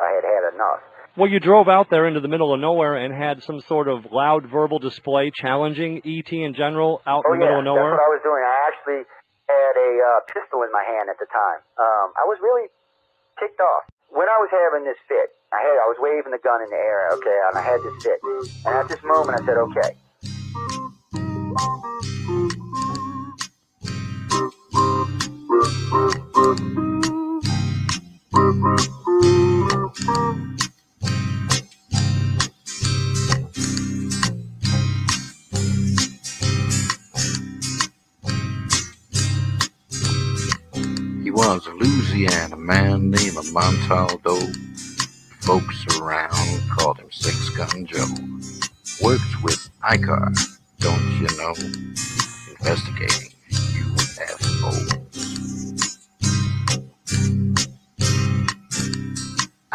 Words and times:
I 0.00 0.08
had 0.12 0.24
had 0.24 0.54
enough. 0.54 0.80
Well, 1.16 1.30
you 1.30 1.40
drove 1.40 1.68
out 1.68 1.88
there 1.88 2.06
into 2.06 2.20
the 2.20 2.28
middle 2.28 2.52
of 2.52 2.60
nowhere 2.60 2.96
and 3.00 3.08
had 3.08 3.42
some 3.42 3.60
sort 3.64 3.88
of 3.88 4.12
loud 4.12 4.44
verbal 4.52 4.78
display 4.78 5.32
challenging 5.32 6.04
ET 6.04 6.28
in 6.28 6.52
general 6.52 7.00
out 7.06 7.24
oh, 7.24 7.32
in 7.32 7.40
the 7.40 7.48
yeah, 7.48 7.56
middle 7.56 7.64
of 7.64 7.64
nowhere. 7.64 7.96
That's 7.96 8.04
what 8.04 8.12
I 8.12 8.12
was 8.12 8.24
doing. 8.24 8.42
I 8.44 8.56
actually 8.68 9.00
had 9.48 9.74
a 9.80 9.90
uh, 9.96 10.20
pistol 10.28 10.60
in 10.60 10.70
my 10.76 10.84
hand 10.84 11.08
at 11.08 11.16
the 11.16 11.24
time. 11.32 11.64
Um, 11.80 12.12
I 12.20 12.28
was 12.28 12.36
really 12.44 12.68
ticked 13.40 13.60
off. 13.64 13.88
When 14.12 14.28
I 14.28 14.36
was 14.36 14.52
having 14.52 14.84
this 14.84 15.00
fit, 15.08 15.32
I 15.56 15.64
had 15.64 15.80
I 15.80 15.88
was 15.88 15.96
waving 15.98 16.36
the 16.36 16.42
gun 16.44 16.60
in 16.60 16.68
the 16.68 16.76
air, 16.76 17.08
okay, 17.16 17.38
and 17.48 17.56
I 17.56 17.64
had 17.64 17.80
this 17.80 17.96
fit. 18.04 18.20
And 18.68 18.76
at 18.76 18.88
this 18.92 19.00
moment, 19.02 19.40
I 19.40 19.44
said, 19.48 19.56
okay. 19.72 19.96
He 29.96 30.02
was 41.30 41.66
a 41.66 41.72
Louisiana 41.72 42.56
man 42.56 43.10
named 43.10 43.36
Montaldo. 43.54 44.36
Folks 45.40 45.86
around 45.98 46.70
called 46.70 46.98
him 46.98 47.10
Six 47.10 47.48
Gun 47.56 47.86
Joe. 47.86 48.04
Worked 49.02 49.42
with 49.42 49.70
ICAR, 49.82 50.36
don't 50.78 51.20
you 51.20 51.28
know? 51.38 51.54
Investigating 52.50 53.35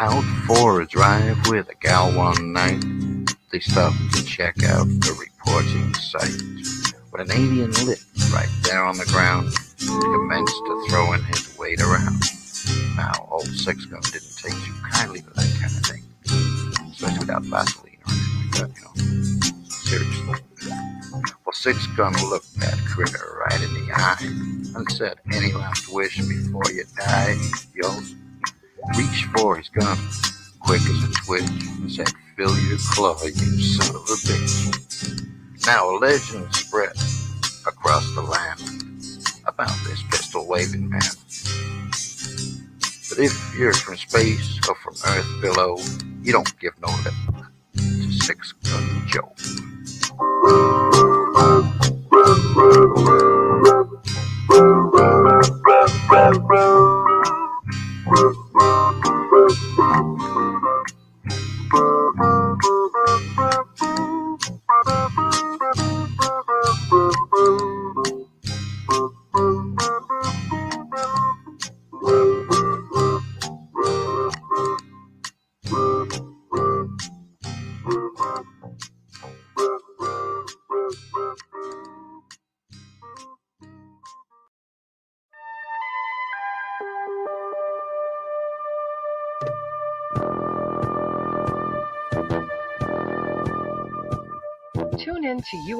Out 0.02 0.24
for 0.48 0.80
a 0.80 0.84
drive 0.84 1.38
with 1.48 1.68
a 1.68 1.76
gal 1.76 2.10
one 2.12 2.52
night, 2.52 2.84
they 3.52 3.60
stopped 3.60 3.94
to 4.14 4.24
check 4.24 4.60
out 4.64 4.88
the 4.88 5.14
reporting 5.14 5.94
site. 5.94 6.42
When 7.10 7.22
an 7.22 7.30
alien 7.30 7.70
lit 7.86 8.02
right 8.32 8.48
there 8.64 8.82
on 8.82 8.98
the 8.98 9.04
ground, 9.04 9.54
he 9.78 9.86
commenced 9.86 10.56
to 10.56 10.86
throwing 10.88 11.22
his 11.22 11.56
weight 11.56 11.80
around. 11.80 12.20
Now, 12.96 13.12
old 13.30 13.46
Six 13.46 13.84
Gun 13.84 14.00
didn't 14.00 14.36
take 14.38 14.54
too 14.64 14.74
kindly 14.90 15.20
to 15.20 15.30
that 15.30 15.56
kind 15.60 15.76
of 15.76 15.86
thing, 15.86 16.02
especially 16.90 17.20
without 17.20 17.44
Vaseline 17.44 17.98
or 18.04 18.10
anything 18.10 18.50
like 18.50 18.58
that, 18.58 18.70
you 18.74 18.82
know. 18.82 19.68
Seriously. 19.68 20.40
Well, 21.46 21.52
Six 21.52 21.86
Gun 21.96 22.12
looked 22.28 22.58
that 22.58 22.76
critter 22.88 23.38
right 23.38 23.62
in 23.62 23.72
the 23.74 23.92
eye 23.94 24.74
and 24.74 24.90
said, 24.90 25.20
Any 25.32 25.52
last 25.52 25.92
wish 25.92 26.18
before 26.18 26.64
you 26.72 26.82
die? 26.98 27.36
Yo, 27.72 27.88
reached 28.96 29.26
for 29.36 29.56
his 29.56 29.68
gun, 29.68 29.96
quick 30.60 30.80
as 30.82 31.04
a 31.04 31.12
twitch, 31.24 31.48
and 31.48 31.90
said, 31.90 32.08
Fill 32.36 32.58
your 32.60 32.78
claw, 32.90 33.16
you 33.24 33.32
son 33.32 33.94
of 33.94 34.02
a 34.02 34.16
bitch. 34.24 35.66
Now 35.66 35.90
a 35.90 35.96
legend 35.98 36.54
spread 36.54 36.92
across 37.66 38.14
the 38.14 38.22
land 38.22 38.82
about 39.46 39.74
this 39.86 40.02
pistol 40.10 40.48
waving 40.48 40.88
man. 40.88 41.00
But 43.08 43.18
if 43.18 43.54
you're 43.58 43.74
from 43.74 43.96
space 43.96 44.58
or 44.68 44.74
from 44.76 44.94
Earth 45.06 45.40
below, 45.40 45.76
you 46.22 46.32
don't 46.32 46.58
give 46.58 46.72
no 46.80 46.88
lip 47.04 47.14
to 47.76 48.12
Six 48.12 48.52
Gun 48.52 49.06
Joe. 49.06 49.32
Tune 58.52 58.92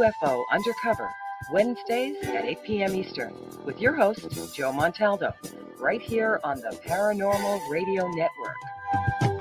UFO 0.02 0.42
Undercover, 0.50 1.14
Wednesdays 1.52 2.16
at 2.24 2.44
8 2.44 2.62
p.m. 2.64 2.94
Eastern, 2.96 3.32
with 3.64 3.80
your 3.80 3.94
host, 3.94 4.28
Joe 4.52 4.72
Montaldo, 4.72 5.32
right 5.78 6.02
here 6.02 6.40
on 6.42 6.58
the 6.58 6.76
Paranormal 6.84 7.70
Radio 7.70 8.08
Network. 8.08 9.31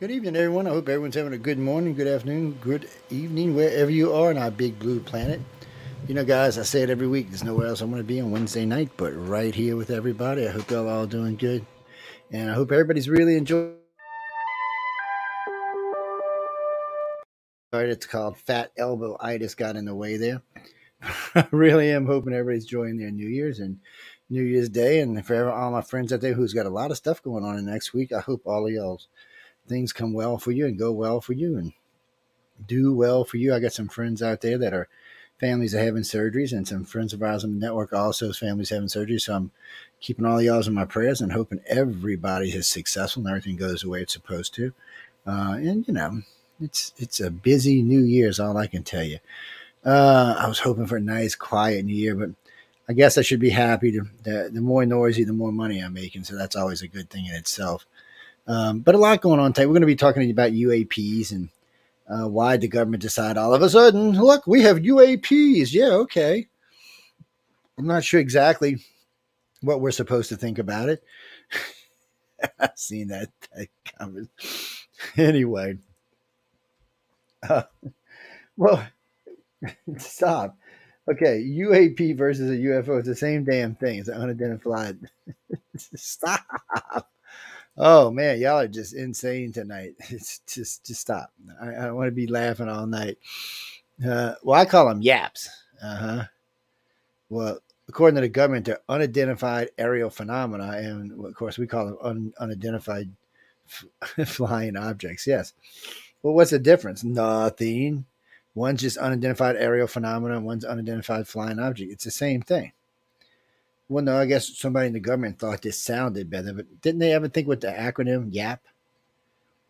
Good 0.00 0.12
evening, 0.12 0.34
everyone. 0.34 0.66
I 0.66 0.70
hope 0.70 0.88
everyone's 0.88 1.14
having 1.14 1.34
a 1.34 1.38
good 1.38 1.58
morning, 1.58 1.94
good 1.94 2.06
afternoon, 2.06 2.52
good 2.62 2.88
evening, 3.10 3.54
wherever 3.54 3.90
you 3.90 4.14
are 4.14 4.30
on 4.30 4.38
our 4.38 4.50
big 4.50 4.78
blue 4.78 4.98
planet. 4.98 5.42
You 6.08 6.14
know, 6.14 6.24
guys, 6.24 6.56
I 6.56 6.62
say 6.62 6.80
it 6.80 6.88
every 6.88 7.06
week. 7.06 7.28
There's 7.28 7.44
nowhere 7.44 7.66
else 7.66 7.82
I 7.82 7.84
want 7.84 7.98
to 7.98 8.04
be 8.04 8.18
on 8.18 8.30
Wednesday 8.30 8.64
night, 8.64 8.88
but 8.96 9.10
right 9.10 9.54
here 9.54 9.76
with 9.76 9.90
everybody. 9.90 10.48
I 10.48 10.52
hope 10.52 10.70
y'all 10.70 10.88
all 10.88 11.06
doing 11.06 11.36
good, 11.36 11.66
and 12.32 12.50
I 12.50 12.54
hope 12.54 12.72
everybody's 12.72 13.10
really 13.10 13.36
enjoying. 13.36 13.76
Sorry, 17.74 17.90
it's 17.90 18.06
called 18.06 18.38
Fat 18.38 18.72
Elbow 18.78 19.18
Itis 19.20 19.54
got 19.54 19.76
in 19.76 19.84
the 19.84 19.94
way 19.94 20.16
there. 20.16 20.40
I 21.34 21.46
really 21.50 21.90
am 21.90 22.06
hoping 22.06 22.32
everybody's 22.32 22.64
enjoying 22.64 22.96
their 22.96 23.10
New 23.10 23.28
Year's 23.28 23.60
and 23.60 23.78
New 24.30 24.44
Year's 24.44 24.70
Day, 24.70 25.00
and 25.00 25.26
for 25.26 25.52
all 25.52 25.70
my 25.70 25.82
friends 25.82 26.10
out 26.10 26.22
there 26.22 26.32
who's 26.32 26.54
got 26.54 26.64
a 26.64 26.70
lot 26.70 26.90
of 26.90 26.96
stuff 26.96 27.22
going 27.22 27.44
on 27.44 27.58
in 27.58 27.66
next 27.66 27.92
week, 27.92 28.14
I 28.14 28.20
hope 28.20 28.46
all 28.46 28.66
of 28.66 28.72
y'all's 28.72 29.08
things 29.70 29.92
come 29.92 30.12
well 30.12 30.36
for 30.36 30.50
you 30.50 30.66
and 30.66 30.78
go 30.78 30.92
well 30.92 31.20
for 31.20 31.32
you 31.32 31.56
and 31.56 31.72
do 32.66 32.94
well 32.94 33.24
for 33.24 33.38
you. 33.38 33.54
I 33.54 33.60
got 33.60 33.72
some 33.72 33.88
friends 33.88 34.22
out 34.22 34.40
there 34.42 34.58
that 34.58 34.74
are 34.74 34.88
families 35.38 35.74
are 35.74 35.82
having 35.82 36.02
surgeries, 36.02 36.52
and 36.52 36.68
some 36.68 36.84
friends 36.84 37.14
of 37.14 37.22
ours 37.22 37.44
on 37.44 37.54
the 37.54 37.66
network 37.66 37.92
also 37.94 38.32
families 38.32 38.70
having 38.70 38.88
surgeries. 38.88 39.22
So 39.22 39.34
I'm 39.34 39.50
keeping 40.00 40.26
all 40.26 40.42
y'all 40.42 40.66
in 40.66 40.74
my 40.74 40.84
prayers 40.84 41.20
and 41.20 41.32
hoping 41.32 41.60
everybody 41.66 42.50
is 42.50 42.68
successful 42.68 43.22
and 43.22 43.30
everything 43.30 43.56
goes 43.56 43.82
the 43.82 43.88
way 43.88 44.02
it's 44.02 44.12
supposed 44.12 44.52
to. 44.54 44.74
Uh, 45.26 45.54
and 45.56 45.86
you 45.86 45.94
know, 45.94 46.22
it's 46.60 46.92
it's 46.98 47.20
a 47.20 47.30
busy 47.30 47.82
New 47.82 48.02
Year 48.02 48.28
is 48.28 48.40
all 48.40 48.56
I 48.56 48.66
can 48.66 48.82
tell 48.82 49.04
you. 49.04 49.18
Uh, 49.84 50.36
I 50.38 50.48
was 50.48 50.58
hoping 50.58 50.86
for 50.86 50.96
a 50.96 51.00
nice, 51.00 51.34
quiet 51.34 51.84
New 51.84 51.96
Year, 51.96 52.14
but 52.14 52.30
I 52.88 52.92
guess 52.92 53.16
I 53.16 53.22
should 53.22 53.40
be 53.40 53.50
happy. 53.50 53.92
To, 53.92 54.02
the 54.24 54.50
the 54.52 54.60
more 54.60 54.84
noisy, 54.84 55.24
the 55.24 55.32
more 55.32 55.52
money 55.52 55.80
I'm 55.80 55.94
making, 55.94 56.24
so 56.24 56.36
that's 56.36 56.56
always 56.56 56.82
a 56.82 56.88
good 56.88 57.08
thing 57.08 57.26
in 57.26 57.34
itself. 57.34 57.86
Um, 58.46 58.80
but 58.80 58.94
a 58.94 58.98
lot 58.98 59.20
going 59.20 59.40
on 59.40 59.52
today. 59.52 59.66
We're 59.66 59.74
going 59.74 59.82
to 59.82 59.86
be 59.86 59.96
talking 59.96 60.30
about 60.30 60.52
UAPs 60.52 61.32
and 61.32 61.48
uh, 62.08 62.28
why 62.28 62.56
the 62.56 62.68
government 62.68 63.02
decide 63.02 63.36
all 63.36 63.54
of 63.54 63.62
a 63.62 63.70
sudden, 63.70 64.12
look, 64.12 64.46
we 64.46 64.62
have 64.62 64.78
UAPs. 64.78 65.72
Yeah, 65.72 65.90
okay. 65.90 66.48
I'm 67.78 67.86
not 67.86 68.04
sure 68.04 68.20
exactly 68.20 68.84
what 69.60 69.80
we're 69.80 69.90
supposed 69.90 70.28
to 70.30 70.36
think 70.36 70.58
about 70.58 70.88
it. 70.88 71.02
I've 72.58 72.76
seen 72.76 73.08
that, 73.08 73.28
that 73.54 73.68
coming. 73.98 74.28
Anyway, 75.16 75.78
uh, 77.48 77.62
well, 78.54 78.86
stop. 79.96 80.58
Okay, 81.10 81.42
UAP 81.42 82.18
versus 82.18 82.50
a 82.50 82.62
UFO 82.62 83.00
is 83.00 83.06
the 83.06 83.16
same 83.16 83.44
damn 83.44 83.74
thing. 83.74 83.98
It's 83.98 84.10
unidentified. 84.10 84.98
stop. 85.96 86.44
Oh 87.82 88.10
man, 88.10 88.38
y'all 88.38 88.58
are 88.60 88.68
just 88.68 88.94
insane 88.94 89.52
tonight. 89.52 89.94
It's 90.10 90.40
just 90.40 90.84
just 90.86 91.00
stop. 91.00 91.32
I, 91.60 91.68
I 91.68 91.86
don't 91.86 91.96
want 91.96 92.08
to 92.08 92.12
be 92.12 92.26
laughing 92.26 92.68
all 92.68 92.86
night. 92.86 93.16
Uh, 94.06 94.34
well, 94.42 94.60
I 94.60 94.66
call 94.66 94.88
them 94.88 95.00
yaps. 95.00 95.48
Uh 95.82 95.96
huh. 95.96 96.24
Well, 97.30 97.58
according 97.88 98.16
to 98.16 98.20
the 98.20 98.28
government, 98.28 98.66
they're 98.66 98.80
unidentified 98.88 99.70
aerial 99.78 100.10
phenomena, 100.10 100.72
and 100.76 101.24
of 101.24 101.34
course, 101.34 101.56
we 101.56 101.66
call 101.66 101.86
them 101.86 101.98
un, 102.02 102.34
unidentified 102.38 103.10
f- 103.68 104.28
flying 104.28 104.76
objects. 104.76 105.26
Yes. 105.26 105.54
Well, 106.22 106.34
what's 106.34 106.50
the 106.50 106.58
difference? 106.58 107.02
Nothing. 107.02 108.04
One's 108.54 108.82
just 108.82 108.98
unidentified 108.98 109.56
aerial 109.56 109.86
phenomena, 109.86 110.38
one's 110.38 110.66
unidentified 110.66 111.26
flying 111.26 111.58
object. 111.58 111.92
It's 111.92 112.04
the 112.04 112.10
same 112.10 112.42
thing. 112.42 112.72
Well, 113.90 114.04
no, 114.04 114.16
I 114.16 114.26
guess 114.26 114.56
somebody 114.56 114.86
in 114.86 114.92
the 114.92 115.00
government 115.00 115.40
thought 115.40 115.62
this 115.62 115.76
sounded 115.76 116.30
better, 116.30 116.52
but 116.52 116.80
didn't 116.80 117.00
they 117.00 117.12
ever 117.12 117.26
think 117.26 117.48
with 117.48 117.60
the 117.60 117.72
acronym 117.72 118.32
YAP? 118.32 118.62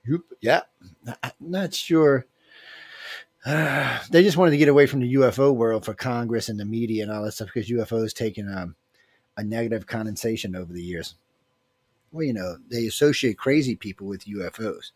Yep. 0.06 0.20
Yeah. 0.42 0.60
I'm 1.22 1.32
not 1.40 1.72
sure. 1.72 2.26
Uh, 3.46 3.98
they 4.10 4.22
just 4.22 4.36
wanted 4.36 4.50
to 4.50 4.58
get 4.58 4.68
away 4.68 4.84
from 4.84 5.00
the 5.00 5.14
UFO 5.14 5.54
world 5.54 5.86
for 5.86 5.94
Congress 5.94 6.50
and 6.50 6.60
the 6.60 6.66
media 6.66 7.02
and 7.02 7.10
all 7.10 7.24
that 7.24 7.32
stuff 7.32 7.48
because 7.54 7.70
UFOs 7.70 8.12
taken 8.12 8.54
um, 8.54 8.76
a 9.38 9.42
negative 9.42 9.86
connotation 9.86 10.54
over 10.54 10.70
the 10.70 10.82
years. 10.82 11.14
Well, 12.12 12.26
you 12.26 12.34
know, 12.34 12.58
they 12.70 12.84
associate 12.84 13.38
crazy 13.38 13.74
people 13.74 14.06
with 14.06 14.26
UFOs. 14.26 14.90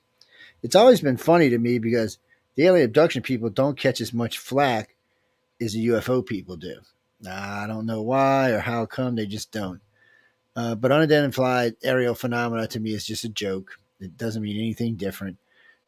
It's 0.62 0.76
always 0.76 1.00
been 1.00 1.16
funny 1.16 1.48
to 1.48 1.56
me 1.56 1.78
because 1.78 2.18
the 2.56 2.66
alien 2.66 2.84
abduction 2.84 3.22
people 3.22 3.48
don't 3.48 3.78
catch 3.78 4.02
as 4.02 4.12
much 4.12 4.36
flack 4.36 4.96
as 5.62 5.72
the 5.72 5.86
UFO 5.86 6.26
people 6.26 6.58
do. 6.58 6.80
I 7.28 7.66
don't 7.66 7.86
know 7.86 8.02
why 8.02 8.50
or 8.50 8.60
how 8.60 8.86
come 8.86 9.14
they 9.14 9.26
just 9.26 9.52
don't. 9.52 9.80
Uh, 10.56 10.74
but 10.74 10.92
unidentified 10.92 11.74
aerial 11.82 12.14
phenomena 12.14 12.66
to 12.68 12.80
me 12.80 12.92
is 12.94 13.06
just 13.06 13.24
a 13.24 13.28
joke. 13.28 13.78
It 14.00 14.16
doesn't 14.16 14.42
mean 14.42 14.56
anything 14.56 14.96
different. 14.96 15.38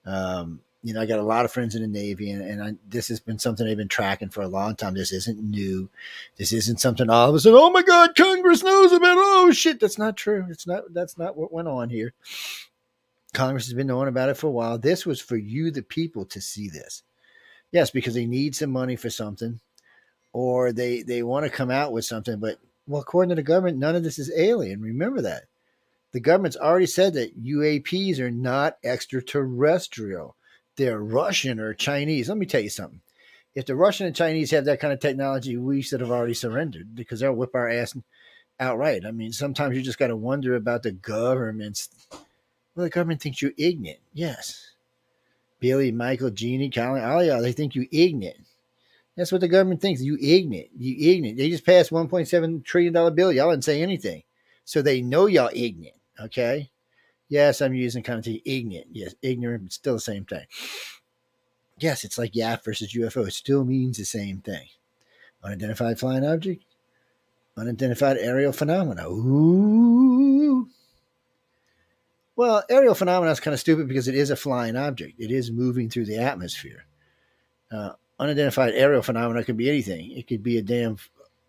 Um, 0.05 0.61
you 0.83 0.95
know, 0.95 1.01
I 1.01 1.07
got 1.07 1.19
a 1.19 1.25
lot 1.25 1.45
of 1.45 1.53
friends 1.53 1.75
in 1.75 1.83
the 1.83 1.89
Navy, 1.89 2.31
and, 2.31 2.43
and 2.43 2.63
I, 2.63 2.75
this 2.89 3.09
has 3.09 3.19
been 3.19 3.41
something 3.41 3.67
they've 3.67 3.77
been 3.77 3.89
tracking 3.89 4.29
for 4.29 4.43
a 4.43 4.49
long 4.49 4.77
time. 4.77 4.95
This 4.95 5.13
isn't 5.13 5.43
new. 5.43 5.89
This 6.37 6.53
isn't 6.53 6.81
something 6.81 7.11
all 7.11 7.29
of 7.29 7.35
a 7.35 7.41
sudden. 7.41 7.59
Oh 7.61 7.71
my 7.71 7.83
God, 7.83 8.15
Congress 8.15 8.63
knows 8.63 8.93
about. 8.93 9.17
Oh 9.19 9.51
shit, 9.51 9.81
that's 9.81 9.99
not 9.99 10.17
true. 10.17 10.47
It's 10.49 10.67
not. 10.67 10.85
That's 10.95 11.19
not 11.19 11.37
what 11.37 11.53
went 11.53 11.67
on 11.67 11.91
here. 11.91 12.13
Congress 13.35 13.67
has 13.67 13.75
been 13.75 13.89
knowing 13.89 14.09
about 14.09 14.29
it 14.29 14.37
for 14.37 14.47
a 14.47 14.53
while. 14.53 14.79
This 14.79 15.05
was 15.05 15.21
for 15.21 15.37
you, 15.37 15.71
the 15.71 15.83
people, 15.83 16.25
to 16.27 16.41
see 16.41 16.69
this. 16.69 17.03
Yes, 17.73 17.91
because 17.91 18.15
they 18.15 18.27
need 18.27 18.55
some 18.55 18.71
money 18.71 18.95
for 18.95 19.11
something, 19.11 19.61
or 20.37 20.73
they 20.73 21.03
they 21.03 21.23
want 21.23 21.45
to 21.45 21.51
come 21.51 21.71
out 21.71 21.93
with 21.93 22.05
something. 22.05 22.39
But 22.39 22.59
well, 22.87 23.01
according 23.01 23.31
to 23.31 23.37
the 23.37 23.43
government, 23.43 23.79
none 23.79 23.97
of 23.97 24.03
this 24.03 24.19
is 24.19 24.31
alien. 24.37 24.83
Remember 24.83 25.23
that. 25.23 25.45
The 26.13 26.21
government's 26.21 26.57
already 26.57 26.87
said 26.87 27.15
that 27.15 27.43
UAPs 27.43 28.19
are 28.19 28.31
not 28.31 28.79
extraterrestrial 28.85 30.37
they're 30.77 31.01
Russian 31.01 31.59
or 31.59 31.75
Chinese. 31.75 32.29
Let 32.29 32.39
me 32.39 32.47
tell 32.47 32.61
you 32.61 32.71
something. 32.71 33.01
If 33.55 33.65
the 33.65 33.75
Russian 33.75 34.07
and 34.07 34.15
Chinese 34.15 34.51
have 34.51 34.67
that 34.67 34.81
kind 34.81 34.93
of 34.93 35.01
technology, 35.01 35.57
we 35.57 35.81
should 35.81 36.01
have 36.01 36.11
already 36.11 36.35
surrendered 36.35 36.95
because 36.95 37.21
they'll 37.21 37.33
whip 37.33 37.55
our 37.55 37.71
ass 37.71 37.97
outright. 38.61 39.07
I 39.07 39.11
mean, 39.11 39.33
sometimes 39.33 39.75
you 39.75 39.83
just 39.83 39.99
got 39.99 40.09
to 40.09 40.17
wonder 40.17 40.55
about 40.55 40.83
the 40.83 40.93
government's. 40.93 41.89
Well, 42.75 42.85
the 42.85 42.91
government 42.91 43.23
thinks 43.23 43.41
you're 43.41 43.53
ignorant. 43.57 44.01
Yes. 44.13 44.73
Billy, 45.59 45.91
Michael, 45.91 46.29
Jeannie, 46.29 46.69
Colin, 46.69 47.03
all 47.03 47.21
they 47.41 47.53
think 47.53 47.75
you 47.75 47.89
ignorant. 47.91 48.37
That's 49.17 49.33
what 49.33 49.41
the 49.41 49.49
government 49.49 49.81
thinks. 49.81 50.03
You 50.03 50.19
ignorant. 50.21 50.69
You 50.77 51.13
ignorant. 51.13 51.39
They 51.39 51.49
just 51.49 51.65
passed 51.65 51.91
$1.7 51.91 52.65
trillion 52.65 53.15
bill. 53.15 53.33
Y'all 53.33 53.51
didn't 53.51 53.65
say 53.65 53.83
anything. 53.83 54.23
So 54.65 54.83
they 54.83 55.01
know 55.01 55.27
y'all 55.27 55.51
ignorant. 55.53 55.97
Okay. 56.21 56.71
Yes, 57.29 57.61
I'm 57.61 57.75
using 57.75 58.03
connotation 58.03 58.43
ignorant. 58.45 58.89
Yes, 58.93 59.15
ignorant, 59.23 59.65
but 59.65 59.73
still 59.73 59.95
the 59.95 60.01
same 60.01 60.25
thing. 60.25 60.47
Yes, 61.79 62.05
it's 62.05 62.19
like 62.19 62.35
YAP 62.35 62.65
versus 62.65 62.93
UFO. 62.93 63.27
It 63.27 63.33
still 63.33 63.65
means 63.65 63.99
the 63.99 64.05
same 64.05 64.39
thing. 64.39 64.67
Unidentified 65.43 65.99
flying 65.99 66.25
object, 66.25 66.65
unidentified 67.57 68.17
aerial 68.19 68.53
phenomena. 68.53 69.09
Ooh. 69.09 70.69
Well, 72.35 72.63
aerial 72.69 72.95
phenomena 72.95 73.33
is 73.33 73.41
kind 73.41 73.55
of 73.55 73.61
stupid 73.61 73.89
because 73.89 74.09
it 74.09 74.15
is 74.15 74.31
a 74.31 74.37
flying 74.37 74.77
object. 74.77 75.19
It 75.19 75.31
is 75.31 75.51
moving 75.51 75.89
through 75.89 76.07
the 76.07 76.19
atmosphere. 76.19 76.85
Uh, 77.71 77.93
unidentified 78.19 78.75
aerial 78.75 79.03
phenomena 79.03 79.45
could 79.45 79.57
be 79.57 79.69
anything. 79.69 80.13
It 80.13 80.27
could 80.27 80.43
be 80.43 80.59
a 80.59 80.63
damn 80.63 80.99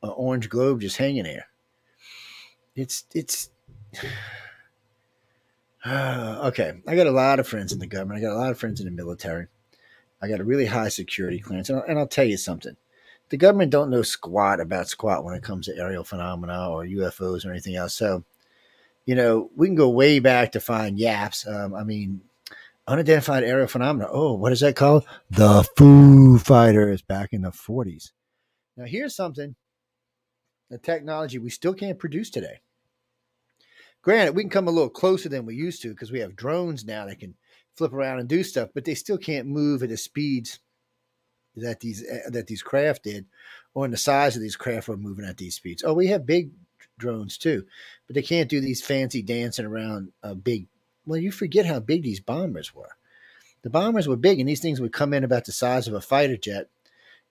uh, 0.03 0.09
orange 0.09 0.49
globe 0.49 0.81
just 0.81 0.97
hanging 0.97 1.23
there. 1.23 1.47
It's 2.75 3.05
it's 3.13 3.49
okay, 5.87 6.73
I 6.87 6.95
got 6.95 7.07
a 7.07 7.11
lot 7.11 7.39
of 7.39 7.47
friends 7.47 7.71
in 7.71 7.79
the 7.79 7.87
government. 7.87 8.19
I 8.19 8.21
got 8.21 8.35
a 8.35 8.39
lot 8.39 8.51
of 8.51 8.59
friends 8.59 8.79
in 8.79 8.85
the 8.85 8.91
military. 8.91 9.47
I 10.21 10.27
got 10.27 10.39
a 10.39 10.43
really 10.43 10.65
high 10.65 10.89
security 10.89 11.39
clearance, 11.39 11.69
and 11.69 11.79
I'll, 11.79 11.85
and 11.85 11.99
I'll 11.99 12.07
tell 12.07 12.25
you 12.25 12.37
something: 12.37 12.75
the 13.29 13.37
government 13.37 13.71
don't 13.71 13.89
know 13.89 14.01
squat 14.01 14.59
about 14.59 14.87
squat 14.87 15.23
when 15.23 15.35
it 15.35 15.43
comes 15.43 15.65
to 15.65 15.77
aerial 15.77 16.03
phenomena 16.03 16.69
or 16.69 16.85
UFOs 16.85 17.45
or 17.45 17.51
anything 17.51 17.75
else. 17.75 17.93
So, 17.93 18.23
you 19.05 19.15
know, 19.15 19.49
we 19.55 19.67
can 19.67 19.75
go 19.75 19.89
way 19.89 20.19
back 20.19 20.51
to 20.53 20.59
find 20.59 20.99
yaps. 20.99 21.47
Um, 21.47 21.73
I 21.73 21.83
mean, 21.83 22.21
unidentified 22.87 23.43
aerial 23.43 23.67
phenomena. 23.67 24.07
Oh, 24.11 24.33
what 24.33 24.51
is 24.51 24.61
that 24.61 24.75
called? 24.75 25.05
The 25.29 25.67
Foo 25.77 26.37
Fighters 26.37 27.01
back 27.01 27.33
in 27.33 27.41
the 27.41 27.51
forties. 27.51 28.13
Now, 28.75 28.85
here's 28.85 29.15
something: 29.15 29.55
the 30.69 30.77
technology 30.77 31.37
we 31.39 31.49
still 31.49 31.73
can't 31.73 31.99
produce 31.99 32.29
today. 32.29 32.61
Granted, 34.01 34.35
we 34.35 34.43
can 34.43 34.49
come 34.49 34.67
a 34.67 34.71
little 34.71 34.89
closer 34.89 35.27
than 35.27 35.45
we 35.45 35.55
used 35.55 35.81
to 35.81 35.89
because 35.89 36.11
we 36.11 36.19
have 36.19 36.35
drones 36.35 36.85
now 36.85 37.05
that 37.05 37.19
can 37.19 37.35
flip 37.75 37.93
around 37.93 38.19
and 38.19 38.29
do 38.29 38.43
stuff, 38.43 38.69
but 38.73 38.85
they 38.85 38.95
still 38.95 39.17
can't 39.17 39.47
move 39.47 39.83
at 39.83 39.89
the 39.89 39.97
speeds 39.97 40.59
that 41.55 41.79
these 41.79 42.05
uh, 42.07 42.29
that 42.29 42.47
these 42.47 42.61
craft 42.61 43.03
did, 43.03 43.25
or 43.73 43.85
in 43.85 43.91
the 43.91 43.97
size 43.97 44.35
of 44.35 44.41
these 44.41 44.55
craft 44.55 44.87
were 44.87 44.97
moving 44.97 45.25
at 45.25 45.37
these 45.37 45.55
speeds. 45.55 45.83
Oh, 45.83 45.93
we 45.93 46.07
have 46.07 46.25
big 46.25 46.51
drones 46.97 47.37
too, 47.37 47.65
but 48.07 48.15
they 48.15 48.21
can't 48.21 48.49
do 48.49 48.61
these 48.61 48.83
fancy 48.83 49.21
dancing 49.21 49.65
around 49.65 50.11
a 50.23 50.35
big. 50.35 50.67
Well, 51.07 51.19
you 51.19 51.31
forget 51.31 51.65
how 51.65 51.79
big 51.79 52.03
these 52.03 52.19
bombers 52.19 52.75
were. 52.75 52.91
The 53.63 53.69
bombers 53.71 54.07
were 54.07 54.15
big, 54.15 54.39
and 54.39 54.47
these 54.47 54.61
things 54.61 54.79
would 54.79 54.93
come 54.93 55.13
in 55.13 55.23
about 55.23 55.45
the 55.45 55.51
size 55.51 55.87
of 55.87 55.95
a 55.95 56.01
fighter 56.01 56.37
jet, 56.37 56.69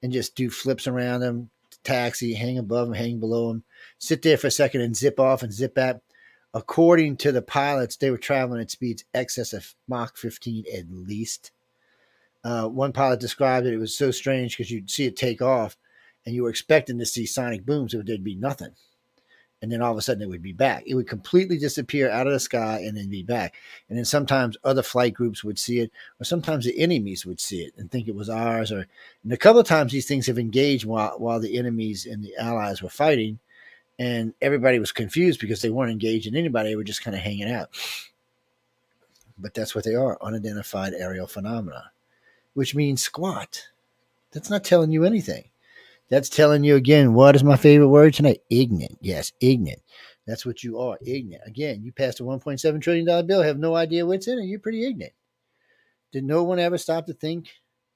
and 0.03 0.13
just 0.13 0.35
do 0.35 0.51
flips 0.51 0.89
around 0.89 1.21
them, 1.21 1.51
taxi, 1.85 2.35
hang 2.35 2.59
above 2.59 2.89
them, 2.89 2.97
hang 2.97 3.21
below 3.21 3.49
them, 3.49 3.63
sit 3.99 4.23
there 4.23 4.37
for 4.37 4.49
a 4.49 4.51
second, 4.51 4.81
and 4.81 4.97
zip 4.97 5.21
off 5.21 5.43
and 5.43 5.53
zip 5.53 5.75
back 5.75 6.01
according 6.57 7.19
to 7.19 7.33
the 7.33 7.43
pilots, 7.43 7.97
they 7.97 8.11
were 8.11 8.17
traveling 8.17 8.63
at 8.63 8.71
speeds 8.71 9.05
excess 9.13 9.53
of 9.53 9.75
Mach 9.87 10.17
15 10.17 10.65
at 10.75 10.91
least. 10.91 11.51
Uh, 12.43 12.67
one 12.67 12.95
pilot 12.95 13.21
described 13.21 13.67
it, 13.67 13.75
it 13.75 13.79
was 13.79 13.95
so 13.95 14.11
strange 14.11 14.57
because 14.57 14.71
you'd 14.71 14.91
see 14.91 15.05
it 15.05 15.17
take 15.17 15.43
off 15.43 15.77
and 16.25 16.35
you 16.35 16.45
were 16.45 16.49
expecting 16.49 16.99
to 16.99 17.05
see 17.05 17.27
sonic 17.27 17.67
booms, 17.67 17.95
but 17.95 18.07
there'd 18.07 18.25
be 18.25 18.35
nothing. 18.35 18.71
And 19.63 19.73
then 19.73 19.81
all 19.81 19.93
of 19.93 19.99
a 19.99 20.03
sudden 20.03 20.23
it 20.23 20.29
would 20.29 20.43
be 20.43 20.53
back. 20.53 20.85
It 20.87 20.95
would 20.95 21.09
completely 21.09 21.57
disappear 21.57 22.11
out 22.11 22.27
of 22.27 22.33
the 22.33 22.41
sky 22.41 22.81
and 22.87 22.97
then 22.97 23.09
be 23.09 23.23
back. 23.23 23.55
And 23.89 23.97
then 23.97 24.05
sometimes 24.05 24.57
other 24.63 24.83
flight 24.83 25.15
groups 25.15 25.43
would 25.43 25.59
see 25.59 25.81
it, 25.81 25.91
or 26.21 26.25
sometimes 26.25 26.67
the 26.67 26.79
enemies 26.79 27.25
would 27.25 27.41
see 27.41 27.63
it 27.63 27.73
and 27.79 27.91
think 27.91 28.07
it 28.07 28.15
was 28.15 28.29
ours. 28.29 28.71
Or 28.71 28.87
and 29.25 29.33
a 29.33 29.37
couple 29.37 29.61
of 29.61 29.67
times 29.67 29.93
these 29.93 30.07
things 30.07 30.27
have 30.27 30.39
engaged 30.39 30.85
while 30.85 31.19
while 31.19 31.41
the 31.41 31.59
enemies 31.59 32.05
and 32.07 32.23
the 32.23 32.37
allies 32.37 32.83
were 32.83 32.91
fighting 32.91 33.39
and 33.99 34.35
everybody 34.43 34.79
was 34.79 34.93
confused 34.93 35.41
because 35.41 35.63
they 35.63 35.71
weren't 35.71 35.93
engaged 35.93 36.27
in 36.27 36.37
anybody; 36.37 36.71
they 36.71 36.77
were 36.77 36.85
just 36.85 37.03
kind 37.03 37.17
of 37.17 37.23
hanging 37.23 37.51
out. 37.51 37.71
But 39.39 39.55
that's 39.55 39.75
what 39.75 39.85
they 39.85 39.95
are: 39.95 40.19
unidentified 40.21 40.93
aerial 40.95 41.27
phenomena, 41.27 41.93
which 42.55 42.75
means 42.75 43.03
squat. 43.03 43.69
That's 44.33 44.51
not 44.51 44.65
telling 44.65 44.91
you 44.91 45.05
anything. 45.05 45.45
That's 46.09 46.29
telling 46.29 46.65
you 46.65 46.77
again. 46.77 47.15
What 47.15 47.37
is 47.37 47.43
my 47.43 47.57
favorite 47.57 47.89
word 47.89 48.15
tonight? 48.15 48.41
Ignorant. 48.51 48.99
Yes, 49.01 49.33
ignorant. 49.41 49.83
That's 50.27 50.47
what 50.47 50.63
you 50.63 50.79
are. 50.79 50.99
Ignorant. 51.05 51.43
Again, 51.47 51.83
you 51.83 51.93
passed 51.93 52.21
a 52.21 52.23
1.7 52.23 52.81
trillion 52.81 53.07
dollar 53.07 53.23
bill, 53.23 53.43
have 53.43 53.59
no 53.59 53.75
idea 53.75 54.07
what's 54.07 54.29
in 54.29 54.39
it. 54.39 54.47
You're 54.47 54.61
pretty 54.61 54.87
ignorant. 54.87 55.15
Did 56.13 56.25
no 56.25 56.45
one 56.45 56.59
ever 56.59 56.79
stop 56.79 57.07
to 57.07 57.13
think, 57.13 57.49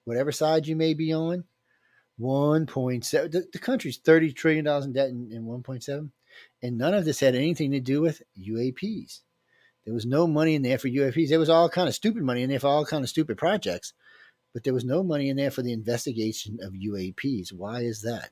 whatever 0.05 0.33
side 0.33 0.67
you 0.67 0.77
may 0.77 0.95
be 0.95 1.15
on, 1.15 1.45
1.7 2.21 3.33
the, 3.33 3.47
the 3.53 3.59
country's 3.59 3.97
30 3.97 4.33
trillion 4.33 4.65
dollars 4.67 4.85
in 4.85 4.93
debt 4.93 5.09
in, 5.09 5.31
in 5.33 5.45
1.7 5.45 6.11
and 6.63 6.79
none 6.79 6.93
of 6.93 7.05
this 7.05 7.21
had 7.21 7.35
anything 7.35 7.71
to 7.71 7.81
do 7.81 8.03
with 8.03 8.21
uaps 8.39 9.21
there 9.87 9.95
was 9.95 10.05
no 10.05 10.27
money 10.27 10.55
in 10.55 10.63
there 10.63 10.77
for 10.77 10.89
uaps 10.89 11.31
there 11.31 11.39
was 11.39 11.49
all 11.49 11.71
kind 11.71 11.89
of 11.89 11.95
stupid 11.95 12.23
money 12.23 12.43
in 12.43 12.51
there 12.51 12.61
for 12.61 12.67
all 12.67 12.85
kind 12.85 13.03
of 13.03 13.09
stupid 13.09 13.39
projects 13.39 13.95
but 14.53 14.65
there 14.65 14.75
was 14.75 14.85
no 14.85 15.03
money 15.03 15.29
in 15.29 15.37
there 15.37 15.51
for 15.51 15.63
the 15.63 15.73
investigation 15.73 16.59
of 16.63 16.73
uaps 16.73 17.53
why 17.53 17.81
is 17.81 18.03
that? 18.03 18.31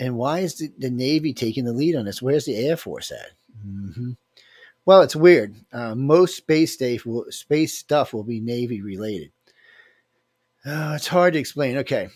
And 0.00 0.16
why 0.16 0.40
is 0.40 0.58
the, 0.58 0.70
the 0.78 0.90
navy 0.90 1.32
taking 1.32 1.64
the 1.64 1.72
lead 1.72 1.96
on 1.96 2.04
this? 2.04 2.22
Where's 2.22 2.44
the 2.44 2.56
air 2.56 2.76
force 2.76 3.10
at? 3.10 3.32
Mm-hmm. 3.66 4.12
well 4.84 5.02
it's 5.02 5.16
weird. 5.16 5.56
Uh, 5.72 5.94
most 5.94 6.36
space, 6.36 6.78
space 7.30 7.78
stuff 7.78 8.12
will 8.12 8.22
be 8.22 8.40
navy 8.40 8.80
related. 8.80 9.32
Uh, 10.64 10.92
it's 10.96 11.06
hard 11.06 11.32
to 11.32 11.38
explain. 11.38 11.78
Okay. 11.78 12.08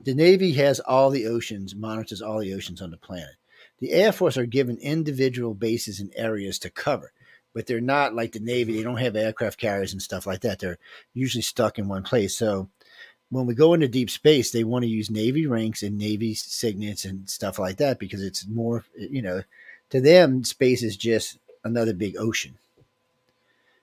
The 0.00 0.14
Navy 0.14 0.52
has 0.52 0.78
all 0.80 1.10
the 1.10 1.26
oceans, 1.26 1.74
monitors 1.74 2.22
all 2.22 2.38
the 2.38 2.54
oceans 2.54 2.80
on 2.80 2.90
the 2.90 2.96
planet. 2.96 3.34
The 3.80 3.92
Air 3.92 4.12
Force 4.12 4.36
are 4.36 4.46
given 4.46 4.78
individual 4.78 5.54
bases 5.54 6.00
and 6.00 6.12
areas 6.16 6.58
to 6.60 6.70
cover, 6.70 7.12
but 7.54 7.66
they're 7.66 7.80
not 7.80 8.14
like 8.14 8.32
the 8.32 8.40
Navy. 8.40 8.76
They 8.76 8.82
don't 8.82 8.96
have 8.96 9.16
aircraft 9.16 9.58
carriers 9.58 9.92
and 9.92 10.02
stuff 10.02 10.26
like 10.26 10.40
that. 10.40 10.58
They're 10.58 10.78
usually 11.14 11.42
stuck 11.42 11.78
in 11.78 11.88
one 11.88 12.02
place. 12.02 12.36
So 12.36 12.68
when 13.30 13.46
we 13.46 13.54
go 13.54 13.74
into 13.74 13.88
deep 13.88 14.10
space, 14.10 14.50
they 14.50 14.64
want 14.64 14.84
to 14.84 14.88
use 14.88 15.10
Navy 15.10 15.46
ranks 15.46 15.82
and 15.82 15.98
Navy 15.98 16.34
signets 16.34 17.04
and 17.04 17.28
stuff 17.28 17.58
like 17.58 17.76
that 17.76 17.98
because 17.98 18.22
it's 18.22 18.46
more, 18.46 18.84
you 18.96 19.22
know, 19.22 19.42
to 19.90 20.00
them, 20.00 20.44
space 20.44 20.82
is 20.82 20.96
just 20.96 21.38
another 21.64 21.92
big 21.92 22.16
ocean, 22.18 22.56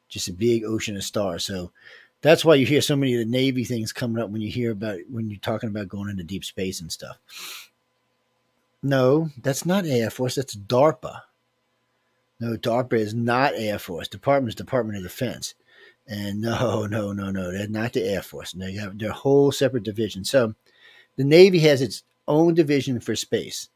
just 0.09 0.27
a 0.27 0.33
big 0.33 0.63
ocean 0.63 0.95
of 0.95 1.03
stars. 1.03 1.45
So 1.45 1.71
that's 2.21 2.45
why 2.45 2.55
you 2.55 2.65
hear 2.65 2.81
so 2.81 2.95
many 2.95 3.13
of 3.13 3.19
the 3.19 3.31
Navy 3.31 3.63
things 3.63 3.93
coming 3.93 4.21
up 4.21 4.29
when 4.29 4.41
you 4.41 4.49
hear 4.49 4.71
about 4.71 4.99
when 5.11 5.29
you're 5.29 5.39
talking 5.39 5.69
about 5.69 5.87
going 5.87 6.09
into 6.09 6.23
deep 6.23 6.43
space 6.43 6.81
and 6.81 6.91
stuff. 6.91 7.17
No, 8.81 9.29
that's 9.41 9.65
not 9.65 9.85
Air 9.85 10.09
Force. 10.09 10.35
That's 10.35 10.55
DARPA. 10.55 11.21
No, 12.45 12.55
DARPA 12.55 12.93
is 12.93 13.15
not 13.15 13.53
Air 13.55 13.79
Force. 13.79 14.07
Department 14.07 14.49
is 14.49 14.55
Department 14.55 14.97
of 14.97 15.03
Defense. 15.03 15.55
And 16.07 16.41
no, 16.41 16.85
no, 16.89 17.11
no, 17.11 17.31
no, 17.31 17.51
they're 17.51 17.67
not 17.67 17.93
the 17.93 18.03
Air 18.07 18.21
Force. 18.21 18.51
They 18.51 18.73
have 18.73 18.99
their 18.99 19.11
whole 19.11 19.51
separate 19.51 19.81
division. 19.81 20.23
So 20.23 20.53
the 21.15 21.23
Navy 21.23 21.57
has 21.59 21.81
its 21.81 22.03
own 22.27 22.53
division 22.53 22.99
for 22.99 23.15
space. 23.15 23.69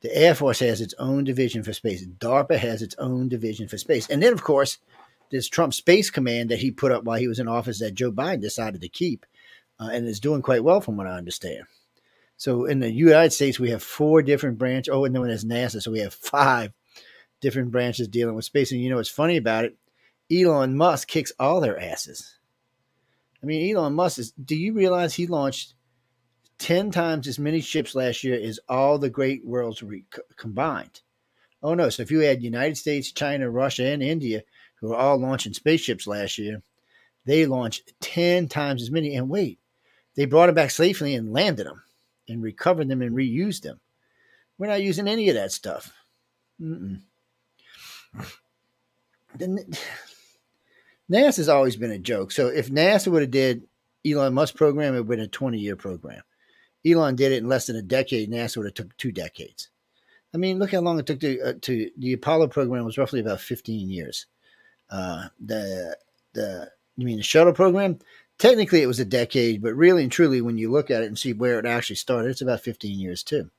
The 0.00 0.16
Air 0.16 0.34
Force 0.34 0.58
has 0.58 0.80
its 0.80 0.94
own 0.98 1.22
division 1.22 1.62
for 1.62 1.72
space. 1.72 2.04
DARPA 2.04 2.58
has 2.58 2.82
its 2.82 2.96
own 2.98 3.28
division 3.28 3.68
for 3.68 3.78
space. 3.78 4.10
And 4.10 4.20
then, 4.20 4.32
of 4.32 4.42
course, 4.42 4.78
there's 5.30 5.48
Trump 5.48 5.72
Space 5.72 6.10
Command 6.10 6.50
that 6.50 6.58
he 6.58 6.72
put 6.72 6.90
up 6.90 7.04
while 7.04 7.20
he 7.20 7.28
was 7.28 7.38
in 7.38 7.46
office 7.46 7.78
that 7.78 7.94
Joe 7.94 8.10
Biden 8.10 8.40
decided 8.40 8.80
to 8.80 8.88
keep 8.88 9.24
uh, 9.78 9.90
and 9.92 10.08
is 10.08 10.18
doing 10.18 10.42
quite 10.42 10.64
well 10.64 10.80
from 10.80 10.96
what 10.96 11.06
I 11.06 11.16
understand. 11.16 11.66
So 12.36 12.64
in 12.64 12.80
the 12.80 12.90
United 12.90 13.32
States, 13.32 13.60
we 13.60 13.70
have 13.70 13.84
four 13.84 14.22
different 14.22 14.58
branches. 14.58 14.92
Oh, 14.92 15.04
and 15.04 15.14
then 15.14 15.22
there's 15.22 15.44
NASA. 15.44 15.80
So 15.80 15.92
we 15.92 16.00
have 16.00 16.12
five 16.12 16.72
different 17.42 17.70
branches 17.70 18.08
dealing 18.08 18.34
with 18.34 18.46
space. 18.46 18.72
And 18.72 18.80
you 18.80 18.88
know 18.88 18.96
what's 18.96 19.10
funny 19.10 19.36
about 19.36 19.66
it? 19.66 19.76
Elon 20.32 20.74
Musk 20.74 21.08
kicks 21.08 21.32
all 21.38 21.60
their 21.60 21.78
asses. 21.78 22.38
I 23.42 23.46
mean, 23.46 23.76
Elon 23.76 23.92
Musk 23.92 24.18
is. 24.18 24.30
Do 24.32 24.56
you 24.56 24.72
realize 24.72 25.12
he 25.12 25.26
launched 25.26 25.74
ten 26.58 26.90
times 26.90 27.28
as 27.28 27.38
many 27.38 27.60
ships 27.60 27.94
last 27.94 28.24
year 28.24 28.40
as 28.40 28.60
all 28.68 28.98
the 28.98 29.10
great 29.10 29.44
worlds 29.44 29.82
re- 29.82 30.04
combined? 30.36 31.02
Oh 31.62 31.74
no! 31.74 31.90
So 31.90 32.02
if 32.02 32.10
you 32.10 32.24
add 32.24 32.42
United 32.42 32.76
States, 32.76 33.12
China, 33.12 33.50
Russia, 33.50 33.84
and 33.84 34.02
India, 34.02 34.42
who 34.76 34.92
are 34.92 34.96
all 34.96 35.18
launching 35.18 35.52
spaceships 35.52 36.06
last 36.06 36.38
year, 36.38 36.62
they 37.26 37.44
launched 37.46 37.92
ten 38.00 38.48
times 38.48 38.80
as 38.80 38.90
many. 38.90 39.16
And 39.16 39.28
wait, 39.28 39.58
they 40.14 40.24
brought 40.24 40.46
them 40.46 40.54
back 40.54 40.70
safely 40.70 41.14
and 41.14 41.32
landed 41.32 41.66
them, 41.66 41.82
and 42.28 42.42
recovered 42.42 42.88
them 42.88 43.02
and 43.02 43.14
reused 43.14 43.62
them. 43.62 43.80
We're 44.56 44.68
not 44.68 44.82
using 44.82 45.08
any 45.08 45.28
of 45.28 45.34
that 45.34 45.50
stuff. 45.50 45.92
Mm-mm. 46.60 47.02
The, 49.38 49.78
NASA's 51.10 51.48
always 51.48 51.76
been 51.76 51.90
a 51.90 51.98
joke. 51.98 52.32
So 52.32 52.48
if 52.48 52.70
NASA 52.70 53.08
would 53.08 53.22
have 53.22 53.30
did 53.30 53.62
Elon 54.06 54.34
Musk 54.34 54.54
program, 54.56 54.94
it 54.94 54.98
would 54.98 54.98
have 54.98 55.08
been 55.08 55.20
a 55.20 55.28
20 55.28 55.58
year 55.58 55.76
program. 55.76 56.22
Elon 56.86 57.16
did 57.16 57.32
it 57.32 57.42
in 57.42 57.48
less 57.48 57.66
than 57.66 57.76
a 57.76 57.82
decade. 57.82 58.30
NASA 58.30 58.56
would 58.56 58.66
have 58.66 58.74
took 58.74 58.96
two 58.96 59.12
decades. 59.12 59.68
I 60.34 60.38
mean, 60.38 60.58
look 60.58 60.72
how 60.72 60.80
long 60.80 60.98
it 60.98 61.06
took 61.06 61.20
to, 61.20 61.40
uh, 61.40 61.52
to 61.62 61.90
the 61.96 62.14
Apollo 62.14 62.48
program 62.48 62.84
was 62.84 62.98
roughly 62.98 63.20
about 63.20 63.40
15 63.40 63.90
years. 63.90 64.26
Uh, 64.90 65.28
the 65.40 65.96
the 66.32 66.70
you 66.96 67.06
mean 67.06 67.18
the 67.18 67.22
shuttle 67.22 67.52
program? 67.52 67.98
Technically, 68.38 68.82
it 68.82 68.86
was 68.86 69.00
a 69.00 69.04
decade, 69.04 69.62
but 69.62 69.74
really 69.74 70.02
and 70.02 70.12
truly, 70.12 70.40
when 70.40 70.58
you 70.58 70.70
look 70.70 70.90
at 70.90 71.02
it 71.02 71.06
and 71.06 71.18
see 71.18 71.32
where 71.32 71.58
it 71.58 71.66
actually 71.66 71.96
started, 71.96 72.30
it's 72.30 72.40
about 72.40 72.60
15 72.60 72.98
years 72.98 73.22
too. 73.22 73.50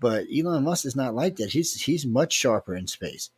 But 0.00 0.26
Elon 0.34 0.64
Musk 0.64 0.84
is 0.86 0.96
not 0.96 1.14
like 1.14 1.36
that. 1.36 1.52
He's 1.52 1.82
he's 1.82 2.04
much 2.04 2.32
sharper 2.32 2.74
in 2.74 2.86
space, 2.86 3.30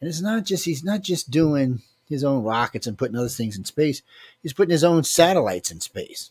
and 0.00 0.08
it's 0.08 0.20
not 0.20 0.44
just 0.44 0.64
he's 0.64 0.84
not 0.84 1.02
just 1.02 1.30
doing 1.30 1.82
his 2.08 2.24
own 2.24 2.42
rockets 2.42 2.86
and 2.86 2.96
putting 2.96 3.16
other 3.16 3.28
things 3.28 3.56
in 3.56 3.64
space. 3.64 4.02
He's 4.42 4.52
putting 4.52 4.72
his 4.72 4.84
own 4.84 5.04
satellites 5.04 5.70
in 5.70 5.80
space. 5.80 6.30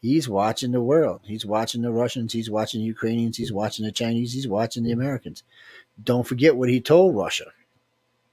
He's 0.00 0.28
watching 0.28 0.72
the 0.72 0.80
world. 0.80 1.20
He's 1.24 1.44
watching 1.44 1.82
the 1.82 1.92
Russians. 1.92 2.32
He's 2.32 2.48
watching 2.48 2.80
the 2.80 2.86
Ukrainians. 2.86 3.36
He's 3.36 3.52
watching 3.52 3.84
the 3.84 3.92
Chinese. 3.92 4.32
He's 4.32 4.48
watching 4.48 4.82
the 4.82 4.92
Americans. 4.92 5.42
Don't 6.02 6.26
forget 6.26 6.56
what 6.56 6.70
he 6.70 6.80
told 6.80 7.14
Russia. 7.14 7.52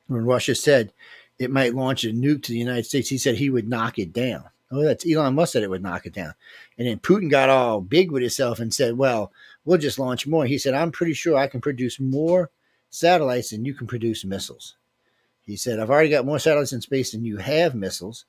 When 0.07 0.25
Russia 0.25 0.55
said 0.55 0.93
it 1.37 1.51
might 1.51 1.75
launch 1.75 2.05
a 2.05 2.07
nuke 2.07 2.43
to 2.43 2.53
the 2.53 2.57
United 2.57 2.85
States, 2.85 3.09
he 3.09 3.17
said 3.17 3.35
he 3.35 3.49
would 3.49 3.67
knock 3.67 3.99
it 3.99 4.13
down. 4.13 4.45
Oh, 4.71 4.83
that's 4.83 5.05
Elon 5.09 5.35
Musk 5.35 5.53
said 5.53 5.63
it 5.63 5.69
would 5.69 5.83
knock 5.83 6.05
it 6.05 6.13
down. 6.13 6.33
And 6.77 6.87
then 6.87 6.99
Putin 6.99 7.29
got 7.29 7.49
all 7.49 7.81
big 7.81 8.11
with 8.11 8.21
himself 8.21 8.59
and 8.59 8.73
said, 8.73 8.97
well, 8.97 9.31
we'll 9.65 9.77
just 9.77 9.99
launch 9.99 10.25
more. 10.27 10.45
He 10.45 10.57
said, 10.57 10.73
I'm 10.73 10.91
pretty 10.91 11.13
sure 11.13 11.37
I 11.37 11.47
can 11.47 11.61
produce 11.61 11.99
more 11.99 12.49
satellites 12.89 13.51
than 13.51 13.65
you 13.65 13.73
can 13.73 13.87
produce 13.87 14.25
missiles. 14.25 14.75
He 15.41 15.55
said, 15.55 15.79
I've 15.79 15.89
already 15.89 16.09
got 16.09 16.25
more 16.25 16.39
satellites 16.39 16.73
in 16.73 16.81
space 16.81 17.11
than 17.11 17.23
you 17.23 17.37
have 17.37 17.73
missiles. 17.73 18.25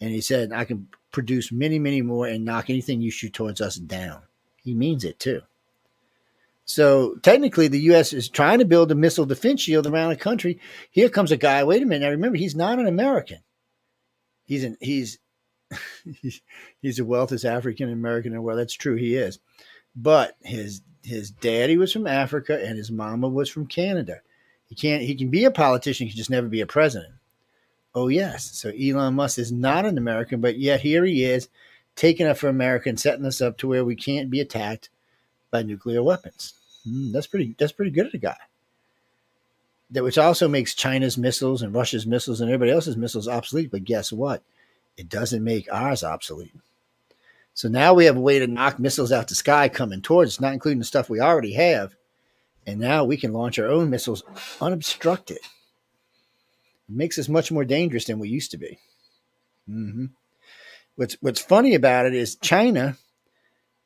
And 0.00 0.10
he 0.10 0.20
said, 0.20 0.52
I 0.52 0.64
can 0.64 0.88
produce 1.10 1.52
many, 1.52 1.78
many 1.78 2.02
more 2.02 2.26
and 2.26 2.44
knock 2.44 2.70
anything 2.70 3.00
you 3.00 3.10
shoot 3.10 3.32
towards 3.32 3.60
us 3.60 3.76
down. 3.76 4.22
He 4.62 4.74
means 4.74 5.04
it 5.04 5.18
too. 5.18 5.42
So 6.64 7.14
technically, 7.22 7.68
the 7.68 7.80
U.S. 7.80 8.12
is 8.12 8.28
trying 8.28 8.58
to 8.58 8.64
build 8.64 8.90
a 8.90 8.96
missile 8.96 9.24
defense 9.24 9.60
shield 9.60 9.86
around 9.86 10.10
the 10.10 10.16
country. 10.16 10.58
Here 10.90 11.08
comes 11.08 11.30
a 11.30 11.36
guy. 11.36 11.62
Wait 11.62 11.82
a 11.82 11.86
minute. 11.86 12.04
Now 12.04 12.10
remember, 12.10 12.36
he's 12.36 12.56
not 12.56 12.80
an 12.80 12.88
American. 12.88 13.38
He's 14.44 14.64
an 14.64 14.76
he's 14.80 15.18
he's, 16.80 16.96
the 16.96 17.04
wealthiest 17.04 17.44
African 17.44 17.90
American 17.90 18.32
in 18.32 18.36
the 18.36 18.42
world. 18.42 18.58
That's 18.58 18.74
true. 18.74 18.96
He 18.96 19.14
is, 19.14 19.38
but 19.94 20.36
his 20.42 20.82
his 21.06 21.30
daddy 21.30 21.76
was 21.76 21.92
from 21.92 22.06
Africa 22.06 22.60
and 22.62 22.76
his 22.76 22.90
mama 22.90 23.28
was 23.28 23.48
from 23.48 23.66
Canada. 23.66 24.20
He 24.68 24.74
can't. 24.74 25.02
He 25.02 25.14
can 25.14 25.28
be 25.28 25.44
a 25.44 25.50
politician. 25.52 26.06
He 26.06 26.12
can 26.12 26.18
just 26.18 26.30
never 26.30 26.48
be 26.48 26.60
a 26.60 26.66
president. 26.66 27.14
Oh 27.94 28.08
yes. 28.08 28.44
So 28.58 28.70
Elon 28.70 29.14
Musk 29.14 29.38
is 29.38 29.52
not 29.52 29.86
an 29.86 29.98
American, 29.98 30.40
but 30.40 30.58
yet 30.58 30.80
here 30.80 31.04
he 31.04 31.24
is, 31.24 31.48
taking 31.94 32.26
up 32.26 32.36
for 32.36 32.48
America 32.48 32.88
and 32.88 32.98
setting 32.98 33.24
us 33.24 33.40
up 33.40 33.56
to 33.58 33.68
where 33.68 33.84
we 33.84 33.94
can't 33.94 34.30
be 34.30 34.40
attacked 34.40 34.90
by 35.52 35.62
nuclear 35.62 36.02
weapons. 36.02 36.54
Mm, 36.86 37.12
that's 37.12 37.28
pretty. 37.28 37.54
That's 37.56 37.72
pretty 37.72 37.92
good 37.92 38.06
of 38.06 38.14
a 38.14 38.18
guy. 38.18 38.36
That 39.92 40.02
which 40.02 40.18
also 40.18 40.48
makes 40.48 40.74
China's 40.74 41.16
missiles 41.16 41.62
and 41.62 41.72
Russia's 41.72 42.06
missiles 42.06 42.40
and 42.40 42.50
everybody 42.50 42.72
else's 42.72 42.96
missiles 42.96 43.28
obsolete. 43.28 43.70
But 43.70 43.84
guess 43.84 44.12
what? 44.12 44.42
It 44.96 45.08
doesn't 45.08 45.44
make 45.44 45.72
ours 45.72 46.02
obsolete. 46.02 46.52
So 47.56 47.68
now 47.68 47.92
we 47.92 48.04
have 48.04 48.16
a 48.16 48.20
way 48.20 48.38
to 48.38 48.46
knock 48.46 48.78
missiles 48.78 49.10
out 49.10 49.26
the 49.26 49.34
sky 49.34 49.68
coming 49.68 50.00
towards 50.00 50.34
us, 50.34 50.40
not 50.40 50.52
including 50.52 50.78
the 50.78 50.84
stuff 50.84 51.10
we 51.10 51.18
already 51.18 51.54
have 51.54 51.96
and 52.66 52.80
now 52.80 53.04
we 53.04 53.16
can 53.16 53.32
launch 53.32 53.58
our 53.58 53.68
own 53.68 53.90
missiles 53.90 54.24
unobstructed. 54.60 55.38
It 55.38 56.94
makes 56.94 57.18
us 57.18 57.28
much 57.28 57.52
more 57.52 57.64
dangerous 57.64 58.06
than 58.06 58.18
we 58.18 58.28
used 58.28 58.50
to 58.50 58.58
be. 58.58 58.78
Mm-hmm. 59.70 60.06
What's 60.96 61.16
What's 61.20 61.40
funny 61.40 61.74
about 61.74 62.06
it 62.06 62.14
is 62.14 62.36
China 62.36 62.96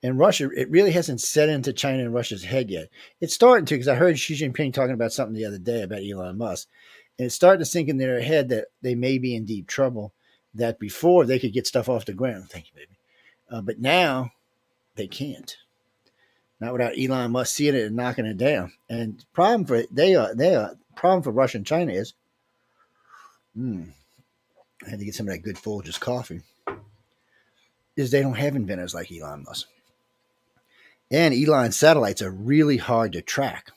and 0.03 0.19
Russia. 0.19 0.49
It 0.57 0.71
really 0.71 0.93
hasn't 0.93 1.21
set 1.21 1.49
into 1.49 1.73
China 1.73 2.03
and 2.03 2.15
Russia's 2.15 2.45
head 2.45 2.71
yet. 2.71 2.89
It's 3.21 3.35
starting 3.35 3.67
to 3.67 3.75
because 3.75 3.89
I 3.89 3.97
heard 3.97 4.19
Xi 4.19 4.35
Jinping 4.35 4.73
talking 4.73 4.95
about 4.95 5.13
something 5.13 5.35
the 5.35 5.45
other 5.45 5.59
day 5.59 5.83
about 5.83 6.03
Elon 6.03 6.39
Musk, 6.39 6.69
and 7.19 7.27
it's 7.27 7.35
starting 7.35 7.61
to 7.61 7.67
sink 7.67 7.89
in 7.89 7.99
their 7.99 8.21
head 8.21 8.49
that 8.49 8.67
they 8.83 8.95
may 8.95 9.19
be 9.19 9.35
in 9.35 9.45
deep 9.45 9.67
trouble. 9.67 10.15
That 10.55 10.81
before 10.81 11.27
they 11.27 11.39
could 11.39 11.53
get 11.53 11.69
stuff 11.69 11.89
off 11.89 12.07
the 12.07 12.13
ground. 12.13 12.51
Thank 12.51 12.67
you, 12.69 12.73
baby. 12.75 12.90
Uh, 13.51 13.61
but 13.61 13.81
now 13.81 14.31
they 14.95 15.07
can't 15.07 15.57
not 16.61 16.73
without 16.73 16.99
Elon 16.99 17.33
Musk 17.33 17.57
seeing 17.57 17.75
it 17.75 17.87
and 17.87 17.97
knocking 17.97 18.27
it 18.27 18.37
down. 18.37 18.73
And 18.89 19.25
problem 19.33 19.65
for 19.65 19.83
they 19.91 20.15
are 20.15 20.35
they 20.35 20.55
are 20.55 20.77
problem 20.95 21.23
for 21.23 21.31
Russia 21.31 21.59
and 21.59 21.67
China 21.67 21.93
is, 21.93 22.13
hmm, 23.55 23.85
I 24.87 24.91
had 24.91 24.99
to 24.99 25.05
get 25.05 25.15
some 25.15 25.27
of 25.27 25.33
that 25.33 25.43
good 25.43 25.57
Folgers 25.57 25.99
coffee. 25.99 26.43
Is 27.97 28.11
they 28.11 28.23
don't 28.23 28.35
have 28.35 28.57
inventors 28.57 28.95
like 28.95 29.11
Elon 29.11 29.45
Musk, 29.45 29.67
and 31.11 31.35
Elon's 31.35 31.77
satellites 31.77 32.23
are 32.23 32.31
really 32.31 32.77
hard 32.77 33.13
to 33.13 33.23
track. 33.23 33.71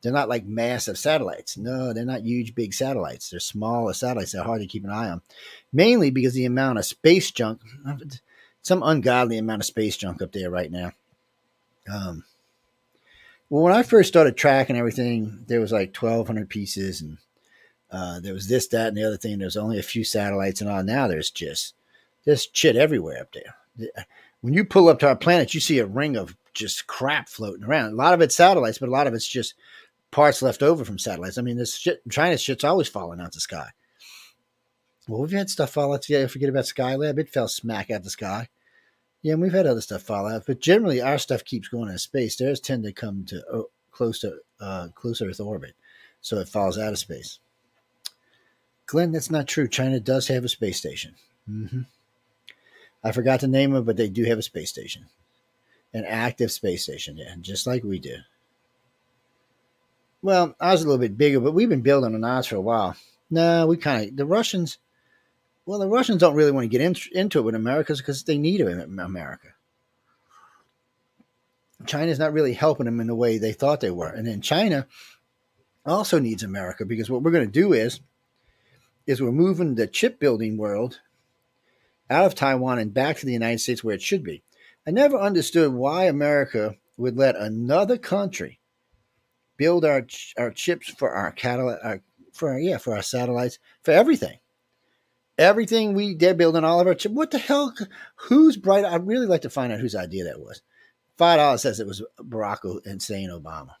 They're 0.00 0.12
not 0.12 0.28
like 0.28 0.44
massive 0.44 0.98
satellites. 0.98 1.56
No, 1.56 1.92
they're 1.92 2.04
not 2.04 2.22
huge, 2.22 2.54
big 2.54 2.74
satellites. 2.74 3.30
They're 3.30 3.40
smaller 3.40 3.92
satellites. 3.92 4.32
They're 4.32 4.42
hard 4.42 4.60
to 4.60 4.66
keep 4.66 4.84
an 4.84 4.90
eye 4.90 5.10
on, 5.10 5.22
mainly 5.72 6.10
because 6.10 6.34
the 6.34 6.44
amount 6.44 6.78
of 6.78 6.86
space 6.86 7.30
junk, 7.30 7.60
some 8.62 8.82
ungodly 8.82 9.38
amount 9.38 9.60
of 9.60 9.66
space 9.66 9.96
junk 9.96 10.22
up 10.22 10.32
there 10.32 10.50
right 10.50 10.70
now 10.70 10.92
um, 11.90 12.24
well, 13.52 13.64
when 13.64 13.74
I 13.74 13.82
first 13.82 14.08
started 14.08 14.34
tracking 14.34 14.76
everything, 14.76 15.44
there 15.46 15.60
was 15.60 15.72
like 15.72 15.94
1,200 15.94 16.48
pieces, 16.48 17.02
and 17.02 17.18
uh, 17.90 18.18
there 18.20 18.32
was 18.32 18.48
this, 18.48 18.66
that, 18.68 18.88
and 18.88 18.96
the 18.96 19.06
other 19.06 19.18
thing. 19.18 19.38
There's 19.38 19.58
only 19.58 19.78
a 19.78 19.82
few 19.82 20.04
satellites, 20.04 20.62
and 20.62 20.70
all. 20.70 20.82
Now 20.82 21.06
there's 21.06 21.30
just 21.30 21.74
there's 22.24 22.48
shit 22.52 22.76
everywhere 22.76 23.20
up 23.20 23.32
there. 23.32 24.06
When 24.40 24.54
you 24.54 24.64
pull 24.64 24.88
up 24.88 25.00
to 25.00 25.08
our 25.08 25.16
planet, 25.16 25.52
you 25.52 25.60
see 25.60 25.78
a 25.80 25.86
ring 25.86 26.16
of 26.16 26.34
just 26.54 26.86
crap 26.86 27.28
floating 27.28 27.64
around. 27.64 27.92
A 27.92 27.96
lot 27.96 28.14
of 28.14 28.22
it's 28.22 28.34
satellites, 28.34 28.78
but 28.78 28.88
a 28.88 28.92
lot 28.92 29.06
of 29.06 29.12
it's 29.12 29.28
just 29.28 29.52
parts 30.10 30.40
left 30.40 30.62
over 30.62 30.82
from 30.82 30.98
satellites. 30.98 31.36
I 31.36 31.42
mean, 31.42 31.58
this 31.58 31.76
shit, 31.76 32.00
China's 32.10 32.40
shit's 32.40 32.64
always 32.64 32.88
falling 32.88 33.20
out 33.20 33.32
the 33.32 33.40
sky. 33.40 33.68
Well, 35.08 35.20
we've 35.20 35.32
had 35.32 35.50
stuff 35.50 35.70
fall 35.70 35.94
out. 35.94 36.08
Yeah, 36.08 36.26
forget 36.26 36.48
about 36.48 36.64
Skylab. 36.64 37.18
It 37.18 37.30
fell 37.30 37.48
smack 37.48 37.90
out 37.90 37.98
of 37.98 38.04
the 38.04 38.10
sky. 38.10 38.48
Yeah, 39.22 39.34
and 39.34 39.42
we've 39.42 39.52
had 39.52 39.66
other 39.66 39.80
stuff 39.80 40.02
fall 40.02 40.26
out, 40.26 40.44
but 40.46 40.60
generally 40.60 41.00
our 41.00 41.18
stuff 41.18 41.44
keeps 41.44 41.68
going 41.68 41.88
in 41.88 41.98
space. 41.98 42.36
Theirs 42.36 42.60
tend 42.60 42.82
to 42.84 42.92
come 42.92 43.24
to 43.26 43.44
uh, 43.46 43.62
close 43.92 44.20
to 44.20 44.38
uh, 44.60 44.88
close 44.94 45.22
Earth 45.22 45.40
orbit, 45.40 45.74
so 46.20 46.38
it 46.38 46.48
falls 46.48 46.76
out 46.78 46.92
of 46.92 46.98
space. 46.98 47.38
Glenn, 48.86 49.12
that's 49.12 49.30
not 49.30 49.46
true. 49.46 49.68
China 49.68 50.00
does 50.00 50.26
have 50.28 50.44
a 50.44 50.48
space 50.48 50.76
station. 50.76 51.14
Mm-hmm. 51.48 51.82
I 53.04 53.12
forgot 53.12 53.40
the 53.40 53.48
name 53.48 53.74
of 53.74 53.84
it, 53.84 53.86
but 53.86 53.96
they 53.96 54.08
do 54.08 54.24
have 54.24 54.38
a 54.38 54.42
space 54.42 54.70
station, 54.70 55.06
an 55.94 56.04
active 56.04 56.50
space 56.50 56.82
station. 56.82 57.16
Yeah, 57.16 57.34
just 57.40 57.66
like 57.66 57.84
we 57.84 58.00
do. 58.00 58.16
Well, 60.20 60.54
ours 60.60 60.80
is 60.80 60.84
a 60.84 60.88
little 60.88 61.00
bit 61.00 61.18
bigger, 61.18 61.40
but 61.40 61.54
we've 61.54 61.68
been 61.68 61.80
building 61.80 62.14
on 62.14 62.24
ours 62.24 62.46
for 62.46 62.56
a 62.56 62.60
while. 62.60 62.96
No, 63.30 63.66
we 63.66 63.76
kind 63.76 64.10
of 64.10 64.16
the 64.16 64.26
Russians 64.26 64.78
well, 65.64 65.78
the 65.78 65.88
Russians 65.88 66.20
don't 66.20 66.34
really 66.34 66.50
want 66.50 66.64
to 66.64 66.68
get 66.68 66.80
in, 66.80 66.96
into 67.12 67.38
it 67.38 67.42
with 67.42 67.54
America 67.54 67.94
because 67.94 68.24
they 68.24 68.38
need 68.38 68.60
America. 68.60 69.48
China's 71.86 72.18
not 72.18 72.32
really 72.32 72.52
helping 72.52 72.86
them 72.86 73.00
in 73.00 73.06
the 73.06 73.14
way 73.14 73.38
they 73.38 73.52
thought 73.52 73.80
they 73.80 73.90
were. 73.90 74.08
And 74.08 74.26
then 74.26 74.40
China 74.40 74.86
also 75.84 76.18
needs 76.18 76.42
America 76.42 76.84
because 76.84 77.10
what 77.10 77.22
we're 77.22 77.30
going 77.30 77.46
to 77.46 77.60
do 77.60 77.72
is 77.72 78.00
is 79.04 79.20
we're 79.20 79.32
moving 79.32 79.74
the 79.74 79.86
chip 79.88 80.20
building 80.20 80.56
world 80.56 81.00
out 82.08 82.24
of 82.24 82.36
Taiwan 82.36 82.78
and 82.78 82.94
back 82.94 83.16
to 83.16 83.26
the 83.26 83.32
United 83.32 83.58
States 83.58 83.82
where 83.82 83.96
it 83.96 84.02
should 84.02 84.22
be. 84.22 84.44
I 84.86 84.92
never 84.92 85.18
understood 85.18 85.72
why 85.72 86.04
America 86.04 86.76
would 86.96 87.16
let 87.16 87.34
another 87.34 87.98
country 87.98 88.60
build 89.56 89.84
our 89.84 90.06
our 90.38 90.50
chips 90.50 90.88
for 90.90 91.10
our 91.10 91.32
cattle, 91.32 91.76
our, 91.82 92.00
for 92.32 92.50
our, 92.50 92.60
yeah 92.60 92.78
for 92.78 92.94
our 92.94 93.02
satellites 93.02 93.58
for 93.82 93.90
everything. 93.92 94.38
Everything 95.38 95.94
we 95.94 96.14
they're 96.14 96.34
building 96.34 96.64
all 96.64 96.80
of 96.80 96.86
our 96.86 96.94
chips. 96.94 97.14
What 97.14 97.30
the 97.30 97.38
hell? 97.38 97.74
Who's 98.16 98.56
bright? 98.56 98.84
I'd 98.84 99.06
really 99.06 99.26
like 99.26 99.42
to 99.42 99.50
find 99.50 99.72
out 99.72 99.80
whose 99.80 99.94
idea 99.94 100.24
that 100.24 100.40
was. 100.40 100.62
Five 101.16 101.38
dollars 101.38 101.62
says 101.62 101.80
it 101.80 101.86
was 101.86 102.02
Barack 102.18 102.60
Hussein 102.62 103.30
Obama. 103.30 103.74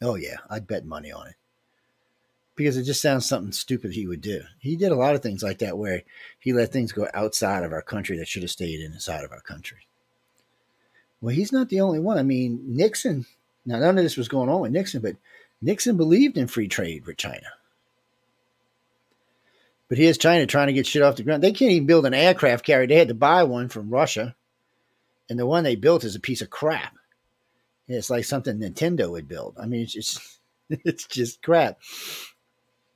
Oh 0.00 0.14
yeah, 0.14 0.36
I'd 0.48 0.66
bet 0.66 0.86
money 0.86 1.12
on 1.12 1.28
it 1.28 1.34
because 2.58 2.76
it 2.76 2.82
just 2.82 3.00
sounds 3.00 3.24
something 3.24 3.52
stupid 3.52 3.92
he 3.92 4.08
would 4.08 4.20
do. 4.20 4.42
He 4.58 4.74
did 4.74 4.90
a 4.90 4.96
lot 4.96 5.14
of 5.14 5.22
things 5.22 5.44
like 5.44 5.58
that 5.58 5.78
where 5.78 6.02
he 6.40 6.52
let 6.52 6.72
things 6.72 6.90
go 6.90 7.06
outside 7.14 7.62
of 7.62 7.72
our 7.72 7.82
country 7.82 8.18
that 8.18 8.26
should 8.26 8.42
have 8.42 8.50
stayed 8.50 8.80
inside 8.80 9.22
of 9.22 9.30
our 9.30 9.40
country. 9.40 9.86
Well, 11.20 11.32
he's 11.32 11.52
not 11.52 11.68
the 11.68 11.80
only 11.80 12.00
one. 12.00 12.18
I 12.18 12.24
mean, 12.24 12.60
Nixon, 12.66 13.26
now 13.64 13.78
none 13.78 13.96
of 13.96 14.02
this 14.02 14.16
was 14.16 14.26
going 14.26 14.48
on 14.48 14.60
with 14.60 14.72
Nixon, 14.72 15.00
but 15.00 15.14
Nixon 15.62 15.96
believed 15.96 16.36
in 16.36 16.48
free 16.48 16.66
trade 16.66 17.06
with 17.06 17.16
China. 17.16 17.46
But 19.88 19.98
here's 19.98 20.18
China 20.18 20.46
trying 20.46 20.66
to 20.66 20.72
get 20.72 20.86
shit 20.86 21.02
off 21.02 21.16
the 21.16 21.22
ground. 21.22 21.42
They 21.42 21.52
can't 21.52 21.72
even 21.72 21.86
build 21.86 22.06
an 22.06 22.14
aircraft 22.14 22.64
carrier. 22.64 22.86
They 22.86 22.96
had 22.96 23.08
to 23.08 23.14
buy 23.14 23.44
one 23.44 23.68
from 23.68 23.90
Russia. 23.90 24.36
And 25.30 25.38
the 25.38 25.46
one 25.46 25.64
they 25.64 25.76
built 25.76 26.04
is 26.04 26.14
a 26.14 26.20
piece 26.20 26.42
of 26.42 26.50
crap. 26.50 26.94
It's 27.86 28.10
like 28.10 28.24
something 28.24 28.58
Nintendo 28.58 29.10
would 29.10 29.28
build. 29.28 29.56
I 29.60 29.66
mean, 29.66 29.82
it's 29.82 29.92
just, 29.92 30.20
it's 30.70 31.06
just 31.06 31.42
crap. 31.42 31.78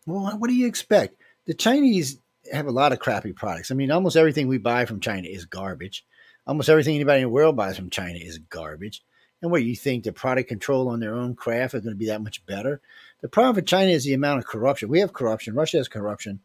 Well, 0.06 0.36
what 0.38 0.48
do 0.48 0.54
you 0.54 0.66
expect? 0.66 1.16
The 1.46 1.54
Chinese 1.54 2.18
have 2.52 2.66
a 2.66 2.72
lot 2.72 2.92
of 2.92 2.98
crappy 2.98 3.32
products. 3.32 3.70
I 3.70 3.74
mean, 3.74 3.90
almost 3.90 4.16
everything 4.16 4.48
we 4.48 4.58
buy 4.58 4.84
from 4.84 5.00
China 5.00 5.28
is 5.28 5.46
garbage. 5.46 6.04
Almost 6.46 6.68
everything 6.68 6.96
anybody 6.96 7.20
in 7.20 7.26
the 7.26 7.32
world 7.32 7.56
buys 7.56 7.76
from 7.76 7.90
China 7.90 8.18
is 8.18 8.38
garbage. 8.38 9.02
And 9.40 9.50
what 9.50 9.58
do 9.58 9.64
you 9.64 9.76
think 9.76 10.04
the 10.04 10.12
product 10.12 10.48
control 10.48 10.88
on 10.88 11.00
their 11.00 11.14
own 11.14 11.34
craft 11.34 11.74
is 11.74 11.82
going 11.82 11.94
to 11.94 11.98
be 11.98 12.06
that 12.06 12.22
much 12.22 12.44
better? 12.46 12.80
The 13.20 13.28
problem 13.28 13.54
for 13.54 13.62
China 13.62 13.90
is 13.90 14.04
the 14.04 14.14
amount 14.14 14.40
of 14.40 14.46
corruption. 14.46 14.88
We 14.88 15.00
have 15.00 15.12
corruption. 15.12 15.54
Russia 15.54 15.78
has 15.78 15.88
corruption. 15.88 16.40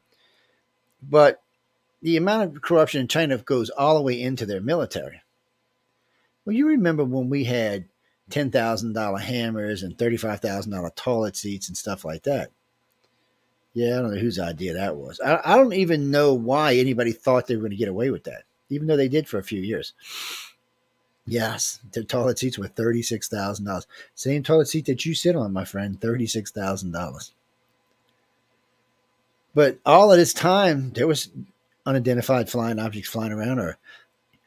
But 1.02 1.42
the 2.02 2.18
amount 2.18 2.56
of 2.56 2.62
corruption 2.62 3.02
in 3.02 3.08
China 3.08 3.38
goes 3.38 3.70
all 3.70 3.96
the 3.96 4.02
way 4.02 4.22
into 4.22 4.46
their 4.46 4.62
military. 4.62 5.22
Well, 6.46 6.56
you 6.56 6.68
remember 6.68 7.04
when 7.04 7.30
we 7.30 7.44
had 7.44 7.86
$10,000 8.32 9.22
hammers 9.22 9.84
and 9.84 9.98
$35,000 9.98 10.96
toilet 10.96 11.36
seats 11.36 11.68
and 11.68 11.78
stuff 11.78 12.06
like 12.06 12.24
that. 12.24 12.52
Yeah, 13.74 14.00
I 14.00 14.02
don't 14.02 14.14
know 14.14 14.20
whose 14.20 14.40
idea 14.40 14.74
that 14.74 14.96
was. 14.96 15.20
I, 15.20 15.40
I 15.46 15.56
don't 15.56 15.74
even 15.74 16.10
know 16.10 16.34
why 16.34 16.76
anybody 16.76 17.12
thought 17.12 17.48
they 17.48 17.56
were 17.56 17.62
going 17.62 17.72
to 17.72 17.78
get 17.78 17.90
away 17.90 18.10
with 18.10 18.24
that, 18.24 18.44
even 18.70 18.88
though 18.88 18.98
they 18.98 19.08
did 19.08 19.28
for 19.28 19.38
a 19.38 19.44
few 19.44 19.62
years. 19.62 19.94
Yes, 21.28 21.80
the 21.92 22.04
toilet 22.04 22.40
seats 22.40 22.58
were 22.58 22.70
thirty-six 22.70 23.28
thousand 23.28 23.66
dollars. 23.66 23.86
Same 24.16 24.42
toilet 24.42 24.70
seat 24.70 24.86
that 24.86 25.06
you 25.06 25.14
sit 25.14 25.36
on, 25.36 25.52
my 25.52 25.66
friend, 25.66 26.00
thirty-six 26.00 26.52
thousand 26.52 26.92
dollars. 26.92 27.34
But 29.58 29.80
all 29.88 30.12
of 30.12 30.20
this 30.20 30.34
time, 30.36 30.92
there 30.92 31.08
was 31.08 31.32
unidentified 31.84 32.48
flying 32.48 32.78
objects 32.78 33.10
flying 33.10 33.32
around, 33.32 33.58
or 33.58 33.80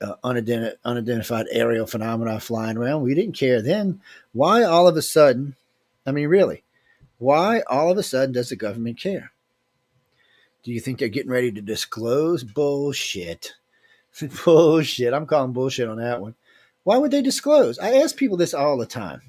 uh, 0.00 0.14
unident- 0.22 0.78
unidentified 0.84 1.46
aerial 1.50 1.88
phenomena 1.88 2.38
flying 2.38 2.76
around. 2.76 3.02
We 3.02 3.16
didn't 3.16 3.34
care 3.34 3.60
then. 3.60 4.02
Why 4.32 4.62
all 4.62 4.86
of 4.86 4.96
a 4.96 5.02
sudden? 5.02 5.56
I 6.06 6.12
mean, 6.12 6.28
really, 6.28 6.62
why 7.18 7.62
all 7.66 7.90
of 7.90 7.98
a 7.98 8.04
sudden 8.04 8.30
does 8.30 8.50
the 8.50 8.54
government 8.54 9.00
care? 9.00 9.32
Do 10.62 10.70
you 10.70 10.78
think 10.78 11.00
they're 11.00 11.08
getting 11.08 11.32
ready 11.32 11.50
to 11.50 11.60
disclose? 11.60 12.44
Bullshit. 12.44 13.54
bullshit. 14.44 15.12
I'm 15.12 15.26
calling 15.26 15.52
bullshit 15.52 15.88
on 15.88 15.96
that 15.96 16.20
one. 16.20 16.36
Why 16.84 16.98
would 16.98 17.10
they 17.10 17.20
disclose? 17.20 17.80
I 17.80 17.94
ask 17.94 18.14
people 18.14 18.36
this 18.36 18.54
all 18.54 18.78
the 18.78 18.86
time. 18.86 19.22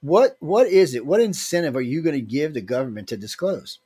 What 0.00 0.36
what 0.38 0.68
is 0.68 0.94
it? 0.94 1.04
What 1.04 1.20
incentive 1.20 1.74
are 1.74 1.80
you 1.80 2.02
going 2.02 2.14
to 2.14 2.20
give 2.20 2.54
the 2.54 2.60
government 2.60 3.08
to 3.08 3.16
disclose? 3.16 3.80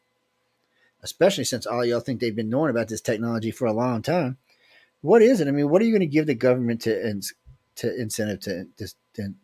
Especially 1.05 1.45
since 1.45 1.67
all 1.67 1.85
y'all 1.85 2.01
think 2.01 2.19
they've 2.19 2.35
been 2.35 2.51
knowing 2.51 2.71
about 2.71 2.89
this 2.89 3.03
technology 3.03 3.51
for 3.51 3.67
a 3.67 3.73
long 3.73 4.03
time. 4.03 4.39
What 5.03 5.21
is 5.21 5.41
it? 5.41 5.49
I 5.49 5.51
mean, 5.51 5.69
what 5.69 5.83
are 5.83 5.85
you 5.85 5.93
going 5.93 6.01
to 6.01 6.07
give 6.07 6.27
the 6.27 6.35
government 6.35 6.81
to 6.83 7.21
to 7.77 8.01
incentive 8.01 8.41
to, 8.41 8.67
to, 8.79 8.89
to 9.15 9.35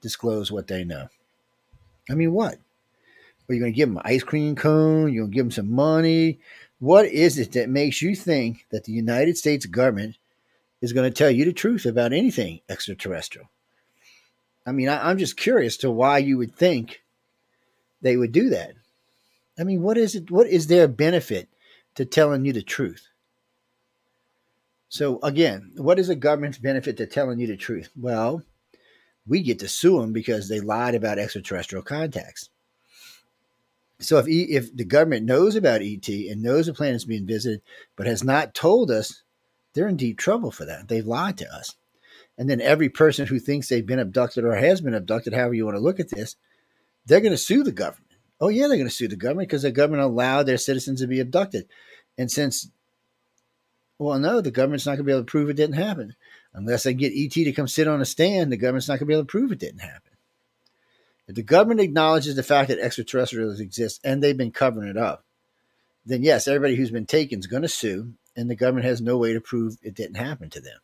disclose 0.00 0.50
what 0.50 0.66
they 0.66 0.82
know? 0.82 1.08
I 2.10 2.14
mean, 2.14 2.32
what? 2.32 2.58
Are 3.48 3.54
you 3.54 3.60
going 3.60 3.72
to 3.72 3.76
give 3.76 3.88
them 3.88 3.98
an 3.98 4.02
ice 4.04 4.24
cream 4.24 4.56
cone? 4.56 5.12
You're 5.12 5.22
going 5.22 5.30
to 5.30 5.34
give 5.34 5.44
them 5.44 5.50
some 5.52 5.72
money? 5.72 6.40
What 6.80 7.06
is 7.06 7.38
it 7.38 7.52
that 7.52 7.68
makes 7.68 8.02
you 8.02 8.16
think 8.16 8.66
that 8.70 8.84
the 8.84 8.92
United 8.92 9.38
States 9.38 9.66
government 9.66 10.16
is 10.80 10.92
going 10.92 11.08
to 11.08 11.16
tell 11.16 11.30
you 11.30 11.44
the 11.44 11.52
truth 11.52 11.86
about 11.86 12.12
anything 12.12 12.60
extraterrestrial? 12.68 13.48
I 14.66 14.72
mean, 14.72 14.88
I, 14.88 15.10
am 15.10 15.18
just 15.18 15.36
curious 15.36 15.76
to 15.78 15.92
why 15.92 16.18
you 16.18 16.38
would 16.38 16.56
think 16.56 17.02
they 18.00 18.16
would 18.16 18.32
do 18.32 18.50
that. 18.50 18.74
I 19.58 19.64
mean, 19.64 19.82
what 19.82 19.98
is 19.98 20.14
it? 20.14 20.30
What 20.30 20.46
is 20.46 20.66
their 20.66 20.88
benefit 20.88 21.48
to 21.94 22.04
telling 22.04 22.44
you 22.44 22.52
the 22.52 22.62
truth? 22.62 23.08
So 24.88 25.20
again, 25.22 25.72
what 25.76 25.98
is 25.98 26.08
a 26.08 26.14
government's 26.14 26.58
benefit 26.58 26.96
to 26.98 27.06
telling 27.06 27.38
you 27.38 27.46
the 27.46 27.56
truth? 27.56 27.90
Well, 27.96 28.42
we 29.26 29.42
get 29.42 29.58
to 29.60 29.68
sue 29.68 30.00
them 30.00 30.12
because 30.12 30.48
they 30.48 30.60
lied 30.60 30.94
about 30.94 31.18
extraterrestrial 31.18 31.82
contacts. 31.82 32.50
So 34.00 34.18
if 34.18 34.26
if 34.28 34.74
the 34.74 34.84
government 34.84 35.26
knows 35.26 35.54
about 35.54 35.82
ET 35.82 36.08
and 36.08 36.42
knows 36.42 36.66
the 36.66 36.74
planet's 36.74 37.04
being 37.04 37.26
visited, 37.26 37.62
but 37.96 38.06
has 38.06 38.24
not 38.24 38.54
told 38.54 38.90
us, 38.90 39.22
they're 39.74 39.88
in 39.88 39.96
deep 39.96 40.18
trouble 40.18 40.50
for 40.50 40.64
that. 40.64 40.88
They've 40.88 41.06
lied 41.06 41.38
to 41.38 41.54
us. 41.54 41.76
And 42.36 42.50
then 42.50 42.60
every 42.60 42.88
person 42.88 43.26
who 43.26 43.38
thinks 43.38 43.68
they've 43.68 43.86
been 43.86 43.98
abducted 43.98 44.44
or 44.44 44.54
has 44.56 44.80
been 44.80 44.94
abducted, 44.94 45.32
however 45.32 45.54
you 45.54 45.64
want 45.64 45.76
to 45.76 45.82
look 45.82 46.00
at 46.00 46.10
this, 46.10 46.36
they're 47.06 47.20
going 47.20 47.32
to 47.32 47.38
sue 47.38 47.62
the 47.62 47.72
government. 47.72 48.01
Oh 48.42 48.48
yeah, 48.48 48.66
they're 48.66 48.76
going 48.76 48.88
to 48.88 48.94
sue 48.94 49.06
the 49.06 49.14
government 49.14 49.48
because 49.48 49.62
the 49.62 49.70
government 49.70 50.02
allowed 50.02 50.42
their 50.42 50.58
citizens 50.58 51.00
to 51.00 51.06
be 51.06 51.20
abducted. 51.20 51.68
And 52.18 52.28
since, 52.28 52.68
well, 53.98 54.18
no, 54.18 54.40
the 54.40 54.50
government's 54.50 54.84
not 54.84 54.96
going 54.96 55.04
to 55.04 55.04
be 55.04 55.12
able 55.12 55.20
to 55.20 55.30
prove 55.30 55.48
it 55.48 55.54
didn't 55.54 55.76
happen 55.76 56.16
unless 56.52 56.82
they 56.82 56.92
get 56.92 57.12
ET 57.14 57.30
to 57.32 57.52
come 57.52 57.68
sit 57.68 57.86
on 57.86 58.00
a 58.00 58.04
stand, 58.04 58.50
the 58.50 58.56
government's 58.56 58.88
not 58.88 58.94
going 58.94 59.06
to 59.06 59.06
be 59.06 59.14
able 59.14 59.22
to 59.22 59.26
prove 59.26 59.52
it 59.52 59.60
didn't 59.60 59.78
happen. 59.78 60.10
If 61.28 61.36
the 61.36 61.42
government 61.44 61.80
acknowledges 61.80 62.34
the 62.34 62.42
fact 62.42 62.68
that 62.68 62.80
extraterrestrials 62.80 63.60
exist 63.60 64.00
and 64.02 64.20
they've 64.20 64.36
been 64.36 64.50
covering 64.50 64.88
it 64.88 64.96
up, 64.96 65.24
then 66.04 66.24
yes, 66.24 66.48
everybody 66.48 66.74
who's 66.74 66.90
been 66.90 67.06
taken 67.06 67.38
is 67.38 67.46
going 67.46 67.62
to 67.62 67.68
sue, 67.68 68.14
and 68.34 68.50
the 68.50 68.56
government 68.56 68.86
has 68.86 69.00
no 69.00 69.16
way 69.18 69.32
to 69.34 69.40
prove 69.40 69.76
it 69.82 69.94
didn't 69.94 70.16
happen 70.16 70.50
to 70.50 70.60
them. 70.60 70.78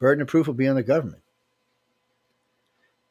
Burden 0.00 0.22
of 0.22 0.28
proof 0.28 0.48
will 0.48 0.54
be 0.54 0.66
on 0.66 0.74
the 0.74 0.82
government. 0.82 1.22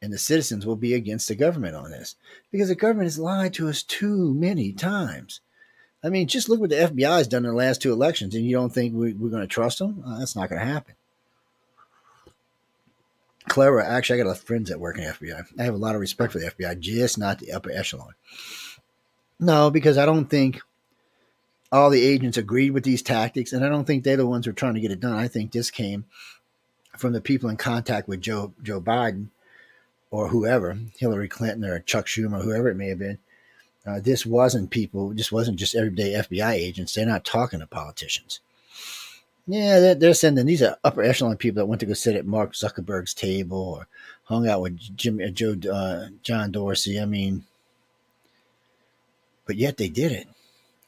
And 0.02 0.12
the 0.12 0.18
citizens 0.18 0.66
will 0.66 0.76
be 0.76 0.94
against 0.94 1.28
the 1.28 1.34
government 1.34 1.74
on 1.74 1.90
this 1.90 2.16
because 2.52 2.68
the 2.68 2.74
government 2.74 3.06
has 3.06 3.18
lied 3.18 3.54
to 3.54 3.68
us 3.68 3.82
too 3.82 4.34
many 4.34 4.72
times. 4.72 5.40
I 6.04 6.10
mean, 6.10 6.28
just 6.28 6.48
look 6.48 6.60
what 6.60 6.70
the 6.70 6.76
FBI 6.76 7.18
has 7.18 7.26
done 7.26 7.44
in 7.44 7.50
the 7.50 7.56
last 7.56 7.82
two 7.82 7.92
elections, 7.92 8.34
and 8.34 8.44
you 8.44 8.54
don't 8.54 8.72
think 8.72 8.94
we, 8.94 9.10
are 9.10 9.14
going 9.14 9.40
to 9.40 9.46
trust 9.46 9.78
them? 9.78 10.04
Uh, 10.06 10.18
that's 10.18 10.36
not 10.36 10.48
going 10.48 10.60
to 10.60 10.66
happen. 10.66 10.94
Clever. 13.48 13.80
Actually, 13.80 14.20
I 14.20 14.22
got 14.22 14.28
a 14.28 14.32
lot 14.32 14.38
of 14.38 14.44
friends 14.44 14.70
that 14.70 14.78
work 14.78 14.98
in 14.98 15.04
the 15.04 15.10
FBI. 15.10 15.44
I 15.58 15.62
have 15.64 15.74
a 15.74 15.78
lot 15.78 15.94
of 15.94 16.00
respect 16.00 16.32
for 16.32 16.38
the 16.38 16.50
FBI, 16.50 16.78
just 16.78 17.18
not 17.18 17.38
the 17.38 17.52
upper 17.52 17.70
echelon. 17.70 18.14
No, 19.40 19.70
because 19.70 19.98
I 19.98 20.06
don't 20.06 20.28
think 20.28 20.60
all 21.72 21.90
the 21.90 22.04
agents 22.04 22.36
agreed 22.36 22.70
with 22.70 22.84
these 22.84 23.02
tactics, 23.02 23.52
and 23.52 23.64
I 23.64 23.68
don't 23.68 23.84
think 23.84 24.04
they're 24.04 24.16
the 24.16 24.26
ones 24.26 24.46
who 24.46 24.50
are 24.50 24.54
trying 24.54 24.74
to 24.74 24.80
get 24.80 24.92
it 24.92 25.00
done. 25.00 25.14
I 25.14 25.28
think 25.28 25.52
this 25.52 25.70
came 25.70 26.04
from 26.96 27.12
the 27.12 27.20
people 27.20 27.48
in 27.50 27.56
contact 27.56 28.08
with 28.08 28.20
Joe 28.20 28.52
Joe 28.62 28.80
Biden 28.80 29.28
or 30.10 30.28
whoever, 30.28 30.78
Hillary 30.96 31.28
Clinton 31.28 31.64
or 31.64 31.80
Chuck 31.80 32.06
Schumer, 32.06 32.42
whoever 32.42 32.68
it 32.68 32.76
may 32.76 32.88
have 32.88 32.98
been. 32.98 33.18
Uh, 33.86 34.00
this 34.00 34.26
wasn't 34.26 34.70
people. 34.70 35.10
This 35.10 35.30
wasn't 35.30 35.58
just 35.58 35.74
everyday 35.74 36.14
FBI 36.14 36.52
agents. 36.52 36.94
They're 36.94 37.06
not 37.06 37.24
talking 37.24 37.60
to 37.60 37.66
politicians. 37.66 38.40
Yeah, 39.46 39.78
they're, 39.78 39.94
they're 39.94 40.14
sending 40.14 40.46
these 40.46 40.62
are 40.62 40.76
upper 40.82 41.02
echelon 41.02 41.36
people 41.36 41.60
that 41.60 41.66
went 41.66 41.80
to 41.80 41.86
go 41.86 41.94
sit 41.94 42.16
at 42.16 42.26
Mark 42.26 42.54
Zuckerberg's 42.54 43.14
table 43.14 43.58
or 43.58 43.86
hung 44.24 44.48
out 44.48 44.60
with 44.60 44.96
Jim, 44.96 45.20
uh, 45.24 45.28
Joe, 45.28 45.54
uh, 45.72 46.08
John 46.22 46.50
Dorsey. 46.50 47.00
I 47.00 47.04
mean, 47.04 47.44
but 49.46 49.56
yet 49.56 49.76
they 49.76 49.88
did 49.88 50.10
it. 50.10 50.26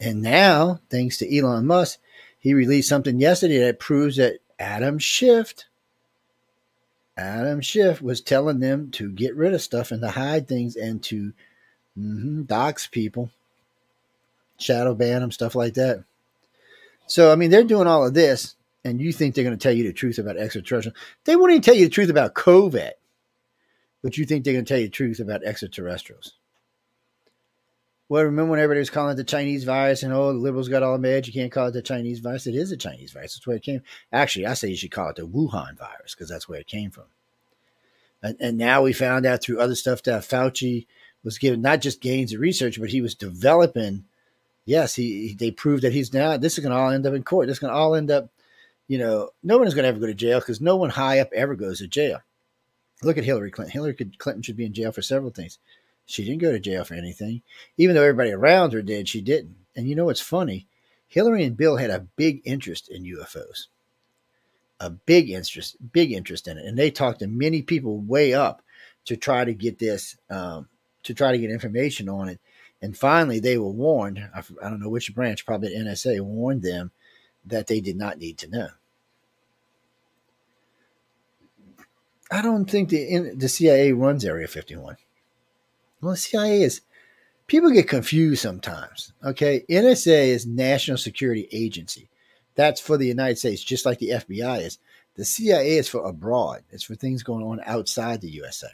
And 0.00 0.22
now, 0.22 0.80
thanks 0.90 1.18
to 1.18 1.36
Elon 1.38 1.66
Musk, 1.66 2.00
he 2.40 2.52
released 2.52 2.88
something 2.88 3.20
yesterday 3.20 3.58
that 3.58 3.78
proves 3.78 4.16
that 4.16 4.38
Adam 4.58 4.98
Schiff, 4.98 5.54
Adam 7.18 7.60
Schiff 7.60 8.00
was 8.00 8.20
telling 8.20 8.60
them 8.60 8.92
to 8.92 9.10
get 9.10 9.34
rid 9.34 9.52
of 9.52 9.60
stuff 9.60 9.90
and 9.90 10.00
to 10.02 10.08
hide 10.08 10.46
things 10.46 10.76
and 10.76 11.02
to 11.02 11.32
mm-hmm, 11.98 12.42
dox 12.42 12.86
people, 12.86 13.30
shadow 14.56 14.94
ban 14.94 15.20
them, 15.20 15.32
stuff 15.32 15.56
like 15.56 15.74
that. 15.74 16.04
So, 17.06 17.32
I 17.32 17.36
mean, 17.36 17.50
they're 17.50 17.64
doing 17.64 17.88
all 17.88 18.06
of 18.06 18.14
this, 18.14 18.54
and 18.84 19.00
you 19.00 19.12
think 19.12 19.34
they're 19.34 19.42
going 19.42 19.58
to 19.58 19.62
tell 19.62 19.72
you 19.72 19.82
the 19.82 19.92
truth 19.92 20.18
about 20.18 20.36
extraterrestrial. 20.36 20.96
They 21.24 21.34
won't 21.34 21.50
even 21.50 21.62
tell 21.62 21.74
you 21.74 21.86
the 21.86 21.90
truth 21.90 22.10
about 22.10 22.34
COVID, 22.34 22.92
but 24.02 24.16
you 24.16 24.24
think 24.24 24.44
they're 24.44 24.54
going 24.54 24.64
to 24.64 24.68
tell 24.68 24.78
you 24.78 24.86
the 24.86 24.92
truth 24.92 25.18
about 25.18 25.42
extraterrestrials. 25.42 26.34
Well, 28.08 28.24
remember 28.24 28.52
when 28.52 28.60
everybody 28.60 28.78
was 28.78 28.88
calling 28.88 29.12
it 29.12 29.16
the 29.16 29.24
Chinese 29.24 29.64
virus 29.64 30.02
and 30.02 30.14
oh, 30.14 30.32
the 30.32 30.38
liberals 30.38 30.68
got 30.68 30.82
all 30.82 30.96
mad? 30.96 31.26
You 31.26 31.32
can't 31.32 31.52
call 31.52 31.66
it 31.66 31.72
the 31.72 31.82
Chinese 31.82 32.20
virus. 32.20 32.46
It 32.46 32.54
is 32.54 32.72
a 32.72 32.76
Chinese 32.76 33.12
virus. 33.12 33.34
That's 33.34 33.46
where 33.46 33.56
it 33.56 33.62
came. 33.62 33.82
Actually, 34.10 34.46
I 34.46 34.54
say 34.54 34.68
you 34.68 34.76
should 34.76 34.90
call 34.90 35.10
it 35.10 35.16
the 35.16 35.26
Wuhan 35.26 35.76
virus 35.76 36.14
because 36.14 36.28
that's 36.28 36.48
where 36.48 36.60
it 36.60 36.66
came 36.66 36.90
from. 36.90 37.04
And, 38.22 38.36
and 38.40 38.56
now 38.56 38.82
we 38.82 38.94
found 38.94 39.26
out 39.26 39.42
through 39.42 39.60
other 39.60 39.74
stuff 39.74 40.02
that 40.04 40.22
Fauci 40.22 40.86
was 41.22 41.38
given 41.38 41.60
not 41.60 41.82
just 41.82 42.00
gains 42.00 42.32
of 42.32 42.40
research, 42.40 42.80
but 42.80 42.88
he 42.88 43.02
was 43.02 43.14
developing. 43.14 44.04
Yes, 44.64 44.94
he 44.94 45.34
they 45.38 45.50
proved 45.50 45.82
that 45.82 45.92
he's 45.92 46.12
now. 46.12 46.36
This 46.38 46.56
is 46.56 46.64
going 46.64 46.74
to 46.74 46.80
all 46.80 46.90
end 46.90 47.06
up 47.06 47.14
in 47.14 47.22
court. 47.22 47.46
This 47.46 47.56
is 47.56 47.60
going 47.60 47.72
to 47.72 47.78
all 47.78 47.94
end 47.94 48.10
up. 48.10 48.30
You 48.86 48.96
know, 48.96 49.30
no 49.42 49.58
one 49.58 49.66
is 49.66 49.74
going 49.74 49.82
to 49.82 49.88
ever 49.88 49.98
go 49.98 50.06
to 50.06 50.14
jail 50.14 50.40
because 50.40 50.62
no 50.62 50.76
one 50.76 50.90
high 50.90 51.18
up 51.18 51.30
ever 51.34 51.54
goes 51.54 51.78
to 51.78 51.86
jail. 51.86 52.20
Look 53.02 53.18
at 53.18 53.24
Hillary 53.24 53.50
Clinton. 53.50 53.72
Hillary 53.72 53.94
Clinton 53.94 54.42
should 54.42 54.56
be 54.56 54.64
in 54.64 54.72
jail 54.72 54.92
for 54.92 55.02
several 55.02 55.30
things. 55.30 55.58
She 56.08 56.24
didn't 56.24 56.40
go 56.40 56.52
to 56.52 56.58
jail 56.58 56.84
for 56.84 56.94
anything. 56.94 57.42
Even 57.76 57.94
though 57.94 58.02
everybody 58.02 58.32
around 58.32 58.72
her 58.72 58.80
did, 58.80 59.10
she 59.10 59.20
didn't. 59.20 59.56
And 59.76 59.86
you 59.86 59.94
know 59.94 60.06
what's 60.06 60.22
funny? 60.22 60.66
Hillary 61.06 61.44
and 61.44 61.54
Bill 61.54 61.76
had 61.76 61.90
a 61.90 62.06
big 62.16 62.40
interest 62.46 62.88
in 62.88 63.04
UFOs. 63.04 63.66
A 64.80 64.88
big 64.88 65.28
interest, 65.28 65.76
big 65.92 66.12
interest 66.12 66.48
in 66.48 66.56
it. 66.56 66.64
And 66.64 66.78
they 66.78 66.90
talked 66.90 67.18
to 67.18 67.26
many 67.26 67.60
people 67.60 67.98
way 67.98 68.32
up 68.32 68.62
to 69.04 69.18
try 69.18 69.44
to 69.44 69.52
get 69.52 69.78
this, 69.78 70.16
um, 70.30 70.68
to 71.02 71.12
try 71.12 71.30
to 71.30 71.38
get 71.38 71.50
information 71.50 72.08
on 72.08 72.30
it. 72.30 72.40
And 72.80 72.96
finally, 72.96 73.38
they 73.38 73.58
were 73.58 73.68
warned. 73.68 74.18
I, 74.34 74.42
don't 74.62 74.80
know 74.80 74.88
which 74.88 75.14
branch, 75.14 75.44
probably 75.44 75.68
the 75.68 75.84
NSA, 75.84 76.22
warned 76.22 76.62
them 76.62 76.90
that 77.44 77.66
they 77.66 77.82
did 77.82 77.98
not 77.98 78.16
need 78.16 78.38
to 78.38 78.48
know. 78.48 78.68
I 82.30 82.40
don't 82.40 82.68
think 82.68 82.88
the 82.88 83.34
the 83.34 83.48
CIA 83.48 83.92
runs 83.92 84.24
Area 84.24 84.46
51. 84.46 84.96
Well, 86.00 86.12
the 86.12 86.16
CIA 86.16 86.62
is 86.62 86.82
people 87.46 87.70
get 87.70 87.88
confused 87.88 88.42
sometimes. 88.42 89.12
Okay, 89.24 89.64
NSA 89.68 90.28
is 90.28 90.46
National 90.46 90.96
Security 90.96 91.48
Agency. 91.52 92.08
That's 92.54 92.80
for 92.80 92.96
the 92.96 93.06
United 93.06 93.38
States, 93.38 93.62
just 93.62 93.86
like 93.86 93.98
the 93.98 94.10
FBI 94.10 94.62
is. 94.62 94.78
The 95.14 95.24
CIA 95.24 95.78
is 95.78 95.88
for 95.88 96.04
abroad. 96.04 96.62
It's 96.70 96.84
for 96.84 96.94
things 96.94 97.22
going 97.22 97.44
on 97.44 97.60
outside 97.66 98.20
the 98.20 98.30
USA. 98.30 98.68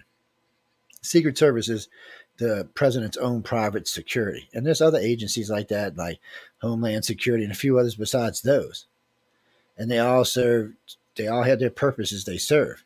Secret 1.00 1.38
Service 1.38 1.68
is 1.68 1.88
the 2.36 2.68
president's 2.74 3.16
own 3.16 3.42
private 3.42 3.86
security, 3.86 4.48
and 4.52 4.66
there's 4.66 4.80
other 4.82 4.98
agencies 4.98 5.50
like 5.50 5.68
that, 5.68 5.96
like 5.96 6.18
Homeland 6.60 7.04
Security 7.04 7.44
and 7.44 7.52
a 7.52 7.56
few 7.56 7.78
others 7.78 7.94
besides 7.94 8.42
those. 8.42 8.86
And 9.78 9.90
they 9.90 9.98
all 9.98 10.24
serve. 10.24 10.72
They 11.16 11.28
all 11.28 11.42
have 11.42 11.60
their 11.60 11.70
purposes 11.70 12.24
they 12.24 12.38
serve. 12.38 12.84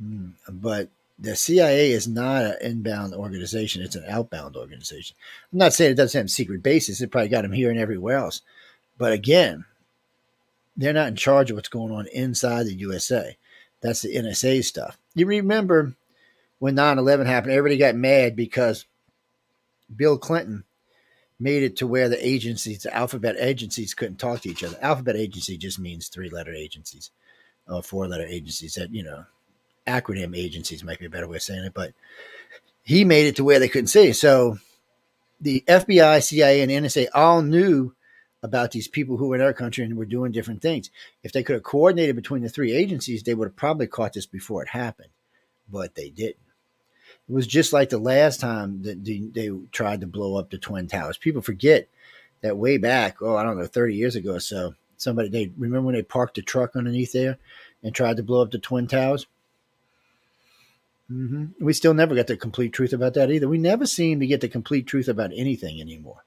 Hmm. 0.00 0.30
But 0.48 0.90
the 1.18 1.34
CIA 1.34 1.92
is 1.92 2.06
not 2.06 2.44
an 2.44 2.56
inbound 2.60 3.14
organization; 3.14 3.82
it's 3.82 3.96
an 3.96 4.04
outbound 4.08 4.56
organization. 4.56 5.16
I'm 5.52 5.58
not 5.58 5.72
saying 5.72 5.92
it 5.92 5.96
doesn't 5.96 6.18
have 6.18 6.30
secret 6.30 6.62
bases; 6.62 7.00
it 7.00 7.10
probably 7.10 7.28
got 7.28 7.42
them 7.42 7.52
here 7.52 7.70
and 7.70 7.78
everywhere 7.78 8.18
else. 8.18 8.42
But 8.98 9.12
again, 9.12 9.64
they're 10.76 10.92
not 10.92 11.08
in 11.08 11.16
charge 11.16 11.50
of 11.50 11.56
what's 11.56 11.68
going 11.68 11.92
on 11.92 12.06
inside 12.08 12.64
the 12.64 12.74
USA. 12.74 13.36
That's 13.80 14.02
the 14.02 14.14
NSA 14.14 14.64
stuff. 14.64 14.98
You 15.14 15.26
remember 15.26 15.94
when 16.58 16.74
9/11 16.74 17.26
happened? 17.26 17.52
Everybody 17.52 17.78
got 17.78 17.94
mad 17.94 18.36
because 18.36 18.84
Bill 19.94 20.18
Clinton 20.18 20.64
made 21.38 21.62
it 21.62 21.76
to 21.76 21.86
where 21.86 22.08
the 22.08 22.26
agencies, 22.26 22.82
the 22.82 22.94
alphabet 22.94 23.36
agencies, 23.38 23.94
couldn't 23.94 24.16
talk 24.16 24.40
to 24.42 24.48
each 24.48 24.64
other. 24.64 24.78
Alphabet 24.80 25.16
agency 25.16 25.56
just 25.58 25.78
means 25.78 26.08
three-letter 26.08 26.52
agencies, 26.52 27.10
or 27.68 27.82
four-letter 27.82 28.26
agencies 28.26 28.74
that 28.74 28.90
you 28.90 29.02
know 29.02 29.24
acronym 29.86 30.36
agencies 30.36 30.84
might 30.84 30.98
be 30.98 31.06
a 31.06 31.10
better 31.10 31.28
way 31.28 31.36
of 31.36 31.42
saying 31.42 31.64
it, 31.64 31.74
but 31.74 31.92
he 32.82 33.04
made 33.04 33.26
it 33.26 33.36
to 33.36 33.44
where 33.44 33.58
they 33.58 33.68
couldn't 33.68 33.88
see. 33.88 34.12
So 34.12 34.58
the 35.40 35.64
FBI, 35.66 36.22
CIA, 36.22 36.62
and 36.62 36.70
NSA 36.70 37.08
all 37.14 37.42
knew 37.42 37.94
about 38.42 38.70
these 38.70 38.88
people 38.88 39.16
who 39.16 39.28
were 39.28 39.36
in 39.36 39.42
our 39.42 39.52
country 39.52 39.84
and 39.84 39.96
were 39.96 40.04
doing 40.04 40.32
different 40.32 40.62
things. 40.62 40.90
If 41.22 41.32
they 41.32 41.42
could 41.42 41.54
have 41.54 41.62
coordinated 41.62 42.16
between 42.16 42.42
the 42.42 42.48
three 42.48 42.72
agencies, 42.72 43.22
they 43.22 43.34
would 43.34 43.48
have 43.48 43.56
probably 43.56 43.86
caught 43.86 44.12
this 44.12 44.26
before 44.26 44.62
it 44.62 44.68
happened, 44.68 45.10
but 45.70 45.94
they 45.94 46.10
didn't. 46.10 46.36
It 47.28 47.32
was 47.32 47.46
just 47.46 47.72
like 47.72 47.88
the 47.88 47.98
last 47.98 48.40
time 48.40 48.82
that 48.82 49.04
they 49.04 49.50
tried 49.72 50.00
to 50.02 50.06
blow 50.06 50.36
up 50.36 50.50
the 50.50 50.58
Twin 50.58 50.86
Towers. 50.86 51.18
People 51.18 51.42
forget 51.42 51.88
that 52.42 52.56
way 52.56 52.78
back, 52.78 53.20
oh, 53.20 53.36
I 53.36 53.42
don't 53.42 53.58
know, 53.58 53.66
30 53.66 53.96
years 53.96 54.14
ago 54.14 54.34
or 54.34 54.40
so, 54.40 54.74
somebody, 54.96 55.28
they 55.28 55.50
remember 55.56 55.86
when 55.86 55.94
they 55.96 56.02
parked 56.02 56.38
a 56.38 56.42
truck 56.42 56.76
underneath 56.76 57.12
there 57.12 57.38
and 57.82 57.94
tried 57.94 58.18
to 58.18 58.22
blow 58.22 58.42
up 58.42 58.52
the 58.52 58.58
Twin 58.58 58.86
Towers? 58.86 59.26
Mm-hmm. 61.10 61.64
We 61.64 61.72
still 61.72 61.94
never 61.94 62.14
got 62.14 62.26
the 62.26 62.36
complete 62.36 62.72
truth 62.72 62.92
about 62.92 63.14
that 63.14 63.30
either. 63.30 63.48
We 63.48 63.58
never 63.58 63.86
seem 63.86 64.18
to 64.20 64.26
get 64.26 64.40
the 64.40 64.48
complete 64.48 64.86
truth 64.86 65.08
about 65.08 65.30
anything 65.34 65.80
anymore. 65.80 66.24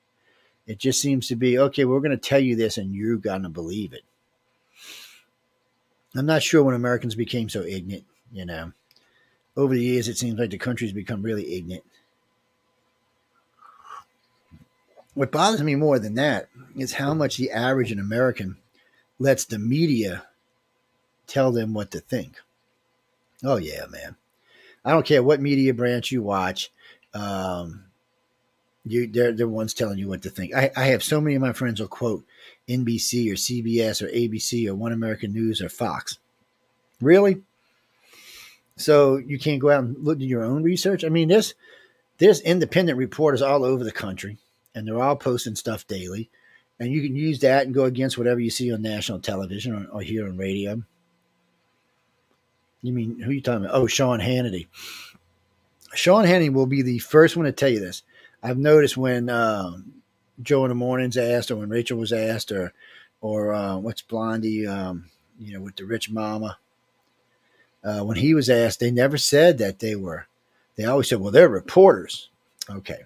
It 0.66 0.78
just 0.78 1.02
seems 1.02 1.28
to 1.28 1.36
be 1.36 1.58
okay, 1.58 1.84
we're 1.84 2.00
going 2.00 2.12
to 2.12 2.18
tell 2.18 2.40
you 2.40 2.56
this 2.56 2.78
and 2.78 2.96
you're 2.96 3.18
going 3.18 3.44
to 3.44 3.50
believe 3.50 3.92
it. 3.92 4.04
I'm 6.16 6.26
not 6.26 6.44
sure 6.44 6.64
when 6.64 6.76
Americans 6.76 7.16
became 7.16 7.50
so 7.50 7.62
ignorant, 7.64 8.06
you 8.32 8.46
know. 8.46 8.72
Over 9.58 9.76
the 9.76 9.84
years, 9.84 10.08
it 10.08 10.18
seems 10.18 10.40
like 10.40 10.52
the 10.52 10.58
country's 10.58 10.94
become 10.94 11.22
really 11.22 11.56
ignorant. 11.56 11.84
What 15.14 15.32
bothers 15.32 15.62
me 15.62 15.76
more 15.76 16.00
than 16.00 16.16
that 16.16 16.48
is 16.78 16.94
how 16.94 17.14
much 17.14 17.38
the 17.38 17.52
average 17.52 17.92
American 17.92 18.58
lets 19.18 19.44
the 19.44 19.60
media 19.60 20.24
tell 21.28 21.52
them 21.52 21.74
what 21.74 21.92
to 21.92 22.00
think. 22.00 22.38
Oh, 23.44 23.58
yeah, 23.58 23.86
man. 23.90 24.16
I 24.90 24.94
don't 24.94 25.06
care 25.06 25.22
what 25.22 25.40
media 25.40 25.72
branch 25.72 26.12
you 26.12 26.24
watch. 26.24 26.72
Um, 27.14 27.84
you 28.86 29.06
they're 29.06 29.32
the 29.32 29.48
ones 29.48 29.76
telling 29.76 30.00
you 30.00 30.08
what 30.08 30.24
to 30.24 30.32
think. 30.32 30.56
I, 30.56 30.72
I 30.76 30.86
have 30.86 31.04
so 31.04 31.22
many 31.22 31.36
of 31.36 31.44
my 31.44 31.54
friends 31.54 31.80
will 31.80 31.88
quote 31.88 32.26
NBC 32.68 33.30
or 33.32 33.36
CBS 33.36 34.02
or 34.02 34.08
ABC 34.08 34.68
or 34.68 34.74
One 34.74 34.92
American 34.92 35.32
News 35.32 35.62
or 35.62 35.70
Fox. 35.70 36.18
Really? 37.00 37.44
So 38.78 39.18
you 39.18 39.38
can't 39.38 39.62
go 39.62 39.70
out 39.70 39.84
and 39.84 40.04
look 40.04 40.18
at 40.18 40.24
your 40.24 40.44
own 40.44 40.64
research? 40.64 41.06
I 41.06 41.10
mean, 41.10 41.28
there's 41.28 41.54
there's 42.18 42.42
independent 42.42 42.98
reporters 42.98 43.44
all 43.44 43.64
over 43.64 43.84
the 43.84 43.92
country, 43.92 44.38
and 44.74 44.88
they're 44.88 45.00
all 45.00 45.16
posting 45.16 45.56
stuff 45.56 45.86
daily. 45.86 46.32
And 46.80 46.92
you 46.92 47.04
can 47.04 47.16
use 47.16 47.42
that 47.42 47.68
and 47.68 47.76
go 47.76 47.84
against 47.84 48.18
whatever 48.18 48.40
you 48.40 48.50
see 48.50 48.74
on 48.74 48.82
national 48.82 49.20
television 49.20 49.76
or, 49.76 49.98
or 49.98 50.02
here 50.02 50.26
on 50.26 50.36
radio. 50.36 50.82
You 52.82 52.94
mean 52.94 53.20
who 53.20 53.30
are 53.30 53.34
you 53.34 53.42
talking 53.42 53.66
about? 53.66 53.76
Oh, 53.76 53.88
Sean 53.88 54.20
Hannity. 54.20 54.68
Sean 55.94 56.26
Hannity 56.26 56.52
will 56.52 56.66
be 56.66 56.82
the 56.82 57.00
first 57.00 57.36
one 57.36 57.46
to 57.46 57.52
tell 57.52 57.70
you 57.70 57.80
this. 57.80 58.04
I've 58.42 58.58
noticed 58.58 58.96
when 58.96 59.30
um, 59.30 60.02
Joe 60.42 60.64
in 60.66 60.70
the 60.70 60.76
morning's 60.76 61.18
asked, 61.18 61.52
or 61.52 61.58
when 61.58 61.70
Rachel 61.70 61.98
was 61.98 62.14
asked, 62.14 62.52
or 62.52 62.74
or 63.22 63.54
uh, 63.54 63.78
what's 63.78 64.02
Blondie, 64.02 64.66
um, 64.66 65.10
you 65.40 65.54
know, 65.54 65.62
with 65.62 65.76
the 65.76 65.86
rich 65.86 66.10
mama. 66.10 66.58
Uh, 67.84 68.02
when 68.02 68.18
he 68.18 68.34
was 68.34 68.50
asked, 68.50 68.80
they 68.80 68.92
never 68.92 69.18
said 69.18 69.58
that 69.58 69.80
they 69.80 69.96
were. 69.96 70.28
They 70.76 70.86
always 70.86 71.10
said, 71.10 71.20
"Well, 71.20 71.32
they're 71.32 71.50
reporters." 71.50 72.30
Okay, 72.70 73.02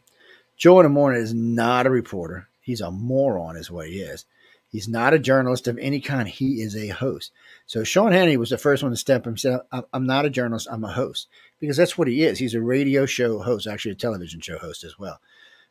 Joe 0.57 0.79
in 0.79 0.83
the 0.83 0.89
morning 0.89 1.21
is 1.21 1.33
not 1.33 1.87
a 1.87 1.91
reporter. 1.91 2.47
He's 2.61 2.81
a 2.81 2.91
moron, 2.91 3.57
is 3.57 3.71
what 3.71 3.87
he 3.87 4.01
is. 4.01 4.25
He's 4.71 4.87
not 4.87 5.13
a 5.13 5.19
journalist 5.19 5.67
of 5.67 5.77
any 5.77 5.99
kind. 5.99 6.27
He 6.27 6.61
is 6.61 6.75
a 6.75 6.87
host. 6.87 7.31
So 7.65 7.83
Sean 7.83 8.11
Hannity 8.11 8.37
was 8.37 8.49
the 8.49 8.57
first 8.57 8.83
one 8.83 8.91
to 8.91 8.97
step 8.97 9.25
himself. 9.25 9.63
I'm 9.93 10.05
not 10.05 10.25
a 10.25 10.29
journalist. 10.29 10.67
I'm 10.69 10.83
a 10.83 10.91
host 10.91 11.27
because 11.59 11.77
that's 11.77 11.97
what 11.97 12.07
he 12.07 12.23
is. 12.23 12.37
He's 12.37 12.53
a 12.53 12.61
radio 12.61 13.05
show 13.05 13.39
host, 13.39 13.67
actually 13.67 13.93
a 13.93 13.95
television 13.95 14.41
show 14.41 14.57
host 14.57 14.83
as 14.83 14.99
well. 14.99 15.19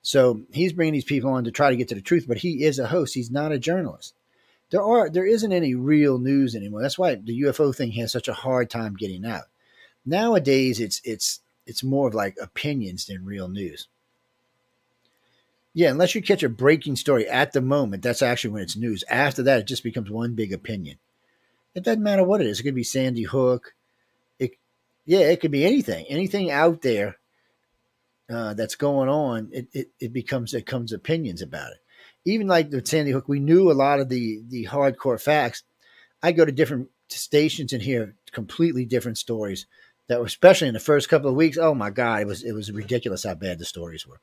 So 0.00 0.42
he's 0.52 0.72
bringing 0.72 0.94
these 0.94 1.05
people 1.05 1.31
on 1.31 1.44
to 1.44 1.50
try 1.50 1.70
to 1.70 1.76
get 1.76 1.88
to 1.88 1.94
the 1.94 2.00
truth, 2.00 2.24
but 2.26 2.38
he 2.38 2.64
is 2.64 2.78
a 2.78 2.88
host. 2.88 3.14
He's 3.14 3.31
not 3.31 3.52
a 3.52 3.59
journalist. 3.59 4.14
There 4.70 4.83
are 4.83 5.11
there 5.11 5.26
isn't 5.26 5.52
any 5.52 5.74
real 5.74 6.18
news 6.18 6.57
anymore. 6.57 6.81
That's 6.81 6.98
why 6.98 7.14
the 7.14 7.42
UFO 7.42 7.76
thing 7.76 7.92
has 7.92 8.11
such 8.11 8.26
a 8.26 8.33
hard 8.33 8.70
time 8.70 8.94
getting 8.94 9.24
out. 9.24 9.44
Nowadays, 10.05 10.81
it's 10.81 11.00
it's 11.05 11.40
it's 11.66 11.85
more 11.85 12.09
of 12.09 12.14
like 12.14 12.37
opinions 12.40 13.07
than 13.07 13.24
real 13.24 13.48
news. 13.48 13.87
Yeah, 15.74 15.90
unless 15.90 16.14
you 16.14 16.22
catch 16.22 16.42
a 16.42 16.48
breaking 16.48 16.96
story 16.96 17.28
at 17.28 17.52
the 17.52 17.61
moment, 17.61 18.02
that's 18.02 18.22
actually 18.22 18.50
when 18.50 18.62
it's 18.62 18.76
news. 18.76 19.05
After 19.09 19.42
that, 19.44 19.61
it 19.61 19.66
just 19.66 19.85
becomes 19.85 20.11
one 20.11 20.35
big 20.35 20.52
opinion. 20.52 20.98
It 21.74 21.85
doesn't 21.85 22.02
matter 22.02 22.24
what 22.24 22.40
it 22.40 22.46
is. 22.46 22.61
It 22.61 22.64
could 22.64 22.74
be 22.74 22.85
Sandy 22.85 23.22
Hook. 23.22 23.74
It, 24.38 24.52
yeah, 25.06 25.20
it 25.20 25.40
could 25.40 25.50
be 25.50 25.64
anything. 25.64 26.06
Anything 26.08 26.50
out 26.50 26.82
there 26.82 27.16
uh, 28.30 28.54
that's 28.54 28.74
going 28.74 29.08
on, 29.08 29.48
it, 29.52 29.68
it, 29.72 29.90
it 29.98 30.12
becomes 30.12 30.54
it 30.54 30.66
comes 30.66 30.92
opinions 30.92 31.42
about 31.42 31.72
it. 31.72 31.78
Even 32.24 32.46
like 32.46 32.70
the 32.70 32.85
Sandy 32.85 33.11
Hook, 33.11 33.28
we 33.28 33.40
knew 33.40 33.70
a 33.70 33.74
lot 33.74 34.00
of 34.00 34.08
the 34.08 34.42
the 34.48 34.66
hardcore 34.66 35.20
facts. 35.20 35.62
I 36.22 36.32
go 36.32 36.44
to 36.44 36.52
different 36.52 36.88
stations 37.08 37.72
and 37.72 37.82
hear 37.82 38.14
completely 38.30 38.85
different 38.85 39.18
stories 39.18 39.66
that 40.08 40.20
were, 40.20 40.26
especially 40.26 40.68
in 40.68 40.74
the 40.74 40.80
first 40.80 41.08
couple 41.08 41.30
of 41.30 41.37
weeks. 41.37 41.58
Oh 41.58 41.74
my 41.74 41.90
God, 41.90 42.22
it 42.22 42.26
was 42.26 42.42
it 42.42 42.52
was 42.52 42.70
ridiculous 42.70 43.24
how 43.24 43.35
bad 43.35 43.58
the 43.58 43.64
stories 43.64 44.06
were. 44.06 44.20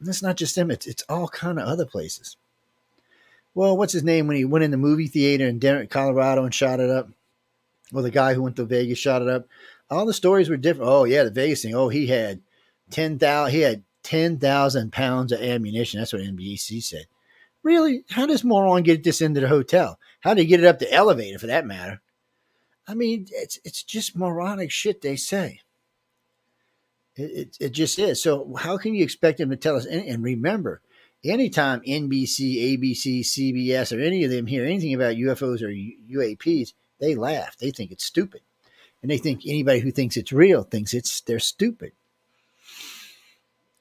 And 0.00 0.08
it's 0.08 0.22
not 0.22 0.36
just 0.36 0.54
them; 0.56 0.70
it's 0.70 0.86
it's 0.86 1.04
all 1.08 1.28
kind 1.28 1.58
of 1.58 1.66
other 1.66 1.86
places. 1.86 2.36
Well, 3.54 3.76
what's 3.76 3.92
his 3.92 4.02
name 4.02 4.26
when 4.26 4.36
he 4.36 4.44
went 4.44 4.64
in 4.64 4.70
the 4.72 4.76
movie 4.76 5.06
theater 5.06 5.46
in 5.46 5.58
Denver, 5.58 5.86
Colorado, 5.86 6.44
and 6.44 6.54
shot 6.54 6.80
it 6.80 6.90
up? 6.90 7.08
Well, 7.92 8.02
the 8.02 8.10
guy 8.10 8.34
who 8.34 8.42
went 8.42 8.56
to 8.56 8.64
Vegas 8.64 8.98
shot 8.98 9.22
it 9.22 9.28
up. 9.28 9.46
All 9.90 10.06
the 10.06 10.12
stories 10.12 10.48
were 10.48 10.56
different. 10.56 10.90
Oh 10.90 11.04
yeah, 11.04 11.22
the 11.22 11.30
Vegas 11.30 11.62
thing. 11.62 11.74
Oh, 11.74 11.88
he 11.88 12.08
had 12.08 12.40
ten 12.90 13.18
thousand. 13.18 13.54
He 13.54 13.60
had 13.60 13.84
ten 14.02 14.38
thousand 14.38 14.92
pounds 14.92 15.30
of 15.30 15.40
ammunition. 15.40 16.00
That's 16.00 16.12
what 16.12 16.22
NBC 16.22 16.82
said. 16.82 17.06
Really? 17.62 18.04
How 18.10 18.26
does 18.26 18.44
moron 18.44 18.82
get 18.82 19.04
this 19.04 19.22
into 19.22 19.40
the 19.40 19.48
hotel? 19.48 19.98
How 20.20 20.34
did 20.34 20.42
he 20.42 20.46
get 20.46 20.60
it 20.60 20.66
up 20.66 20.78
the 20.78 20.92
elevator, 20.92 21.38
for 21.38 21.46
that 21.46 21.66
matter? 21.66 22.00
I 22.88 22.94
mean, 22.94 23.26
it's 23.30 23.60
it's 23.64 23.82
just 23.82 24.16
moronic 24.16 24.70
shit 24.70 25.00
they 25.00 25.16
say. 25.16 25.60
It, 27.16 27.22
it, 27.22 27.56
it 27.60 27.70
just 27.70 27.98
is. 27.98 28.22
So 28.22 28.54
how 28.56 28.76
can 28.76 28.94
you 28.94 29.04
expect 29.04 29.38
them 29.38 29.50
to 29.50 29.56
tell 29.56 29.76
us? 29.76 29.86
And, 29.86 30.04
and 30.06 30.22
remember, 30.22 30.80
anytime 31.24 31.80
NBC, 31.80 32.78
ABC, 32.78 33.20
CBS, 33.20 33.96
or 33.96 34.00
any 34.00 34.24
of 34.24 34.30
them 34.30 34.46
hear 34.46 34.64
anything 34.64 34.94
about 34.94 35.16
UFOs 35.16 35.62
or 35.62 35.68
UAPs, 35.68 36.74
they 37.00 37.14
laugh. 37.14 37.56
They 37.56 37.70
think 37.70 37.90
it's 37.90 38.04
stupid, 38.04 38.42
and 39.02 39.10
they 39.10 39.18
think 39.18 39.42
anybody 39.46 39.80
who 39.80 39.90
thinks 39.90 40.16
it's 40.16 40.32
real 40.32 40.62
thinks 40.62 40.94
it's 40.94 41.20
they're 41.22 41.38
stupid. 41.38 41.92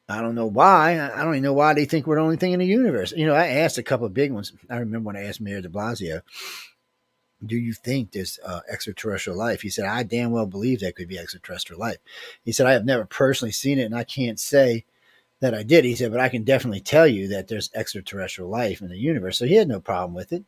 I 0.10 0.21
don't 0.21 0.36
know 0.36 0.45
why. 0.45 0.99
I 0.99 1.23
don't 1.23 1.36
even 1.36 1.43
know 1.43 1.53
why 1.53 1.73
they 1.73 1.86
think 1.86 2.06
we're 2.06 2.17
the 2.17 2.21
only 2.21 2.36
thing 2.36 2.51
in 2.51 2.60
the 2.60 2.65
universe. 2.65 3.13
You 3.13 3.25
know, 3.25 3.34
I 3.34 3.47
asked 3.47 3.77
a 3.77 3.84
couple 3.84 4.06
of 4.06 4.13
big 4.13 4.32
ones. 4.32 4.51
I 4.69 4.77
remember 4.77 5.08
when 5.08 5.15
I 5.15 5.23
asked 5.23 5.41
Mayor 5.41 5.62
De 5.62 5.69
Blasio, 5.69 6.21
"Do 7.45 7.56
you 7.56 7.73
think 7.73 8.12
there's 8.12 8.39
uh, 8.45 8.62
extraterrestrial 8.69 9.38
life?" 9.38 9.62
He 9.62 9.69
said, 9.69 9.86
"I 9.86 10.03
damn 10.03 10.32
well 10.32 10.45
believe 10.45 10.82
that 10.82 10.95
could 10.95 11.08
be 11.08 11.17
extraterrestrial 11.17 11.79
life." 11.79 11.97
He 12.43 12.51
said, 12.51 12.65
"I 12.65 12.73
have 12.73 12.86
never 12.86 13.06
personally 13.06 13.51
seen 13.51 13.79
it, 13.79 13.84
and 13.84 13.95
I 13.95 14.03
can't 14.03 14.39
say." 14.39 14.86
That 15.39 15.54
I 15.54 15.63
did. 15.63 15.86
He 15.86 15.96
said, 15.96 16.12
but 16.12 16.22
I 16.22 16.30
can 16.30 16.43
definitely 16.43 16.80
tell 16.80 17.08
you 17.08 17.30
that 17.30 17.48
there's 17.48 17.69
extraterrestrial 17.74 18.50
life 18.50 18.82
in 18.82 18.89
the 18.89 18.98
universe. 18.98 19.38
So 19.38 19.46
he 19.46 19.56
had 19.56 19.67
no 19.67 19.80
problem 19.80 20.13
with 20.13 20.32
it. 20.32 20.43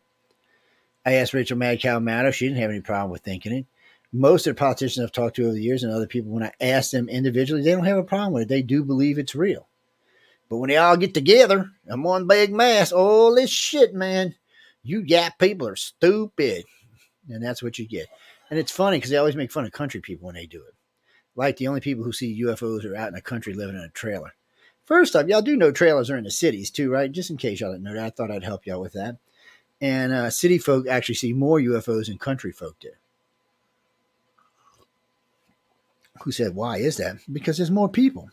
I 1.05 1.13
asked 1.13 1.33
Rachel 1.33 1.57
Madcow 1.57 2.01
Maddow. 2.01 2.33
She 2.33 2.47
didn't 2.47 2.61
have 2.61 2.71
any 2.71 2.81
problem 2.81 3.11
with 3.11 3.21
thinking 3.21 3.53
it. 3.53 3.65
Most 4.11 4.47
of 4.47 4.55
the 4.55 4.59
politicians 4.59 5.03
I've 5.03 5.11
talked 5.11 5.35
to 5.35 5.43
over 5.43 5.53
the 5.53 5.61
years 5.61 5.83
and 5.83 5.91
other 5.91 6.07
people, 6.07 6.31
when 6.31 6.43
I 6.43 6.53
ask 6.61 6.91
them 6.91 7.09
individually, 7.09 7.61
they 7.61 7.71
don't 7.71 7.85
have 7.85 7.97
a 7.97 8.03
problem 8.03 8.33
with 8.33 8.43
it. 8.43 8.49
They 8.49 8.61
do 8.61 8.83
believe 8.83 9.17
it's 9.17 9.35
real. 9.35 9.67
But 10.49 10.57
when 10.57 10.69
they 10.69 10.77
all 10.77 10.95
get 10.95 11.13
together 11.13 11.71
in 11.87 12.03
one 12.03 12.27
big 12.27 12.53
mass, 12.53 12.91
all 12.91 13.35
this 13.35 13.49
shit, 13.49 13.93
man, 13.93 14.35
you 14.83 15.01
yap 15.01 15.37
people 15.37 15.67
are 15.67 15.75
stupid. 15.75 16.65
And 17.29 17.43
that's 17.43 17.61
what 17.61 17.77
you 17.77 17.87
get. 17.87 18.07
And 18.49 18.59
it's 18.59 18.71
funny 18.71 18.97
because 18.97 19.09
they 19.09 19.17
always 19.17 19.35
make 19.35 19.51
fun 19.51 19.65
of 19.65 19.71
country 19.71 19.99
people 19.99 20.27
when 20.27 20.35
they 20.35 20.45
do 20.45 20.61
it. 20.61 20.75
Like 21.35 21.57
the 21.57 21.67
only 21.67 21.81
people 21.81 22.03
who 22.03 22.13
see 22.13 22.41
UFOs 22.43 22.85
are 22.85 22.95
out 22.95 23.09
in 23.09 23.15
the 23.15 23.21
country 23.21 23.53
living 23.53 23.75
in 23.75 23.81
a 23.81 23.89
trailer. 23.89 24.33
First 24.85 25.15
off, 25.15 25.27
y'all 25.27 25.41
do 25.41 25.57
know 25.57 25.71
trailers 25.71 26.09
are 26.09 26.17
in 26.17 26.23
the 26.23 26.31
cities 26.31 26.69
too, 26.69 26.91
right? 26.91 27.11
Just 27.11 27.31
in 27.31 27.37
case 27.37 27.59
y'all 27.59 27.71
didn't 27.71 27.83
know 27.83 27.93
that, 27.93 28.05
I 28.05 28.09
thought 28.11 28.31
I'd 28.31 28.43
help 28.43 28.65
y'all 28.65 28.81
with 28.81 28.93
that. 28.93 29.17
And 29.81 30.13
uh, 30.13 30.29
city 30.29 30.57
folk 30.57 30.87
actually 30.87 31.15
see 31.15 31.33
more 31.33 31.59
UFOs 31.59 32.07
than 32.07 32.17
country 32.17 32.51
folk 32.51 32.79
do. 32.79 32.91
Who 36.23 36.31
said, 36.31 36.55
why 36.55 36.77
is 36.77 36.97
that? 36.97 37.17
Because 37.31 37.57
there's 37.57 37.71
more 37.71 37.89
people. 37.89 38.29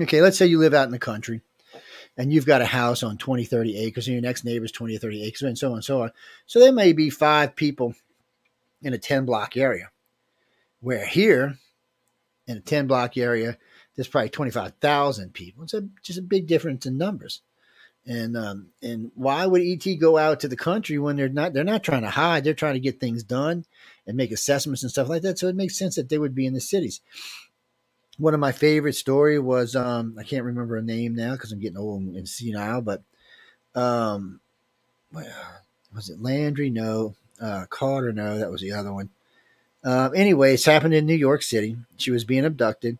Okay, 0.00 0.20
let's 0.20 0.36
say 0.36 0.46
you 0.46 0.58
live 0.58 0.74
out 0.74 0.86
in 0.86 0.92
the 0.92 0.98
country 0.98 1.40
and 2.16 2.32
you've 2.32 2.46
got 2.46 2.60
a 2.60 2.66
house 2.66 3.02
on 3.02 3.16
20, 3.16 3.44
30 3.44 3.78
acres 3.78 4.06
and 4.06 4.14
your 4.14 4.22
next 4.22 4.44
neighbor's 4.44 4.72
20 4.72 4.96
or 4.96 4.98
30 4.98 5.24
acres 5.24 5.42
and 5.42 5.56
so 5.56 5.68
on 5.68 5.74
and 5.74 5.84
so 5.84 6.02
on. 6.02 6.10
So 6.46 6.58
there 6.58 6.72
may 6.72 6.92
be 6.92 7.08
five 7.08 7.56
people 7.56 7.94
in 8.82 8.92
a 8.92 8.98
10 8.98 9.24
block 9.24 9.56
area. 9.56 9.90
Where 10.80 11.06
here, 11.06 11.58
in 12.46 12.56
a 12.56 12.60
10 12.60 12.88
block 12.88 13.16
area, 13.16 13.56
there's 13.96 14.08
probably 14.08 14.30
25,000 14.30 15.34
people. 15.34 15.64
It's 15.64 15.74
a, 15.74 15.88
just 16.02 16.18
a 16.18 16.22
big 16.22 16.46
difference 16.46 16.86
in 16.86 16.98
numbers. 16.98 17.42
And 18.06 18.36
um, 18.36 18.68
and 18.82 19.12
why 19.14 19.46
would 19.46 19.62
ET 19.62 19.86
go 20.00 20.18
out 20.18 20.40
to 20.40 20.48
the 20.48 20.56
country 20.56 20.98
when 20.98 21.16
they're 21.16 21.28
not 21.28 21.52
they're 21.52 21.62
not 21.62 21.84
trying 21.84 22.02
to 22.02 22.10
hide, 22.10 22.42
they're 22.42 22.52
trying 22.54 22.74
to 22.74 22.80
get 22.80 22.98
things 22.98 23.22
done 23.22 23.64
and 24.08 24.16
make 24.16 24.32
assessments 24.32 24.82
and 24.82 24.90
stuff 24.90 25.08
like 25.08 25.22
that. 25.22 25.38
So 25.38 25.46
it 25.46 25.54
makes 25.54 25.78
sense 25.78 25.94
that 25.94 26.08
they 26.08 26.18
would 26.18 26.34
be 26.34 26.46
in 26.46 26.54
the 26.54 26.60
cities. 26.60 27.00
One 28.18 28.34
of 28.34 28.40
my 28.40 28.52
favorite 28.52 28.94
story 28.94 29.38
was 29.38 29.76
um, 29.76 30.16
I 30.18 30.24
can't 30.24 30.44
remember 30.44 30.76
a 30.76 30.82
name 30.82 31.14
now 31.14 31.32
because 31.32 31.52
I'm 31.52 31.60
getting 31.60 31.78
old 31.78 32.02
and 32.02 32.28
senile, 32.28 32.82
but 32.82 33.02
um, 33.76 34.40
was 35.94 36.10
it 36.10 36.20
Landry? 36.20 36.70
No, 36.70 37.14
uh, 37.40 37.66
Carter? 37.70 38.12
No, 38.12 38.38
that 38.38 38.50
was 38.50 38.62
the 38.62 38.72
other 38.72 38.92
one. 38.92 39.10
Uh, 39.84 40.10
anyway, 40.14 40.54
it's 40.54 40.64
happened 40.64 40.94
in 40.94 41.06
New 41.06 41.14
York 41.14 41.42
City. 41.42 41.76
She 41.98 42.10
was 42.10 42.24
being 42.24 42.44
abducted 42.44 42.98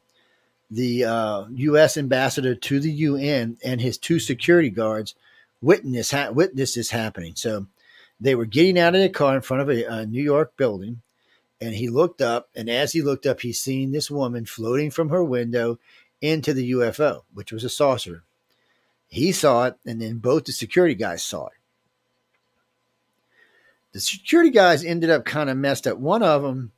the 0.73 1.05
uh, 1.05 1.45
U.S. 1.51 1.99
ambassador 1.99 2.55
to 2.55 2.81
the 2.81 2.91
UN 2.91 3.59
and 3.63 3.81
his 3.81 3.99
two 3.99 4.19
security 4.19 4.71
guards 4.71 5.15
witness 5.61 6.11
ha- 6.11 6.31
witnessed 6.31 6.77
this 6.77 6.91
happening. 6.91 7.35
So 7.37 7.67
they 8.19 8.35
were 8.35 8.47
getting 8.47 8.79
out 8.79 8.95
of 8.95 9.01
their 9.01 9.11
car 9.11 9.37
in 9.37 9.43
front 9.43 9.63
of 9.63 9.69
a, 9.69 9.85
a 9.85 10.07
New 10.07 10.23
York 10.23 10.57
building, 10.57 11.03
and 11.61 11.75
he 11.75 11.91
looked 11.91 12.23
up, 12.23 12.49
and 12.57 12.71
as 12.71 12.93
he 12.93 13.03
looked 13.03 13.27
up, 13.27 13.41
he 13.41 13.53
seen 13.53 13.93
this 13.93 14.11
woman 14.11 14.47
floating 14.47 14.91
from 14.91 15.11
her 15.11 15.23
window 15.23 15.79
into 16.23 16.55
the 16.55 16.71
UFO, 16.73 17.23
which 17.35 17.53
was 17.53 17.65
a 17.65 17.69
saucer. 17.69 18.23
He 19.09 19.31
saw 19.31 19.67
it, 19.67 19.77
and 19.85 20.01
then 20.01 20.19
both 20.19 20.45
the 20.45 20.53
security 20.53 20.95
guys 20.95 21.23
saw 21.23 21.49
it. 21.49 21.53
The 23.93 24.01
security 24.01 24.49
guys 24.49 24.83
ended 24.83 25.11
up 25.11 25.27
kind 25.27 25.51
of 25.51 25.59
messed 25.59 25.87
up. 25.87 25.99
One 25.99 26.23
of 26.23 26.43
them 26.43 26.73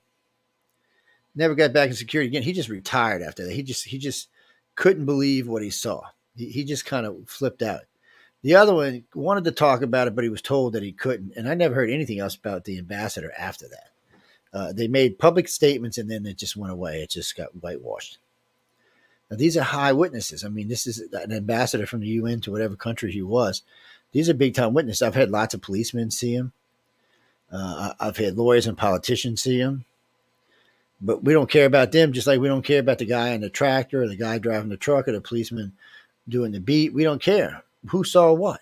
never 1.35 1.55
got 1.55 1.73
back 1.73 1.89
in 1.89 1.97
security 1.97 2.29
again. 2.29 2.43
He 2.43 2.53
just 2.53 2.69
retired 2.69 3.23
after 3.23 3.45
that. 3.45 3.53
He 3.53 3.63
just 3.63 3.85
he 3.85 3.99
just 3.99 4.29
couldn't 4.75 5.07
believe 5.07 5.49
what 5.49 5.63
he 5.63 5.71
saw. 5.71 6.03
He, 6.37 6.47
he 6.47 6.65
just 6.65 6.87
kind 6.87 7.07
of 7.07 7.29
flipped 7.29 7.63
out. 7.63 7.83
The 8.43 8.57
other 8.57 8.75
one 8.75 9.05
wanted 9.15 9.45
to 9.45 9.53
talk 9.53 9.83
about 9.83 10.07
it, 10.07 10.15
but 10.15 10.25
he 10.25 10.31
was 10.31 10.43
told 10.43 10.75
that 10.75 10.83
he 10.83 10.93
couldn't. 10.93 11.33
And 11.35 11.49
I 11.49 11.55
never 11.55 11.75
heard 11.75 11.91
anything 11.91 12.19
else 12.19 12.35
about 12.35 12.65
the 12.65 12.79
ambassador 12.79 13.33
after 13.39 13.67
that. 13.69 13.91
Uh, 14.53 14.73
they 14.73 14.87
made 14.87 15.19
public 15.19 15.49
statements 15.49 15.97
and 15.97 16.11
then 16.11 16.27
it 16.27 16.37
just 16.37 16.57
went 16.57 16.73
away. 16.73 17.01
It 17.01 17.11
just 17.11 17.37
got 17.37 17.63
whitewashed. 17.63 18.19
Now, 19.31 19.39
these 19.39 19.57
are 19.57 19.63
high 19.63 19.93
witnesses. 19.93 20.45
I 20.45 20.49
mean, 20.49 20.69
this 20.69 20.87
is 20.87 21.01
an 21.13 21.33
ambassador 21.33 21.87
from 21.87 22.01
the 22.01 22.09
UN 22.09 22.43
to 22.43 22.53
whatever 22.53 22.77
country 22.77 23.11
he 23.11 23.23
was. 23.23 23.63
These 24.13 24.29
are 24.29 24.35
big 24.35 24.55
time 24.55 24.75
witnesses. 24.75 25.03
I've 25.03 25.15
had 25.15 25.31
lots 25.31 25.55
of 25.55 25.63
policemen 25.63 26.11
see 26.11 26.35
him. 26.35 26.53
Uh, 27.51 27.95
I've 27.99 28.19
had 28.19 28.37
lawyers 28.37 28.67
and 28.67 28.77
politicians 28.77 29.43
see 29.43 29.59
him 29.59 29.87
but 31.01 31.25
we 31.25 31.33
don't 31.33 31.51
care 31.51 31.67
about 31.67 31.93
them 31.93 32.13
just 32.13 32.27
like 32.27 32.41
we 32.41 32.49
don't 32.49 32.65
care 32.65 32.81
about 32.81 32.99
the 32.99 33.05
guy 33.05 33.35
on 33.35 33.41
the 33.41 33.51
tractor 33.51 34.03
or 34.03 34.09
the 34.09 34.17
guy 34.17 34.39
driving 34.39 34.71
the 34.71 34.77
truck 34.77 35.09
or 35.09 35.13
the 35.13 35.21
policeman 35.21 35.73
doing 36.29 36.53
the 36.53 36.61
beat. 36.61 36.95
We 36.95 37.05
don't 37.05 37.23
care 37.23 37.63
who 37.89 38.05
saw 38.05 38.33
what. 38.33 38.61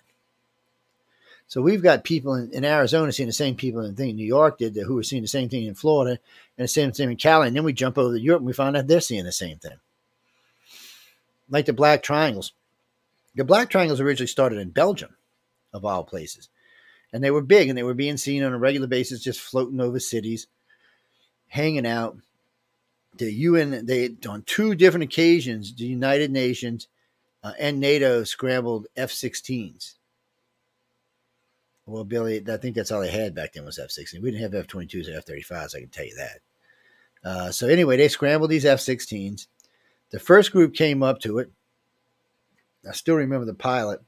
So 1.47 1.61
we've 1.61 1.83
got 1.83 2.05
people 2.05 2.35
in, 2.35 2.51
in 2.53 2.65
Arizona 2.65 3.13
seeing 3.13 3.27
the 3.27 3.33
same 3.33 3.55
people 3.57 3.85
in 3.85 3.95
New 3.95 4.25
York 4.25 4.59
did 4.59 4.75
who 4.75 4.95
were 4.95 5.03
seeing 5.03 5.23
the 5.23 5.29
same 5.29 5.49
thing 5.49 5.65
in 5.65 5.75
Florida 5.75 6.19
and 6.57 6.65
the 6.65 6.69
same 6.69 6.93
thing 6.93 7.11
in 7.11 7.17
Cali. 7.17 7.49
And 7.49 7.55
then 7.55 7.65
we 7.65 7.75
jump 7.75 7.99
over 7.99 8.15
to 8.15 8.21
Europe 8.21 8.41
and 8.41 8.47
we 8.47 8.55
find 8.55 8.77
out 8.77 8.87
they're 8.87 9.01
seeing 9.01 9.25
the 9.25 9.33
same 9.33 9.59
thing. 9.59 9.77
Like 11.51 11.67
the 11.67 11.75
black 11.75 12.03
triangles. 12.03 12.55
The 13.35 13.45
black 13.45 13.69
triangles 13.69 14.01
originally 14.01 14.29
started 14.29 14.59
in 14.59 14.71
Belgium, 14.71 15.15
of 15.73 15.85
all 15.85 16.05
places. 16.05 16.49
And 17.13 17.23
they 17.23 17.31
were 17.31 17.43
big 17.43 17.69
and 17.69 17.77
they 17.77 17.83
were 17.83 17.93
being 17.93 18.17
seen 18.17 18.43
on 18.43 18.55
a 18.55 18.59
regular 18.59 18.87
basis, 18.87 19.21
just 19.21 19.41
floating 19.41 19.81
over 19.81 20.01
cities, 20.01 20.47
hanging 21.53 21.87
out 21.87 22.17
the 23.19 23.31
UN, 23.31 23.85
they 23.85 24.09
on 24.27 24.41
two 24.45 24.75
different 24.75 25.05
occasions, 25.05 25.75
the 25.75 25.85
United 25.85 26.31
Nations 26.31 26.89
uh, 27.45 27.53
and 27.59 27.79
NATO 27.79 28.25
scrambled 28.25 28.87
F-16s. 28.97 29.97
Well, 31.85 32.05
Billy, 32.05 32.43
I 32.49 32.57
think 32.57 32.75
that's 32.75 32.91
all 32.91 33.03
they 33.03 33.11
had 33.11 33.35
back 33.35 33.53
then 33.53 33.67
was 33.67 33.79
F-16. 33.79 34.23
We 34.23 34.31
didn't 34.31 34.45
have 34.45 34.55
F-22s 34.55 35.13
or 35.13 35.19
F-35s. 35.19 35.77
I 35.77 35.81
can 35.81 35.89
tell 35.91 36.07
you 36.07 36.17
that. 36.17 36.39
Uh, 37.23 37.51
so 37.51 37.69
anyway, 37.69 37.99
they 37.99 38.09
scrambled 38.09 38.51
these 38.51 38.65
F-16s. 38.65 39.47
The 40.11 40.19
first 40.19 40.53
group 40.53 40.75
came 40.75 41.03
up 41.03 41.21
to 41.21 41.37
it. 41.37 41.51
I 42.89 42.93
still 42.93 43.17
remember 43.17 43.45
the 43.45 43.53
pilot. 43.53 44.01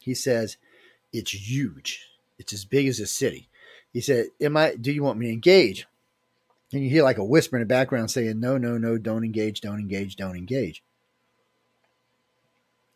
He 0.00 0.14
says, 0.14 0.56
"It's 1.12 1.32
huge. 1.32 2.08
It's 2.36 2.52
as 2.52 2.64
big 2.64 2.88
as 2.88 2.98
a 2.98 3.06
city." 3.06 3.48
He 3.92 4.00
said, 4.00 4.26
"Am 4.40 4.56
I? 4.56 4.74
Do 4.74 4.90
you 4.90 5.04
want 5.04 5.18
me 5.18 5.26
to 5.26 5.32
engage?" 5.32 5.86
And 6.72 6.84
you 6.84 6.90
hear 6.90 7.02
like 7.02 7.18
a 7.18 7.24
whisper 7.24 7.56
in 7.56 7.62
the 7.62 7.66
background 7.66 8.10
saying, 8.10 8.38
no, 8.38 8.56
no, 8.56 8.78
no, 8.78 8.96
don't 8.96 9.24
engage, 9.24 9.60
don't 9.60 9.80
engage, 9.80 10.16
don't 10.16 10.36
engage. 10.36 10.82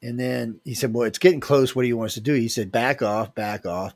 And 0.01 0.21
then 0.21 0.61
he 0.65 0.75
said, 0.75 0.93
well, 0.93 1.05
it's 1.05 1.19
getting 1.19 1.41
close. 1.41 1.75
What 1.75 1.83
do 1.83 1.89
you 1.89 1.97
want 1.97 2.09
us 2.09 2.15
to 2.15 2.21
do? 2.21 2.35
He 2.35 2.49
said, 2.49 2.71
back 2.71 3.03
off, 3.03 3.35
back 3.35 3.67
off. 3.67 3.95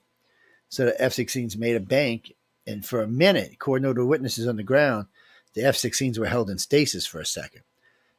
So 0.69 0.87
the 0.87 1.01
F 1.01 1.13
16s 1.13 1.57
made 1.57 1.77
a 1.77 1.81
bank. 1.81 2.35
And 2.67 2.85
for 2.85 3.03
a 3.03 3.09
minute, 3.09 3.51
according 3.53 3.95
to 3.95 4.05
witnesses 4.05 4.47
on 4.47 4.57
the 4.57 4.63
ground, 4.63 5.07
the 5.55 5.65
F 5.65 5.77
16s 5.77 6.19
were 6.19 6.27
held 6.27 6.51
in 6.51 6.59
stasis 6.59 7.07
for 7.07 7.21
a 7.21 7.27
second. 7.27 7.63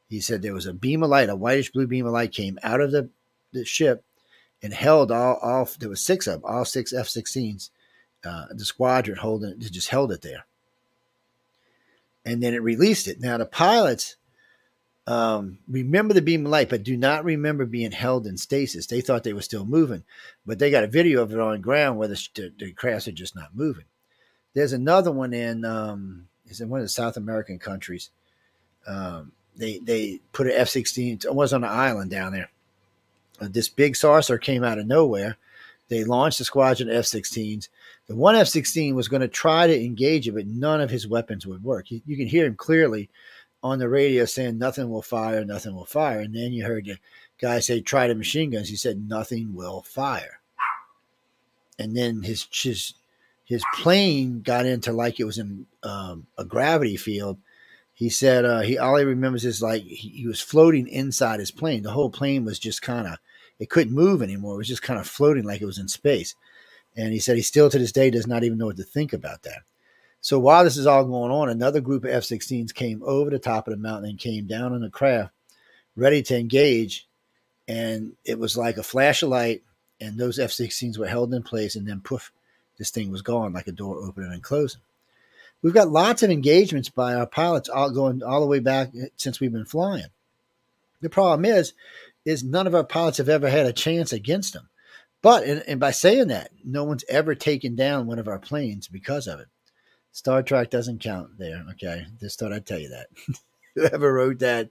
He 0.08 0.20
said 0.20 0.42
there 0.42 0.54
was 0.54 0.66
a 0.66 0.72
beam 0.72 1.02
of 1.02 1.10
light, 1.10 1.28
a 1.28 1.36
whitish 1.36 1.72
blue 1.72 1.86
beam 1.86 2.06
of 2.06 2.12
light 2.12 2.32
came 2.32 2.58
out 2.62 2.80
of 2.80 2.90
the, 2.90 3.10
the 3.52 3.64
ship 3.64 4.04
and 4.62 4.72
held 4.72 5.12
all, 5.12 5.36
all, 5.36 5.68
there 5.78 5.88
was 5.88 6.00
six 6.00 6.26
of 6.26 6.42
them, 6.42 6.50
all 6.50 6.64
six 6.64 6.92
F 6.92 7.06
16s, 7.06 7.70
uh, 8.24 8.46
the 8.50 8.64
squadron 8.64 9.18
holding 9.18 9.50
it, 9.50 9.58
just 9.60 9.88
held 9.88 10.10
it 10.10 10.22
there 10.22 10.46
and 12.24 12.42
then 12.42 12.54
it 12.54 12.62
released 12.62 13.08
it. 13.08 13.20
Now 13.20 13.38
the 13.38 13.46
pilots 13.46 14.16
um, 15.06 15.58
remember 15.68 16.14
the 16.14 16.22
beam 16.22 16.46
of 16.46 16.52
light, 16.52 16.68
but 16.68 16.84
do 16.84 16.96
not 16.96 17.24
remember 17.24 17.66
being 17.66 17.90
held 17.90 18.28
in 18.28 18.36
stasis. 18.36 18.86
They 18.86 19.00
thought 19.00 19.24
they 19.24 19.32
were 19.32 19.42
still 19.42 19.64
moving, 19.64 20.04
but 20.46 20.60
they 20.60 20.70
got 20.70 20.84
a 20.84 20.88
video 20.88 21.22
of 21.22 21.32
it 21.32 21.40
on 21.40 21.60
ground 21.60 21.98
where 21.98 22.06
the, 22.06 22.28
the, 22.34 22.52
the 22.56 22.72
crafts 22.72 23.08
are 23.08 23.12
just 23.12 23.34
not 23.34 23.56
moving. 23.56 23.86
There's 24.54 24.72
another 24.72 25.10
one 25.10 25.32
in 25.32 25.64
um, 25.64 26.28
is 26.46 26.60
in 26.60 26.68
one 26.68 26.78
of 26.78 26.84
the 26.84 26.90
South 26.90 27.16
American 27.16 27.58
countries. 27.58 28.10
Um, 28.86 29.32
they 29.56 29.78
they 29.78 30.20
put 30.32 30.46
an 30.46 30.52
F 30.54 30.68
16, 30.68 31.20
it 31.24 31.34
was 31.34 31.52
on 31.52 31.64
an 31.64 31.70
island 31.70 32.10
down 32.10 32.32
there. 32.32 32.50
Uh, 33.40 33.48
this 33.50 33.68
big 33.68 33.96
saucer 33.96 34.38
came 34.38 34.62
out 34.62 34.78
of 34.78 34.86
nowhere. 34.86 35.38
They 35.90 36.04
launched 36.04 36.40
a 36.40 36.44
squadron 36.44 36.88
F 36.88 37.04
16s. 37.04 37.68
The 38.06 38.14
one 38.14 38.36
F 38.36 38.46
16 38.46 38.94
was 38.94 39.08
going 39.08 39.22
to 39.22 39.28
try 39.28 39.66
to 39.66 39.84
engage 39.84 40.28
it, 40.28 40.32
but 40.32 40.46
none 40.46 40.80
of 40.80 40.88
his 40.88 41.08
weapons 41.08 41.46
would 41.46 41.64
work. 41.64 41.90
You, 41.90 42.00
you 42.06 42.16
can 42.16 42.28
hear 42.28 42.46
him 42.46 42.54
clearly 42.54 43.10
on 43.60 43.80
the 43.80 43.88
radio 43.88 44.24
saying, 44.24 44.56
Nothing 44.56 44.88
will 44.88 45.02
fire, 45.02 45.44
nothing 45.44 45.74
will 45.74 45.84
fire. 45.84 46.20
And 46.20 46.34
then 46.34 46.52
you 46.52 46.64
heard 46.64 46.84
the 46.84 46.96
guy 47.40 47.58
say, 47.58 47.80
Try 47.80 48.06
the 48.06 48.14
machine 48.14 48.50
guns. 48.50 48.68
He 48.68 48.76
said, 48.76 49.08
Nothing 49.08 49.52
will 49.52 49.82
fire. 49.82 50.40
And 51.76 51.96
then 51.96 52.22
his, 52.22 52.46
his, 52.52 52.94
his 53.44 53.64
plane 53.74 54.42
got 54.42 54.66
into 54.66 54.92
like 54.92 55.18
it 55.18 55.24
was 55.24 55.38
in 55.38 55.66
um, 55.82 56.28
a 56.38 56.44
gravity 56.44 56.96
field. 56.96 57.36
He 57.94 58.10
said 58.10 58.44
uh, 58.44 58.60
he 58.60 58.78
all 58.78 58.96
he 58.96 59.04
remembers 59.04 59.44
is 59.44 59.60
like 59.60 59.82
he, 59.82 60.08
he 60.10 60.26
was 60.28 60.40
floating 60.40 60.86
inside 60.86 61.40
his 61.40 61.50
plane. 61.50 61.82
The 61.82 61.90
whole 61.90 62.10
plane 62.10 62.44
was 62.44 62.60
just 62.60 62.80
kind 62.80 63.08
of 63.08 63.18
it 63.60 63.70
couldn't 63.70 63.94
move 63.94 64.22
anymore. 64.22 64.54
It 64.54 64.58
was 64.58 64.68
just 64.68 64.82
kind 64.82 64.98
of 64.98 65.06
floating 65.06 65.44
like 65.44 65.60
it 65.60 65.66
was 65.66 65.78
in 65.78 65.86
space. 65.86 66.34
And 66.96 67.12
he 67.12 67.20
said 67.20 67.36
he 67.36 67.42
still 67.42 67.70
to 67.70 67.78
this 67.78 67.92
day 67.92 68.10
does 68.10 68.26
not 68.26 68.42
even 68.42 68.58
know 68.58 68.66
what 68.66 68.78
to 68.78 68.82
think 68.82 69.12
about 69.12 69.42
that. 69.44 69.62
So 70.22 70.38
while 70.38 70.64
this 70.64 70.76
is 70.76 70.86
all 70.86 71.04
going 71.04 71.30
on, 71.30 71.48
another 71.48 71.80
group 71.80 72.04
of 72.04 72.10
F 72.10 72.24
16s 72.24 72.74
came 72.74 73.02
over 73.04 73.30
the 73.30 73.38
top 73.38 73.68
of 73.68 73.72
the 73.72 73.78
mountain 73.78 74.10
and 74.10 74.18
came 74.18 74.46
down 74.46 74.72
on 74.72 74.80
the 74.80 74.90
craft, 74.90 75.32
ready 75.94 76.22
to 76.24 76.38
engage. 76.38 77.06
And 77.68 78.14
it 78.24 78.38
was 78.38 78.56
like 78.56 78.76
a 78.76 78.82
flash 78.82 79.22
of 79.22 79.28
light, 79.28 79.62
and 80.00 80.18
those 80.18 80.38
F 80.38 80.50
16s 80.50 80.98
were 80.98 81.06
held 81.06 81.32
in 81.32 81.42
place, 81.42 81.76
and 81.76 81.86
then 81.86 82.00
poof, 82.00 82.32
this 82.78 82.90
thing 82.90 83.10
was 83.10 83.22
gone 83.22 83.52
like 83.52 83.68
a 83.68 83.72
door 83.72 83.96
opening 83.96 84.32
and 84.32 84.42
closing. 84.42 84.80
We've 85.62 85.74
got 85.74 85.90
lots 85.90 86.22
of 86.22 86.30
engagements 86.30 86.88
by 86.88 87.14
our 87.14 87.26
pilots 87.26 87.68
all 87.68 87.90
going 87.90 88.22
all 88.22 88.40
the 88.40 88.46
way 88.46 88.60
back 88.60 88.90
since 89.16 89.38
we've 89.38 89.52
been 89.52 89.66
flying. 89.66 90.06
The 91.00 91.10
problem 91.10 91.44
is, 91.44 91.72
is 92.24 92.44
none 92.44 92.66
of 92.66 92.74
our 92.74 92.84
pilots 92.84 93.18
have 93.18 93.28
ever 93.28 93.48
had 93.48 93.66
a 93.66 93.72
chance 93.72 94.12
against 94.12 94.52
them. 94.52 94.68
But 95.22 95.44
and, 95.44 95.62
and 95.66 95.80
by 95.80 95.90
saying 95.90 96.28
that, 96.28 96.50
no 96.64 96.84
one's 96.84 97.04
ever 97.08 97.34
taken 97.34 97.76
down 97.76 98.06
one 98.06 98.18
of 98.18 98.28
our 98.28 98.38
planes 98.38 98.88
because 98.88 99.26
of 99.26 99.40
it. 99.40 99.48
Star 100.12 100.42
Trek 100.42 100.70
doesn't 100.70 101.02
count 101.02 101.38
there. 101.38 101.64
Okay, 101.72 102.06
just 102.18 102.38
thought 102.38 102.52
I'd 102.52 102.66
tell 102.66 102.78
you 102.78 102.88
that. 102.90 103.08
Whoever 103.74 104.12
wrote 104.12 104.40
that, 104.40 104.70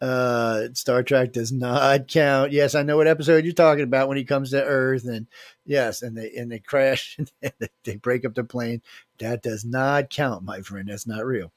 uh, 0.00 0.68
Star 0.72 1.02
Trek 1.02 1.32
does 1.32 1.52
not 1.52 2.08
count. 2.08 2.50
Yes, 2.50 2.74
I 2.74 2.82
know 2.82 2.96
what 2.96 3.06
episode 3.06 3.44
you're 3.44 3.52
talking 3.52 3.84
about 3.84 4.08
when 4.08 4.16
he 4.16 4.24
comes 4.24 4.50
to 4.50 4.64
Earth, 4.64 5.04
and 5.04 5.28
yes, 5.64 6.02
and 6.02 6.16
they 6.16 6.32
and 6.32 6.50
they 6.50 6.58
crash 6.58 7.18
and 7.42 7.52
they 7.84 7.96
break 7.96 8.24
up 8.24 8.34
the 8.34 8.44
plane. 8.44 8.82
That 9.18 9.42
does 9.42 9.64
not 9.64 10.10
count, 10.10 10.42
my 10.42 10.60
friend. 10.62 10.88
That's 10.88 11.06
not 11.06 11.24
real. 11.24 11.52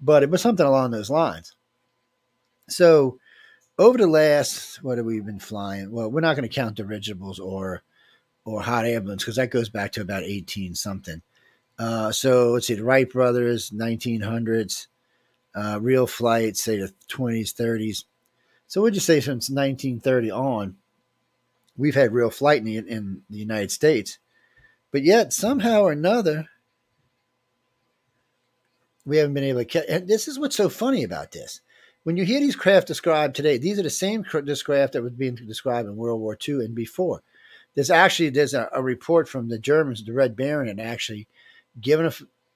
But 0.00 0.22
it 0.22 0.30
was 0.30 0.42
something 0.42 0.66
along 0.66 0.90
those 0.90 1.10
lines. 1.10 1.54
So 2.68 3.18
over 3.78 3.96
the 3.96 4.06
last 4.06 4.82
what 4.82 4.98
have 4.98 5.06
we 5.06 5.20
been 5.20 5.38
flying? 5.38 5.92
Well, 5.92 6.10
we're 6.10 6.20
not 6.20 6.34
going 6.34 6.48
to 6.48 6.54
count 6.54 6.76
dirigibles 6.76 7.38
or 7.38 7.82
or 8.44 8.62
hot 8.62 8.86
air 8.86 9.00
balloons 9.00 9.22
because 9.22 9.36
that 9.36 9.50
goes 9.50 9.68
back 9.68 9.92
to 9.92 10.00
about 10.00 10.24
eighteen 10.24 10.74
something. 10.74 11.22
Uh, 11.78 12.10
so 12.10 12.50
let's 12.50 12.66
see, 12.66 12.74
the 12.74 12.84
Wright 12.84 13.08
brothers, 13.08 13.72
nineteen 13.72 14.22
hundreds, 14.22 14.88
uh, 15.54 15.78
real 15.80 16.06
flights, 16.06 16.62
say 16.62 16.78
the 16.78 16.92
twenties, 17.06 17.52
thirties. 17.52 18.04
So 18.66 18.82
we'll 18.82 18.90
just 18.90 19.06
say 19.06 19.20
since 19.20 19.48
nineteen 19.48 20.00
thirty 20.00 20.30
on, 20.30 20.76
we've 21.76 21.94
had 21.94 22.12
real 22.12 22.30
flight 22.30 22.58
in 22.58 22.64
the, 22.64 22.76
in 22.78 23.22
the 23.30 23.38
United 23.38 23.70
States, 23.70 24.18
but 24.90 25.04
yet 25.04 25.32
somehow 25.32 25.82
or 25.82 25.92
another, 25.92 26.48
we 29.06 29.18
haven't 29.18 29.34
been 29.34 29.44
able 29.44 29.60
to. 29.60 29.64
Catch, 29.64 29.84
and 29.88 30.08
this 30.08 30.26
is 30.26 30.38
what's 30.38 30.56
so 30.56 30.68
funny 30.68 31.04
about 31.04 31.30
this 31.30 31.60
when 32.08 32.16
you 32.16 32.24
hear 32.24 32.40
these 32.40 32.56
craft 32.56 32.86
described 32.86 33.36
today, 33.36 33.58
these 33.58 33.78
are 33.78 33.82
the 33.82 33.90
same 33.90 34.24
craft 34.24 34.94
that 34.94 35.02
was 35.02 35.12
being 35.12 35.34
described 35.34 35.86
in 35.86 35.94
World 35.94 36.22
War 36.22 36.38
II 36.48 36.64
and 36.64 36.74
before. 36.74 37.22
There's 37.74 37.90
actually 37.90 38.30
there's 38.30 38.54
a, 38.54 38.66
a 38.72 38.82
report 38.82 39.28
from 39.28 39.50
the 39.50 39.58
Germans, 39.58 40.02
the 40.02 40.14
Red 40.14 40.34
Baron, 40.34 40.70
and 40.70 40.80
actually 40.80 41.28
given 41.78 42.06
a, 42.06 42.12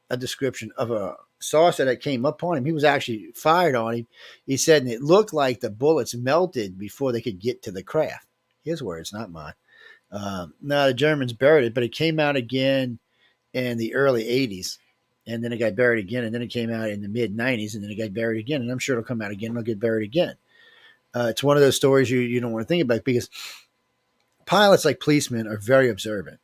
a, 0.09 0.17
description 0.17 0.73
of 0.79 0.91
a 0.91 1.17
saucer 1.39 1.85
that 1.85 2.01
came 2.01 2.25
up 2.25 2.43
on 2.43 2.57
him. 2.57 2.65
He 2.65 2.73
was 2.73 2.83
actually 2.83 3.31
fired 3.35 3.75
on 3.75 3.93
him. 3.93 4.07
He 4.47 4.57
said, 4.57 4.87
it 4.87 5.03
looked 5.03 5.35
like 5.35 5.61
the 5.61 5.69
bullets 5.69 6.15
melted 6.15 6.79
before 6.79 7.13
they 7.13 7.21
could 7.21 7.39
get 7.39 7.61
to 7.65 7.71
the 7.71 7.83
craft. 7.83 8.27
His 8.65 8.83
words, 8.83 9.13
not 9.13 9.31
mine. 9.31 9.53
Um, 10.11 10.55
now 10.63 10.87
the 10.87 10.95
Germans 10.95 11.35
buried 11.35 11.67
it, 11.67 11.75
but 11.75 11.85
it 11.85 11.93
came 11.93 12.19
out 12.19 12.37
again 12.37 13.01
in 13.53 13.77
the 13.77 13.95
early 13.97 14.25
80s 14.25 14.79
and 15.27 15.43
then 15.43 15.53
it 15.53 15.59
got 15.59 15.77
buried 15.77 16.05
again, 16.05 16.25
and 16.25 16.35
then 16.35 16.43
it 16.43 16.49
came 16.49 16.71
out 16.71 16.91
in 16.91 17.03
the 17.03 17.09
mid 17.09 17.37
'90s, 17.37 17.75
and 17.75 17.83
then 17.83 17.91
it 17.91 17.99
got 17.99 18.15
buried 18.15 18.41
again, 18.41 18.61
and 18.61 18.71
I'm 18.71 18.79
sure 18.79 18.95
it'll 18.95 19.07
come 19.07 19.23
out 19.23 19.31
again, 19.31 19.51
and 19.51 19.59
it'll 19.59 19.67
get 19.67 19.81
buried 19.81 20.05
again. 20.05 20.37
Uh, 21.15 21.29
it's 21.31 21.43
one 21.43 21.57
of 21.57 21.63
those 21.63 21.77
stories 21.77 22.11
you 22.11 22.21
you 22.21 22.41
don't 22.41 22.53
want 22.53 22.65
to 22.65 22.69
think 22.69 22.83
about 22.83 23.05
because 23.05 23.29
pilots, 24.47 24.85
like 24.85 25.01
policemen, 25.01 25.47
are 25.47 25.59
very 25.59 25.89
observant. 25.89 26.41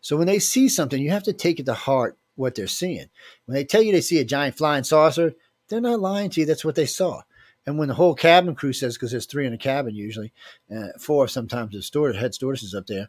So 0.00 0.16
when 0.16 0.26
they 0.26 0.38
see 0.38 0.68
something, 0.68 1.02
you 1.02 1.10
have 1.10 1.24
to 1.24 1.32
take 1.32 1.58
it 1.60 1.66
to 1.66 1.74
heart 1.74 2.16
what 2.36 2.54
they're 2.54 2.66
seeing. 2.66 3.06
When 3.46 3.54
they 3.54 3.64
tell 3.64 3.82
you 3.82 3.92
they 3.92 4.00
see 4.00 4.18
a 4.20 4.24
giant 4.24 4.56
flying 4.56 4.84
saucer, 4.84 5.34
they're 5.68 5.80
not 5.80 6.00
lying 6.00 6.30
to 6.30 6.40
you. 6.40 6.46
That's 6.46 6.64
what 6.64 6.76
they 6.76 6.86
saw. 6.86 7.22
And 7.66 7.78
when 7.78 7.88
the 7.88 7.94
whole 7.94 8.14
cabin 8.14 8.54
crew 8.54 8.72
says, 8.72 8.94
because 8.94 9.10
there's 9.10 9.26
three 9.26 9.46
in 9.46 9.52
a 9.52 9.58
cabin 9.58 9.94
usually, 9.94 10.32
uh, 10.74 10.88
four 11.00 11.26
sometimes 11.26 11.72
the 11.72 11.82
steward, 11.82 12.14
head 12.14 12.34
stewardesses 12.34 12.74
up 12.74 12.86
there. 12.86 13.08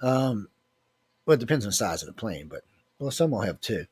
Um, 0.00 0.48
well, 1.24 1.34
it 1.34 1.40
depends 1.40 1.64
on 1.64 1.70
the 1.70 1.76
size 1.76 2.02
of 2.02 2.06
the 2.06 2.12
plane, 2.12 2.46
but 2.48 2.62
well, 3.00 3.10
some 3.10 3.32
will 3.32 3.40
have 3.40 3.60
two. 3.60 3.86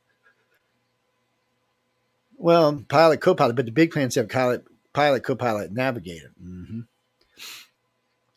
Well, 2.37 2.85
pilot, 2.88 3.20
co-pilot, 3.20 3.57
but 3.57 3.66
the 3.66 3.73
big 3.73 3.92
planes 3.92 4.16
have 4.16 4.29
pilot, 4.29 4.64
pilot, 4.92 5.23
co-pilot, 5.23 5.73
navigator. 5.73 6.33
Mm-hmm. 6.42 6.81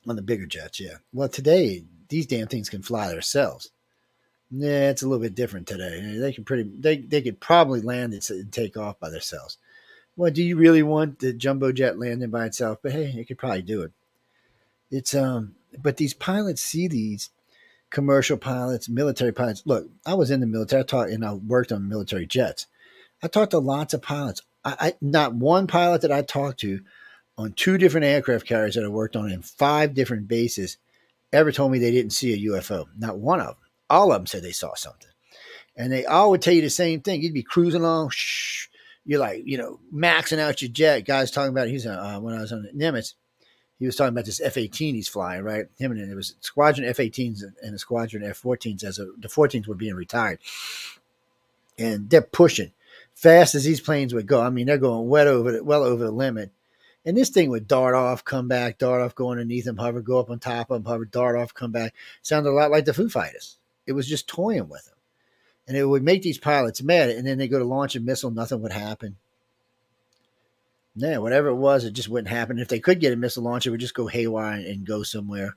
On 0.09 0.15
the 0.15 0.21
bigger 0.21 0.45
jets, 0.45 0.79
yeah. 0.79 0.97
Well, 1.11 1.29
today 1.29 1.83
these 2.09 2.25
damn 2.25 2.47
things 2.47 2.69
can 2.69 2.81
fly 2.81 3.09
themselves. 3.09 3.71
Yeah, 4.49 4.89
it's 4.89 5.01
a 5.01 5.07
little 5.07 5.21
bit 5.21 5.35
different 5.35 5.67
today. 5.67 6.17
They 6.17 6.31
can 6.31 6.45
pretty, 6.45 6.71
they 6.79 6.97
they 6.97 7.21
could 7.21 7.41
probably 7.41 7.81
land 7.81 8.13
and 8.13 8.51
take 8.53 8.77
off 8.77 8.99
by 8.99 9.09
themselves. 9.09 9.57
Well, 10.15 10.31
do 10.31 10.41
you 10.41 10.55
really 10.55 10.83
want 10.83 11.19
the 11.19 11.33
jumbo 11.33 11.71
jet 11.71 11.99
landing 11.99 12.29
by 12.29 12.45
itself? 12.45 12.79
But 12.81 12.93
hey, 12.93 13.13
it 13.17 13.27
could 13.27 13.37
probably 13.37 13.61
do 13.61 13.81
it. 13.81 13.91
It's 14.89 15.13
um, 15.13 15.55
but 15.77 15.97
these 15.97 16.13
pilots 16.13 16.61
see 16.61 16.87
these 16.87 17.29
commercial 17.89 18.37
pilots, 18.37 18.87
military 18.87 19.33
pilots. 19.33 19.63
Look, 19.65 19.89
I 20.05 20.13
was 20.13 20.31
in 20.31 20.39
the 20.39 20.47
military. 20.47 20.81
I 20.81 20.85
taught 20.85 21.09
and 21.09 21.25
I 21.25 21.33
worked 21.33 21.73
on 21.73 21.89
military 21.89 22.25
jets. 22.25 22.67
I 23.21 23.27
talked 23.27 23.51
to 23.51 23.59
lots 23.59 23.93
of 23.93 24.01
pilots. 24.01 24.41
I, 24.63 24.75
I, 24.79 24.93
not 25.01 25.33
one 25.33 25.67
pilot 25.67 26.01
that 26.01 26.11
I 26.11 26.21
talked 26.21 26.59
to 26.61 26.81
on 27.37 27.53
two 27.53 27.77
different 27.77 28.05
aircraft 28.05 28.47
carriers 28.47 28.75
that 28.75 28.83
I 28.83 28.89
worked 28.89 29.15
on 29.15 29.31
in 29.31 29.41
five 29.41 29.93
different 29.93 30.27
bases 30.27 30.77
ever 31.31 31.51
told 31.51 31.71
me 31.71 31.79
they 31.79 31.91
didn't 31.91 32.13
see 32.13 32.33
a 32.33 32.51
UFO. 32.51 32.85
Not 32.97 33.17
one 33.17 33.39
of 33.39 33.47
them. 33.47 33.55
All 33.89 34.11
of 34.11 34.19
them 34.19 34.27
said 34.27 34.43
they 34.43 34.51
saw 34.51 34.73
something. 34.75 35.09
And 35.75 35.91
they 35.91 36.05
all 36.05 36.31
would 36.31 36.41
tell 36.41 36.53
you 36.53 36.61
the 36.61 36.69
same 36.69 37.01
thing. 37.01 37.21
You'd 37.21 37.33
be 37.33 37.43
cruising 37.43 37.81
along, 37.81 38.09
shh, 38.09 38.67
you're 39.05 39.19
like, 39.19 39.43
you 39.45 39.57
know, 39.57 39.79
maxing 39.93 40.39
out 40.39 40.61
your 40.61 40.71
jet. 40.71 41.05
Guys 41.05 41.31
talking 41.31 41.51
about, 41.51 41.67
he's 41.67 41.85
uh, 41.85 42.19
when 42.19 42.33
I 42.33 42.41
was 42.41 42.51
on 42.51 42.67
Nimitz, 42.75 43.13
he 43.79 43.85
was 43.85 43.95
talking 43.95 44.13
about 44.13 44.25
this 44.25 44.41
F 44.41 44.57
18 44.57 44.95
he's 44.95 45.07
flying, 45.07 45.43
right? 45.43 45.67
Him 45.77 45.91
and 45.91 46.11
it 46.11 46.15
was 46.15 46.35
squadron 46.41 46.87
F 46.87 46.97
18s 46.97 47.43
and 47.61 47.75
a 47.75 47.79
squadron 47.79 48.23
F 48.23 48.41
14s 48.41 48.83
as 48.83 48.97
a, 48.97 49.05
the 49.17 49.27
14s 49.27 49.67
were 49.67 49.75
being 49.75 49.93
retired. 49.93 50.39
And 51.77 52.09
they're 52.09 52.21
pushing 52.23 52.71
fast 53.17 53.55
as 53.55 53.63
these 53.63 53.81
planes 53.81 54.13
would 54.13 54.27
go. 54.27 54.41
I 54.41 54.51
mean, 54.51 54.67
they're 54.67 54.77
going 54.77 55.09
well 55.09 55.27
over 55.27 55.51
the, 55.51 55.63
well 55.63 55.83
over 55.83 56.03
the 56.03 56.11
limit. 56.11 56.51
And 57.03 57.17
this 57.17 57.29
thing 57.29 57.49
would 57.49 57.67
dart 57.67 57.95
off, 57.95 58.23
come 58.23 58.47
back, 58.47 58.77
dart 58.77 59.01
off, 59.01 59.15
go 59.15 59.31
underneath 59.31 59.65
them, 59.65 59.77
hover, 59.77 60.01
go 60.01 60.19
up 60.19 60.29
on 60.29 60.39
top 60.39 60.69
of 60.69 60.83
them, 60.83 60.89
hover, 60.89 61.05
dart 61.05 61.35
off, 61.35 61.53
come 61.53 61.71
back. 61.71 61.95
Sounded 62.21 62.49
a 62.49 62.51
lot 62.51 62.69
like 62.69 62.85
the 62.85 62.93
Foo 62.93 63.09
Fighters. 63.09 63.57
It 63.87 63.93
was 63.93 64.07
just 64.07 64.27
toying 64.27 64.69
with 64.69 64.85
them. 64.85 64.95
And 65.67 65.75
it 65.75 65.85
would 65.85 66.03
make 66.03 66.21
these 66.21 66.37
pilots 66.37 66.83
mad. 66.83 67.09
And 67.09 67.25
then 67.25 67.39
they 67.39 67.47
go 67.47 67.57
to 67.59 67.65
launch 67.65 67.95
a 67.95 67.99
missile, 67.99 68.29
nothing 68.29 68.61
would 68.61 68.71
happen. 68.71 69.15
Yeah, 70.95 71.17
whatever 71.17 71.47
it 71.47 71.55
was, 71.55 71.85
it 71.85 71.93
just 71.93 72.09
wouldn't 72.09 72.29
happen. 72.29 72.59
If 72.59 72.67
they 72.67 72.79
could 72.79 72.99
get 72.99 73.13
a 73.13 73.17
missile 73.17 73.43
launch, 73.43 73.65
it 73.65 73.71
would 73.71 73.79
just 73.79 73.93
go 73.93 74.07
haywire 74.07 74.59
and 74.59 74.85
go 74.85 75.03
somewhere. 75.03 75.55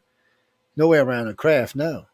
Nowhere 0.77 1.03
around 1.03 1.27
the 1.27 1.35
craft, 1.35 1.77
no 1.77 2.07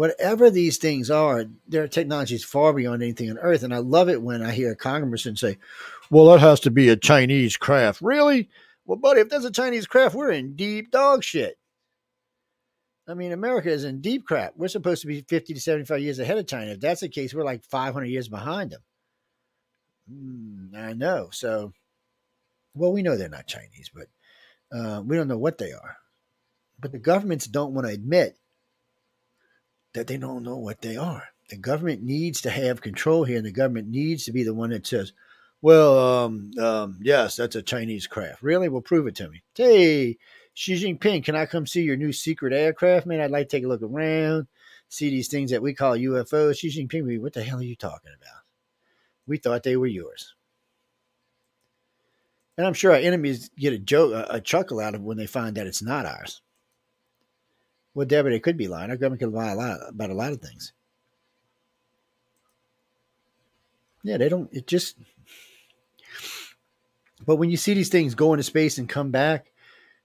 whatever 0.00 0.48
these 0.48 0.78
things 0.78 1.10
are, 1.10 1.44
their 1.68 1.86
technology 1.86 2.34
is 2.34 2.42
far 2.42 2.72
beyond 2.72 3.02
anything 3.02 3.28
on 3.28 3.36
Earth. 3.36 3.62
And 3.62 3.74
I 3.74 3.78
love 3.80 4.08
it 4.08 4.22
when 4.22 4.42
I 4.42 4.50
hear 4.50 4.72
a 4.72 4.74
congressman 4.74 5.36
say, 5.36 5.58
well, 6.10 6.24
that 6.28 6.40
has 6.40 6.58
to 6.60 6.70
be 6.70 6.88
a 6.88 6.96
Chinese 6.96 7.58
craft. 7.58 8.00
Really? 8.00 8.48
Well, 8.86 8.96
buddy, 8.96 9.20
if 9.20 9.28
that's 9.28 9.44
a 9.44 9.50
Chinese 9.50 9.86
craft, 9.86 10.14
we're 10.14 10.30
in 10.30 10.56
deep 10.56 10.90
dog 10.90 11.22
shit. 11.22 11.58
I 13.06 13.12
mean, 13.12 13.32
America 13.32 13.68
is 13.68 13.84
in 13.84 14.00
deep 14.00 14.24
crap. 14.24 14.54
We're 14.56 14.68
supposed 14.68 15.02
to 15.02 15.06
be 15.06 15.20
50 15.20 15.52
to 15.52 15.60
75 15.60 16.00
years 16.00 16.18
ahead 16.18 16.38
of 16.38 16.46
China. 16.46 16.70
If 16.70 16.80
that's 16.80 17.02
the 17.02 17.10
case, 17.10 17.34
we're 17.34 17.44
like 17.44 17.62
500 17.66 18.06
years 18.06 18.28
behind 18.28 18.70
them. 18.70 18.80
Mm, 20.10 20.82
I 20.82 20.94
know. 20.94 21.28
So, 21.30 21.74
well, 22.74 22.90
we 22.90 23.02
know 23.02 23.18
they're 23.18 23.28
not 23.28 23.46
Chinese, 23.46 23.90
but 23.94 24.06
uh, 24.74 25.02
we 25.02 25.16
don't 25.16 25.28
know 25.28 25.36
what 25.36 25.58
they 25.58 25.72
are. 25.72 25.98
But 26.80 26.92
the 26.92 26.98
governments 26.98 27.46
don't 27.46 27.74
want 27.74 27.86
to 27.86 27.92
admit 27.92 28.38
that 29.92 30.06
they 30.06 30.16
don't 30.16 30.42
know 30.42 30.56
what 30.56 30.80
they 30.80 30.96
are. 30.96 31.28
The 31.48 31.56
government 31.56 32.02
needs 32.02 32.40
to 32.42 32.50
have 32.50 32.80
control 32.80 33.24
here, 33.24 33.36
and 33.36 33.46
the 33.46 33.52
government 33.52 33.88
needs 33.88 34.24
to 34.24 34.32
be 34.32 34.44
the 34.44 34.54
one 34.54 34.70
that 34.70 34.86
says, 34.86 35.12
Well, 35.62 35.98
um, 35.98 36.50
um, 36.58 36.98
yes, 37.02 37.36
that's 37.36 37.56
a 37.56 37.62
Chinese 37.62 38.06
craft. 38.06 38.42
Really? 38.42 38.68
Well, 38.68 38.82
prove 38.82 39.06
it 39.08 39.16
to 39.16 39.28
me. 39.28 39.42
Hey, 39.54 40.18
Xi 40.54 40.74
Jinping, 40.74 41.24
can 41.24 41.34
I 41.34 41.46
come 41.46 41.66
see 41.66 41.82
your 41.82 41.96
new 41.96 42.12
secret 42.12 42.52
aircraft, 42.52 43.06
man? 43.06 43.20
I'd 43.20 43.30
like 43.30 43.48
to 43.48 43.56
take 43.56 43.64
a 43.64 43.68
look 43.68 43.82
around, 43.82 44.46
see 44.88 45.10
these 45.10 45.28
things 45.28 45.50
that 45.50 45.62
we 45.62 45.74
call 45.74 45.96
UFOs. 45.96 46.58
Xi 46.58 46.68
Jinping, 46.68 47.20
what 47.20 47.32
the 47.32 47.42
hell 47.42 47.58
are 47.58 47.62
you 47.62 47.76
talking 47.76 48.12
about? 48.16 48.42
We 49.26 49.38
thought 49.38 49.62
they 49.62 49.76
were 49.76 49.86
yours. 49.86 50.34
And 52.56 52.66
I'm 52.66 52.74
sure 52.74 52.92
our 52.92 52.98
enemies 52.98 53.50
get 53.56 53.72
a 53.72 53.78
joke, 53.78 54.12
a, 54.12 54.34
a 54.34 54.40
chuckle 54.40 54.80
out 54.80 54.94
of 54.94 55.02
when 55.02 55.16
they 55.16 55.26
find 55.26 55.56
that 55.56 55.66
it's 55.66 55.82
not 55.82 56.04
ours. 56.04 56.42
Well, 57.94 58.06
Deborah, 58.06 58.30
they 58.30 58.40
could 58.40 58.56
be 58.56 58.68
lying. 58.68 58.90
Our 58.90 58.96
government 58.96 59.20
could 59.20 59.32
lie 59.32 59.50
a 59.50 59.56
lot 59.56 59.80
about 59.88 60.10
a 60.10 60.14
lot 60.14 60.32
of 60.32 60.40
things. 60.40 60.72
Yeah, 64.02 64.16
they 64.16 64.28
don't. 64.28 64.48
It 64.52 64.66
just. 64.66 64.96
But 67.26 67.36
when 67.36 67.50
you 67.50 67.56
see 67.56 67.74
these 67.74 67.90
things 67.90 68.14
go 68.14 68.32
into 68.32 68.42
space 68.42 68.78
and 68.78 68.88
come 68.88 69.10
back, 69.10 69.52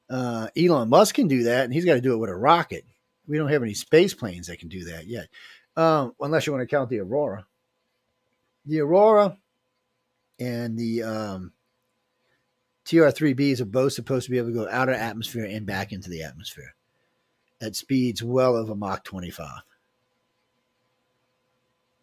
uh, 0.10 0.48
Elon 0.58 0.90
Musk 0.90 1.16
can 1.16 1.28
do 1.28 1.44
that, 1.44 1.64
and 1.64 1.74
he's 1.74 1.86
got 1.86 1.94
to 1.94 2.02
do 2.02 2.14
it 2.14 2.18
with 2.18 2.30
a 2.30 2.36
rocket. 2.36 2.86
We 3.28 3.38
don't 3.38 3.50
have 3.50 3.64
any 3.64 3.74
space 3.74 4.14
planes 4.14 4.48
that 4.48 4.60
can 4.60 4.68
do 4.68 4.86
that 4.86 5.08
yet, 5.08 5.30
um, 5.78 6.14
unless 6.20 6.46
you 6.46 6.54
want 6.54 6.68
to 6.68 6.76
count 6.76 6.90
the 6.90 7.00
Aurora. 7.00 7.46
The 8.66 8.82
Aurora 8.82 9.38
and 10.40 10.78
the 10.78 11.04
um, 11.04 11.54
TR-3Bs 12.86 13.62
are 13.62 13.66
both 13.66 13.94
supposed 13.94 14.26
to 14.26 14.32
be 14.32 14.38
able 14.38 14.50
to 14.50 14.54
go 14.54 14.70
out 14.70 14.90
of 14.90 14.96
atmosphere 14.96 15.46
and 15.46 15.66
back 15.66 15.92
into 15.92 16.10
the 16.10 16.24
atmosphere 16.24 16.76
at 17.62 17.76
speeds 17.76 18.24
well 18.24 18.56
over 18.56 18.76
Mach 18.76 19.04
25. 19.04 19.48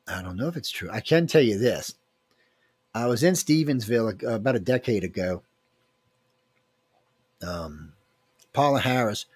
I 0.08 0.22
don't 0.22 0.36
know 0.36 0.48
if 0.48 0.56
it's 0.56 0.70
true. 0.70 0.90
I 0.90 1.00
can 1.00 1.26
tell 1.26 1.42
you 1.42 1.58
this. 1.58 1.94
I 2.94 3.06
was 3.06 3.22
in 3.22 3.34
Stevensville 3.34 4.22
uh, 4.24 4.34
about 4.34 4.56
a 4.56 4.60
decade 4.60 5.04
ago. 5.04 5.42
Um, 7.46 7.94
Paula 8.52 8.80
Harris 8.80 9.26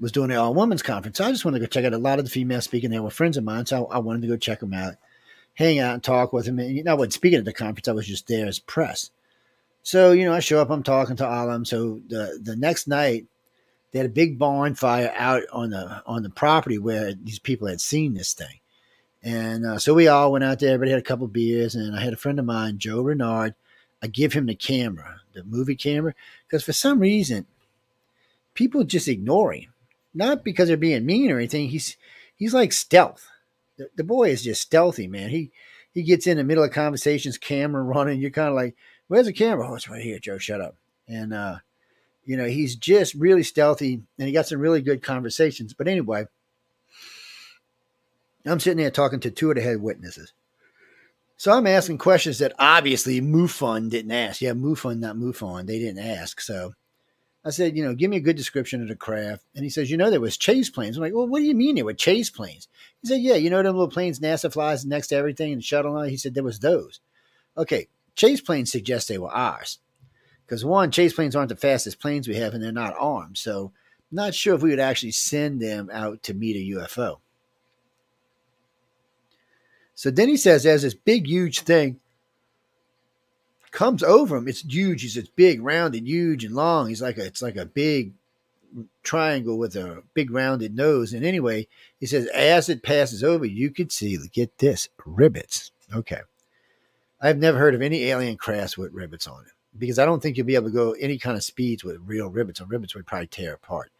was 0.00 0.12
doing 0.12 0.30
an 0.30 0.36
all 0.36 0.54
women's 0.54 0.82
conference. 0.82 1.18
So 1.18 1.24
I 1.24 1.30
just 1.30 1.44
wanted 1.44 1.60
to 1.60 1.66
go 1.66 1.68
check 1.68 1.84
out 1.84 1.92
a 1.92 1.98
lot 1.98 2.18
of 2.18 2.24
the 2.24 2.30
females 2.30 2.64
speaking 2.64 2.90
there 2.90 3.02
were 3.02 3.10
friends 3.10 3.36
of 3.36 3.44
mine. 3.44 3.66
So 3.66 3.86
I, 3.86 3.96
I 3.96 3.98
wanted 3.98 4.22
to 4.22 4.28
go 4.28 4.36
check 4.36 4.60
them 4.60 4.74
out, 4.74 4.94
hang 5.54 5.78
out 5.78 5.94
and 5.94 6.02
talk 6.02 6.32
with 6.32 6.46
them. 6.46 6.58
And 6.58 6.74
you 6.74 6.82
know, 6.82 6.92
I 6.92 6.94
wasn't 6.94 7.14
speaking 7.14 7.38
at 7.38 7.44
the 7.44 7.52
conference. 7.52 7.88
I 7.88 7.92
was 7.92 8.06
just 8.06 8.26
there 8.26 8.46
as 8.46 8.58
press. 8.58 9.10
So, 9.82 10.12
you 10.12 10.24
know, 10.24 10.32
I 10.32 10.40
show 10.40 10.60
up, 10.60 10.70
I'm 10.70 10.82
talking 10.82 11.16
to 11.16 11.26
all 11.26 11.48
of 11.48 11.52
them. 11.52 11.64
So 11.64 12.00
the, 12.08 12.38
the 12.40 12.56
next 12.56 12.86
night, 12.86 13.26
they 13.92 13.98
had 13.98 14.06
a 14.06 14.12
big 14.12 14.38
bonfire 14.38 15.12
out 15.16 15.42
on 15.52 15.70
the 15.70 16.02
on 16.06 16.22
the 16.22 16.30
property 16.30 16.78
where 16.78 17.14
these 17.14 17.38
people 17.38 17.68
had 17.68 17.80
seen 17.80 18.14
this 18.14 18.32
thing. 18.32 18.60
And 19.22 19.64
uh, 19.64 19.78
so 19.78 19.94
we 19.94 20.08
all 20.08 20.32
went 20.32 20.44
out 20.44 20.58
there. 20.58 20.74
Everybody 20.74 20.90
had 20.90 21.00
a 21.00 21.04
couple 21.04 21.28
beers, 21.28 21.74
and 21.74 21.94
I 21.94 22.02
had 22.02 22.12
a 22.12 22.16
friend 22.16 22.38
of 22.38 22.44
mine, 22.44 22.78
Joe 22.78 23.02
Renard. 23.02 23.54
I 24.02 24.08
give 24.08 24.32
him 24.32 24.46
the 24.46 24.56
camera, 24.56 25.20
the 25.32 25.44
movie 25.44 25.76
camera, 25.76 26.14
because 26.48 26.64
for 26.64 26.72
some 26.72 26.98
reason, 26.98 27.46
people 28.54 28.82
just 28.82 29.06
ignore 29.06 29.52
him. 29.52 29.72
Not 30.12 30.42
because 30.42 30.68
they're 30.68 30.76
being 30.76 31.06
mean 31.06 31.30
or 31.30 31.38
anything. 31.38 31.68
He's 31.68 31.96
he's 32.34 32.52
like 32.52 32.72
stealth. 32.72 33.28
The, 33.76 33.88
the 33.96 34.04
boy 34.04 34.30
is 34.30 34.42
just 34.42 34.62
stealthy, 34.62 35.06
man. 35.06 35.30
He 35.30 35.52
he 35.92 36.02
gets 36.02 36.26
in 36.26 36.38
the 36.38 36.44
middle 36.44 36.64
of 36.64 36.72
conversations, 36.72 37.38
camera 37.38 37.82
running. 37.82 38.20
You're 38.20 38.30
kind 38.30 38.48
of 38.48 38.54
like, 38.54 38.74
"Where's 39.06 39.26
the 39.26 39.32
camera?" 39.32 39.68
Oh, 39.70 39.74
it's 39.74 39.88
right 39.88 40.02
here, 40.02 40.18
Joe. 40.18 40.38
Shut 40.38 40.60
up. 40.60 40.76
And 41.06 41.32
uh, 41.32 41.58
you 42.24 42.36
know, 42.36 42.46
he's 42.46 42.76
just 42.76 43.14
really 43.14 43.42
stealthy, 43.42 44.02
and 44.18 44.26
he 44.26 44.32
got 44.32 44.46
some 44.46 44.60
really 44.60 44.82
good 44.82 45.02
conversations. 45.02 45.74
But 45.74 45.88
anyway 45.88 46.26
I'm 48.44 48.60
sitting 48.60 48.78
there 48.78 48.90
talking 48.90 49.20
to 49.20 49.30
two 49.30 49.50
of 49.50 49.56
the 49.56 49.62
head 49.62 49.80
witnesses. 49.80 50.32
So 51.36 51.52
I'm 51.52 51.66
asking 51.66 51.98
questions 51.98 52.38
that 52.38 52.54
obviously 52.58 53.20
MUFON 53.20 53.90
didn't 53.90 54.12
ask. 54.12 54.40
Yeah, 54.40 54.52
MUFON, 54.52 54.98
not 54.98 55.16
MUFON. 55.16 55.66
They 55.66 55.78
didn't 55.78 56.04
ask. 56.04 56.40
So 56.40 56.74
I 57.44 57.50
said, 57.50 57.76
you 57.76 57.84
know, 57.84 57.94
give 57.94 58.10
me 58.10 58.16
a 58.16 58.20
good 58.20 58.36
description 58.36 58.80
of 58.82 58.88
the 58.88 58.96
craft. 58.96 59.44
And 59.54 59.64
he 59.64 59.70
says, 59.70 59.90
you 59.90 59.96
know, 59.96 60.10
there 60.10 60.20
was 60.20 60.36
chase 60.36 60.70
planes. 60.70 60.96
I'm 60.96 61.02
like, 61.02 61.14
well, 61.14 61.26
what 61.26 61.40
do 61.40 61.44
you 61.44 61.54
mean 61.54 61.74
there 61.74 61.84
were 61.84 61.94
chase 61.94 62.30
planes? 62.30 62.68
He 63.00 63.08
said, 63.08 63.20
yeah, 63.20 63.34
you 63.34 63.50
know 63.50 63.62
them 63.62 63.74
little 63.74 63.88
planes 63.88 64.20
NASA 64.20 64.52
flies 64.52 64.84
next 64.84 65.08
to 65.08 65.16
everything 65.16 65.52
and 65.52 65.64
shuttle. 65.64 66.00
He 66.02 66.16
said 66.16 66.34
there 66.34 66.44
was 66.44 66.60
those. 66.60 67.00
Okay, 67.56 67.88
chase 68.14 68.40
planes 68.40 68.70
suggest 68.70 69.08
they 69.08 69.18
were 69.18 69.32
ours. 69.32 69.78
Because 70.46 70.64
one, 70.64 70.90
chase 70.90 71.12
planes 71.12 71.36
aren't 71.36 71.48
the 71.48 71.56
fastest 71.56 72.00
planes 72.00 72.28
we 72.28 72.36
have, 72.36 72.54
and 72.54 72.62
they're 72.62 72.72
not 72.72 72.94
armed. 72.98 73.38
So 73.38 73.72
not 74.10 74.34
sure 74.34 74.54
if 74.54 74.62
we 74.62 74.70
would 74.70 74.80
actually 74.80 75.12
send 75.12 75.60
them 75.60 75.88
out 75.92 76.22
to 76.24 76.34
meet 76.34 76.56
a 76.56 76.78
UFO. 76.78 77.18
So 79.94 80.10
then 80.10 80.28
he 80.28 80.36
says 80.36 80.62
there's 80.62 80.82
this 80.82 80.94
big, 80.94 81.26
huge 81.26 81.60
thing 81.60 82.00
comes 83.72 84.02
over 84.02 84.36
him. 84.36 84.46
It's 84.46 84.60
huge. 84.60 85.02
He's 85.02 85.16
it's 85.16 85.28
big, 85.28 85.60
rounded, 85.62 86.06
huge, 86.06 86.44
and 86.44 86.54
long. 86.54 86.88
He's 86.88 87.02
like 87.02 87.18
a 87.18 87.24
it's 87.24 87.42
like 87.42 87.56
a 87.56 87.66
big 87.66 88.12
triangle 89.02 89.58
with 89.58 89.74
a 89.74 90.02
big 90.14 90.30
rounded 90.30 90.76
nose. 90.76 91.12
And 91.12 91.24
anyway, 91.24 91.66
he 91.98 92.06
says 92.06 92.26
as 92.28 92.68
it 92.68 92.82
passes 92.82 93.24
over, 93.24 93.44
you 93.44 93.70
could 93.70 93.90
see. 93.90 94.18
Get 94.32 94.58
this 94.58 94.88
rivets. 95.04 95.72
Okay, 95.92 96.20
I've 97.20 97.38
never 97.38 97.58
heard 97.58 97.74
of 97.74 97.82
any 97.82 98.04
alien 98.04 98.36
crafts 98.36 98.78
with 98.78 98.92
rivets 98.92 99.26
on 99.26 99.44
it 99.44 99.52
because 99.78 99.98
I 99.98 100.04
don't 100.04 100.22
think 100.22 100.36
you'll 100.36 100.46
be 100.46 100.54
able 100.54 100.68
to 100.68 100.74
go 100.74 100.92
any 100.92 101.18
kind 101.18 101.36
of 101.36 101.44
speeds 101.44 101.84
with 101.84 102.00
real 102.04 102.28
rivets. 102.28 102.60
Or 102.60 102.66
rivets 102.66 102.94
would 102.94 103.06
probably 103.06 103.26
tear 103.26 103.54
apart. 103.54 103.90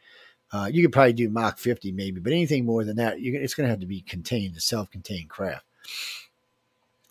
Uh, 0.52 0.68
you 0.70 0.82
could 0.82 0.92
probably 0.92 1.14
do 1.14 1.30
Mach 1.30 1.58
50 1.58 1.92
maybe, 1.92 2.20
but 2.20 2.32
anything 2.32 2.66
more 2.66 2.84
than 2.84 2.96
that, 2.96 3.16
it's 3.18 3.54
going 3.54 3.64
to 3.64 3.70
have 3.70 3.80
to 3.80 3.86
be 3.86 4.02
contained, 4.02 4.54
a 4.56 4.60
self-contained 4.60 5.30
craft. 5.30 5.64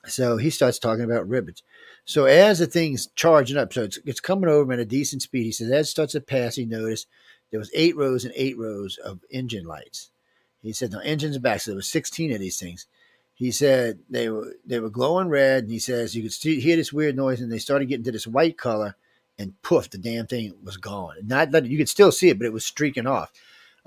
So 0.06 0.38
he 0.38 0.50
starts 0.52 0.78
talking 0.78 1.04
about 1.04 1.28
rivets. 1.28 1.64
So 2.06 2.26
as 2.26 2.60
the 2.60 2.68
thing's 2.68 3.08
charging 3.16 3.58
up, 3.58 3.74
so 3.74 3.84
it's, 3.84 4.00
it's 4.06 4.20
coming 4.20 4.50
over 4.50 4.74
at 4.74 4.80
a 4.80 4.86
decent 4.86 5.22
speed. 5.22 5.44
He 5.44 5.52
says 5.52 5.72
as 5.72 5.88
it 5.88 5.90
starts 5.90 6.14
to 6.14 6.22
pass, 6.22 6.56
he 6.56 6.66
noticed 6.66 7.08
there 7.50 7.60
was 7.60 7.72
eight 7.74 7.96
rows 7.96 8.26
and 8.26 8.34
eight 8.36 8.58
rows 8.58 8.98
of 8.98 9.20
engine 9.30 9.66
lights. 9.66 10.12
He 10.64 10.74
said, 10.74 10.92
"No 10.92 11.00
engines 11.00 11.38
back." 11.38 11.62
So 11.62 11.72
there 11.72 11.76
was 11.76 11.88
sixteen 11.88 12.32
of 12.32 12.40
these 12.40 12.60
things. 12.60 12.88
He 13.42 13.50
said 13.50 13.98
they 14.08 14.30
were 14.30 14.54
they 14.64 14.80
were 14.80 14.92
glowing 14.92 15.28
red, 15.28 15.64
and 15.64 15.72
he 15.72 15.80
says 15.80 16.16
you 16.16 16.22
could 16.22 16.32
see, 16.32 16.60
hear 16.60 16.76
this 16.76 16.94
weird 16.94 17.16
noise, 17.16 17.42
and 17.42 17.52
they 17.52 17.58
started 17.58 17.88
getting 17.88 18.04
to 18.04 18.12
this 18.12 18.28
white 18.28 18.56
color, 18.56 18.96
and 19.36 19.60
poof, 19.64 19.90
the 19.90 19.98
damn 19.98 20.28
thing 20.28 20.54
was 20.62 20.78
gone. 20.78 21.16
Not 21.24 21.50
that 21.50 21.66
you 21.66 21.76
could 21.80 21.90
still 21.90 22.12
see 22.12 22.30
it, 22.30 22.38
but 22.38 22.46
it 22.46 22.54
was 22.54 22.64
streaking 22.64 23.08
off. 23.08 23.32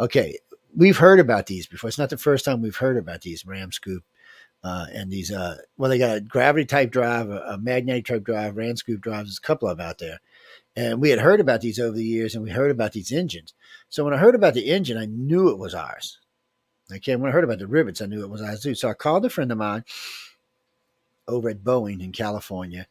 Okay, 0.01 0.39
we've 0.75 0.97
heard 0.97 1.21
about 1.21 1.47
these 1.47 1.69
before. 1.69 1.87
It's 1.87 1.99
not 2.01 2.11
the 2.11 2.19
first 2.19 2.45
time 2.45 2.63
we've 2.63 2.75
heard 2.75 2.97
about 2.97 3.21
these 3.21 3.47
ram 3.47 3.71
scoop 3.71 4.03
uh, 4.65 4.87
and 4.93 5.09
these, 5.09 5.31
uh, 5.31 5.59
well, 5.77 5.89
they 5.89 5.99
got 5.99 6.17
a 6.17 6.21
gravity 6.21 6.65
type 6.65 6.91
drive, 6.91 7.31
a, 7.31 7.39
a 7.51 7.59
magnetic 7.59 8.07
type 8.07 8.25
drive, 8.25 8.57
ram 8.57 8.75
scoop 8.75 9.01
drives, 9.03 9.29
there's 9.29 9.39
a 9.39 9.47
couple 9.47 9.69
of 9.69 9.79
out 9.79 9.99
there. 9.99 10.19
And 10.75 11.01
we 11.01 11.11
had 11.11 11.21
heard 11.21 11.39
about 11.39 11.61
these 11.61 11.79
over 11.79 11.97
the 11.97 12.05
years 12.05 12.35
and 12.35 12.43
we 12.43 12.51
heard 12.51 12.73
about 12.73 12.91
these 12.91 13.13
engines. 13.13 13.55
So 13.89 14.03
when 14.03 14.15
I 14.15 14.17
heard 14.17 14.35
about 14.35 14.55
the 14.55 14.73
engine, 14.73 14.99
I 14.99 15.07
knew 15.07 15.49
it 15.51 15.59
was 15.59 15.77
ours. 15.77 16.19
Okay. 16.97 17.17
When 17.17 17.29
I 17.29 17.33
heard 17.33 17.45
about 17.45 17.59
the 17.59 17.67
rivets, 17.67 18.01
I 18.01 18.07
knew 18.07 18.23
it 18.23 18.31
was 18.31 18.63
too. 18.63 18.75
So 18.75 18.89
I 18.89 18.95
called 18.95 19.25
a 19.25 19.31
friend 19.31 19.53
of 19.53 19.59
mine 19.59 19.85
over 21.29 21.49
at 21.49 21.65
Boeing 21.65 22.03
in 22.03 22.13
California. 22.13 22.87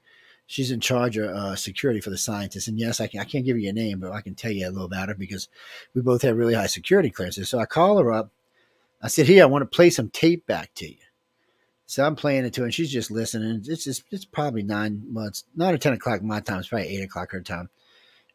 She's 0.46 0.72
in 0.72 0.82
charge 0.82 1.18
of 1.18 1.30
uh, 1.30 1.56
security 1.56 2.02
for 2.02 2.10
the 2.10 2.18
scientists. 2.18 2.68
And 2.68 2.78
yes, 2.78 3.00
I, 3.00 3.08
can, 3.08 3.22
I 3.22 3.24
can't 3.24 3.46
give 3.46 3.58
you 3.58 3.70
a 3.70 3.74
name, 3.74 4.00
but 4.00 4.12
I 4.12 4.22
can 4.22 4.36
tell 4.36 4.52
you 4.52 4.68
a 4.68 4.72
little 4.72 4.86
about 4.86 5.08
her 5.10 5.16
because 5.16 5.48
we 5.94 6.02
both 6.02 6.22
have 6.24 6.38
really 6.38 6.54
high 6.54 6.68
security 6.68 7.10
clearances. 7.10 7.50
So 7.50 7.60
I 7.60 7.66
call 7.66 7.98
her 8.00 8.12
up. 8.12 8.32
I 9.02 9.08
said, 9.08 9.26
Here, 9.26 9.44
I 9.44 9.48
want 9.48 9.62
to 9.62 9.76
play 9.76 9.90
some 9.90 10.10
tape 10.10 10.46
back 10.46 10.74
to 10.76 10.90
you. 10.90 10.98
So 11.86 12.06
I'm 12.06 12.16
playing 12.16 12.46
it 12.46 12.54
to 12.54 12.62
her, 12.62 12.66
and 12.66 12.74
she's 12.74 12.92
just 12.92 13.12
listening. 13.12 13.64
It's 13.68 13.84
just 13.84 14.04
it's 14.10 14.26
probably 14.26 14.64
nine 14.64 15.04
months, 15.10 15.44
nine 15.56 15.74
or 15.74 15.78
ten 15.78 15.94
o'clock 15.94 16.24
my 16.24 16.40
time. 16.40 16.60
It's 16.60 16.70
probably 16.70 16.88
eight 16.88 17.04
o'clock 17.04 17.32
her 17.32 17.42
time. 17.42 17.70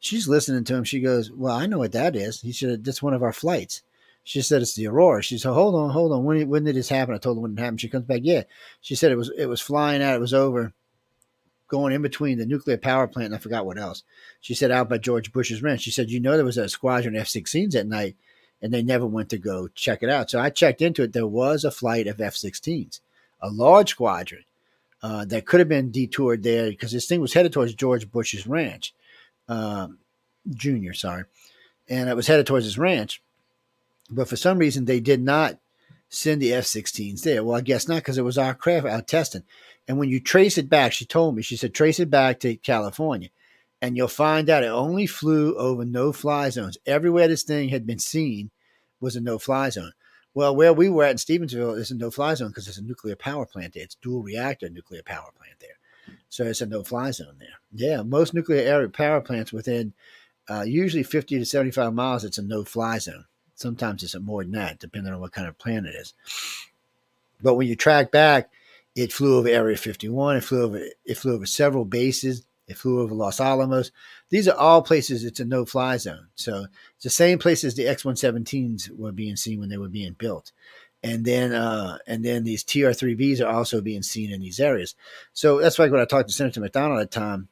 She's 0.00 0.28
listening 0.28 0.64
to 0.64 0.76
him. 0.76 0.84
She 0.84 1.00
goes, 1.00 1.32
"Well, 1.32 1.56
I 1.56 1.66
know 1.66 1.78
what 1.78 1.92
that 1.92 2.14
is." 2.14 2.40
He 2.42 2.52
said, 2.52 2.84
"That's 2.84 3.02
one 3.02 3.14
of 3.14 3.22
our 3.22 3.32
flights." 3.32 3.82
She 4.29 4.43
said, 4.43 4.61
"It's 4.61 4.74
the 4.74 4.87
Aurora." 4.89 5.22
She 5.22 5.39
said, 5.39 5.53
"Hold 5.53 5.74
on, 5.74 5.91
hold 5.91 6.12
on. 6.12 6.24
When 6.24 6.49
when 6.49 6.64
did 6.64 6.76
this 6.76 6.91
happen?" 6.91 7.14
I 7.14 7.18
told 7.18 7.39
her 7.39 7.41
when 7.41 7.53
it 7.53 7.59
happened. 7.59 7.81
She 7.81 7.89
comes 7.89 8.05
back. 8.05 8.20
Yeah, 8.22 8.43
she 8.83 8.95
said 8.95 9.11
it 9.11 9.16
was 9.16 9.31
it 9.39 9.47
was 9.47 9.61
flying 9.61 10.03
out. 10.03 10.14
It 10.14 10.20
was 10.20 10.35
over, 10.35 10.74
going 11.66 11.95
in 11.95 12.03
between 12.03 12.39
the 12.39 12.45
nuclear 12.45 12.76
power 12.76 13.07
plant. 13.09 13.26
and 13.26 13.35
I 13.35 13.39
forgot 13.39 13.64
what 13.64 13.79
else. 13.79 14.03
She 14.41 14.53
said 14.55 14.70
out 14.70 14.91
by 14.91 14.99
George 14.99 15.33
Bush's 15.33 15.62
ranch. 15.62 15.81
She 15.81 15.91
said, 15.91 16.11
"You 16.11 16.20
know, 16.20 16.37
there 16.37 16.45
was 16.45 16.59
a 16.59 16.68
squadron 16.68 17.16
F-16s 17.16 17.74
at 17.74 17.87
night." 17.87 18.16
And 18.61 18.74
they 18.74 18.83
never 18.83 19.07
went 19.07 19.29
to 19.31 19.39
go 19.39 19.68
check 19.68 20.03
it 20.03 20.11
out. 20.11 20.31
So 20.31 20.41
I 20.41 20.51
checked 20.51 20.83
into 20.83 21.05
it. 21.05 21.12
There 21.12 21.29
was 21.29 21.62
a 21.62 21.70
flight 21.70 22.09
of 22.09 22.20
F 22.20 22.35
16s 22.35 22.99
a 23.41 23.51
large 23.51 23.91
squadron 23.91 24.45
uh, 25.03 25.24
that 25.26 25.47
could 25.47 25.61
have 25.61 25.68
been 25.68 25.91
detoured 25.91 26.43
there 26.43 26.70
because 26.70 26.93
this 26.93 27.07
thing 27.07 27.20
was 27.20 27.35
headed 27.35 27.53
towards 27.53 27.74
George 27.74 28.11
Bush's 28.11 28.47
ranch, 28.47 28.95
um, 29.49 29.99
Junior, 30.51 30.93
sorry, 30.93 31.24
and 31.89 32.09
it 32.09 32.16
was 32.16 32.26
headed 32.26 32.47
towards 32.47 32.64
his 32.64 32.79
ranch. 32.79 33.22
But 34.11 34.28
for 34.28 34.36
some 34.36 34.59
reason, 34.59 34.84
they 34.84 35.00
did 35.00 35.22
not 35.22 35.59
send 36.09 36.40
the 36.40 36.54
F 36.54 36.64
16s 36.64 37.22
there. 37.22 37.44
Well, 37.44 37.56
I 37.56 37.61
guess 37.61 37.88
not 37.88 37.96
because 37.96 38.18
it 38.18 38.24
was 38.24 38.38
our 38.38 38.54
craft 38.54 38.86
out 38.86 39.06
testing. 39.06 39.42
And 39.86 39.98
when 39.98 40.09
you 40.09 40.20
trace 40.20 40.59
it 40.59 40.68
back, 40.68 40.92
she 40.92 41.04
told 41.04 41.36
me, 41.36 41.42
she 41.42 41.56
said, 41.56 41.74
trace 41.74 42.00
it 42.00 42.11
back 42.11 42.40
to 42.40 42.56
California. 42.56 43.28
And 43.80 43.96
you'll 43.96 44.09
find 44.09 44.50
out 44.50 44.64
it 44.64 44.68
only 44.68 45.06
flew 45.06 45.56
over 45.56 45.84
no 45.84 46.12
fly 46.12 46.50
zones. 46.50 46.78
Everywhere 46.86 47.28
this 47.28 47.42
thing 47.42 47.68
had 47.68 47.86
been 47.86 47.98
seen 47.98 48.50
was 49.00 49.16
a 49.16 49.20
no 49.20 49.38
fly 49.38 49.70
zone. 49.70 49.92
Well, 50.38 50.54
where 50.54 50.72
we 50.72 50.88
were 50.88 51.02
at 51.02 51.11
in 51.11 51.16
Stevensville 51.16 51.76
is 51.76 51.90
a 51.90 51.96
no-fly 51.96 52.34
zone 52.34 52.50
because 52.50 52.66
there's 52.66 52.78
a 52.78 52.84
nuclear 52.84 53.16
power 53.16 53.44
plant 53.44 53.74
there. 53.74 53.82
It's 53.82 53.96
dual 53.96 54.22
reactor 54.22 54.68
nuclear 54.68 55.02
power 55.02 55.30
plant 55.36 55.59
there. 55.59 56.16
So 56.28 56.44
it's 56.44 56.61
a 56.61 56.66
no-fly 56.66 57.11
zone 57.11 57.38
there. 57.40 57.59
Yeah, 57.72 58.02
most 58.02 58.34
nuclear 58.34 58.88
power 58.88 59.20
plants 59.20 59.52
within 59.52 59.94
uh, 60.48 60.62
usually 60.62 61.02
50 61.02 61.40
to 61.40 61.44
75 61.44 61.92
miles, 61.92 62.22
it's 62.22 62.38
a 62.38 62.42
no-fly 62.42 62.98
zone. 62.98 63.24
Sometimes 63.59 64.02
it's 64.02 64.18
more 64.18 64.42
than 64.44 64.52
that, 64.52 64.78
depending 64.78 65.12
on 65.12 65.20
what 65.20 65.32
kind 65.32 65.48
of 65.48 65.59
plant 65.59 65.86
it 65.86 65.94
is. 65.96 66.14
But 67.42 67.54
when 67.54 67.66
you 67.66 67.76
track 67.76 68.12
back, 68.12 68.50
it 68.94 69.12
flew 69.12 69.38
over 69.38 69.48
Area 69.48 69.76
51. 69.76 70.36
It 70.36 70.44
flew 70.44 70.62
over. 70.62 70.80
It 71.04 71.16
flew 71.16 71.34
over 71.34 71.46
several 71.46 71.84
bases. 71.84 72.44
It 72.68 72.76
flew 72.76 73.00
over 73.00 73.14
Los 73.14 73.40
Alamos. 73.40 73.90
These 74.28 74.46
are 74.46 74.56
all 74.56 74.82
places 74.82 75.24
it's 75.24 75.40
a 75.40 75.44
no-fly 75.44 75.96
zone. 75.96 76.28
So 76.34 76.66
it's 76.94 77.04
the 77.04 77.11
same 77.11 77.38
places 77.38 77.74
the 77.74 77.88
X-117s 77.88 78.96
were 78.96 79.12
being 79.12 79.36
seen 79.36 79.59
when 79.59 79.70
they 79.70 79.78
were 79.78 79.88
being 79.88 80.12
built, 80.12 80.52
and 81.02 81.24
then 81.24 81.52
uh, 81.52 81.98
and 82.06 82.24
then 82.24 82.44
these 82.44 82.62
TR-3Bs 82.62 83.40
are 83.40 83.50
also 83.52 83.80
being 83.80 84.02
seen 84.02 84.30
in 84.30 84.40
these 84.40 84.61
areas. 84.61 84.94
So 85.32 85.61
that's 85.61 85.78
why 85.78 85.88
when 85.88 86.00
I 86.00 86.04
talked 86.04 86.28
to 86.28 86.34
Senator 86.34 86.61
McDonald 86.61 87.00
at 87.00 87.11
the 87.11 87.18
time, 87.18 87.48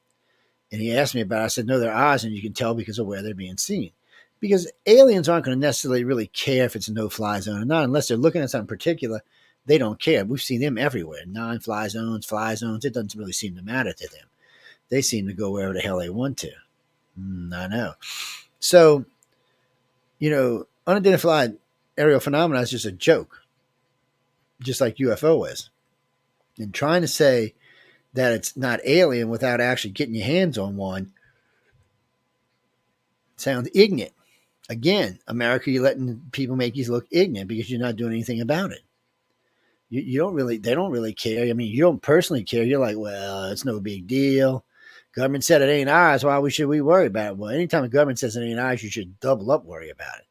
and 0.70 0.80
he 0.80 0.94
asked 0.94 1.14
me 1.14 1.22
about, 1.22 1.42
it, 1.42 1.44
I 1.44 1.48
said, 1.48 1.66
no, 1.66 1.78
they're 1.78 1.92
ours, 1.92 2.24
and 2.24 2.34
you 2.34 2.42
can 2.42 2.52
tell 2.52 2.74
because 2.74 2.98
of 2.98 3.06
where 3.06 3.22
they're 3.22 3.34
being 3.34 3.56
seen. 3.56 3.92
Because 4.38 4.70
aliens 4.86 5.28
aren't 5.28 5.44
going 5.44 5.58
to 5.58 5.66
necessarily 5.66 6.04
really 6.04 6.26
care 6.26 6.64
if 6.64 6.76
it's 6.76 6.88
a 6.88 6.92
no-fly 6.92 7.40
zone 7.40 7.62
or 7.62 7.64
not, 7.64 7.84
unless 7.84 8.08
they're 8.08 8.16
looking 8.16 8.42
at 8.42 8.50
something 8.50 8.66
particular 8.66 9.22
they 9.66 9.78
don't 9.78 10.00
care. 10.00 10.24
We've 10.24 10.40
seen 10.40 10.60
them 10.60 10.78
everywhere 10.78 11.22
non 11.26 11.58
fly 11.60 11.88
zones, 11.88 12.24
fly 12.24 12.54
zones. 12.54 12.84
It 12.84 12.94
doesn't 12.94 13.18
really 13.18 13.32
seem 13.32 13.56
to 13.56 13.62
matter 13.62 13.92
to 13.92 14.08
them. 14.08 14.26
They 14.88 15.02
seem 15.02 15.26
to 15.26 15.34
go 15.34 15.50
wherever 15.50 15.74
the 15.74 15.80
hell 15.80 15.98
they 15.98 16.08
want 16.08 16.38
to. 16.38 16.52
Mm, 17.20 17.52
I 17.52 17.66
know. 17.66 17.94
So, 18.60 19.04
you 20.20 20.30
know, 20.30 20.66
unidentified 20.86 21.56
aerial 21.98 22.20
phenomena 22.20 22.60
is 22.60 22.70
just 22.70 22.84
a 22.84 22.92
joke, 22.92 23.42
just 24.60 24.80
like 24.80 24.96
UFO 24.96 25.50
is. 25.50 25.68
And 26.58 26.72
trying 26.72 27.02
to 27.02 27.08
say 27.08 27.54
that 28.14 28.32
it's 28.32 28.56
not 28.56 28.80
alien 28.84 29.28
without 29.28 29.60
actually 29.60 29.90
getting 29.90 30.14
your 30.14 30.24
hands 30.24 30.56
on 30.56 30.76
one 30.76 31.12
sounds 33.36 33.68
ignorant. 33.74 34.12
Again, 34.68 35.18
America, 35.28 35.70
you're 35.70 35.82
letting 35.82 36.20
people 36.32 36.56
make 36.56 36.76
you 36.76 36.90
look 36.90 37.06
ignorant 37.10 37.48
because 37.48 37.70
you're 37.70 37.80
not 37.80 37.96
doing 37.96 38.12
anything 38.12 38.40
about 38.40 38.72
it 38.72 38.82
you, 39.88 40.00
you 40.00 40.18
don't 40.18 40.34
really 40.34 40.58
they 40.58 40.74
don't 40.74 40.90
really 40.90 41.12
care. 41.12 41.48
I 41.48 41.52
mean, 41.52 41.72
you 41.72 41.80
don't 41.82 42.02
personally 42.02 42.44
care. 42.44 42.64
You're 42.64 42.80
like, 42.80 42.96
well, 42.96 43.44
it's 43.46 43.64
no 43.64 43.80
big 43.80 44.06
deal. 44.06 44.64
Government 45.14 45.44
said 45.44 45.62
it 45.62 45.70
ain't 45.70 45.88
ours. 45.88 46.24
Why 46.24 46.46
should 46.48 46.68
we 46.68 46.80
worry 46.80 47.06
about 47.06 47.32
it? 47.32 47.38
Well, 47.38 47.50
anytime 47.50 47.82
the 47.82 47.88
government 47.88 48.18
says 48.18 48.36
it 48.36 48.44
ain't 48.44 48.60
ours, 48.60 48.82
you 48.82 48.90
should 48.90 49.18
double 49.20 49.50
up 49.50 49.64
worry 49.64 49.88
about 49.88 50.18
it. 50.18 50.24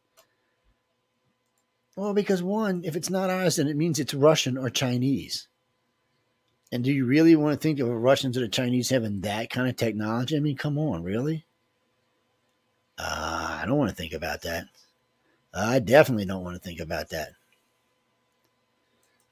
Well, 1.95 2.13
because 2.13 2.43
one, 2.43 2.83
if 2.83 2.95
it's 2.95 3.09
not 3.09 3.29
ours, 3.29 3.55
then 3.55 3.67
it 3.67 3.77
means 3.77 3.99
it's 3.99 4.13
Russian 4.13 4.57
or 4.57 4.69
Chinese. 4.69 5.47
And 6.71 6.83
do 6.83 6.91
you 6.91 7.05
really 7.05 7.35
want 7.35 7.53
to 7.53 7.59
think 7.59 7.79
of 7.79 7.87
Russians 7.87 8.37
or 8.37 8.41
the 8.41 8.47
Chinese 8.47 8.89
having 8.89 9.21
that 9.21 9.49
kind 9.49 9.69
of 9.69 9.77
technology? 9.77 10.35
I 10.35 10.39
mean, 10.39 10.57
come 10.57 10.77
on, 10.77 11.03
really? 11.03 11.44
Uh, 12.97 13.59
I 13.61 13.65
don't 13.65 13.77
want 13.77 13.89
to 13.89 13.95
think 13.95 14.13
about 14.13 14.41
that. 14.43 14.67
I 15.53 15.79
definitely 15.79 16.25
don't 16.25 16.43
want 16.43 16.55
to 16.55 16.61
think 16.61 16.79
about 16.79 17.09
that. 17.09 17.29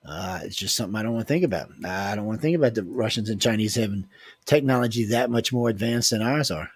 Uh, 0.06 0.40
it's 0.44 0.56
just 0.56 0.76
something 0.76 0.96
I 0.98 1.04
don't 1.04 1.14
want 1.14 1.28
to 1.28 1.34
think 1.34 1.46
about. 1.46 1.70
I 1.86 2.16
don't 2.16 2.26
want 2.26 2.40
to 2.40 2.42
think 2.42 2.58
about 2.58 2.74
the 2.76 2.84
Russians 2.84 3.30
and 3.30 3.42
Chinese 3.42 3.76
having 3.76 4.08
technology 4.46 5.06
that 5.06 5.32
much 5.32 5.54
more 5.54 5.70
advanced 5.70 6.12
than 6.12 6.22
ours 6.22 6.52
are. 6.52 6.72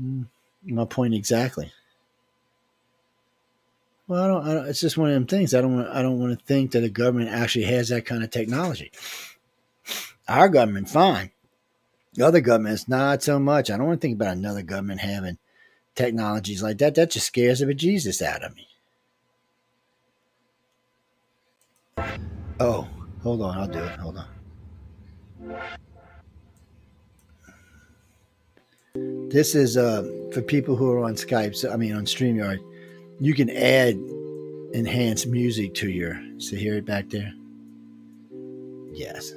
Mm, 0.00 0.26
my 0.64 0.84
point 0.84 1.14
exactly. 1.14 1.72
Well, 4.08 4.22
I 4.22 4.26
don't, 4.26 4.48
I 4.48 4.54
don't, 4.54 4.66
It's 4.66 4.80
just 4.80 4.98
one 4.98 5.08
of 5.08 5.14
them 5.14 5.26
things. 5.26 5.54
I 5.54 5.60
don't. 5.60 5.76
Want, 5.76 5.88
I 5.88 6.02
don't 6.02 6.18
want 6.18 6.36
to 6.38 6.44
think 6.44 6.72
that 6.72 6.80
the 6.80 6.90
government 6.90 7.30
actually 7.30 7.66
has 7.66 7.88
that 7.90 8.04
kind 8.04 8.24
of 8.24 8.30
technology. 8.30 8.90
Our 10.28 10.48
government, 10.48 10.88
fine. 10.88 11.30
The 12.14 12.26
other 12.26 12.40
governments, 12.40 12.88
not 12.88 13.22
so 13.22 13.38
much. 13.38 13.70
I 13.70 13.76
don't 13.76 13.86
want 13.86 14.00
to 14.00 14.06
think 14.06 14.16
about 14.20 14.36
another 14.36 14.62
government 14.62 15.00
having 15.00 15.38
technologies 15.94 16.62
like 16.62 16.78
that. 16.78 16.94
That 16.94 17.10
just 17.10 17.26
scares 17.26 17.60
the 17.60 17.66
bejesus 17.66 18.20
out 18.20 18.42
of 18.42 18.54
me. 18.54 18.68
Oh, 22.60 22.86
hold 23.22 23.40
on. 23.42 23.56
I'll 23.56 23.66
do 23.66 23.78
it. 23.78 23.98
Hold 23.98 24.18
on. 24.18 24.28
This 29.30 29.54
is 29.54 29.78
uh, 29.78 30.02
for 30.32 30.42
people 30.42 30.76
who 30.76 30.92
are 30.92 31.02
on 31.02 31.14
Skype. 31.14 31.56
So, 31.56 31.72
I 31.72 31.76
mean, 31.76 31.94
on 31.94 32.04
StreamYard. 32.04 32.58
You 33.20 33.34
can 33.34 33.48
add 33.48 33.94
enhanced 34.74 35.26
music 35.28 35.74
to 35.76 35.88
your. 35.88 36.20
So, 36.38 36.56
hear 36.56 36.74
it 36.74 36.84
back 36.84 37.08
there? 37.08 37.32
Yes. 38.92 39.32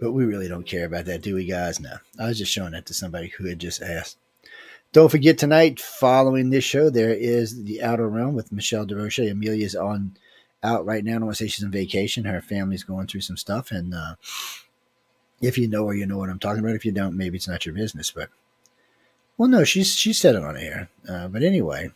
But 0.00 0.12
we 0.12 0.24
really 0.24 0.48
don't 0.48 0.66
care 0.66 0.84
about 0.84 1.06
that, 1.06 1.22
do 1.22 1.34
we, 1.34 1.44
guys? 1.44 1.80
No. 1.80 1.96
I 2.18 2.28
was 2.28 2.38
just 2.38 2.52
showing 2.52 2.72
that 2.72 2.86
to 2.86 2.94
somebody 2.94 3.28
who 3.28 3.46
had 3.46 3.58
just 3.58 3.82
asked. 3.82 4.18
Don't 4.92 5.10
forget 5.10 5.38
tonight, 5.38 5.80
following 5.80 6.50
this 6.50 6.64
show, 6.64 6.90
there 6.90 7.12
is 7.12 7.64
The 7.64 7.82
Outer 7.82 8.08
Realm 8.08 8.34
with 8.34 8.52
Michelle 8.52 8.86
DeRoche. 8.86 9.30
Amelia's 9.30 9.74
on 9.74 10.16
out 10.62 10.86
right 10.86 11.04
now. 11.04 11.12
I 11.12 11.14
don't 11.14 11.26
want 11.26 11.36
to 11.36 11.44
say 11.44 11.48
she's 11.48 11.64
on 11.64 11.70
vacation. 11.70 12.24
Her 12.24 12.40
family's 12.40 12.84
going 12.84 13.06
through 13.06 13.20
some 13.22 13.36
stuff. 13.36 13.70
And 13.70 13.94
uh, 13.94 14.14
if 15.40 15.58
you 15.58 15.68
know 15.68 15.86
her, 15.86 15.94
you 15.94 16.06
know 16.06 16.18
what 16.18 16.30
I'm 16.30 16.38
talking 16.38 16.62
about. 16.62 16.76
If 16.76 16.84
you 16.84 16.92
don't, 16.92 17.16
maybe 17.16 17.36
it's 17.36 17.48
not 17.48 17.66
your 17.66 17.74
business. 17.74 18.10
But, 18.10 18.30
well, 19.36 19.48
no, 19.48 19.64
she's 19.64 19.94
she 19.94 20.12
said 20.12 20.34
it 20.34 20.44
on 20.44 20.56
air. 20.56 20.88
Uh, 21.08 21.28
but 21.28 21.42
anyway, 21.42 21.90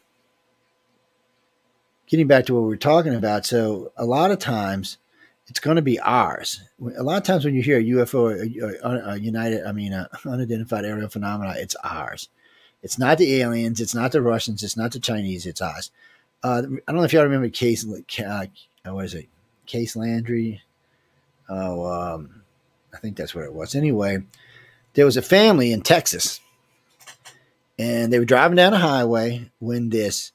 getting 2.07 2.27
back 2.27 2.47
to 2.47 2.55
what 2.55 2.63
we 2.63 2.69
were 2.69 2.77
talking 2.77 3.15
about. 3.15 3.47
So, 3.47 3.93
a 3.97 4.05
lot 4.05 4.31
of 4.31 4.39
times, 4.39 4.99
it's 5.51 5.61
going 5.61 5.77
to 5.77 5.83
be 5.83 5.99
ours. 5.99 6.63
A 6.97 7.03
lot 7.03 7.17
of 7.17 7.25
times 7.25 7.45
when 7.45 7.55
you 7.55 7.63
hear 7.63 7.83
UFO, 7.83 8.41
a, 9.13 9.21
United, 9.21 9.67
I 9.67 9.73
mean, 9.73 9.93
a 9.93 10.09
unidentified 10.25 10.85
aerial 10.85 11.09
phenomena, 11.09 11.55
it's 11.59 11.75
ours. 11.83 12.29
It's 12.83 12.99
not 12.99 13.19
the 13.19 13.41
aliens. 13.41 13.81
It's 13.81 13.95
not 13.95 14.13
the 14.13 14.23
Russians. 14.23 14.63
It's 14.63 14.77
not 14.77 14.93
the 14.93 15.01
Chinese. 15.01 15.47
It's 15.47 15.61
ours. 15.61 15.91
Uh, 16.43 16.63
I 16.65 16.93
don't 16.93 16.97
know 16.97 17.03
if 17.03 17.13
y'all 17.13 17.25
remember 17.25 17.49
Case. 17.51 17.85
Uh, 17.85 18.47
what 18.85 19.05
is 19.05 19.15
it? 19.15 19.29
Case 19.67 19.97
Landry. 19.97 20.63
Oh, 21.49 21.85
um, 21.85 22.43
I 22.95 22.99
think 22.99 23.17
that's 23.17 23.35
what 23.35 23.45
it 23.45 23.53
was. 23.53 23.75
Anyway, 23.75 24.23
there 24.95 25.05
was 25.05 25.17
a 25.17 25.23
family 25.23 25.73
in 25.73 25.83
Texas, 25.83 26.41
and 27.77 28.13
they 28.13 28.21
were 28.21 28.25
driving 28.25 28.57
down 28.57 28.73
a 28.73 28.79
highway 28.79 29.51
when 29.59 29.91
this 29.91 30.31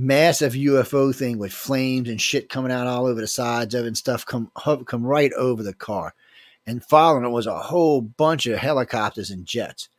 massive 0.00 0.54
UFO 0.54 1.14
thing 1.14 1.36
with 1.36 1.52
flames 1.52 2.08
and 2.08 2.18
shit 2.18 2.48
coming 2.48 2.72
out 2.72 2.86
all 2.86 3.04
over 3.04 3.20
the 3.20 3.26
sides 3.26 3.74
of 3.74 3.84
it 3.84 3.88
and 3.88 3.96
stuff 3.96 4.24
come 4.24 4.50
come 4.54 5.06
right 5.06 5.32
over 5.34 5.62
the 5.62 5.74
car, 5.74 6.14
and 6.66 6.82
following 6.82 7.24
it 7.24 7.28
was 7.28 7.46
a 7.46 7.58
whole 7.58 8.00
bunch 8.00 8.46
of 8.46 8.58
helicopters 8.58 9.30
and 9.30 9.44
jets, 9.44 9.90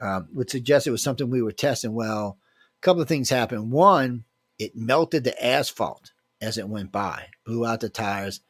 um, 0.00 0.28
which 0.32 0.50
suggests 0.50 0.86
it 0.86 0.92
was 0.92 1.02
something 1.02 1.28
we 1.28 1.42
were 1.42 1.52
testing. 1.52 1.92
Well, 1.92 2.38
a 2.78 2.80
couple 2.80 3.02
of 3.02 3.08
things 3.08 3.28
happened. 3.28 3.72
One, 3.72 4.24
it 4.58 4.76
melted 4.76 5.24
the 5.24 5.44
asphalt 5.44 6.12
as 6.40 6.56
it 6.56 6.68
went 6.68 6.92
by, 6.92 7.26
blew 7.44 7.66
out 7.66 7.80
the 7.80 7.88
tires. 7.88 8.40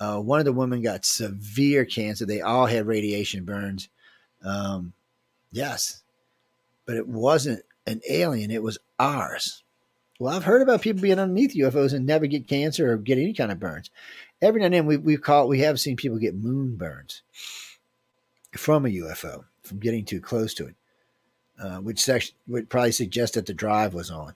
Uh, 0.00 0.18
one 0.18 0.40
of 0.40 0.46
the 0.46 0.52
women 0.52 0.82
got 0.82 1.04
severe 1.04 1.84
cancer. 1.84 2.26
They 2.26 2.40
all 2.40 2.66
had 2.66 2.86
radiation 2.86 3.44
burns. 3.44 3.88
Um, 4.42 4.94
yes, 5.52 6.02
but 6.86 6.96
it 6.96 7.06
wasn't 7.06 7.62
an 7.86 8.00
alien, 8.08 8.50
it 8.50 8.62
was 8.62 8.78
ours. 8.98 9.62
Well, 10.20 10.36
I've 10.36 10.44
heard 10.44 10.60
about 10.60 10.82
people 10.82 11.00
being 11.00 11.18
underneath 11.18 11.54
UFOs 11.54 11.94
and 11.94 12.04
never 12.04 12.26
get 12.26 12.46
cancer 12.46 12.92
or 12.92 12.98
get 12.98 13.16
any 13.16 13.32
kind 13.32 13.50
of 13.50 13.58
burns. 13.58 13.90
Every 14.42 14.60
now 14.60 14.66
and 14.66 14.74
then 14.74 14.84
we 14.84 14.98
we 14.98 15.16
call 15.16 15.48
we 15.48 15.60
have 15.60 15.80
seen 15.80 15.96
people 15.96 16.18
get 16.18 16.34
moon 16.34 16.76
burns 16.76 17.22
from 18.52 18.84
a 18.84 18.90
UFO 18.90 19.44
from 19.62 19.78
getting 19.78 20.04
too 20.04 20.20
close 20.20 20.52
to 20.54 20.66
it, 20.66 20.74
uh, 21.58 21.78
which 21.78 22.06
would 22.46 22.68
probably 22.68 22.92
suggest 22.92 23.32
that 23.34 23.46
the 23.46 23.54
drive 23.54 23.94
was 23.94 24.10
on. 24.10 24.34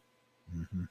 Mm-hmm. 0.56 0.84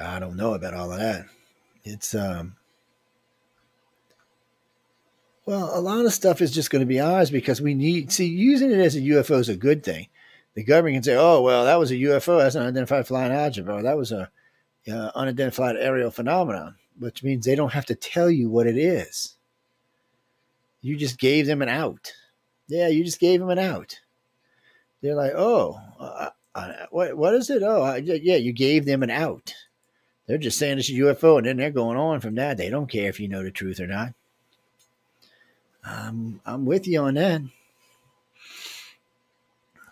I 0.00 0.20
don't 0.20 0.36
know 0.36 0.54
about 0.54 0.74
all 0.74 0.92
of 0.92 1.00
that. 1.00 1.26
It's 1.82 2.14
um 2.14 2.54
well, 5.44 5.76
a 5.76 5.80
lot 5.80 6.06
of 6.06 6.12
stuff 6.12 6.40
is 6.40 6.52
just 6.52 6.70
going 6.70 6.80
to 6.80 6.86
be 6.86 7.00
ours 7.00 7.32
because 7.32 7.60
we 7.60 7.74
need 7.74 8.12
see 8.12 8.26
using 8.26 8.70
it 8.70 8.78
as 8.78 8.94
a 8.94 9.00
UFO 9.00 9.40
is 9.40 9.48
a 9.48 9.56
good 9.56 9.82
thing. 9.82 10.06
The 10.54 10.64
government 10.64 10.96
can 10.96 11.02
say, 11.02 11.16
"Oh, 11.16 11.40
well, 11.42 11.64
that 11.64 11.78
was 11.78 11.90
a 11.90 11.96
UFO. 11.96 12.38
That's 12.38 12.54
an 12.54 12.62
unidentified 12.62 13.06
flying 13.06 13.32
object, 13.32 13.68
or 13.68 13.82
that 13.82 13.96
was 13.96 14.12
a 14.12 14.30
uh, 14.90 15.10
unidentified 15.14 15.76
aerial 15.76 16.10
phenomenon," 16.10 16.76
which 16.98 17.22
means 17.22 17.44
they 17.44 17.54
don't 17.54 17.72
have 17.72 17.86
to 17.86 17.94
tell 17.94 18.30
you 18.30 18.50
what 18.50 18.66
it 18.66 18.76
is. 18.76 19.36
You 20.80 20.96
just 20.96 21.18
gave 21.18 21.46
them 21.46 21.62
an 21.62 21.68
out. 21.68 22.12
Yeah, 22.68 22.88
you 22.88 23.04
just 23.04 23.20
gave 23.20 23.40
them 23.40 23.50
an 23.50 23.58
out. 23.58 24.00
They're 25.02 25.14
like, 25.14 25.32
"Oh, 25.34 25.78
uh, 25.98 26.30
uh, 26.54 26.72
what 26.90 27.16
what 27.16 27.34
is 27.34 27.48
it? 27.50 27.62
Oh, 27.62 27.94
yeah, 27.94 28.36
you 28.36 28.52
gave 28.52 28.86
them 28.86 29.02
an 29.02 29.10
out." 29.10 29.54
They're 30.26 30.38
just 30.38 30.58
saying 30.58 30.78
it's 30.78 30.88
a 30.88 30.92
UFO, 30.92 31.38
and 31.38 31.46
then 31.46 31.56
they're 31.56 31.70
going 31.70 31.96
on 31.96 32.20
from 32.20 32.36
that. 32.36 32.56
They 32.56 32.70
don't 32.70 32.90
care 32.90 33.08
if 33.08 33.18
you 33.18 33.26
know 33.26 33.42
the 33.42 33.50
truth 33.50 33.80
or 33.80 33.86
not. 33.86 34.14
I'm 35.84 36.40
I'm 36.46 36.66
with 36.66 36.86
you 36.86 37.00
on 37.00 37.14
that. 37.14 37.42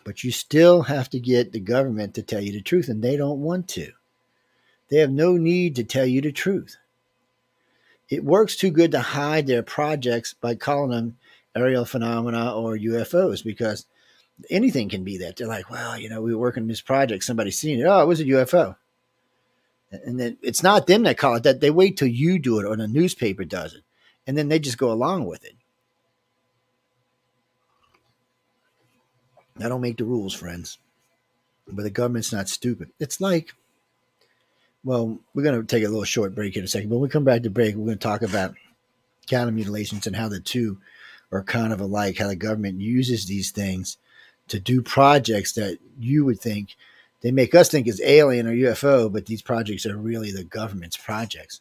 But 0.09 0.25
you 0.25 0.33
still 0.33 0.85
have 0.85 1.11
to 1.11 1.21
get 1.21 1.53
the 1.53 1.61
government 1.61 2.15
to 2.15 2.23
tell 2.23 2.41
you 2.41 2.51
the 2.51 2.63
truth, 2.63 2.89
and 2.89 3.03
they 3.03 3.15
don't 3.15 3.43
want 3.43 3.69
to. 3.69 3.93
They 4.89 5.01
have 5.01 5.11
no 5.11 5.37
need 5.37 5.77
to 5.77 5.85
tell 5.85 6.07
you 6.07 6.23
the 6.23 6.33
truth. 6.33 6.79
it 8.09 8.25
works 8.25 8.57
too 8.57 8.71
good 8.71 8.93
to 8.93 9.01
hide 9.01 9.47
their 9.47 9.63
projects 9.63 10.33
by 10.33 10.55
calling 10.55 10.93
them 10.93 11.19
aerial 11.55 11.85
phenomena 11.85 12.55
or 12.55 12.79
UFOs 12.79 13.45
because 13.45 13.85
anything 14.49 14.89
can 14.89 15.05
be 15.05 15.19
that. 15.19 15.37
They're 15.37 15.47
like, 15.47 15.69
well, 15.69 15.99
you 15.99 16.09
know, 16.09 16.23
we 16.23 16.35
were 16.35 16.41
working 16.41 16.63
on 16.63 16.69
this 16.69 16.81
project, 16.81 17.23
somebody's 17.23 17.59
seen 17.59 17.79
it. 17.79 17.85
Oh, 17.85 18.01
it 18.01 18.07
was 18.07 18.21
a 18.21 18.25
UFO. 18.25 18.77
And 19.91 20.19
then 20.19 20.39
it's 20.41 20.63
not 20.63 20.87
them 20.87 21.03
that 21.03 21.19
call 21.19 21.35
it 21.35 21.43
that. 21.43 21.61
They 21.61 21.71
wait 21.71 21.99
till 21.99 22.09
you 22.09 22.39
do 22.39 22.59
it 22.61 22.65
or 22.65 22.79
the 22.79 22.89
newspaper 22.89 23.45
does 23.45 23.75
it. 23.75 23.83
And 24.27 24.39
then 24.39 24.49
they 24.49 24.59
just 24.59 24.79
go 24.79 24.91
along 24.91 25.27
with 25.27 25.45
it. 25.45 25.57
I 29.61 29.69
don't 29.69 29.81
make 29.81 29.99
the 29.99 30.05
rules, 30.05 30.35
friends. 30.35 30.79
But 31.67 31.83
the 31.83 31.91
government's 31.91 32.33
not 32.33 32.49
stupid. 32.49 32.91
It's 32.99 33.21
like, 33.21 33.53
well, 34.85 35.19
we're 35.35 35.43
going 35.43 35.61
to 35.61 35.67
take 35.67 35.85
a 35.85 35.89
little 35.89 36.05
short 36.05 36.35
break 36.35 36.57
in 36.57 36.65
a 36.65 36.69
second. 36.69 36.89
But 36.89 36.97
when 36.97 37.03
we 37.03 37.09
come 37.09 37.25
back 37.25 37.43
to 37.43 37.51
break, 37.51 37.75
we're 37.75 37.87
going 37.87 37.99
to 37.99 38.03
talk 38.03 38.23
about 38.23 38.55
cattle 39.27 39.53
mutilations 39.53 40.07
and 40.07 40.17
how 40.17 40.29
the 40.29 40.41
two 40.41 40.79
are 41.31 41.43
kind 41.43 41.73
of 41.73 41.81
alike, 41.81 42.19
how 42.19 42.29
the 42.29 42.37
government 42.37 42.81
uses 42.81 43.27
these 43.27 43.51
things 43.51 43.99
to 44.49 44.59
do 44.59 44.81
projects 44.81 45.53
that 45.53 45.79
you 45.99 46.25
would 46.25 46.41
think 46.41 46.77
they 47.21 47.31
make 47.33 47.55
us 47.55 47.69
think 47.69 47.89
is 47.89 48.01
alien 48.03 48.47
or 48.47 48.53
UFO, 48.53 49.13
but 49.13 49.27
these 49.27 49.43
projects 49.43 49.87
are 49.87 49.97
really 49.97 50.31
the 50.31 50.45
government's 50.45 50.97
projects. 50.97 51.61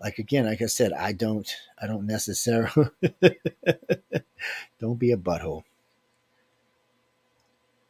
Like 0.00 0.18
again, 0.18 0.46
like 0.46 0.60
I 0.60 0.66
said, 0.66 0.92
I 0.92 1.12
don't 1.12 1.48
I 1.80 1.86
don't 1.86 2.06
necessarily 2.06 2.90
don't 4.80 4.98
be 4.98 5.12
a 5.12 5.16
butthole. 5.16 5.62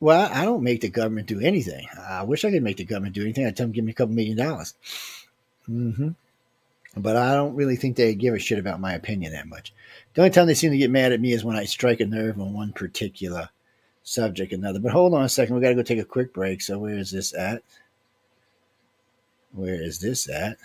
Well, 0.03 0.29
I 0.35 0.45
don't 0.45 0.65
make 0.65 0.81
the 0.81 0.89
government 0.89 1.29
do 1.29 1.39
anything. 1.39 1.87
I 1.97 2.25
wish 2.25 2.45
I 2.45 2.51
could 2.51 2.65
make 2.65 2.79
the 2.79 2.85
government 2.85 3.15
do 3.15 3.23
anything. 3.23 3.47
I'd 3.47 3.57
tell 3.57 3.67
them 3.67 3.73
give 3.73 3.85
me 3.85 3.93
a 3.93 3.95
couple 3.95 4.17
million 4.17 4.37
dollars. 4.37 4.75
Mm-hmm. 5.71 6.09
But 6.97 7.17
I 7.17 7.35
don't 7.35 7.55
really 7.55 7.77
think 7.77 7.95
they 7.95 8.13
give 8.17 8.35
a 8.35 8.41
shit 8.41 8.59
about 8.59 8.81
my 8.81 8.95
opinion 8.95 9.31
that 9.31 9.47
much. 9.47 9.73
The 10.15 10.23
only 10.23 10.33
time 10.33 10.49
they 10.49 10.55
seem 10.55 10.73
to 10.73 10.77
get 10.77 10.91
mad 10.91 11.13
at 11.13 11.21
me 11.21 11.31
is 11.31 11.45
when 11.45 11.55
I 11.55 11.67
strike 11.67 12.01
a 12.01 12.07
nerve 12.07 12.41
on 12.41 12.53
one 12.53 12.73
particular 12.73 13.51
subject 14.03 14.53
another. 14.53 14.81
But 14.81 14.91
hold 14.91 15.15
on 15.15 15.23
a 15.23 15.29
second. 15.29 15.55
We 15.55 15.63
got 15.63 15.69
to 15.69 15.77
go 15.77 15.85
take 15.85 16.01
a 16.01 16.05
quick 16.05 16.35
break. 16.35 16.63
So 16.63 16.81
where 16.81 16.99
is 16.99 17.13
this 17.13 17.33
at? 17.33 17.63
Where 19.53 19.81
is 19.81 20.01
this 20.01 20.29
at? 20.29 20.57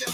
You're 0.00 0.08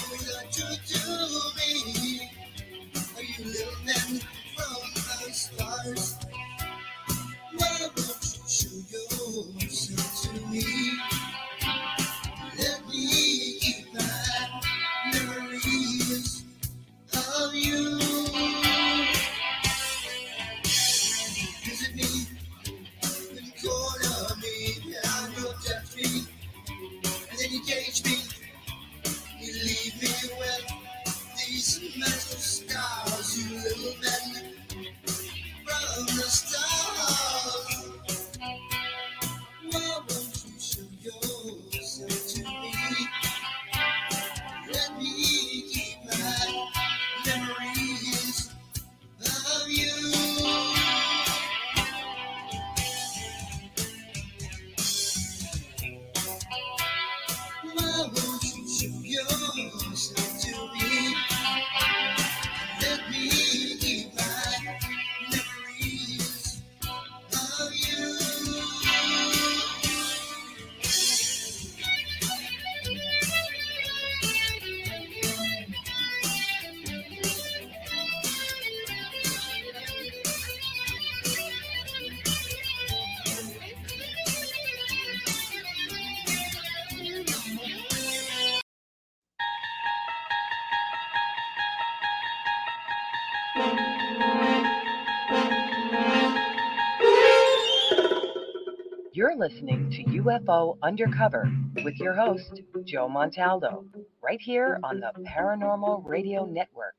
UFO 100.19 100.77
Undercover 100.83 101.49
with 101.85 101.95
your 101.97 102.13
host, 102.13 102.61
Joe 102.83 103.07
Montaldo, 103.07 103.85
right 104.21 104.41
here 104.41 104.77
on 104.83 104.99
the 104.99 105.13
Paranormal 105.25 106.05
Radio 106.05 106.43
Network. 106.45 106.95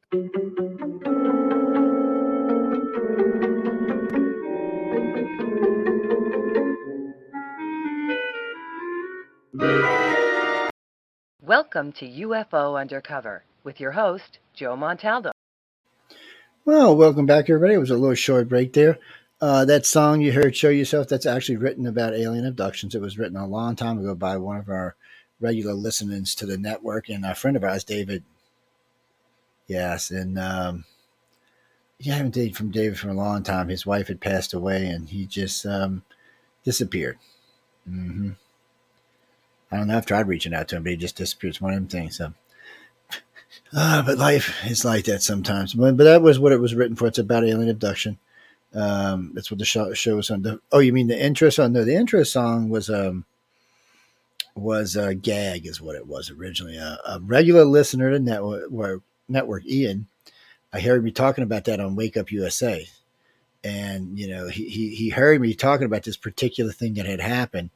Welcome 11.42 11.92
to 11.92 12.06
UFO 12.06 12.80
Undercover 12.80 13.44
with 13.64 13.80
your 13.80 13.90
host, 13.92 14.38
Joe 14.54 14.76
Montaldo. 14.76 15.32
Well, 16.64 16.96
welcome 16.96 17.26
back, 17.26 17.50
everybody. 17.50 17.74
It 17.74 17.78
was 17.78 17.90
a 17.90 17.96
little 17.96 18.14
short 18.14 18.48
break 18.48 18.72
there. 18.72 18.98
Uh, 19.40 19.64
that 19.64 19.86
song 19.86 20.20
you 20.20 20.32
heard, 20.32 20.54
Show 20.54 20.68
Yourself, 20.68 21.08
that's 21.08 21.24
actually 21.24 21.56
written 21.56 21.86
about 21.86 22.12
alien 22.12 22.44
abductions. 22.44 22.94
It 22.94 23.00
was 23.00 23.18
written 23.18 23.38
a 23.38 23.46
long 23.46 23.74
time 23.74 23.98
ago 23.98 24.14
by 24.14 24.36
one 24.36 24.58
of 24.58 24.68
our 24.68 24.96
regular 25.40 25.72
listeners 25.72 26.34
to 26.34 26.46
the 26.46 26.58
network 26.58 27.08
and 27.08 27.24
a 27.24 27.34
friend 27.34 27.56
of 27.56 27.64
ours, 27.64 27.82
David. 27.82 28.22
Yes, 29.66 30.10
and 30.10 30.38
um, 30.38 30.84
yeah, 31.98 32.14
I 32.14 32.16
haven't 32.18 32.34
dated 32.34 32.56
from 32.56 32.70
David 32.70 32.98
for 32.98 33.08
a 33.08 33.14
long 33.14 33.42
time. 33.42 33.68
His 33.68 33.86
wife 33.86 34.08
had 34.08 34.20
passed 34.20 34.52
away 34.52 34.88
and 34.88 35.08
he 35.08 35.24
just 35.24 35.64
um, 35.64 36.02
disappeared. 36.62 37.18
Mm-hmm. 37.88 38.32
I 39.72 39.76
don't 39.76 39.86
know. 39.86 39.96
I've 39.96 40.06
tried 40.06 40.28
reaching 40.28 40.52
out 40.52 40.68
to 40.68 40.76
him, 40.76 40.82
but 40.82 40.90
he 40.90 40.96
just 40.96 41.16
disappeared. 41.16 41.52
It's 41.52 41.60
one 41.62 41.72
of 41.72 41.78
them 41.78 41.88
things. 41.88 42.18
So. 42.18 42.34
Uh, 43.72 44.02
but 44.06 44.18
life 44.18 44.66
is 44.66 44.84
like 44.84 45.06
that 45.06 45.22
sometimes. 45.22 45.72
But, 45.72 45.96
but 45.96 46.04
that 46.04 46.20
was 46.20 46.38
what 46.38 46.52
it 46.52 46.60
was 46.60 46.74
written 46.74 46.96
for. 46.96 47.06
It's 47.06 47.18
about 47.18 47.44
alien 47.44 47.70
abduction. 47.70 48.18
Um, 48.74 49.32
that's 49.34 49.50
what 49.50 49.58
the 49.58 49.64
show, 49.64 49.92
show 49.94 50.16
was 50.16 50.30
on. 50.30 50.42
The, 50.42 50.60
oh, 50.70 50.78
you 50.78 50.92
mean 50.92 51.08
the 51.08 51.20
intro 51.20 51.50
song? 51.50 51.72
No, 51.72 51.84
the 51.84 51.96
intro 51.96 52.22
song 52.22 52.68
was 52.68 52.88
um 52.88 53.24
was 54.54 54.96
a 54.96 55.14
gag, 55.14 55.66
is 55.66 55.80
what 55.80 55.96
it 55.96 56.06
was 56.06 56.30
originally. 56.30 56.76
A, 56.76 56.98
a 57.06 57.20
regular 57.20 57.64
listener 57.64 58.10
to 58.10 58.20
network, 58.20 59.02
network 59.28 59.66
Ian, 59.66 60.06
I 60.72 60.80
heard 60.80 61.02
me 61.02 61.10
talking 61.10 61.42
about 61.42 61.64
that 61.64 61.80
on 61.80 61.96
Wake 61.96 62.16
Up 62.16 62.30
USA, 62.30 62.86
and 63.64 64.18
you 64.18 64.28
know 64.28 64.48
he, 64.48 64.68
he 64.68 64.94
he 64.94 65.08
heard 65.08 65.40
me 65.40 65.54
talking 65.54 65.86
about 65.86 66.04
this 66.04 66.16
particular 66.16 66.70
thing 66.70 66.94
that 66.94 67.06
had 67.06 67.20
happened, 67.20 67.70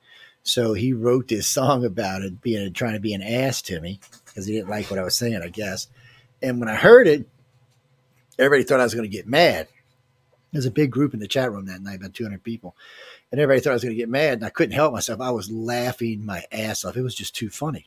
so 0.45 0.75
he 0.75 0.93
wrote 0.93 1.27
this 1.27 1.49
song 1.49 1.85
about 1.85 2.23
it, 2.23 2.41
being 2.41 2.73
trying 2.73 2.95
to 2.95 3.01
be 3.01 3.15
an 3.15 3.23
ass 3.23 3.63
to 3.63 3.81
me 3.81 3.99
because 4.27 4.47
he 4.47 4.55
didn't 4.55 4.71
like 4.71 4.91
what 4.91 5.01
I 5.01 5.05
was 5.05 5.17
saying, 5.17 5.41
I 5.43 5.49
guess. 5.49 5.89
And 6.41 6.61
when 6.61 6.69
I 6.69 6.77
heard 6.77 7.09
it, 7.09 7.27
everybody 8.39 8.63
thought 8.63 8.81
I 8.81 8.85
was 8.85 8.95
going 8.95 9.11
to 9.11 9.17
get 9.17 9.27
mad 9.27 9.67
There's 10.55 10.67
a 10.67 10.71
big 10.71 10.91
group 10.91 11.13
in 11.13 11.21
the 11.21 11.29
chat 11.29 11.53
room 11.53 11.67
that 11.67 11.83
night, 11.83 11.97
about 11.97 12.15
200 12.15 12.43
people, 12.43 12.75
and 13.31 13.41
everybody 13.41 13.61
thought 13.61 13.71
I 13.71 13.75
was 13.75 13.83
going 13.83 13.95
to 13.95 14.01
get 14.01 14.09
mad, 14.09 14.35
and 14.35 14.45
I 14.45 14.51
couldn't 14.51 14.75
help 14.75 14.93
myself. 14.93 15.21
I 15.21 15.33
was 15.33 15.51
laughing 15.51 16.25
my 16.25 16.45
ass 16.53 16.85
off. 16.85 16.97
It 16.97 17.03
was 17.03 17.15
just 17.15 17.35
too 17.35 17.51
funny. 17.51 17.87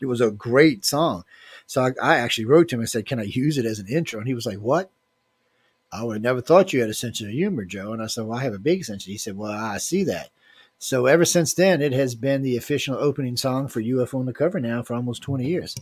It 0.00 0.06
was 0.06 0.20
a 0.20 0.30
great 0.30 0.84
song. 0.84 1.24
So 1.66 1.82
I, 1.82 1.92
I 2.02 2.16
actually 2.16 2.46
wrote 2.46 2.68
to 2.68 2.76
him 2.76 2.80
and 2.80 2.88
said, 2.88 3.06
"Can 3.06 3.20
I 3.20 3.24
use 3.24 3.58
it 3.58 3.66
as 3.66 3.78
an 3.78 3.88
intro?" 3.88 4.18
And 4.18 4.26
he 4.26 4.34
was 4.34 4.46
like, 4.46 4.58
"What?" 4.58 4.90
I 5.92 6.02
would 6.02 6.14
have 6.14 6.22
never 6.22 6.40
thought 6.40 6.72
you 6.72 6.80
had 6.80 6.90
a 6.90 6.94
sense 6.94 7.20
of 7.20 7.28
humor, 7.28 7.64
Joe. 7.64 7.92
And 7.92 8.02
I 8.02 8.06
said, 8.06 8.26
Well, 8.26 8.38
I 8.38 8.42
have 8.42 8.54
a 8.54 8.58
big 8.58 8.84
sense. 8.84 9.04
He 9.04 9.16
said, 9.16 9.36
Well, 9.36 9.52
I 9.52 9.78
see 9.78 10.04
that. 10.04 10.30
So 10.78 11.06
ever 11.06 11.24
since 11.24 11.54
then, 11.54 11.80
it 11.80 11.92
has 11.92 12.14
been 12.14 12.42
the 12.42 12.56
official 12.56 12.96
opening 12.96 13.36
song 13.36 13.68
for 13.68 13.80
UFO 13.80 14.20
Undercover 14.20 14.60
now 14.60 14.82
for 14.82 14.94
almost 14.94 15.22
20 15.22 15.46
years. 15.46 15.74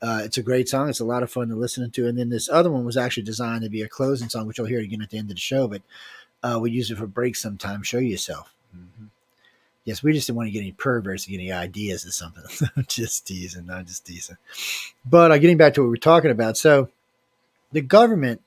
Uh, 0.00 0.22
it's 0.24 0.38
a 0.38 0.42
great 0.42 0.68
song. 0.68 0.88
It's 0.88 1.00
a 1.00 1.04
lot 1.04 1.22
of 1.22 1.30
fun 1.30 1.48
to 1.48 1.56
listen 1.56 1.90
to. 1.90 2.06
And 2.06 2.18
then 2.18 2.28
this 2.28 2.48
other 2.48 2.70
one 2.70 2.84
was 2.84 2.96
actually 2.96 3.24
designed 3.24 3.62
to 3.62 3.70
be 3.70 3.82
a 3.82 3.88
closing 3.88 4.28
song, 4.28 4.46
which 4.46 4.58
you'll 4.58 4.66
hear 4.66 4.80
again 4.80 5.02
at 5.02 5.10
the 5.10 5.18
end 5.18 5.30
of 5.30 5.36
the 5.36 5.40
show. 5.40 5.66
But 5.66 5.82
uh, 6.42 6.58
we 6.60 6.70
use 6.70 6.90
it 6.90 6.98
for 6.98 7.06
breaks 7.06 7.42
sometimes. 7.42 7.86
Show 7.88 7.98
yourself. 7.98 8.54
Mm-hmm. 8.76 9.06
Yes, 9.84 10.02
we 10.02 10.12
just 10.12 10.26
didn't 10.26 10.36
want 10.36 10.48
to 10.48 10.50
get 10.52 10.60
any 10.60 10.72
perverts 10.72 11.26
get 11.26 11.36
any 11.36 11.50
ideas 11.50 12.06
or 12.06 12.10
something. 12.10 12.44
just 12.88 13.26
teasing, 13.26 13.66
not 13.66 13.86
just 13.86 14.06
teasing. 14.06 14.36
But 15.04 15.32
uh, 15.32 15.38
getting 15.38 15.56
back 15.56 15.74
to 15.74 15.82
what 15.82 15.90
we're 15.90 15.96
talking 15.96 16.30
about. 16.30 16.56
So 16.56 16.90
the 17.72 17.80
government 17.80 18.42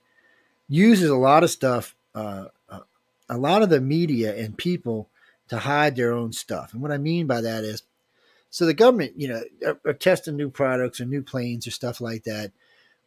uses 0.70 1.10
a 1.10 1.16
lot 1.16 1.44
of 1.44 1.50
stuff, 1.50 1.96
uh, 2.16 2.46
uh, 2.70 2.82
a 3.28 3.38
lot 3.38 3.64
of 3.64 3.70
the 3.70 3.82
media 3.82 4.36
and 4.36 4.58
people 4.58 5.10
to 5.50 5.58
hide 5.58 5.96
their 5.96 6.14
own 6.14 6.32
stuff. 6.32 6.74
And 6.74 6.82
what 6.82 6.92
I 6.92 6.98
mean 6.98 7.28
by 7.28 7.42
that 7.42 7.64
is, 7.64 7.84
so 8.52 8.66
the 8.66 8.74
government, 8.74 9.14
you 9.16 9.30
know, 9.30 9.42
are, 9.66 9.80
are, 9.86 9.94
testing 9.94 10.36
new 10.36 10.50
products 10.50 11.00
or 11.00 11.06
new 11.06 11.24
planes 11.24 11.66
or 11.66 11.72
stuff 11.72 12.02
like 12.02 12.26
that, 12.26 12.52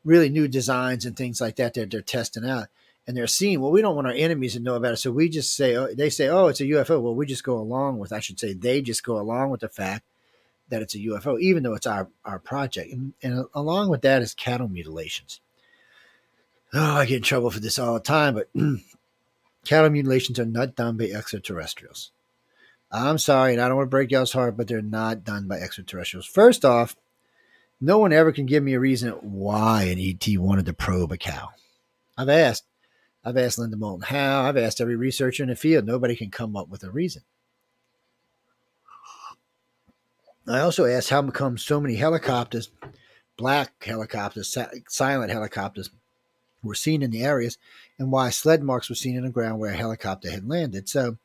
really 0.03 0.31
new 0.31 0.49
designs 0.49 1.05
and 1.05 1.15
things 1.15 1.39
like 1.39 1.57
that 1.57 1.75
that 1.75 1.91
they're 1.91 2.01
testing 2.01 2.49
out. 2.49 2.69
And 3.07 3.15
they're 3.15 3.27
seeing, 3.27 3.61
well, 3.61 3.71
we 3.71 3.83
don't 3.83 3.95
want 3.95 4.07
our 4.07 4.15
enemies 4.15 4.55
to 4.55 4.61
know 4.61 4.75
about 4.75 4.95
it. 4.95 4.97
So 4.97 5.13
we 5.13 5.29
just 5.29 5.55
say, 5.55 5.77
oh, 5.77 5.95
they 5.95 6.09
say, 6.09 6.29
oh, 6.29 6.47
it's 6.47 6.63
a 6.63 6.65
UFO. 6.65 7.03
Well, 7.03 7.15
we 7.15 7.27
just 7.27 7.45
go 7.45 7.59
along 7.59 7.99
with, 7.99 8.11
I 8.11 8.21
should 8.21 8.41
say, 8.41 8.55
they 8.55 8.81
just 8.81 9.05
go 9.05 9.21
along 9.21 9.51
with 9.51 9.61
the 9.61 9.69
fact 9.69 10.07
that 10.71 10.81
it's 10.81 10.95
a 10.95 10.99
UFO, 10.99 11.39
even 11.39 11.63
though 11.63 11.75
it's 11.75 11.87
our, 11.87 12.09
our 12.25 12.39
project. 12.39 12.91
And, 12.91 13.13
and 13.23 13.45
along 13.53 13.91
with 13.91 14.01
that 14.01 14.23
is 14.23 14.33
cattle 14.33 14.69
mutilations. 14.69 15.43
Oh, 16.73 16.97
I 16.97 17.05
get 17.05 17.19
in 17.19 17.23
trouble 17.23 17.51
for 17.51 17.61
this 17.61 17.79
all 17.79 17.93
the 17.93 18.01
time, 18.01 18.35
but 18.35 18.49
cattle 19.67 19.91
mutilations 19.91 20.41
are 20.41 20.47
not 20.47 20.75
done 20.75 20.97
by 20.97 21.05
extraterrestrials. 21.05 22.11
I'm 22.95 23.19
sorry, 23.19 23.53
and 23.53 23.61
I 23.61 23.67
don't 23.67 23.77
want 23.77 23.89
to 23.89 23.91
break 23.91 24.13
y'all's 24.13 24.33
heart, 24.33 24.57
but 24.57 24.69
they're 24.69 24.81
not 24.81 25.25
done 25.25 25.49
by 25.49 25.57
extraterrestrials. 25.57 26.27
First 26.27 26.65
off, 26.65 26.95
no 27.81 27.99
one 27.99 28.13
ever 28.13 28.31
can 28.31 28.47
give 28.47 28.63
me 28.63 28.75
a 28.75 28.81
reason 28.81 29.11
why 29.21 29.83
an 29.85 29.99
ET 29.99 30.25
wanted 30.39 30.67
to 30.67 30.75
probe 30.75 31.11
a 31.11 31.17
cow. 31.17 31.49
I've 32.17 32.29
asked. 32.29 32.65
I've 33.25 33.37
asked 33.37 33.59
Linda 33.59 33.77
Moulton 33.77 34.07
Howe. 34.07 34.45
I've 34.45 34.57
asked 34.57 34.81
every 34.81 34.95
researcher 34.95 35.43
in 35.43 35.49
the 35.49 35.57
field. 35.57 35.85
Nobody 35.85 36.15
can 36.15 36.31
come 36.31 36.57
up 36.57 36.69
with 36.69 36.85
a 36.85 36.91
reason. 36.91 37.23
I 40.47 40.61
also 40.61 40.85
asked 40.85 41.11
how 41.11 41.23
come 41.31 41.59
so 41.59 41.81
many 41.81 41.97
helicopters, 41.97 42.71
black 43.37 43.83
helicopters, 43.83 44.57
silent 44.89 45.33
helicopters, 45.33 45.91
were 46.63 46.75
seen 46.75 47.03
in 47.03 47.11
the 47.11 47.25
areas 47.25 47.59
and 47.99 48.13
why 48.13 48.31
sled 48.31 48.63
marks 48.63 48.89
were 48.89 48.95
seen 48.95 49.17
in 49.17 49.25
the 49.25 49.31
ground 49.31 49.59
where 49.59 49.73
a 49.73 49.77
helicopter 49.77 50.31
had 50.31 50.49
landed. 50.49 50.89
So 50.89 51.19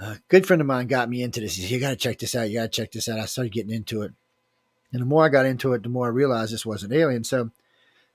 a 0.00 0.18
good 0.28 0.46
friend 0.46 0.60
of 0.60 0.66
mine 0.66 0.86
got 0.86 1.08
me 1.08 1.22
into 1.22 1.40
this. 1.40 1.56
He 1.56 1.62
said, 1.62 1.70
You 1.70 1.80
got 1.80 1.90
to 1.90 1.96
check 1.96 2.18
this 2.18 2.34
out. 2.34 2.50
You 2.50 2.58
got 2.58 2.72
to 2.72 2.80
check 2.80 2.92
this 2.92 3.08
out. 3.08 3.18
I 3.18 3.26
started 3.26 3.52
getting 3.52 3.74
into 3.74 4.02
it. 4.02 4.12
And 4.92 5.00
the 5.00 5.06
more 5.06 5.24
I 5.24 5.28
got 5.28 5.46
into 5.46 5.72
it, 5.72 5.82
the 5.82 5.88
more 5.88 6.06
I 6.06 6.10
realized 6.10 6.52
this 6.52 6.66
wasn't 6.66 6.92
alien. 6.92 7.24
So 7.24 7.50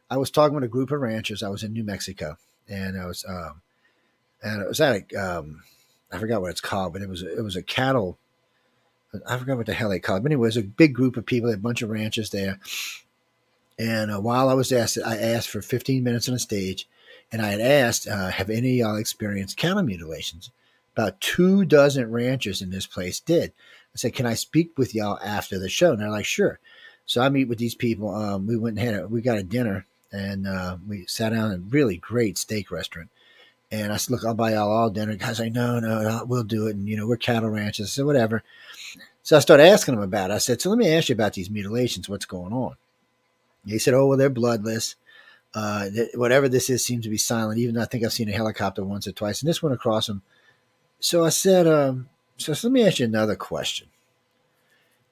I 0.09 0.17
was 0.17 0.31
talking 0.31 0.55
with 0.55 0.63
a 0.63 0.69
group 0.69 0.91
of 0.91 1.01
ranchers. 1.01 1.43
I 1.43 1.49
was 1.49 1.63
in 1.63 1.73
New 1.73 1.83
Mexico, 1.83 2.37
and 2.69 2.99
I 2.99 3.05
was, 3.05 3.25
um, 3.27 3.61
and 4.41 4.61
it 4.61 4.67
was 4.67 4.79
at 4.79 5.03
a, 5.13 5.15
um, 5.15 5.63
I 6.11 6.17
forgot 6.17 6.41
what 6.41 6.51
it's 6.51 6.61
called, 6.61 6.93
but 6.93 7.01
it 7.01 7.09
was 7.09 7.23
it 7.23 7.43
was 7.43 7.55
a 7.55 7.63
cattle. 7.63 8.17
I 9.27 9.37
forgot 9.37 9.57
what 9.57 9.65
the 9.65 9.73
hell 9.73 9.89
they 9.89 9.99
called. 9.99 10.19
It. 10.19 10.23
But 10.23 10.31
anyway, 10.31 10.45
it 10.45 10.49
was 10.49 10.57
a 10.57 10.63
big 10.63 10.93
group 10.93 11.17
of 11.17 11.25
people, 11.25 11.51
a 11.51 11.57
bunch 11.57 11.81
of 11.81 11.89
ranchers 11.89 12.29
there. 12.29 12.59
And 13.79 14.11
uh, 14.11 14.19
while 14.19 14.49
I 14.49 14.53
was 14.53 14.71
asked, 14.71 14.97
I 15.03 15.17
asked 15.17 15.49
for 15.49 15.61
15 15.61 16.03
minutes 16.03 16.27
on 16.27 16.33
the 16.33 16.39
stage, 16.39 16.87
and 17.31 17.41
I 17.41 17.49
had 17.49 17.61
asked, 17.61 18.07
uh, 18.07 18.29
"Have 18.29 18.49
any 18.49 18.79
of 18.79 18.87
y'all 18.87 18.97
experienced 18.97 19.57
cattle 19.57 19.83
mutilations?" 19.83 20.51
About 20.97 21.21
two 21.21 21.63
dozen 21.63 22.09
ranchers 22.09 22.59
in 22.59 22.71
this 22.71 22.87
place 22.87 23.19
did. 23.19 23.53
I 23.93 23.97
said, 23.97 24.15
"Can 24.15 24.25
I 24.25 24.33
speak 24.33 24.75
with 24.79 24.95
y'all 24.95 25.19
after 25.23 25.59
the 25.59 25.69
show?" 25.69 25.91
And 25.91 26.01
they're 26.01 26.09
like, 26.09 26.25
"Sure." 26.25 26.57
So 27.05 27.21
I 27.21 27.29
meet 27.29 27.47
with 27.47 27.59
these 27.59 27.75
people. 27.75 28.09
Um, 28.09 28.47
we 28.47 28.57
went 28.57 28.79
and 28.79 28.87
had 28.87 28.99
a, 29.01 29.07
we 29.07 29.21
got 29.21 29.37
a 29.37 29.43
dinner, 29.43 29.85
and 30.11 30.47
uh, 30.47 30.77
we 30.87 31.05
sat 31.05 31.33
down 31.33 31.51
in 31.51 31.59
a 31.59 31.69
really 31.69 31.97
great 31.97 32.35
steak 32.39 32.71
restaurant. 32.71 33.09
And 33.71 33.93
I 33.93 33.97
said, 33.97 34.11
"Look, 34.11 34.25
I'll 34.25 34.33
buy 34.33 34.53
y'all 34.53 34.71
all 34.71 34.89
dinner." 34.89 35.11
The 35.11 35.19
guys 35.19 35.39
like, 35.39 35.53
"No, 35.53 35.79
no, 35.79 36.01
no, 36.01 36.25
we'll 36.25 36.43
do 36.43 36.65
it." 36.65 36.75
And 36.75 36.89
you 36.89 36.97
know, 36.97 37.05
we're 37.05 37.17
cattle 37.17 37.51
ranchers, 37.51 37.91
so 37.91 38.03
whatever. 38.03 38.41
So 39.21 39.37
I 39.37 39.39
started 39.39 39.67
asking 39.67 39.93
them 39.93 40.03
about 40.03 40.31
it. 40.31 40.33
I 40.33 40.39
said, 40.39 40.61
"So 40.61 40.71
let 40.71 40.79
me 40.79 40.91
ask 40.91 41.09
you 41.09 41.13
about 41.13 41.33
these 41.33 41.51
mutilations. 41.51 42.09
What's 42.09 42.25
going 42.25 42.53
on?" 42.53 42.75
He 43.67 43.77
said, 43.77 43.93
"Oh 43.93 44.07
well, 44.07 44.17
they're 44.17 44.31
bloodless. 44.31 44.95
Uh, 45.53 45.89
whatever 46.15 46.49
this 46.49 46.71
is 46.71 46.83
seems 46.83 47.03
to 47.03 47.11
be 47.11 47.17
silent. 47.17 47.59
Even 47.59 47.75
though 47.75 47.81
I 47.81 47.85
think 47.85 48.03
I've 48.03 48.13
seen 48.13 48.29
a 48.29 48.31
helicopter 48.31 48.83
once 48.83 49.05
or 49.05 49.11
twice, 49.11 49.43
and 49.43 49.47
this 49.47 49.61
went 49.61 49.75
across 49.75 50.07
them 50.07 50.23
so 50.99 51.23
I 51.25 51.29
said, 51.29 51.67
um, 51.67 52.09
so, 52.37 52.53
so 52.53 52.67
let 52.67 52.73
me 52.73 52.85
ask 52.85 52.99
you 52.99 53.05
another 53.05 53.35
question. 53.35 53.87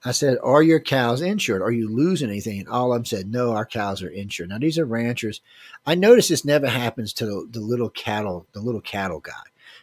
I 0.08 0.12
said, 0.12 0.38
Are 0.44 0.62
your 0.62 0.80
cows 0.80 1.22
insured? 1.22 1.64
Are 1.64 1.72
you 1.72 1.90
losing 1.90 2.30
anything? 2.30 2.60
And 2.60 2.70
all 2.70 2.94
of 2.94 3.00
them 3.00 3.06
said, 3.06 3.28
No, 3.28 3.54
our 3.54 3.66
cows 3.66 4.04
are 4.04 4.10
insured. 4.10 4.50
Now, 4.50 4.60
these 4.60 4.78
are 4.78 4.86
ranchers. 4.86 5.42
I 5.86 5.96
notice 5.96 6.28
this 6.28 6.46
never 6.46 6.68
happens 6.68 7.12
to 7.14 7.26
the, 7.26 7.48
the 7.52 7.60
little 7.60 7.90
cattle, 7.90 8.46
the 8.54 8.62
little 8.62 8.82
cattle 8.82 9.20
guy, 9.20 9.34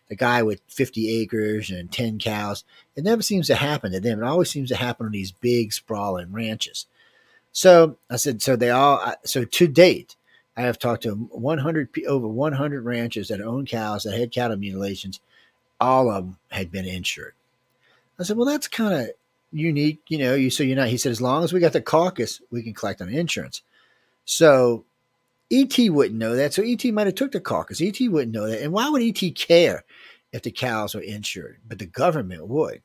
the 0.08 0.14
guy 0.14 0.44
with 0.44 0.60
50 0.68 1.20
acres 1.20 1.70
and 1.70 1.90
10 1.90 2.20
cows. 2.20 2.62
It 2.94 3.02
never 3.02 3.22
seems 3.22 3.48
to 3.48 3.56
happen 3.56 3.90
to 3.92 4.00
them. 4.00 4.22
It 4.22 4.26
always 4.26 4.50
seems 4.50 4.68
to 4.68 4.76
happen 4.76 5.06
on 5.06 5.12
these 5.12 5.32
big, 5.32 5.72
sprawling 5.72 6.32
ranches. 6.32 6.86
So 7.50 7.96
I 8.08 8.16
said, 8.16 8.40
So 8.40 8.54
they 8.54 8.70
all, 8.70 9.14
so 9.24 9.44
to 9.44 9.66
date, 9.66 10.14
I 10.56 10.62
have 10.62 10.78
talked 10.78 11.02
to 11.02 11.14
100, 11.14 11.88
over 12.06 12.28
100 12.28 12.84
ranchers 12.84 13.28
that 13.28 13.40
own 13.40 13.66
cows 13.66 14.04
that 14.04 14.16
had 14.16 14.30
cattle 14.30 14.56
mutilations 14.56 15.20
all 15.82 16.10
of 16.10 16.24
them 16.24 16.38
had 16.50 16.70
been 16.70 16.86
insured. 16.86 17.34
I 18.18 18.22
said, 18.22 18.36
well, 18.36 18.46
that's 18.46 18.68
kind 18.68 18.94
of 18.94 19.10
unique, 19.50 20.00
you 20.08 20.18
know. 20.18 20.34
You 20.34 20.48
so 20.48 20.62
you're 20.62 20.76
not. 20.76 20.88
He 20.88 20.96
said, 20.96 21.10
as 21.10 21.20
long 21.20 21.42
as 21.42 21.52
we 21.52 21.58
got 21.58 21.72
the 21.72 21.82
caucus, 21.82 22.40
we 22.50 22.62
can 22.62 22.72
collect 22.72 23.02
on 23.02 23.08
insurance. 23.08 23.62
So 24.24 24.84
ET 25.50 25.76
wouldn't 25.78 26.18
know 26.18 26.36
that. 26.36 26.54
So 26.54 26.62
ET 26.62 26.84
might 26.84 27.06
have 27.06 27.16
took 27.16 27.32
the 27.32 27.40
caucus. 27.40 27.82
ET 27.82 27.98
wouldn't 28.00 28.32
know 28.32 28.48
that. 28.48 28.62
And 28.62 28.72
why 28.72 28.88
would 28.88 29.02
ET 29.02 29.34
care 29.34 29.84
if 30.32 30.42
the 30.42 30.52
cows 30.52 30.94
are 30.94 31.00
insured? 31.00 31.58
But 31.66 31.80
the 31.80 31.86
government 31.86 32.46
would. 32.46 32.82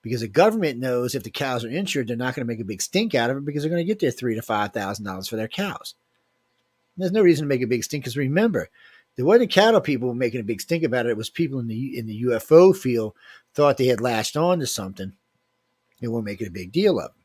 Because 0.00 0.22
the 0.22 0.28
government 0.28 0.80
knows 0.80 1.14
if 1.14 1.22
the 1.22 1.30
cows 1.30 1.64
are 1.64 1.68
insured, 1.68 2.08
they're 2.08 2.16
not 2.16 2.34
going 2.34 2.44
to 2.44 2.50
make 2.52 2.60
a 2.60 2.64
big 2.64 2.82
stink 2.82 3.14
out 3.14 3.30
of 3.30 3.36
it 3.36 3.44
because 3.44 3.62
they're 3.62 3.70
going 3.70 3.86
to 3.86 3.86
get 3.86 4.00
their 4.00 4.10
three 4.10 4.34
to 4.34 4.42
five 4.42 4.72
thousand 4.72 5.04
dollars 5.04 5.28
for 5.28 5.36
their 5.36 5.48
cows. 5.48 5.94
There's 6.96 7.12
no 7.12 7.22
reason 7.22 7.44
to 7.44 7.48
make 7.48 7.62
a 7.62 7.66
big 7.66 7.84
stink 7.84 8.02
because 8.04 8.16
remember, 8.16 8.68
there 9.16 9.24
wasn't 9.24 9.50
cattle 9.50 9.80
people 9.80 10.14
making 10.14 10.40
a 10.40 10.44
big 10.44 10.60
stink 10.60 10.84
about 10.84 11.06
it. 11.06 11.10
It 11.10 11.16
was 11.16 11.30
people 11.30 11.58
in 11.58 11.66
the 11.66 11.98
in 11.98 12.06
the 12.06 12.22
UFO 12.22 12.74
field 12.76 13.14
thought 13.54 13.76
they 13.76 13.86
had 13.86 14.00
latched 14.00 14.36
on 14.36 14.58
to 14.60 14.66
something 14.66 15.12
and 16.00 16.12
were 16.12 16.22
making 16.22 16.46
a 16.46 16.50
big 16.50 16.72
deal 16.72 16.98
of 16.98 17.10
it. 17.10 17.22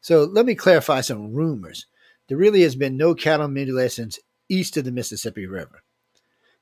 So 0.00 0.24
let 0.24 0.46
me 0.46 0.54
clarify 0.54 1.00
some 1.00 1.32
rumors. 1.32 1.86
There 2.28 2.38
really 2.38 2.62
has 2.62 2.76
been 2.76 2.96
no 2.96 3.14
cattle 3.14 3.48
mutilations 3.48 4.18
east 4.48 4.76
of 4.76 4.84
the 4.84 4.92
Mississippi 4.92 5.46
River. 5.46 5.82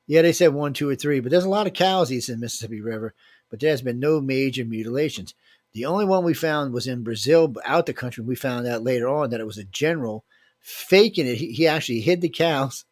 Yeah, 0.07 0.23
they 0.23 0.33
said 0.33 0.55
one, 0.55 0.73
two, 0.73 0.89
or 0.89 0.97
three, 0.97 1.21
but 1.21 1.31
there's 1.31 1.45
a 1.45 1.51
lot 1.51 1.67
of 1.67 1.75
cows 1.75 2.11
east 2.11 2.29
of 2.29 2.37
the 2.37 2.41
Mississippi 2.41 2.81
River, 2.81 3.15
but 3.51 3.61
there's 3.61 3.83
been 3.83 4.01
no 4.01 4.21
major 4.21 4.65
mutilations. 4.65 5.35
The 5.73 5.85
only 5.87 6.05
one 6.05 6.25
we 6.25 6.35
found 6.35 6.73
was 6.73 6.87
in 6.87 7.03
Brazil, 7.03 7.55
out 7.65 7.87
the 7.87 7.95
country. 7.95 8.25
We 8.25 8.35
found 8.35 8.67
out 8.67 8.83
later 8.83 9.09
on 9.09 9.31
that 9.31 9.41
it 9.41 9.47
was 9.47 9.59
a 9.59 9.65
general 9.65 10.25
faking 10.61 11.27
it. 11.27 11.37
He, 11.37 11.53
he 11.53 11.67
actually 11.67 12.01
hid 12.01 12.21
the 12.21 12.29
cows 12.29 12.85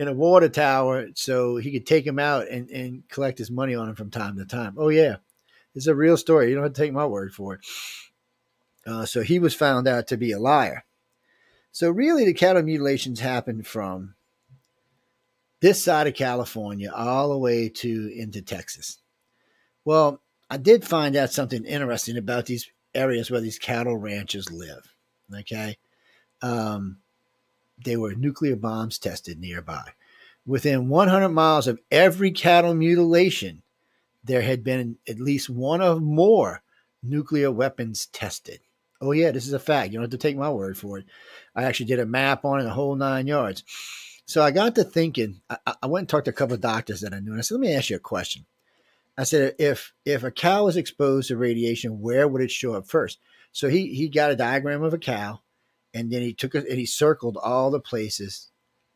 in 0.00 0.08
a 0.08 0.14
water 0.14 0.48
tower 0.48 1.08
so 1.14 1.58
he 1.58 1.70
could 1.70 1.84
take 1.84 2.06
him 2.06 2.18
out 2.18 2.48
and, 2.48 2.70
and 2.70 3.06
collect 3.10 3.36
his 3.36 3.50
money 3.50 3.74
on 3.74 3.86
him 3.86 3.94
from 3.94 4.10
time 4.10 4.38
to 4.38 4.46
time. 4.46 4.74
Oh, 4.78 4.88
yeah. 4.88 5.16
It's 5.74 5.88
a 5.88 5.94
real 5.94 6.16
story. 6.16 6.48
You 6.48 6.54
don't 6.54 6.64
have 6.64 6.72
to 6.72 6.80
take 6.80 6.94
my 6.94 7.04
word 7.04 7.34
for 7.34 7.54
it. 7.54 7.60
Uh, 8.86 9.04
so 9.04 9.20
he 9.20 9.38
was 9.38 9.54
found 9.54 9.86
out 9.86 10.06
to 10.06 10.16
be 10.16 10.32
a 10.32 10.38
liar. 10.38 10.84
So, 11.70 11.90
really, 11.90 12.24
the 12.24 12.32
cattle 12.32 12.62
mutilations 12.62 13.20
happened 13.20 13.66
from 13.66 14.14
this 15.60 15.84
side 15.84 16.06
of 16.06 16.14
California 16.14 16.90
all 16.92 17.28
the 17.28 17.38
way 17.38 17.68
to 17.68 18.10
into 18.16 18.40
Texas. 18.40 18.98
Well, 19.84 20.22
I 20.48 20.56
did 20.56 20.82
find 20.82 21.14
out 21.14 21.30
something 21.30 21.64
interesting 21.66 22.16
about 22.16 22.46
these 22.46 22.70
areas 22.94 23.30
where 23.30 23.42
these 23.42 23.58
cattle 23.58 23.98
ranches 23.98 24.50
live. 24.50 24.94
Okay. 25.40 25.76
Um, 26.40 27.00
there 27.84 28.00
were 28.00 28.14
nuclear 28.14 28.56
bombs 28.56 28.98
tested 28.98 29.40
nearby. 29.40 29.90
Within 30.46 30.88
100 30.88 31.28
miles 31.28 31.66
of 31.66 31.80
every 31.90 32.30
cattle 32.30 32.74
mutilation, 32.74 33.62
there 34.24 34.42
had 34.42 34.64
been 34.64 34.98
at 35.08 35.20
least 35.20 35.48
one 35.50 35.82
or 35.82 36.00
more 36.00 36.62
nuclear 37.02 37.50
weapons 37.50 38.06
tested. 38.06 38.60
Oh, 39.00 39.12
yeah, 39.12 39.30
this 39.30 39.46
is 39.46 39.52
a 39.52 39.58
fact. 39.58 39.92
You 39.92 39.94
don't 39.94 40.04
have 40.04 40.10
to 40.10 40.18
take 40.18 40.36
my 40.36 40.50
word 40.50 40.76
for 40.76 40.98
it. 40.98 41.06
I 41.54 41.64
actually 41.64 41.86
did 41.86 42.00
a 42.00 42.06
map 42.06 42.44
on 42.44 42.60
it, 42.60 42.64
the 42.64 42.70
whole 42.70 42.96
nine 42.96 43.26
yards. 43.26 43.64
So 44.26 44.42
I 44.42 44.50
got 44.50 44.74
to 44.76 44.84
thinking. 44.84 45.40
I, 45.48 45.74
I 45.82 45.86
went 45.86 46.02
and 46.02 46.08
talked 46.08 46.26
to 46.26 46.30
a 46.30 46.34
couple 46.34 46.54
of 46.54 46.60
doctors 46.60 47.00
that 47.00 47.12
I 47.14 47.18
knew, 47.18 47.32
and 47.32 47.40
I 47.40 47.42
said, 47.42 47.56
"Let 47.56 47.60
me 47.62 47.74
ask 47.74 47.90
you 47.90 47.96
a 47.96 47.98
question." 47.98 48.46
I 49.18 49.24
said, 49.24 49.56
"If 49.58 49.92
if 50.04 50.22
a 50.22 50.30
cow 50.30 50.66
was 50.66 50.76
exposed 50.76 51.28
to 51.28 51.36
radiation, 51.36 52.00
where 52.00 52.28
would 52.28 52.40
it 52.40 52.52
show 52.52 52.74
up 52.74 52.86
first? 52.86 53.18
So 53.50 53.68
he 53.68 53.92
he 53.92 54.08
got 54.08 54.30
a 54.30 54.36
diagram 54.36 54.84
of 54.84 54.94
a 54.94 54.98
cow, 54.98 55.40
and 55.92 56.10
then 56.10 56.22
he 56.22 56.32
took 56.32 56.54
it 56.54 56.68
and 56.68 56.78
he 56.78 56.86
circled 56.86 57.36
all 57.36 57.70
the 57.70 57.80
places 57.80 58.50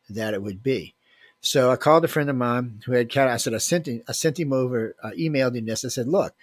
that 0.09 0.33
it 0.33 0.41
would 0.41 0.63
be. 0.63 0.95
So 1.41 1.69
I 1.69 1.75
called 1.75 2.03
a 2.05 2.07
friend 2.07 2.29
of 2.29 2.35
mine 2.35 2.81
who 2.85 2.93
had 2.93 3.09
cattle. 3.09 3.33
I 3.33 3.37
said, 3.37 3.53
I 3.53 3.59
sent 3.59 3.87
him, 3.87 4.01
I 4.07 4.13
sent 4.13 4.39
him 4.39 4.51
over, 4.51 4.95
uh, 5.03 5.11
emailed 5.11 5.55
him 5.55 5.65
this. 5.65 5.85
I 5.85 5.89
said, 5.89 6.07
look, 6.07 6.33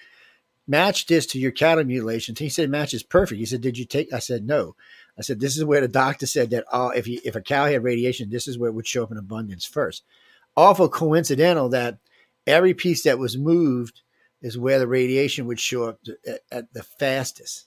match 0.66 1.07
this 1.07 1.26
to 1.26 1.38
your 1.38 1.50
cattle 1.50 1.84
mutilations. 1.84 2.38
He 2.38 2.48
said, 2.48 2.70
matches 2.70 3.03
perfect. 3.03 3.38
He 3.38 3.46
said, 3.46 3.61
did 3.62 3.78
you 3.78 3.84
take? 3.84 4.12
I 4.12 4.20
said, 4.20 4.46
no. 4.46 4.76
I 5.18 5.22
said, 5.22 5.40
this 5.40 5.57
is 5.57 5.64
where 5.64 5.80
the 5.80 5.88
doctor 5.88 6.26
said 6.26 6.50
that 6.50 6.64
oh, 6.72 6.90
if 6.90 7.09
if 7.09 7.34
a 7.34 7.40
cow 7.40 7.66
had 7.66 7.82
radiation, 7.82 8.30
this 8.30 8.48
is 8.48 8.59
where 8.59 8.70
it 8.70 8.74
would 8.74 8.86
show 8.86 9.03
up 9.03 9.11
in 9.11 9.18
abundance 9.18 9.64
first. 9.64 10.05
Awful 10.57 10.88
coincidental 10.88 11.68
that 11.70 11.98
every 12.46 12.74
piece 12.74 13.03
that 13.03 13.18
was 13.18 13.36
moved 13.36 14.03
is 14.40 14.59
where 14.59 14.78
the 14.78 14.86
radiation 14.86 15.46
would 15.46 15.61
show 15.61 15.84
up 15.84 16.00
at, 16.26 16.40
at 16.50 16.72
the 16.72 16.82
fastest. 16.82 17.66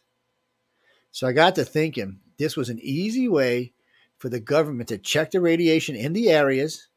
So 1.12 1.28
I 1.28 1.34
got 1.34 1.56
to 1.56 1.66
thinking, 1.66 2.20
this 2.38 2.56
was 2.56 2.70
an 2.70 2.80
easy 2.82 3.28
way 3.28 3.74
for 4.18 4.30
the 4.30 4.40
government 4.40 4.90
to 4.90 4.98
check 4.98 5.32
the 5.32 5.42
radiation 5.42 5.96
in 5.96 6.14
the 6.14 6.30
areas 6.30 6.88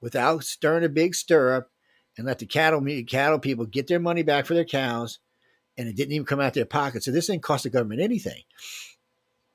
without 0.00 0.44
stirring 0.44 0.84
a 0.84 0.88
big 0.88 1.14
stir 1.14 1.56
up 1.56 1.70
and 2.16 2.26
let 2.26 2.38
the 2.38 2.46
cattle 2.46 2.84
cattle 3.06 3.38
people 3.38 3.66
get 3.66 3.86
their 3.86 4.00
money 4.00 4.22
back 4.22 4.46
for 4.46 4.54
their 4.54 4.64
cows 4.64 5.18
and 5.76 5.88
it 5.88 5.96
didn't 5.96 6.12
even 6.12 6.26
come 6.26 6.40
out 6.40 6.48
of 6.48 6.54
their 6.54 6.66
pocket. 6.66 7.02
So 7.02 7.10
this 7.10 7.26
didn't 7.26 7.42
cost 7.42 7.64
the 7.64 7.70
government 7.70 8.00
anything. 8.00 8.42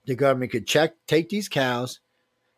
The 0.05 0.15
government 0.15 0.51
could 0.51 0.67
check, 0.67 0.95
take 1.07 1.29
these 1.29 1.49
cows. 1.49 1.99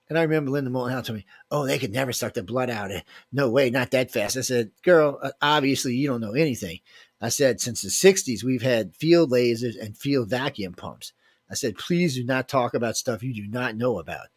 And 0.09 0.17
I 0.17 0.21
remember 0.21 0.51
Linda 0.51 0.69
Moulton 0.69 1.03
told 1.03 1.17
me, 1.17 1.25
oh, 1.51 1.65
they 1.65 1.77
could 1.77 1.91
never 1.91 2.13
suck 2.13 2.33
the 2.33 2.43
blood 2.43 2.69
out. 2.69 2.91
Of 2.91 3.01
No 3.31 3.49
way, 3.49 3.69
not 3.69 3.91
that 3.91 4.11
fast. 4.11 4.37
I 4.37 4.41
said, 4.41 4.71
girl, 4.83 5.19
uh, 5.21 5.31
obviously 5.41 5.95
you 5.95 6.07
don't 6.07 6.21
know 6.21 6.33
anything. 6.33 6.79
I 7.19 7.29
said, 7.29 7.59
since 7.59 7.81
the 7.81 7.89
60s, 7.89 8.43
we've 8.43 8.61
had 8.61 8.95
field 8.95 9.31
lasers 9.31 9.75
and 9.77 9.97
field 9.97 10.29
vacuum 10.29 10.73
pumps. 10.73 11.11
I 11.49 11.55
said, 11.55 11.77
please 11.77 12.15
do 12.15 12.23
not 12.23 12.49
talk 12.49 12.73
about 12.73 12.97
stuff 12.97 13.23
you 13.23 13.33
do 13.33 13.47
not 13.47 13.75
know 13.75 13.99
about. 13.99 14.27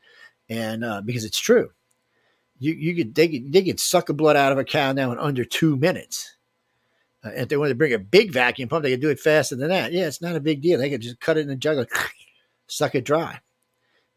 And 0.48 0.84
uh, 0.84 1.00
because 1.00 1.24
it's 1.24 1.40
true. 1.40 1.70
You, 2.58 2.74
you 2.74 2.94
could 2.94 3.14
they, 3.14 3.28
could 3.28 3.52
they 3.52 3.62
could 3.62 3.80
suck 3.80 4.06
the 4.06 4.14
blood 4.14 4.36
out 4.36 4.52
of 4.52 4.58
a 4.58 4.64
cow 4.64 4.92
now 4.92 5.12
in 5.12 5.18
under 5.18 5.44
two 5.44 5.76
minutes. 5.76 6.36
Uh, 7.24 7.30
if 7.34 7.48
they 7.48 7.56
wanted 7.56 7.70
to 7.70 7.76
bring 7.76 7.92
a 7.92 7.98
big 7.98 8.32
vacuum 8.32 8.68
pump, 8.68 8.82
they 8.82 8.90
could 8.90 9.00
do 9.00 9.11
it 9.11 9.20
faster 9.20 9.56
than 9.56 9.68
that. 9.68 9.92
Yeah, 9.92 10.06
it's 10.06 10.22
not 10.22 10.36
a 10.36 10.40
big 10.40 10.61
deal. 10.61 10.78
They 10.78 10.90
could 10.90 11.00
just 11.00 11.20
cut 11.20 11.36
it 11.36 11.42
in 11.42 11.50
a 11.50 11.56
jug, 11.56 11.78
and 11.78 11.88
suck 12.66 12.94
it 12.94 13.04
dry. 13.04 13.40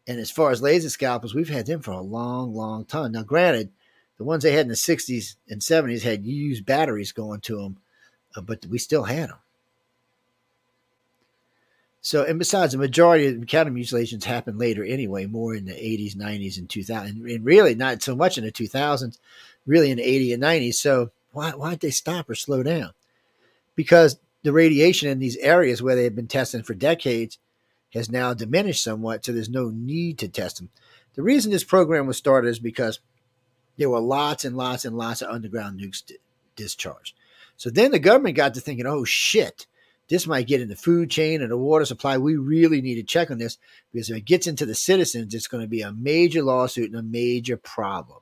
And 0.06 0.20
as 0.20 0.30
far 0.30 0.50
as 0.50 0.60
laser 0.60 0.90
scalpels, 0.90 1.34
we've 1.34 1.48
had 1.48 1.66
them 1.66 1.80
for 1.80 1.92
a 1.92 2.00
long, 2.00 2.54
long 2.54 2.84
time. 2.84 3.12
Now, 3.12 3.22
granted, 3.22 3.70
the 4.18 4.24
ones 4.24 4.42
they 4.42 4.52
had 4.52 4.62
in 4.62 4.68
the 4.68 4.74
60s 4.74 5.36
and 5.48 5.60
70s 5.60 6.02
had 6.02 6.24
used 6.24 6.66
batteries 6.66 7.12
going 7.12 7.40
to 7.42 7.56
them, 7.56 7.78
uh, 8.36 8.42
but 8.42 8.66
we 8.66 8.78
still 8.78 9.04
had 9.04 9.30
them. 9.30 9.38
So, 12.04 12.22
and 12.22 12.38
besides, 12.38 12.72
the 12.72 12.78
majority 12.78 13.28
of 13.28 13.46
cattle 13.46 13.72
mutilations 13.72 14.26
happened 14.26 14.58
later 14.58 14.84
anyway, 14.84 15.24
more 15.24 15.54
in 15.54 15.64
the 15.64 15.72
80s, 15.72 16.14
90s, 16.14 16.58
and 16.58 16.68
2000, 16.68 17.26
and 17.26 17.44
really 17.46 17.74
not 17.74 18.02
so 18.02 18.14
much 18.14 18.36
in 18.36 18.44
the 18.44 18.52
2000s, 18.52 19.18
really 19.64 19.90
in 19.90 19.96
the 19.96 20.04
80s 20.04 20.34
and 20.34 20.42
90s. 20.42 20.74
So, 20.74 21.12
why, 21.32 21.52
why'd 21.52 21.80
they 21.80 21.90
stop 21.90 22.28
or 22.28 22.34
slow 22.34 22.62
down? 22.62 22.90
Because 23.74 24.18
the 24.42 24.52
radiation 24.52 25.08
in 25.08 25.18
these 25.18 25.38
areas 25.38 25.80
where 25.80 25.96
they 25.96 26.04
have 26.04 26.14
been 26.14 26.26
testing 26.26 26.62
for 26.62 26.74
decades 26.74 27.38
has 27.94 28.10
now 28.10 28.34
diminished 28.34 28.84
somewhat, 28.84 29.24
so 29.24 29.32
there's 29.32 29.48
no 29.48 29.70
need 29.70 30.18
to 30.18 30.28
test 30.28 30.58
them. 30.58 30.68
The 31.14 31.22
reason 31.22 31.50
this 31.50 31.64
program 31.64 32.06
was 32.06 32.18
started 32.18 32.48
is 32.48 32.58
because 32.58 33.00
there 33.78 33.88
were 33.88 34.00
lots 34.00 34.44
and 34.44 34.58
lots 34.58 34.84
and 34.84 34.94
lots 34.94 35.22
of 35.22 35.30
underground 35.30 35.80
nukes 35.80 36.02
discharged. 36.54 37.14
So 37.56 37.70
then 37.70 37.92
the 37.92 37.98
government 37.98 38.36
got 38.36 38.52
to 38.54 38.60
thinking, 38.60 38.86
oh 38.86 39.04
shit, 39.04 39.66
this 40.08 40.26
might 40.26 40.46
get 40.46 40.60
in 40.60 40.68
the 40.68 40.76
food 40.76 41.10
chain 41.10 41.40
and 41.40 41.50
the 41.50 41.56
water 41.56 41.84
supply. 41.84 42.18
We 42.18 42.36
really 42.36 42.82
need 42.82 42.96
to 42.96 43.02
check 43.02 43.30
on 43.30 43.38
this 43.38 43.58
because 43.92 44.10
if 44.10 44.16
it 44.16 44.24
gets 44.26 44.46
into 44.46 44.66
the 44.66 44.74
citizens, 44.74 45.34
it's 45.34 45.46
going 45.46 45.62
to 45.62 45.68
be 45.68 45.80
a 45.80 45.92
major 45.92 46.42
lawsuit 46.42 46.90
and 46.90 46.98
a 46.98 47.02
major 47.02 47.56
problem. 47.56 48.20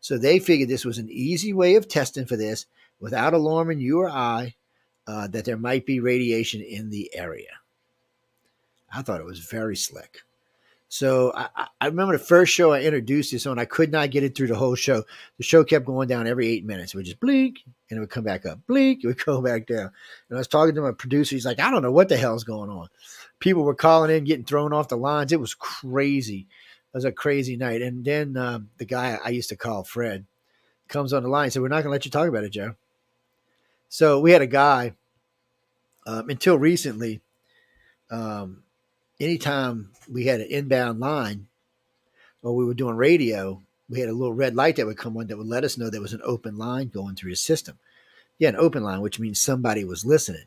So 0.00 0.18
they 0.18 0.38
figured 0.38 0.68
this 0.68 0.84
was 0.84 0.98
an 0.98 1.10
easy 1.10 1.52
way 1.52 1.74
of 1.74 1.88
testing 1.88 2.26
for 2.26 2.36
this 2.36 2.66
without 3.00 3.34
alarming 3.34 3.80
you 3.80 4.00
or 4.00 4.08
I 4.08 4.54
uh, 5.06 5.26
that 5.28 5.44
there 5.44 5.56
might 5.56 5.86
be 5.86 6.00
radiation 6.00 6.62
in 6.62 6.90
the 6.90 7.10
area. 7.14 7.50
I 8.92 9.02
thought 9.02 9.20
it 9.20 9.26
was 9.26 9.40
very 9.40 9.76
slick. 9.76 10.20
So 10.88 11.32
I, 11.34 11.48
I, 11.80 11.86
remember 11.86 12.16
the 12.16 12.22
first 12.22 12.52
show 12.52 12.72
I 12.72 12.82
introduced 12.82 13.32
this 13.32 13.46
on, 13.46 13.58
I 13.58 13.64
could 13.64 13.90
not 13.90 14.10
get 14.10 14.22
it 14.22 14.36
through 14.36 14.46
the 14.46 14.54
whole 14.54 14.76
show. 14.76 15.02
The 15.36 15.42
show 15.42 15.64
kept 15.64 15.84
going 15.84 16.08
down 16.08 16.28
every 16.28 16.46
eight 16.46 16.64
minutes. 16.64 16.94
It 16.94 16.96
would 16.96 17.06
just 17.06 17.18
blink 17.18 17.58
and 17.90 17.96
it 17.96 18.00
would 18.00 18.10
come 18.10 18.22
back 18.22 18.46
up, 18.46 18.60
blink, 18.66 19.02
it 19.02 19.08
would 19.08 19.18
go 19.24 19.42
back 19.42 19.66
down. 19.66 19.90
And 20.28 20.36
I 20.36 20.38
was 20.38 20.46
talking 20.46 20.74
to 20.76 20.80
my 20.80 20.92
producer. 20.92 21.34
He's 21.34 21.46
like, 21.46 21.58
I 21.58 21.70
don't 21.70 21.82
know 21.82 21.90
what 21.90 22.08
the 22.08 22.16
hell's 22.16 22.44
going 22.44 22.70
on. 22.70 22.88
People 23.40 23.64
were 23.64 23.74
calling 23.74 24.14
in, 24.14 24.24
getting 24.24 24.44
thrown 24.44 24.72
off 24.72 24.88
the 24.88 24.96
lines. 24.96 25.32
It 25.32 25.40
was 25.40 25.54
crazy. 25.54 26.46
It 26.94 26.96
was 26.96 27.04
a 27.04 27.12
crazy 27.12 27.56
night. 27.56 27.82
And 27.82 28.04
then 28.04 28.36
um, 28.36 28.70
the 28.78 28.84
guy 28.84 29.18
I 29.22 29.30
used 29.30 29.48
to 29.48 29.56
call 29.56 29.82
Fred 29.82 30.24
comes 30.88 31.12
on 31.12 31.24
the 31.24 31.28
line 31.28 31.44
and 31.44 31.52
said, 31.52 31.62
We're 31.62 31.68
not 31.68 31.82
going 31.82 31.86
to 31.86 31.90
let 31.90 32.04
you 32.04 32.10
talk 32.10 32.28
about 32.28 32.44
it, 32.44 32.50
Joe. 32.50 32.76
So 33.88 34.20
we 34.20 34.30
had 34.30 34.40
a 34.40 34.46
guy 34.46 34.94
um, 36.06 36.30
until 36.30 36.56
recently. 36.58 37.20
Um, 38.08 38.62
anytime 39.20 39.90
we 40.10 40.26
had 40.26 40.40
an 40.40 40.48
inbound 40.48 41.00
line 41.00 41.48
or 42.42 42.54
we 42.54 42.64
were 42.64 42.74
doing 42.74 42.96
radio, 42.96 43.62
we 43.88 44.00
had 44.00 44.08
a 44.08 44.12
little 44.12 44.34
red 44.34 44.54
light 44.54 44.76
that 44.76 44.86
would 44.86 44.98
come 44.98 45.16
on 45.16 45.26
that 45.28 45.38
would 45.38 45.46
let 45.46 45.64
us 45.64 45.78
know 45.78 45.90
there 45.90 46.00
was 46.00 46.12
an 46.12 46.20
open 46.24 46.56
line 46.56 46.88
going 46.88 47.14
through 47.14 47.30
the 47.32 47.36
system. 47.36 47.78
Yeah, 48.38 48.50
an 48.50 48.56
open 48.56 48.82
line, 48.82 49.00
which 49.00 49.18
means 49.18 49.40
somebody 49.40 49.84
was 49.84 50.04
listening. 50.04 50.44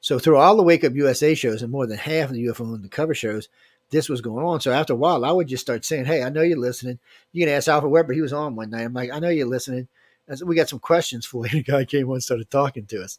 So 0.00 0.18
through 0.18 0.36
all 0.36 0.56
the 0.56 0.62
Wake 0.62 0.84
Up 0.84 0.94
USA 0.94 1.34
shows 1.34 1.62
and 1.62 1.70
more 1.72 1.86
than 1.86 1.98
half 1.98 2.28
of 2.28 2.34
the 2.34 2.44
UFO 2.46 2.74
Undercover 2.74 3.14
shows, 3.14 3.48
this 3.90 4.08
was 4.08 4.20
going 4.20 4.44
on. 4.44 4.60
So 4.60 4.72
after 4.72 4.92
a 4.92 4.96
while, 4.96 5.24
I 5.24 5.32
would 5.32 5.48
just 5.48 5.62
start 5.62 5.84
saying, 5.84 6.06
"Hey, 6.06 6.22
I 6.22 6.28
know 6.28 6.42
you're 6.42 6.58
listening. 6.58 6.98
You 7.32 7.44
can 7.44 7.54
ask 7.54 7.68
Alfred 7.68 7.92
Webre. 7.92 8.14
He 8.14 8.22
was 8.22 8.32
on 8.32 8.56
one 8.56 8.70
night. 8.70 8.82
I'm 8.82 8.94
like, 8.94 9.12
I 9.12 9.18
know 9.18 9.28
you're 9.28 9.46
listening. 9.46 9.88
So 10.34 10.46
we 10.46 10.56
got 10.56 10.68
some 10.68 10.78
questions 10.78 11.26
for 11.26 11.46
you. 11.46 11.52
The 11.64 11.72
guy 11.72 11.84
came 11.84 12.08
on, 12.08 12.14
and 12.14 12.22
started 12.22 12.50
talking 12.50 12.86
to 12.86 13.02
us, 13.02 13.18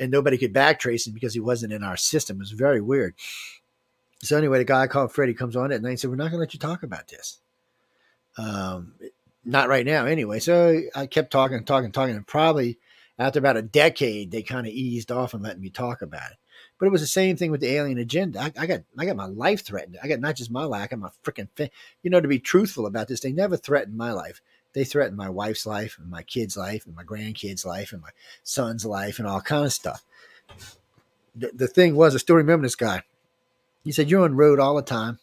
and 0.00 0.10
nobody 0.10 0.38
could 0.38 0.54
backtrace 0.54 1.06
him 1.06 1.12
because 1.12 1.34
he 1.34 1.40
wasn't 1.40 1.72
in 1.72 1.82
our 1.82 1.96
system. 1.96 2.36
It 2.36 2.40
was 2.40 2.50
very 2.52 2.80
weird. 2.80 3.14
So 4.20 4.36
anyway, 4.36 4.58
the 4.58 4.64
guy 4.64 4.86
called 4.86 5.12
Freddie 5.12 5.34
comes 5.34 5.56
on 5.56 5.72
at 5.72 5.82
night 5.82 5.90
and 5.90 6.00
said, 6.00 6.10
"We're 6.10 6.16
not 6.16 6.30
going 6.30 6.32
to 6.32 6.38
let 6.38 6.54
you 6.54 6.60
talk 6.60 6.82
about 6.82 7.08
this. 7.08 7.38
Um, 8.36 8.94
not 9.44 9.68
right 9.68 9.86
now, 9.86 10.06
anyway." 10.06 10.40
So 10.40 10.80
I 10.94 11.06
kept 11.06 11.30
talking, 11.30 11.56
and 11.56 11.66
talking, 11.66 11.92
talking, 11.92 12.16
and 12.16 12.26
probably 12.26 12.78
after 13.18 13.38
about 13.38 13.56
a 13.56 13.62
decade, 13.62 14.30
they 14.30 14.42
kind 14.42 14.66
of 14.66 14.72
eased 14.72 15.10
off 15.10 15.34
and 15.34 15.42
let 15.42 15.58
me 15.58 15.70
talk 15.70 16.02
about 16.02 16.30
it. 16.30 16.36
But 16.78 16.86
it 16.86 16.92
was 16.92 17.00
the 17.00 17.08
same 17.08 17.36
thing 17.36 17.50
with 17.50 17.60
the 17.60 17.72
alien 17.74 17.98
agenda. 17.98 18.40
I, 18.40 18.52
I 18.56 18.66
got, 18.66 18.82
I 18.96 19.04
got 19.04 19.16
my 19.16 19.26
life 19.26 19.64
threatened. 19.64 19.98
I 20.02 20.08
got 20.08 20.20
not 20.20 20.36
just 20.36 20.50
my 20.50 20.64
life, 20.64 20.82
I 20.82 20.86
got 20.86 20.98
my 21.00 21.10
freaking, 21.24 21.48
you 22.02 22.10
know, 22.10 22.20
to 22.20 22.28
be 22.28 22.38
truthful 22.38 22.86
about 22.86 23.08
this, 23.08 23.20
they 23.20 23.32
never 23.32 23.56
threatened 23.56 23.96
my 23.96 24.12
life. 24.12 24.40
They 24.74 24.84
threatened 24.84 25.16
my 25.16 25.28
wife's 25.28 25.66
life 25.66 25.98
and 25.98 26.08
my 26.08 26.22
kid's 26.22 26.56
life 26.56 26.86
and 26.86 26.94
my 26.94 27.02
grandkids' 27.02 27.66
life 27.66 27.92
and 27.92 28.02
my 28.02 28.10
son's 28.44 28.84
life 28.84 29.18
and 29.18 29.26
all 29.26 29.40
kind 29.40 29.66
of 29.66 29.72
stuff. 29.72 30.04
The, 31.34 31.50
the 31.52 31.68
thing 31.68 31.96
was, 31.96 32.14
I 32.14 32.18
still 32.18 32.36
remember 32.36 32.66
this 32.66 32.76
guy 32.76 33.02
he 33.88 33.92
said, 33.92 34.10
You're 34.10 34.24
on 34.24 34.36
road 34.36 34.60
all 34.60 34.76
the 34.76 34.82
time. 34.82 35.18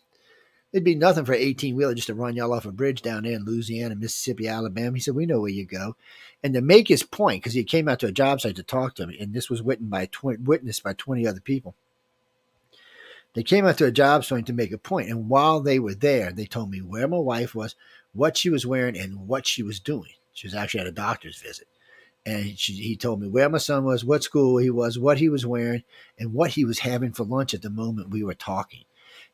It'd 0.73 0.83
be 0.83 0.95
nothing 0.95 1.23
for 1.23 1.33
an 1.33 1.39
18 1.39 1.75
wheeler 1.75 1.93
just 1.93 2.07
to 2.07 2.15
run 2.15 2.35
y'all 2.35 2.51
off 2.51 2.65
a 2.65 2.71
bridge 2.71 3.03
down 3.03 3.21
there 3.21 3.33
in 3.33 3.45
Louisiana, 3.45 3.93
Mississippi, 3.93 4.47
Alabama. 4.47 4.95
He 4.97 5.01
said, 5.01 5.13
We 5.13 5.27
know 5.27 5.39
where 5.39 5.51
you 5.51 5.65
go. 5.65 5.95
And 6.43 6.51
to 6.55 6.61
make 6.61 6.87
his 6.87 7.03
point, 7.03 7.43
because 7.43 7.53
he 7.53 7.63
came 7.63 7.87
out 7.87 7.99
to 7.99 8.07
a 8.07 8.11
job 8.11 8.41
site 8.41 8.55
to 8.55 8.63
talk 8.63 8.95
to 8.95 9.05
me, 9.05 9.19
and 9.19 9.35
this 9.35 9.51
was 9.51 9.61
witnessed 9.61 9.91
by 9.91 10.07
20, 10.07 10.41
witnessed 10.41 10.81
by 10.81 10.93
20 10.93 11.27
other 11.27 11.41
people. 11.41 11.75
They 13.35 13.43
came 13.43 13.67
out 13.67 13.77
to 13.77 13.85
a 13.85 13.91
job 13.91 14.25
site 14.25 14.47
to 14.47 14.53
make 14.53 14.71
a 14.71 14.79
point, 14.79 15.09
and 15.09 15.29
while 15.29 15.61
they 15.61 15.77
were 15.77 15.93
there, 15.93 16.31
they 16.31 16.47
told 16.47 16.71
me 16.71 16.81
where 16.81 17.07
my 17.07 17.19
wife 17.19 17.53
was, 17.53 17.75
what 18.13 18.35
she 18.35 18.49
was 18.49 18.65
wearing, 18.65 18.97
and 18.97 19.27
what 19.27 19.45
she 19.45 19.61
was 19.61 19.79
doing. 19.79 20.13
She 20.33 20.47
was 20.47 20.55
actually 20.55 20.79
at 20.79 20.87
a 20.87 20.91
doctor's 20.91 21.37
visit 21.37 21.67
and 22.25 22.57
she, 22.57 22.73
he 22.73 22.95
told 22.95 23.21
me 23.21 23.27
where 23.27 23.49
my 23.49 23.59
son 23.59 23.83
was, 23.83 24.03
what 24.03 24.23
school 24.23 24.57
he 24.57 24.69
was, 24.69 24.97
what 24.97 25.19
he 25.19 25.29
was 25.29 25.45
wearing, 25.45 25.83
and 26.17 26.33
what 26.33 26.51
he 26.51 26.65
was 26.65 26.79
having 26.79 27.11
for 27.11 27.23
lunch 27.23 27.53
at 27.53 27.61
the 27.61 27.69
moment 27.69 28.09
we 28.09 28.23
were 28.23 28.33
talking. 28.33 28.83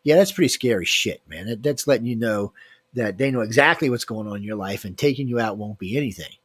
Yeah, 0.04 0.16
that's 0.16 0.32
pretty 0.32 0.50
scary 0.50 0.86
shit, 0.86 1.22
man. 1.28 1.46
That, 1.48 1.64
that's 1.64 1.88
letting 1.88 2.08
you 2.08 2.16
know 2.16 2.54
that 2.94 3.18
they 3.18 3.32
know 3.32 3.42
exactly 3.42 3.90
what's 3.90 4.06
going 4.06 4.28
on 4.28 4.38
in 4.38 4.44
your 4.44 4.58
life, 4.58 4.84
and 4.84 4.98
taking 4.98 5.28
you 5.28 5.40
out 5.40 5.58
won't 5.58 5.80
be 5.80 5.98
anything. 5.98 6.36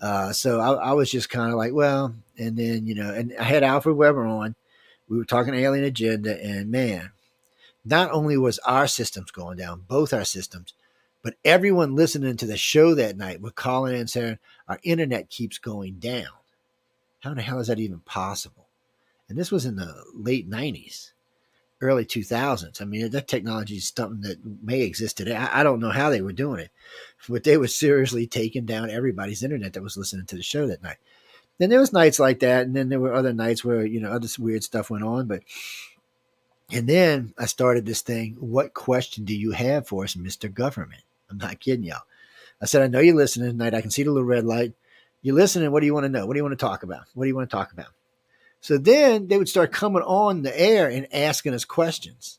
Uh, 0.00 0.32
so 0.32 0.60
I, 0.60 0.90
I, 0.90 0.92
was 0.92 1.10
just 1.10 1.30
kind 1.30 1.50
of 1.50 1.56
like, 1.56 1.72
well, 1.72 2.14
and 2.36 2.56
then 2.56 2.86
you 2.86 2.94
know, 2.94 3.14
and 3.14 3.34
I 3.38 3.44
had 3.44 3.62
Alfred 3.62 3.96
Webre 3.96 4.28
on. 4.28 4.54
We 5.08 5.16
were 5.16 5.24
talking 5.24 5.54
alien 5.54 5.84
agenda, 5.84 6.42
and 6.42 6.70
man, 6.70 7.12
not 7.84 8.10
only 8.10 8.36
was 8.36 8.58
our 8.60 8.88
systems 8.88 9.30
going 9.30 9.56
down, 9.56 9.84
both 9.86 10.12
our 10.12 10.24
systems, 10.24 10.74
but 11.26 11.34
everyone 11.44 11.96
listening 11.96 12.36
to 12.36 12.46
the 12.46 12.56
show 12.56 12.94
that 12.94 13.16
night 13.16 13.40
were 13.40 13.50
calling 13.50 13.94
in 13.94 14.02
and 14.02 14.08
saying, 14.08 14.38
Our 14.68 14.78
internet 14.84 15.28
keeps 15.28 15.58
going 15.58 15.94
down. 15.94 16.28
How 17.18 17.32
in 17.32 17.36
the 17.38 17.42
hell 17.42 17.58
is 17.58 17.66
that 17.66 17.80
even 17.80 17.98
possible? 17.98 18.68
And 19.28 19.36
this 19.36 19.50
was 19.50 19.66
in 19.66 19.74
the 19.74 20.04
late 20.14 20.48
90s. 20.48 21.10
early 21.80 22.04
2000s. 22.04 22.80
I 22.80 22.84
mean, 22.84 23.10
that 23.10 23.26
technology 23.26 23.74
is 23.74 23.92
something 23.96 24.20
that 24.22 24.38
may 24.62 24.82
exist 24.82 25.16
today. 25.16 25.34
I, 25.34 25.62
I 25.62 25.64
don't 25.64 25.80
know 25.80 25.90
how 25.90 26.10
they 26.10 26.22
were 26.22 26.32
doing 26.32 26.60
it, 26.60 26.70
but 27.28 27.42
they 27.42 27.56
were 27.56 27.66
seriously 27.66 28.28
taking 28.28 28.64
down 28.64 28.88
everybody's 28.88 29.42
internet 29.42 29.72
that 29.72 29.82
was 29.82 29.96
listening 29.96 30.26
to 30.26 30.36
the 30.36 30.44
show 30.44 30.68
that 30.68 30.84
night. 30.84 30.98
Then 31.58 31.70
there 31.70 31.80
was 31.80 31.92
nights 31.92 32.20
like 32.20 32.38
that, 32.40 32.66
and 32.66 32.76
then 32.76 32.88
there 32.88 33.00
were 33.00 33.14
other 33.14 33.32
nights 33.32 33.64
where 33.64 33.84
you 33.84 34.00
know 34.00 34.12
other 34.12 34.28
weird 34.38 34.62
stuff 34.62 34.90
went 34.90 35.02
on. 35.04 35.26
But 35.26 35.42
and 36.70 36.88
then 36.88 37.34
I 37.36 37.46
started 37.46 37.84
this 37.84 38.02
thing. 38.02 38.36
What 38.38 38.74
question 38.74 39.24
do 39.24 39.34
you 39.36 39.52
have 39.52 39.88
for 39.88 40.04
us, 40.04 40.14
Mister 40.14 40.48
Government? 40.48 41.02
I'm 41.30 41.38
not 41.38 41.60
kidding 41.60 41.84
y'all. 41.84 42.02
I 42.60 42.66
said, 42.66 42.82
I 42.82 42.86
know 42.86 43.00
you're 43.00 43.14
listening 43.14 43.50
tonight. 43.50 43.74
I 43.74 43.80
can 43.80 43.90
see 43.90 44.02
the 44.02 44.10
little 44.10 44.26
red 44.26 44.44
light. 44.44 44.72
You're 45.22 45.34
listening. 45.34 45.70
What 45.72 45.80
do 45.80 45.86
you 45.86 45.94
want 45.94 46.04
to 46.04 46.08
know? 46.08 46.26
What 46.26 46.34
do 46.34 46.38
you 46.38 46.44
want 46.44 46.58
to 46.58 46.64
talk 46.64 46.82
about? 46.82 47.04
What 47.14 47.24
do 47.24 47.28
you 47.28 47.34
want 47.34 47.50
to 47.50 47.56
talk 47.56 47.72
about? 47.72 47.88
So 48.60 48.78
then 48.78 49.28
they 49.28 49.38
would 49.38 49.48
start 49.48 49.72
coming 49.72 50.02
on 50.02 50.42
the 50.42 50.60
air 50.60 50.88
and 50.88 51.06
asking 51.12 51.54
us 51.54 51.64
questions. 51.64 52.38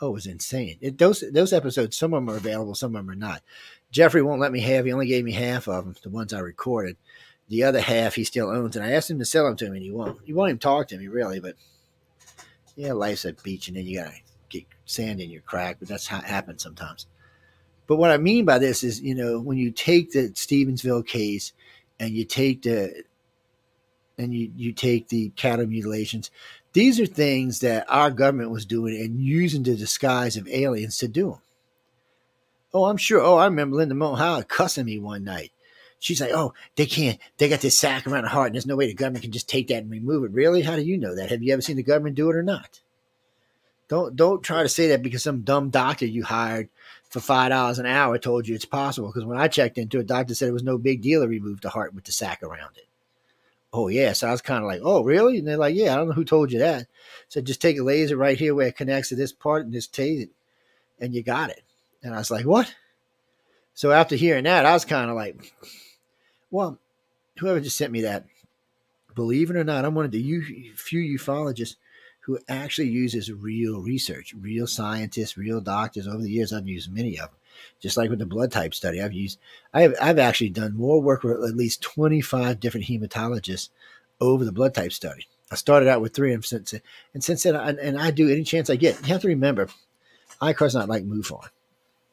Oh, 0.00 0.08
it 0.08 0.12
was 0.12 0.26
insane. 0.26 0.78
It, 0.80 0.98
those 0.98 1.24
those 1.32 1.52
episodes, 1.52 1.96
some 1.96 2.14
of 2.14 2.24
them 2.24 2.32
are 2.32 2.36
available, 2.36 2.74
some 2.74 2.94
of 2.94 3.04
them 3.04 3.10
are 3.10 3.16
not. 3.16 3.42
Jeffrey 3.90 4.22
won't 4.22 4.40
let 4.40 4.52
me 4.52 4.60
have. 4.60 4.84
He 4.84 4.92
only 4.92 5.06
gave 5.06 5.24
me 5.24 5.32
half 5.32 5.66
of 5.66 5.84
them, 5.84 5.96
the 6.02 6.10
ones 6.10 6.32
I 6.32 6.40
recorded. 6.40 6.96
The 7.48 7.64
other 7.64 7.80
half 7.80 8.14
he 8.14 8.24
still 8.24 8.50
owns, 8.50 8.76
and 8.76 8.84
I 8.84 8.92
asked 8.92 9.10
him 9.10 9.18
to 9.18 9.24
sell 9.24 9.46
them 9.46 9.56
to 9.56 9.70
me, 9.70 9.78
and 9.78 9.84
he 9.84 9.90
won't. 9.90 10.20
He 10.24 10.32
won't 10.32 10.50
even 10.50 10.58
talk 10.58 10.88
to 10.88 10.98
me 10.98 11.08
really. 11.08 11.40
But 11.40 11.56
yeah, 12.76 12.92
life's 12.92 13.24
a 13.24 13.32
beach, 13.32 13.68
and 13.68 13.76
then 13.76 13.86
you 13.86 13.98
gotta 13.98 14.14
get 14.48 14.66
sand 14.84 15.20
in 15.20 15.30
your 15.30 15.42
crack. 15.42 15.78
But 15.80 15.88
that's 15.88 16.06
how 16.06 16.18
it 16.18 16.24
happens 16.24 16.62
sometimes. 16.62 17.06
But 17.88 17.96
what 17.96 18.10
I 18.10 18.18
mean 18.18 18.44
by 18.44 18.58
this 18.58 18.84
is, 18.84 19.00
you 19.00 19.14
know, 19.14 19.40
when 19.40 19.56
you 19.56 19.72
take 19.72 20.12
the 20.12 20.28
Stevensville 20.28 21.04
case 21.04 21.52
and 21.98 22.10
you 22.10 22.24
take 22.24 22.62
the 22.62 23.02
and 24.18 24.34
you, 24.34 24.52
you 24.54 24.72
take 24.72 25.08
the 25.08 25.30
cattle 25.30 25.66
mutilations, 25.66 26.30
these 26.74 27.00
are 27.00 27.06
things 27.06 27.60
that 27.60 27.86
our 27.88 28.10
government 28.10 28.50
was 28.50 28.66
doing 28.66 28.94
and 29.00 29.18
using 29.18 29.62
the 29.62 29.74
disguise 29.74 30.36
of 30.36 30.46
aliens 30.48 30.98
to 30.98 31.08
do 31.08 31.30
them. 31.30 31.40
Oh, 32.74 32.84
I'm 32.84 32.98
sure. 32.98 33.22
Oh, 33.22 33.36
I 33.36 33.46
remember 33.46 33.76
Linda 33.76 33.94
Howe 34.16 34.42
cussing 34.42 34.84
me 34.84 34.98
one 34.98 35.24
night. 35.24 35.50
She's 35.98 36.20
like, 36.20 36.32
"Oh, 36.32 36.52
they 36.76 36.84
can't. 36.84 37.18
They 37.38 37.48
got 37.48 37.60
this 37.60 37.78
sack 37.78 38.06
around 38.06 38.24
the 38.24 38.28
heart, 38.28 38.48
and 38.48 38.54
there's 38.54 38.66
no 38.66 38.76
way 38.76 38.86
the 38.86 38.94
government 38.94 39.22
can 39.22 39.32
just 39.32 39.48
take 39.48 39.68
that 39.68 39.82
and 39.82 39.90
remove 39.90 40.24
it." 40.24 40.30
Really? 40.30 40.62
How 40.62 40.76
do 40.76 40.82
you 40.82 40.98
know 40.98 41.16
that? 41.16 41.30
Have 41.30 41.42
you 41.42 41.52
ever 41.54 41.62
seen 41.62 41.76
the 41.76 41.82
government 41.82 42.16
do 42.16 42.28
it 42.30 42.36
or 42.36 42.42
not? 42.42 42.80
Don't 43.88 44.14
don't 44.14 44.42
try 44.42 44.62
to 44.62 44.68
say 44.68 44.88
that 44.88 45.02
because 45.02 45.22
some 45.22 45.40
dumb 45.40 45.70
doctor 45.70 46.04
you 46.04 46.22
hired 46.22 46.68
for 47.08 47.20
five 47.20 47.50
dollars 47.50 47.78
an 47.78 47.86
hour 47.86 48.18
told 48.18 48.46
you 48.46 48.54
it's 48.54 48.64
possible. 48.64 49.08
Because 49.08 49.24
when 49.24 49.38
I 49.38 49.48
checked 49.48 49.78
into 49.78 49.98
it, 49.98 50.06
doctor 50.06 50.34
said 50.34 50.48
it 50.48 50.52
was 50.52 50.62
no 50.62 50.78
big 50.78 51.02
deal 51.02 51.22
to 51.22 51.28
remove 51.28 51.60
the 51.60 51.70
heart 51.70 51.94
with 51.94 52.04
the 52.04 52.12
sack 52.12 52.42
around 52.42 52.76
it. 52.76 52.86
Oh 53.72 53.88
yeah, 53.88 54.12
so 54.12 54.28
I 54.28 54.30
was 54.30 54.40
kind 54.40 54.62
of 54.62 54.66
like, 54.66 54.80
oh 54.82 55.04
really? 55.04 55.38
And 55.38 55.46
they're 55.46 55.56
like, 55.56 55.74
yeah, 55.74 55.92
I 55.92 55.96
don't 55.96 56.08
know 56.08 56.14
who 56.14 56.24
told 56.24 56.50
you 56.52 56.58
that. 56.60 56.86
So 57.28 57.40
just 57.40 57.60
take 57.60 57.78
a 57.78 57.82
laser 57.82 58.16
right 58.16 58.38
here 58.38 58.54
where 58.54 58.68
it 58.68 58.76
connects 58.76 59.10
to 59.10 59.16
this 59.16 59.32
part 59.32 59.64
and 59.64 59.72
just 59.72 59.94
tase 59.94 60.22
it, 60.22 60.30
and 61.00 61.14
you 61.14 61.22
got 61.22 61.50
it. 61.50 61.62
And 62.02 62.14
I 62.14 62.18
was 62.18 62.30
like, 62.30 62.46
what? 62.46 62.74
So 63.74 63.92
after 63.92 64.16
hearing 64.16 64.44
that, 64.44 64.66
I 64.66 64.72
was 64.72 64.84
kind 64.84 65.10
of 65.10 65.16
like, 65.16 65.52
well, 66.50 66.78
whoever 67.38 67.60
just 67.60 67.76
sent 67.76 67.92
me 67.92 68.02
that, 68.02 68.24
believe 69.14 69.50
it 69.50 69.56
or 69.56 69.64
not, 69.64 69.84
I'm 69.84 69.94
one 69.94 70.04
of 70.04 70.10
the 70.10 70.40
few 70.76 71.18
ufologists 71.18 71.76
who 72.28 72.38
actually 72.46 72.90
uses 72.90 73.32
real 73.32 73.80
research, 73.80 74.34
real 74.38 74.66
scientists, 74.66 75.38
real 75.38 75.62
doctors. 75.62 76.06
Over 76.06 76.20
the 76.20 76.30
years, 76.30 76.52
I've 76.52 76.68
used 76.68 76.92
many 76.92 77.18
of 77.18 77.30
them. 77.30 77.38
Just 77.80 77.96
like 77.96 78.10
with 78.10 78.18
the 78.18 78.26
blood 78.26 78.52
type 78.52 78.74
study, 78.74 79.00
I've 79.00 79.14
used, 79.14 79.38
I've, 79.72 79.94
I've 79.98 80.18
actually 80.18 80.50
done 80.50 80.76
more 80.76 81.00
work 81.00 81.22
with 81.22 81.42
at 81.42 81.56
least 81.56 81.80
25 81.80 82.60
different 82.60 82.84
hematologists 82.84 83.70
over 84.20 84.44
the 84.44 84.52
blood 84.52 84.74
type 84.74 84.92
study. 84.92 85.26
I 85.50 85.54
started 85.54 85.88
out 85.88 86.02
with 86.02 86.12
three, 86.14 86.34
and 86.34 86.44
since, 86.44 86.74
and 87.14 87.24
since 87.24 87.44
then, 87.44 87.56
I, 87.56 87.70
and 87.70 87.98
I 87.98 88.10
do 88.10 88.30
any 88.30 88.44
chance 88.44 88.68
I 88.68 88.76
get. 88.76 89.00
You 89.00 89.14
have 89.14 89.22
to 89.22 89.28
remember, 89.28 89.70
ICAR's 90.42 90.74
not 90.74 90.90
like 90.90 91.04
MUFON. 91.04 91.48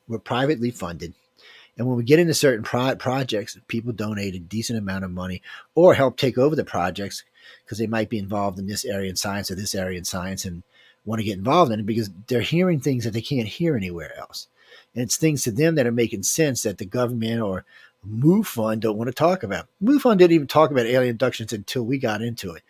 We're 0.07 0.19
privately 0.19 0.71
funded. 0.71 1.13
And 1.77 1.87
when 1.87 1.97
we 1.97 2.05
get 2.05 2.19
into 2.19 2.33
certain 2.33 2.63
pro- 2.63 2.95
projects, 2.95 3.59
people 3.67 3.91
donate 3.91 4.33
a 4.33 4.39
decent 4.39 4.79
amount 4.79 5.03
of 5.03 5.11
money 5.11 5.41
or 5.73 5.93
help 5.93 6.15
take 6.15 6.37
over 6.37 6.55
the 6.55 6.63
projects 6.63 7.25
because 7.63 7.77
they 7.77 7.87
might 7.87 8.09
be 8.09 8.17
involved 8.17 8.59
in 8.59 8.67
this 8.67 8.85
area 8.85 9.09
in 9.09 9.15
science 9.15 9.49
or 9.49 9.55
this 9.55 9.75
area 9.75 9.97
in 9.97 10.05
science 10.05 10.45
and 10.45 10.63
want 11.05 11.19
to 11.19 11.25
get 11.25 11.37
involved 11.37 11.71
in 11.71 11.79
it 11.79 11.85
because 11.85 12.09
they're 12.27 12.41
hearing 12.41 12.79
things 12.79 13.03
that 13.03 13.11
they 13.11 13.21
can't 13.21 13.47
hear 13.47 13.75
anywhere 13.75 14.17
else. 14.17 14.47
And 14.93 15.03
it's 15.03 15.17
things 15.17 15.43
to 15.43 15.51
them 15.51 15.75
that 15.75 15.85
are 15.85 15.91
making 15.91 16.23
sense 16.23 16.63
that 16.63 16.77
the 16.77 16.85
government 16.85 17.41
or 17.41 17.65
MUFON 18.07 18.79
don't 18.79 18.97
want 18.97 19.07
to 19.07 19.13
talk 19.13 19.43
about. 19.43 19.67
MUFON 19.83 20.17
didn't 20.17 20.33
even 20.33 20.47
talk 20.47 20.71
about 20.71 20.85
alien 20.85 21.11
abductions 21.11 21.53
until 21.53 21.83
we 21.83 21.97
got 21.97 22.21
into 22.21 22.51
it. 22.51 22.63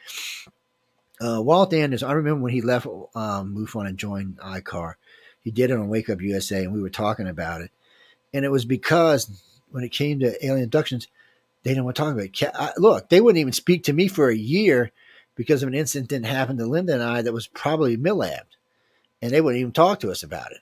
Uh, 1.21 1.41
Walt 1.41 1.73
Anderson, 1.73 2.09
I 2.09 2.13
remember 2.13 2.41
when 2.41 2.53
he 2.53 2.61
left 2.61 2.85
um, 2.85 3.55
MUFON 3.55 3.87
and 3.87 3.97
joined 3.97 4.37
ICAR, 4.37 4.95
he 5.41 5.51
did 5.51 5.69
it 5.69 5.77
on 5.77 5.89
Wake 5.89 6.09
Up 6.09 6.21
USA, 6.21 6.63
and 6.63 6.73
we 6.73 6.81
were 6.81 6.89
talking 6.89 7.27
about 7.27 7.61
it. 7.61 7.71
And 8.33 8.43
it 8.43 8.51
was 8.51 8.65
because 8.65 9.29
when 9.69 9.83
it 9.83 9.91
came 9.91 10.19
to 10.19 10.45
alien 10.45 10.65
abductions, 10.65 11.07
they 11.65 11.71
didn't 11.71 11.85
want 11.85 11.97
to 11.97 12.03
talk 12.03 12.13
about 12.13 12.25
it. 12.25 12.79
Look, 12.79 13.09
they 13.09 13.19
wouldn't 13.19 13.41
even 13.41 13.51
speak 13.51 13.85
to 13.85 13.93
me 13.93 14.07
for 14.07 14.29
a 14.29 14.37
year 14.37 14.91
because 15.33 15.63
of 15.63 15.67
an 15.67 15.73
incident 15.73 16.09
that 16.09 16.23
happened 16.23 16.59
to 16.59 16.67
Linda 16.67 16.93
and 16.93 17.01
I 17.01 17.23
that 17.23 17.33
was 17.33 17.47
probably 17.47 17.97
millabbed. 17.97 18.55
And 19.19 19.31
they 19.31 19.41
wouldn't 19.41 19.59
even 19.59 19.71
talk 19.71 19.99
to 20.01 20.11
us 20.11 20.21
about 20.21 20.51
it. 20.51 20.59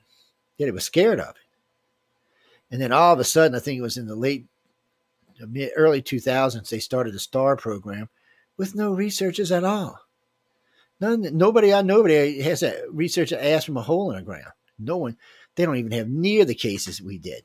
Yet 0.58 0.68
they 0.68 0.72
was 0.72 0.86
scared 0.86 1.20
of 1.20 1.36
it. 1.36 2.72
And 2.72 2.82
then 2.82 2.93
all 2.93 3.12
of 3.12 3.20
a 3.20 3.26
sudden, 3.26 3.54
I 3.54 3.60
think 3.60 3.78
it 3.78 3.84
was 3.84 3.97
in 3.97 4.08
the 4.08 4.16
late, 4.16 4.45
mid, 5.45 5.72
early 5.76 6.01
2000s, 6.01 6.70
they 6.70 6.80
started 6.80 7.14
the 7.14 7.20
STAR 7.20 7.58
program 7.58 8.08
with 8.56 8.74
no 8.74 8.93
researchers 8.93 9.51
at 9.51 9.66
all. 9.66 9.99
None, 11.01 11.38
nobody 11.38 11.74
I 11.74 11.82
know 11.82 12.06
has 12.06 12.64
a 12.64 12.82
researcher 12.89 13.38
asked 13.38 13.66
from 13.66 13.76
a 13.76 13.82
hole 13.82 14.10
in 14.12 14.18
the 14.18 14.24
ground. 14.24 14.54
No 14.80 14.95
one, 14.95 15.18
they 15.56 15.66
don't 15.66 15.76
even 15.76 15.91
have 15.91 16.08
near 16.08 16.45
the 16.45 16.56
cases 16.56 17.01
we 17.01 17.18
did 17.18 17.43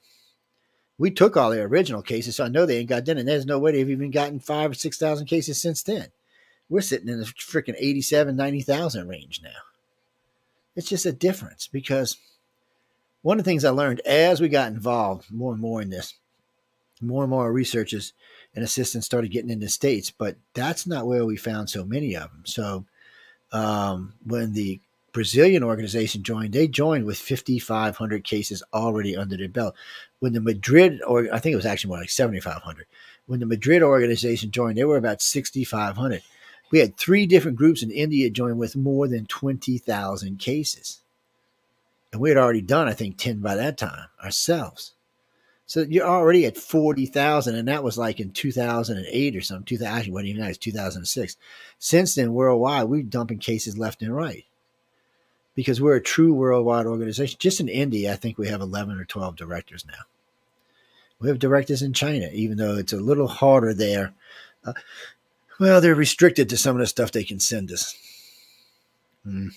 we 0.99 1.11
took 1.11 1.37
all 1.37 1.51
their 1.51 1.67
original 1.67 2.03
cases, 2.03 2.37
so 2.37 2.45
I 2.45 2.49
know 2.49 2.67
they 2.67 2.79
ain't 2.79 2.89
got 2.89 3.05
done, 3.05 3.19
and 3.19 3.29
there's 3.29 3.47
no 3.47 3.59
way 3.59 3.73
they've 3.73 3.89
even 3.89 4.11
gotten 4.11 4.41
five 4.41 4.73
or 4.73 4.75
six 4.75 4.99
thousand 4.99 5.27
cases 5.27 5.61
since 5.61 5.83
then. 5.83 6.09
We're 6.69 6.81
sitting 6.81 7.09
in 7.09 7.19
the 7.19 7.25
freaking 7.25 7.77
87, 7.79 8.37
90,000 8.37 9.09
range 9.09 9.41
now. 9.43 9.51
It's 10.77 10.89
just 10.89 11.07
a 11.07 11.13
difference 11.13 11.67
because 11.67 12.19
one 13.23 13.39
of 13.39 13.45
the 13.45 13.51
things 13.51 13.65
I 13.65 13.71
learned 13.71 14.01
as 14.01 14.41
we 14.41 14.49
got 14.49 14.71
involved 14.71 15.33
more 15.33 15.53
and 15.53 15.61
more 15.61 15.81
in 15.81 15.89
this, 15.89 16.15
more 17.01 17.23
and 17.23 17.31
more 17.31 17.51
researchers 17.51 18.13
and 18.55 18.65
assistants 18.65 19.07
started 19.07 19.31
getting 19.31 19.51
into 19.51 19.69
states, 19.69 20.11
but 20.11 20.37
that's 20.53 20.87
not 20.87 21.07
where 21.07 21.25
we 21.25 21.37
found 21.37 21.71
so 21.71 21.85
many 21.85 22.15
of 22.15 22.31
them. 22.31 22.43
So 22.45 22.85
um, 23.51 24.15
when 24.25 24.53
the 24.53 24.81
Brazilian 25.19 25.65
organization 25.65 26.23
joined, 26.23 26.53
they 26.53 26.69
joined 26.69 27.05
with 27.05 27.19
5,500 27.19 28.23
cases 28.23 28.63
already 28.73 29.17
under 29.17 29.37
their 29.37 29.49
belt. 29.49 29.75
When 30.21 30.33
the 30.33 30.41
Madrid, 30.41 31.03
or 31.05 31.27
I 31.35 31.41
think 31.41 31.55
it 31.55 31.57
was 31.57 31.67
actually 31.67 31.89
more 31.89 31.99
like 31.99 32.11
7,500. 32.11 32.87
When 33.27 33.41
the 33.41 33.47
Madrid 33.47 33.83
organization 33.83 34.53
joined, 34.53 34.79
they 34.79 34.85
were 34.85 34.97
about 34.97 35.21
6,500. 35.21 36.23
We 36.71 36.79
had 36.79 36.97
three 36.97 37.27
different 37.27 37.57
groups 37.57 37.83
in 37.83 37.91
India 37.91 38.31
join 38.31 38.59
with 38.59 38.77
more 38.77 39.09
than 39.09 39.27
20,000 39.27 40.39
cases. 40.39 41.01
And 42.13 42.21
we 42.21 42.29
had 42.29 42.39
already 42.39 42.63
done, 42.63 42.87
I 42.87 42.93
think, 42.93 43.17
10 43.17 43.41
by 43.41 43.57
that 43.57 43.77
time 43.77 44.07
ourselves. 44.23 44.93
So 45.67 45.81
you're 45.81 46.07
already 46.07 46.47
at 46.47 46.57
40,000, 46.57 47.57
and 47.57 47.67
that 47.67 47.83
was 47.83 47.99
like 47.99 48.21
in 48.21 48.31
2008 48.31 49.35
or 49.35 49.41
something. 49.41 49.65
2000, 49.65 49.93
actually, 49.93 50.13
wasn't 50.13 50.29
even 50.29 50.43
that, 50.43 50.51
it's 50.51 50.59
2006. 50.59 51.37
Since 51.81 52.15
then, 52.15 52.35
worldwide, 52.35 52.85
we're 52.85 53.03
dumping 53.03 53.41
cases 53.41 53.77
left 53.77 54.01
and 54.01 54.15
right 54.15 54.45
because 55.59 55.81
we're 55.81 55.97
a 55.97 56.01
true 56.01 56.33
worldwide 56.33 56.87
organization. 56.87 57.37
Just 57.41 57.59
in 57.59 57.69
India, 57.69 58.13
I 58.13 58.15
think 58.15 58.39
we 58.39 58.47
have 58.47 58.61
11 58.61 58.97
or 58.97 59.05
12 59.05 59.35
directors 59.35 59.85
now. 59.85 60.05
We 61.19 61.27
have 61.27 61.41
directors 61.41 61.83
in 61.83 61.93
China, 61.95 62.29
even 62.33 62.59
though 62.59 62.77
it's 62.77 62.93
a 62.93 62.97
little 62.97 63.27
harder 63.27 63.75
there. 63.75 64.15
Uh, 64.65 64.75
well, 65.59 65.81
they're 65.81 65.97
restricted 65.97 66.49
to 66.49 66.57
some 66.57 66.77
of 66.77 66.81
the 66.81 66.87
stuff 66.87 67.11
they 67.11 67.25
can 67.25 67.41
send 67.41 67.73
us. 67.73 67.97
Hmm. 69.25 69.49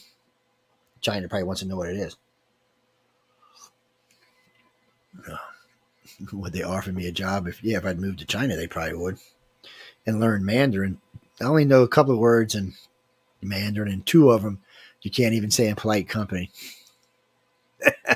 China 1.02 1.30
probably 1.30 1.44
wants 1.44 1.62
to 1.62 1.68
know 1.68 1.78
what 1.78 1.90
it 1.90 1.98
is. 1.98 2.18
Uh, 5.32 5.38
would 6.34 6.54
they 6.54 6.64
offer 6.64 6.92
me 6.92 7.06
a 7.06 7.12
job? 7.12 7.48
If 7.48 7.64
yeah, 7.64 7.78
if 7.78 7.86
I'd 7.86 8.00
moved 8.00 8.18
to 8.22 8.26
China, 8.26 8.56
they 8.56 8.66
probably 8.66 8.96
would, 8.96 9.18
and 10.08 10.20
learn 10.20 10.44
Mandarin. 10.44 11.00
I 11.40 11.44
only 11.44 11.66
know 11.66 11.84
a 11.84 11.88
couple 11.88 12.16
of 12.16 12.20
words 12.20 12.56
in 12.56 12.74
Mandarin, 13.40 13.92
and 13.92 14.04
two 14.04 14.32
of 14.32 14.42
them 14.42 14.62
you 15.02 15.12
can't 15.12 15.34
even 15.34 15.52
say 15.52 15.68
in 15.68 15.76
polite 15.76 16.08
company. 16.08 16.52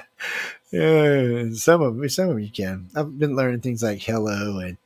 yeah, 0.72 1.46
some 1.54 1.82
of 1.82 1.96
them, 1.96 2.10
some 2.10 2.30
of 2.30 2.40
you 2.40 2.50
can. 2.50 2.90
I've 2.96 3.18
been 3.18 3.36
learning 3.36 3.62
things 3.62 3.84
like 3.84 4.02
hello, 4.02 4.60
and 4.60 4.78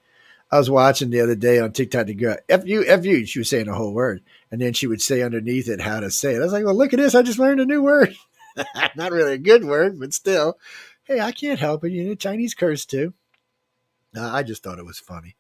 I 0.52 0.58
was 0.58 0.70
watching 0.70 1.10
the 1.10 1.22
other 1.22 1.36
day 1.36 1.60
on 1.60 1.72
TikTok 1.72 2.08
the 2.08 2.14
girl 2.14 2.38
f 2.48 2.66
you 2.66 2.86
f 2.86 3.06
you. 3.06 3.26
She 3.26 3.40
was 3.40 3.50
saying 3.50 3.68
a 3.68 3.74
whole 3.74 3.94
word, 3.94 4.22
and 4.52 4.62
then 4.62 4.74
she 4.74 4.88
would 4.88 5.02
say 5.02 5.22
underneath 5.22 5.68
it 5.68 5.82
how 5.82 6.00
to 6.00 6.10
say 6.10 6.34
it. 6.34 6.40
I 6.40 6.44
was 6.44 6.54
like, 6.54 6.66
well, 6.66 6.76
look 6.76 6.94
at 6.94 6.98
this. 6.98 7.16
I 7.16 7.22
just 7.22 7.40
learned 7.40 7.60
a 7.60 7.66
new 7.66 7.84
word. 7.84 8.16
Not 8.96 9.12
really 9.12 9.34
a 9.34 9.38
good 9.38 9.64
word, 9.64 10.00
but 10.00 10.14
still, 10.14 10.58
hey, 11.04 11.20
I 11.20 11.32
can't 11.32 11.60
help 11.60 11.84
it. 11.84 11.92
You 11.92 12.06
know, 12.06 12.16
Chinese 12.16 12.54
curse 12.54 12.86
too. 12.86 13.14
Uh, 14.16 14.30
I 14.32 14.44
just 14.44 14.64
thought 14.64 14.80
it 14.80 14.86
was 14.86 15.00
funny. 15.00 15.36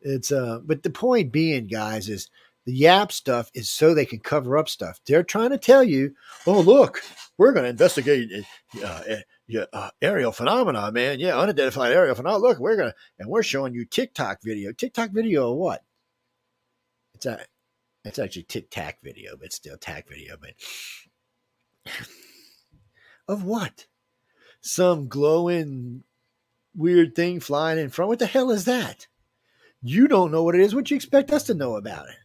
It's 0.00 0.32
uh, 0.32 0.60
but 0.64 0.82
the 0.82 0.90
point 0.90 1.32
being, 1.32 1.66
guys, 1.66 2.08
is 2.08 2.28
The 2.64 2.82
UAP 2.82 3.10
stuff 3.10 3.50
is 3.54 3.68
so 3.68 3.92
they 3.92 4.06
can 4.06 4.20
cover 4.20 4.56
up 4.56 4.68
stuff. 4.68 5.00
They're 5.06 5.24
trying 5.24 5.50
to 5.50 5.58
tell 5.58 5.82
you, 5.82 6.14
oh, 6.46 6.60
look, 6.60 7.02
we're 7.36 7.52
going 7.52 7.64
to 7.64 7.70
investigate 7.70 8.30
uh, 8.84 9.02
uh, 9.72 9.90
aerial 10.00 10.30
phenomena, 10.30 10.92
man. 10.92 11.18
Yeah, 11.18 11.38
unidentified 11.38 11.92
aerial 11.92 12.14
phenomena. 12.14 12.46
Look, 12.46 12.58
we're 12.58 12.76
going 12.76 12.90
to, 12.90 12.94
and 13.18 13.28
we're 13.28 13.42
showing 13.42 13.74
you 13.74 13.84
TikTok 13.84 14.38
video. 14.44 14.72
TikTok 14.72 15.10
video 15.10 15.50
of 15.50 15.58
what? 15.58 15.82
It's 17.14 17.26
a, 17.26 17.40
it's 18.04 18.18
actually 18.18 18.44
Tic 18.44 18.70
Tac 18.70 18.98
video, 19.02 19.36
but 19.36 19.52
still 19.52 19.76
Tac 19.76 20.08
video. 20.08 20.36
But 20.40 20.54
of 23.28 23.44
what? 23.44 23.86
Some 24.60 25.08
glowing 25.08 26.04
weird 26.74 27.14
thing 27.14 27.40
flying 27.40 27.78
in 27.78 27.90
front. 27.90 28.08
What 28.08 28.18
the 28.18 28.26
hell 28.26 28.50
is 28.50 28.64
that? 28.66 29.06
You 29.82 30.06
don't 30.06 30.30
know 30.30 30.44
what 30.44 30.54
it 30.54 30.60
is. 30.60 30.74
What 30.74 30.90
you 30.90 30.96
expect 30.96 31.32
us 31.32 31.44
to 31.44 31.54
know 31.54 31.76
about 31.76 32.08
it? 32.08 32.16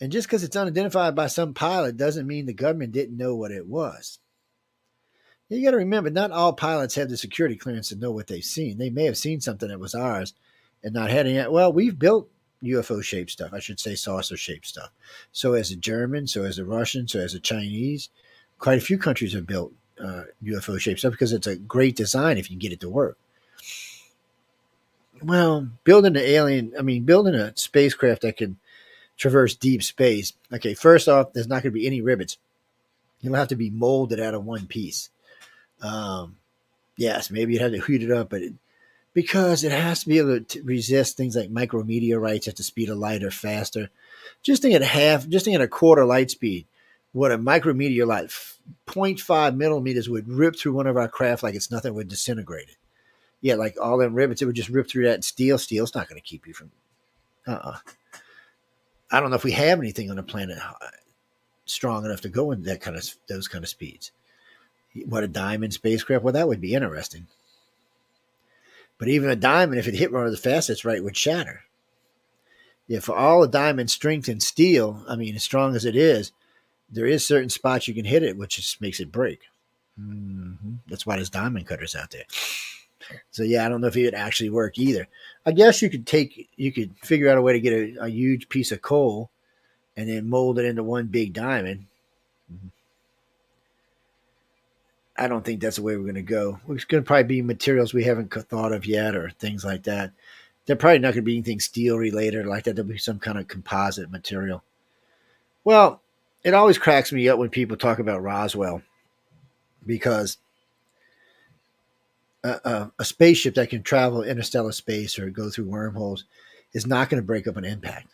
And 0.00 0.10
just 0.10 0.26
because 0.26 0.42
it's 0.42 0.56
unidentified 0.56 1.14
by 1.14 1.28
some 1.28 1.54
pilot 1.54 1.96
doesn't 1.96 2.26
mean 2.26 2.46
the 2.46 2.52
government 2.52 2.92
didn't 2.92 3.16
know 3.16 3.34
what 3.34 3.52
it 3.52 3.66
was. 3.66 4.18
You 5.48 5.62
got 5.62 5.72
to 5.72 5.76
remember, 5.76 6.10
not 6.10 6.32
all 6.32 6.52
pilots 6.52 6.94
have 6.94 7.08
the 7.08 7.16
security 7.16 7.54
clearance 7.54 7.90
to 7.90 7.96
know 7.96 8.10
what 8.10 8.26
they've 8.26 8.42
seen. 8.42 8.78
They 8.78 8.90
may 8.90 9.04
have 9.04 9.16
seen 9.16 9.40
something 9.40 9.68
that 9.68 9.78
was 9.78 9.94
ours 9.94 10.34
and 10.82 10.94
not 10.94 11.10
had 11.10 11.26
any. 11.26 11.48
Well, 11.48 11.72
we've 11.72 11.98
built 11.98 12.28
UFO 12.62 13.02
shaped 13.02 13.30
stuff. 13.30 13.52
I 13.52 13.60
should 13.60 13.78
say 13.78 13.94
saucer 13.94 14.36
shaped 14.36 14.66
stuff. 14.66 14.90
So 15.32 15.52
as 15.52 15.70
a 15.70 15.76
German, 15.76 16.26
so 16.26 16.44
as 16.44 16.58
a 16.58 16.64
Russian, 16.64 17.06
so 17.06 17.20
as 17.20 17.34
a 17.34 17.40
Chinese, 17.40 18.08
quite 18.58 18.78
a 18.78 18.84
few 18.84 18.98
countries 18.98 19.34
have 19.34 19.46
built 19.46 19.72
uh, 20.02 20.24
UFO 20.42 20.78
shaped 20.80 21.00
stuff 21.00 21.12
because 21.12 21.32
it's 21.32 21.46
a 21.46 21.56
great 21.56 21.94
design 21.94 22.38
if 22.38 22.50
you 22.50 22.56
can 22.56 22.60
get 22.60 22.72
it 22.72 22.80
to 22.80 22.88
work. 22.88 23.18
Well, 25.22 25.68
building 25.84 26.16
an 26.16 26.22
alien, 26.22 26.72
I 26.78 26.82
mean, 26.82 27.04
building 27.04 27.34
a 27.34 27.56
spacecraft 27.56 28.22
that 28.22 28.36
can 28.36 28.58
traverse 29.16 29.54
deep 29.54 29.82
space. 29.82 30.32
Okay, 30.52 30.74
first 30.74 31.08
off, 31.08 31.32
there's 31.32 31.48
not 31.48 31.62
going 31.62 31.72
to 31.72 31.78
be 31.78 31.86
any 31.86 32.00
rivets. 32.00 32.38
You'll 33.20 33.34
have 33.34 33.48
to 33.48 33.56
be 33.56 33.70
molded 33.70 34.20
out 34.20 34.34
of 34.34 34.44
one 34.44 34.66
piece. 34.66 35.10
Um, 35.80 36.36
yes, 36.96 37.30
maybe 37.30 37.52
you'd 37.52 37.62
have 37.62 37.72
to 37.72 37.80
heat 37.80 38.02
it 38.02 38.10
up, 38.10 38.30
but 38.30 38.42
it, 38.42 38.54
because 39.12 39.64
it 39.64 39.72
has 39.72 40.02
to 40.02 40.08
be 40.08 40.18
able 40.18 40.40
to 40.40 40.62
resist 40.62 41.16
things 41.16 41.36
like 41.36 41.48
micrometeorites 41.48 42.48
at 42.48 42.56
the 42.56 42.62
speed 42.62 42.90
of 42.90 42.98
light 42.98 43.22
or 43.22 43.30
faster. 43.30 43.88
Just 44.42 44.62
think 44.62 44.74
at 44.74 44.82
half, 44.82 45.28
just 45.28 45.44
think 45.44 45.54
at 45.54 45.60
a 45.60 45.68
quarter 45.68 46.04
light 46.04 46.30
speed, 46.30 46.66
what 47.12 47.30
a 47.30 47.38
micrometeorite, 47.38 48.56
0.5 48.86 49.56
millimeters 49.56 50.08
would 50.08 50.28
rip 50.28 50.56
through 50.56 50.72
one 50.72 50.88
of 50.88 50.96
our 50.96 51.08
craft 51.08 51.42
like 51.42 51.54
it's 51.54 51.70
nothing 51.70 51.94
would 51.94 52.08
disintegrate 52.08 52.68
it. 52.68 52.76
Yeah, 53.40 53.54
like 53.54 53.76
all 53.80 53.98
them 53.98 54.14
rivets, 54.14 54.42
it 54.42 54.46
would 54.46 54.56
just 54.56 54.68
rip 54.68 54.88
through 54.88 55.04
that 55.04 55.22
steel. 55.22 55.58
Steel's 55.58 55.94
not 55.94 56.08
going 56.08 56.20
to 56.20 56.26
keep 56.26 56.46
you 56.46 56.54
from. 56.54 56.72
Uh 57.46 57.52
uh 57.62 57.76
I 59.10 59.20
don't 59.20 59.30
know 59.30 59.36
if 59.36 59.44
we 59.44 59.52
have 59.52 59.78
anything 59.78 60.10
on 60.10 60.16
the 60.16 60.22
planet 60.22 60.58
uh, 60.58 60.86
strong 61.64 62.04
enough 62.04 62.22
to 62.22 62.28
go 62.28 62.50
in 62.50 62.62
that 62.64 62.80
kind 62.80 62.96
of 62.96 63.08
those 63.28 63.48
kind 63.48 63.64
of 63.64 63.68
speeds. 63.68 64.12
What 65.06 65.24
a 65.24 65.28
diamond 65.28 65.74
spacecraft? 65.74 66.22
Well, 66.22 66.32
that 66.32 66.48
would 66.48 66.60
be 66.60 66.74
interesting. 66.74 67.26
But 68.98 69.08
even 69.08 69.28
a 69.28 69.36
diamond, 69.36 69.78
if 69.78 69.88
it 69.88 69.94
hit 69.94 70.12
one 70.12 70.24
of 70.24 70.30
the 70.30 70.36
fastest 70.36 70.84
right, 70.84 71.02
would 71.02 71.16
shatter. 71.16 71.62
Yeah, 72.86 73.00
for 73.00 73.16
all 73.16 73.40
the 73.40 73.48
diamond 73.48 73.90
strength 73.90 74.28
and 74.28 74.42
steel, 74.42 75.04
I 75.08 75.16
mean, 75.16 75.34
as 75.34 75.42
strong 75.42 75.74
as 75.74 75.84
it 75.84 75.96
is, 75.96 76.32
there 76.90 77.06
is 77.06 77.26
certain 77.26 77.48
spots 77.48 77.88
you 77.88 77.94
can 77.94 78.04
hit 78.04 78.22
it, 78.22 78.36
which 78.36 78.56
just 78.56 78.80
makes 78.80 79.00
it 79.00 79.10
break. 79.10 79.40
Mm-hmm. 79.98 80.74
That's 80.86 81.06
why 81.06 81.16
there's 81.16 81.30
diamond 81.30 81.66
cutters 81.66 81.96
out 81.96 82.10
there. 82.10 82.24
So 83.30 83.42
yeah, 83.42 83.64
I 83.64 83.68
don't 83.68 83.80
know 83.80 83.88
if 83.88 83.96
it 83.96 84.04
would 84.04 84.14
actually 84.14 84.50
work 84.50 84.78
either. 84.78 85.06
I 85.46 85.52
guess 85.52 85.82
you 85.82 85.90
could 85.90 86.06
take, 86.06 86.48
you 86.56 86.72
could 86.72 86.96
figure 86.98 87.28
out 87.28 87.38
a 87.38 87.42
way 87.42 87.52
to 87.52 87.60
get 87.60 87.72
a, 87.72 88.04
a 88.04 88.08
huge 88.08 88.48
piece 88.48 88.72
of 88.72 88.82
coal, 88.82 89.30
and 89.96 90.08
then 90.08 90.28
mold 90.28 90.58
it 90.58 90.64
into 90.64 90.82
one 90.82 91.06
big 91.06 91.32
diamond. 91.32 91.86
Mm-hmm. 92.52 92.68
I 95.16 95.28
don't 95.28 95.44
think 95.44 95.60
that's 95.60 95.76
the 95.76 95.82
way 95.82 95.96
we're 95.96 96.02
going 96.02 96.14
to 96.16 96.22
go. 96.22 96.58
It's 96.70 96.84
going 96.84 97.02
to 97.02 97.06
probably 97.06 97.24
be 97.24 97.42
materials 97.42 97.94
we 97.94 98.04
haven't 98.04 98.32
thought 98.32 98.72
of 98.72 98.86
yet, 98.86 99.14
or 99.14 99.30
things 99.30 99.64
like 99.64 99.84
that. 99.84 100.10
They're 100.66 100.76
probably 100.76 100.98
not 100.98 101.08
going 101.08 101.16
to 101.16 101.22
be 101.22 101.36
anything 101.36 101.60
steel 101.60 101.98
related 101.98 102.46
like 102.46 102.64
that. 102.64 102.74
There'll 102.74 102.90
be 102.90 102.98
some 102.98 103.18
kind 103.18 103.38
of 103.38 103.46
composite 103.46 104.10
material. 104.10 104.64
Well, 105.62 106.00
it 106.42 106.54
always 106.54 106.78
cracks 106.78 107.12
me 107.12 107.28
up 107.28 107.38
when 107.38 107.50
people 107.50 107.76
talk 107.76 107.98
about 107.98 108.22
Roswell 108.22 108.82
because 109.86 110.38
a, 112.44 112.90
a, 112.98 113.04
spaceship 113.04 113.54
that 113.54 113.70
can 113.70 113.82
travel 113.82 114.22
interstellar 114.22 114.72
space 114.72 115.18
or 115.18 115.30
go 115.30 115.50
through 115.50 115.64
wormholes 115.64 116.24
is 116.72 116.86
not 116.86 117.08
going 117.08 117.20
to 117.20 117.26
break 117.26 117.46
up 117.46 117.56
an 117.56 117.64
impact. 117.64 118.08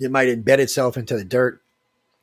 It 0.00 0.10
might 0.10 0.28
embed 0.28 0.58
itself 0.58 0.96
into 0.96 1.16
the 1.16 1.24
dirt. 1.24 1.60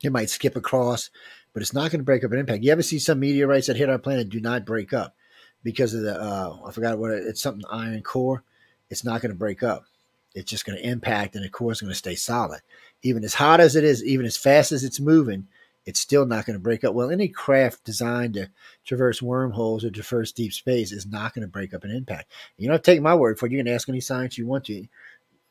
It 0.04 0.12
might 0.12 0.30
skip 0.30 0.56
across 0.56 1.10
but 1.56 1.62
it's 1.62 1.74
not 1.74 1.90
going 1.90 2.02
to 2.02 2.06
break 2.06 2.26
up 2.26 2.34
an 2.34 2.40
impact. 2.40 2.66
You 2.66 2.74
ever 2.74 2.84
see 2.84 3.00
some 3.00 3.22
meteorites 3.22 3.68
that 3.68 3.78
hit 3.78 3.90
our 3.90 3.98
planet 3.98 4.28
do 4.28 4.42
not 4.42 4.66
break 4.66 4.92
up 4.92 5.16
because 5.64 5.94
of 5.94 6.02
the 6.02 6.22
uh, 6.22 6.58
I 6.66 6.72
forgot 6.72 6.98
what 7.00 7.12
it, 7.12 7.24
it's 7.26 7.42
something 7.42 7.64
iron 7.72 8.04
core. 8.04 8.44
It's 8.90 9.06
not 9.06 9.22
going 9.22 9.32
to 9.32 9.38
break 9.38 9.64
up. 9.64 9.86
It's 10.34 10.52
just 10.52 10.66
going 10.66 10.78
to 10.78 10.86
impact, 10.86 11.34
and 11.34 11.46
the 11.46 11.50
core 11.50 11.72
is 11.72 11.80
going 11.80 11.92
to 11.92 11.98
stay 11.98 12.16
solid. 12.16 12.60
Even 13.04 13.24
as 13.24 13.34
hot 13.34 13.62
as 13.62 13.78
it 13.78 13.86
is, 13.86 14.04
even 14.04 14.26
as 14.26 14.36
fast 14.36 14.74
as 14.74 14.84
it's 14.84 15.00
moving, 15.00 15.48
it's 15.86 16.00
still 16.00 16.26
not 16.26 16.46
going 16.46 16.56
to 16.56 16.64
break 16.64 16.84
up. 16.84 16.94
Well, 16.94 17.12
any 17.12 17.28
craft 17.28 17.84
designed 17.84 18.36
to 18.36 18.50
traverse 18.86 19.22
wormholes 19.22 19.86
or 19.86 19.92
traverse 19.92 20.32
deep 20.32 20.54
space 20.54 20.92
is 20.92 21.06
not 21.06 21.34
going 21.34 21.44
to 21.44 21.52
break 21.52 21.74
up 21.74 21.84
an 21.84 21.92
impact. 21.92 22.32
You 22.58 22.68
don't 22.68 22.84
take 22.84 23.02
my 23.02 23.16
word 23.16 23.38
for 23.38 23.46
it. 23.46 23.52
You 23.52 23.60
can 23.60 23.68
ask 23.68 23.88
any 23.88 24.02
science 24.02 24.38
you 24.38 24.48
want 24.48 24.66
to 24.66 24.88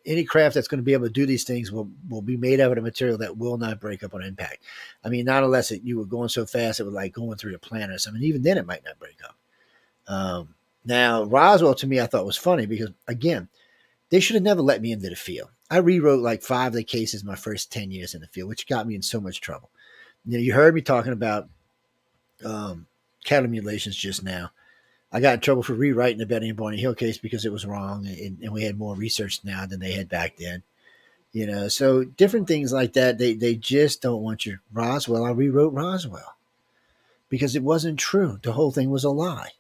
any 0.07 0.24
craft 0.24 0.55
that's 0.55 0.68
going 0.68 0.78
to 0.78 0.85
be 0.85 0.93
able 0.93 1.07
to 1.07 1.12
do 1.12 1.26
these 1.26 1.45
things 1.45 1.72
will, 1.72 1.91
will 2.09 2.22
be 2.22 2.37
made 2.37 2.61
out 2.61 2.72
of 2.72 2.78
a 2.78 2.82
material 2.82 3.18
that 3.18 3.37
will 3.37 3.57
not 3.57 3.80
break 3.80 4.03
up 4.05 4.14
on 4.14 4.22
impact. 4.22 4.59
I 5.05 5.09
mean, 5.09 5.24
not 5.24 5.45
unless 5.45 5.70
it, 5.70 5.82
you 5.82 5.99
were 5.99 6.05
going 6.05 6.28
so 6.28 6.47
fast 6.47 6.80
it 6.80 6.85
was 6.85 6.95
like 6.95 7.12
going 7.12 7.39
through 7.39 7.53
the 7.53 7.59
planet 7.59 7.97
or 7.97 7.99
something. 7.99 8.22
Even 8.22 8.43
then, 8.43 8.59
it 8.59 8.66
might 8.66 8.85
not 8.85 8.99
break 8.99 9.18
up. 9.24 9.37
Um, 10.07 10.55
now, 10.85 11.24
Roswell 11.24 11.74
to 11.76 11.87
me, 11.87 12.01
I 12.01 12.07
thought 12.07 12.26
was 12.26 12.37
funny 12.37 12.66
because 12.66 12.91
again, 13.09 13.49
they 14.11 14.20
should 14.20 14.35
have 14.35 14.43
never 14.43 14.61
let 14.61 14.82
me 14.82 14.93
into 14.93 15.09
the 15.09 15.16
field. 15.16 15.51
I 15.70 15.78
rewrote 15.78 16.20
like 16.20 16.43
five 16.43 16.68
of 16.68 16.74
the 16.74 16.85
cases 16.85 17.24
my 17.24 17.37
first 17.37 17.72
ten 17.72 17.91
years 17.91 18.14
in 18.14 18.20
the 18.20 18.26
field, 18.26 18.51
which 18.51 18.68
got 18.68 18.87
me 18.87 18.95
in 18.95 19.03
so 19.03 19.20
much 19.20 19.41
trouble. 19.41 19.70
You 20.26 20.38
know, 20.38 20.42
you 20.42 20.54
heard 20.54 20.74
me 20.74 20.80
talking 20.80 21.12
about 21.12 21.48
um, 22.44 22.86
cattle 23.24 23.50
mutilations 23.50 23.96
just 23.96 24.22
now. 24.22 24.50
I 25.12 25.20
got 25.20 25.34
in 25.34 25.40
trouble 25.40 25.62
for 25.62 25.74
rewriting 25.74 26.18
the 26.18 26.26
Betty 26.26 26.48
and 26.48 26.56
Barney 26.56 26.78
Hill 26.80 26.94
case 26.94 27.18
because 27.18 27.44
it 27.44 27.52
was 27.52 27.64
wrong, 27.66 28.06
and, 28.06 28.38
and, 28.42 28.52
we 28.52 28.64
had 28.64 28.76
more 28.76 28.96
research 28.96 29.40
now 29.44 29.64
than 29.64 29.78
they 29.78 29.92
had 29.92 30.08
back 30.08 30.36
then. 30.36 30.64
You 31.32 31.46
know, 31.46 31.68
so 31.68 32.04
different 32.04 32.48
things 32.48 32.72
like 32.72 32.94
that. 32.94 33.18
They 33.18 33.34
they 33.34 33.54
just 33.54 34.02
don't 34.02 34.22
want 34.22 34.44
you. 34.46 34.58
Roswell, 34.72 35.24
I 35.24 35.30
rewrote 35.30 35.72
Roswell 35.72 36.36
because 37.28 37.54
it 37.54 37.62
wasn't 37.62 37.98
true. 37.98 38.38
The 38.42 38.52
whole 38.52 38.72
thing 38.72 38.90
was 38.90 39.05
a 39.05 39.10
lie. 39.10 39.51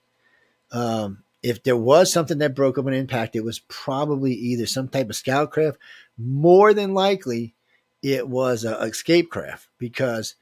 Um, 0.72 1.22
if 1.42 1.62
there 1.62 1.76
was 1.76 2.12
something 2.12 2.38
that 2.38 2.54
broke 2.54 2.78
up 2.78 2.86
an 2.86 2.94
impact, 2.94 3.36
it 3.36 3.44
was 3.44 3.58
probably 3.68 4.32
either 4.32 4.66
some 4.66 4.88
type 4.88 5.10
of 5.10 5.16
scout 5.16 5.50
craft. 5.50 5.78
More 6.16 6.72
than 6.72 6.94
likely, 6.94 7.54
it 8.02 8.28
was 8.28 8.64
a 8.64 8.80
escape 8.82 9.30
craft 9.30 9.68
because 9.78 10.36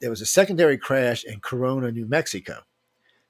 there 0.00 0.10
was 0.10 0.20
a 0.20 0.26
secondary 0.26 0.78
crash 0.78 1.24
in 1.24 1.40
Corona, 1.40 1.90
New 1.90 2.06
Mexico 2.06 2.64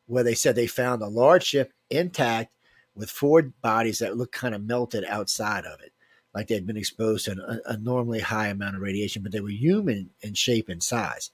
where 0.07 0.25
they 0.25 0.35
said 0.35 0.55
they 0.55 0.67
found 0.67 1.03
a 1.03 1.09
large 1.09 1.45
ship 1.45 1.73
intact 1.91 2.53
with 2.95 3.11
four 3.11 3.43
bodies 3.43 3.99
that 3.99 4.17
looked 4.17 4.35
kind 4.35 4.55
of 4.55 4.65
melted 4.65 5.05
outside 5.09 5.65
of 5.65 5.81
it, 5.81 5.93
like 6.35 6.49
they'd 6.49 6.67
been 6.67 6.77
exposed 6.77 7.25
to 7.25 7.33
an 7.33 7.61
abnormally 7.69 8.21
high 8.21 8.49
amount 8.49 8.77
of 8.77 8.83
radiation, 8.83 9.23
but 9.23 9.33
they 9.33 9.41
were 9.41 9.49
human 9.49 10.11
in 10.21 10.35
shape 10.35 10.69
and 10.69 10.83
size, 10.83 11.31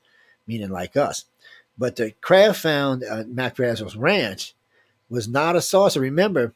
meaning 0.47 0.71
like 0.71 0.97
us. 0.97 1.27
But 1.77 1.97
the 1.97 2.13
craft 2.21 2.61
found 2.61 3.03
at 3.03 3.29
Mac 3.29 3.57
Brazel's 3.57 3.97
ranch 3.97 4.55
was 5.09 5.29
not 5.29 5.57
a 5.57 5.63
saucer. 5.63 6.01
Remember, 6.01 6.55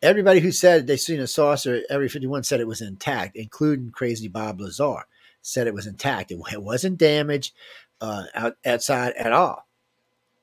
everybody 0.00 0.40
who 0.40 0.52
said 0.52 0.86
they 0.86 0.96
seen 0.96 1.20
a 1.20 1.26
saucer, 1.26 1.82
Area 1.90 2.08
51 2.08 2.44
said 2.44 2.60
it 2.60 2.66
was 2.66 2.80
intact, 2.80 3.36
including 3.36 3.90
crazy 3.90 4.28
Bob 4.28 4.60
Lazar, 4.60 5.06
said 5.42 5.66
it 5.66 5.74
was 5.74 5.86
intact. 5.86 6.30
It, 6.30 6.40
it 6.52 6.62
wasn't 6.62 6.98
damaged 6.98 7.52
uh, 8.02 8.24
out, 8.34 8.56
outside 8.66 9.12
at 9.12 9.32
all. 9.32 9.66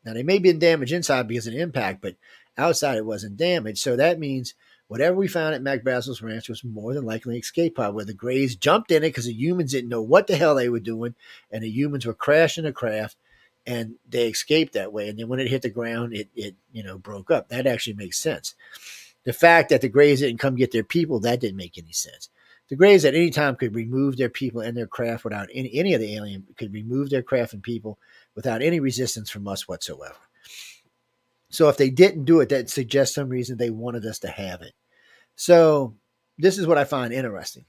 Now 0.05 0.13
they 0.13 0.23
may 0.23 0.39
be 0.39 0.53
damaged 0.53 0.93
inside 0.93 1.27
because 1.27 1.45
of 1.45 1.53
the 1.53 1.59
impact, 1.59 2.01
but 2.01 2.15
outside 2.57 2.97
it 2.97 3.05
wasn't 3.05 3.37
damaged. 3.37 3.79
So 3.79 3.97
that 3.97 4.17
means 4.17 4.55
whatever 4.87 5.17
we 5.17 5.27
found 5.27 5.53
at 5.53 5.61
Mac 5.61 5.83
Brazel's 5.83 6.21
ranch 6.21 6.47
was 6.47 6.63
more 6.63 6.93
than 6.93 7.03
likely 7.05 7.35
an 7.35 7.41
escape 7.41 7.75
pod 7.75 7.93
where 7.93 8.05
the 8.05 8.13
Greys 8.13 8.55
jumped 8.55 8.91
in 8.91 9.03
it 9.03 9.09
because 9.09 9.25
the 9.25 9.33
humans 9.33 9.73
didn't 9.73 9.89
know 9.89 10.01
what 10.01 10.27
the 10.27 10.37
hell 10.37 10.55
they 10.55 10.69
were 10.69 10.79
doing, 10.79 11.15
and 11.51 11.61
the 11.61 11.69
humans 11.69 12.05
were 12.05 12.13
crashing 12.13 12.63
the 12.63 12.71
craft, 12.71 13.17
and 13.67 13.95
they 14.09 14.27
escaped 14.27 14.73
that 14.73 14.93
way. 14.93 15.09
And 15.09 15.19
then 15.19 15.27
when 15.27 15.41
it 15.41 15.49
hit 15.49 15.61
the 15.61 15.69
ground, 15.69 16.15
it 16.15 16.29
it 16.33 16.55
you 16.71 16.81
know 16.81 16.97
broke 16.97 17.29
up. 17.29 17.49
That 17.49 17.67
actually 17.67 17.95
makes 17.95 18.17
sense. 18.17 18.55
The 19.25 19.33
fact 19.33 19.69
that 19.69 19.81
the 19.81 19.89
Greys 19.89 20.21
didn't 20.21 20.39
come 20.39 20.55
get 20.55 20.71
their 20.71 20.83
people 20.83 21.19
that 21.19 21.41
didn't 21.41 21.57
make 21.57 21.77
any 21.77 21.91
sense. 21.91 22.29
The 22.69 22.75
Greys 22.75 23.03
at 23.03 23.15
any 23.15 23.31
time 23.31 23.55
could 23.55 23.75
remove 23.75 24.17
their 24.17 24.29
people 24.29 24.61
and 24.61 24.77
their 24.77 24.87
craft 24.87 25.23
without 25.23 25.49
any 25.53 25.73
any 25.73 25.93
of 25.95 26.01
the 26.01 26.15
alien 26.15 26.45
could 26.55 26.73
remove 26.73 27.09
their 27.09 27.23
craft 27.23 27.53
and 27.53 27.63
people 27.63 27.97
without 28.35 28.61
any 28.61 28.79
resistance 28.79 29.29
from 29.29 29.47
us 29.47 29.67
whatsoever. 29.67 30.15
So 31.49 31.67
if 31.67 31.77
they 31.77 31.89
didn't 31.89 32.25
do 32.25 32.41
it, 32.41 32.49
that 32.49 32.69
suggests 32.69 33.15
some 33.15 33.29
reason 33.29 33.57
they 33.57 33.71
wanted 33.71 34.05
us 34.05 34.19
to 34.19 34.27
have 34.27 34.61
it. 34.61 34.73
So 35.35 35.95
this 36.37 36.59
is 36.59 36.67
what 36.67 36.77
I 36.77 36.83
find 36.83 37.11
interesting. 37.11 37.65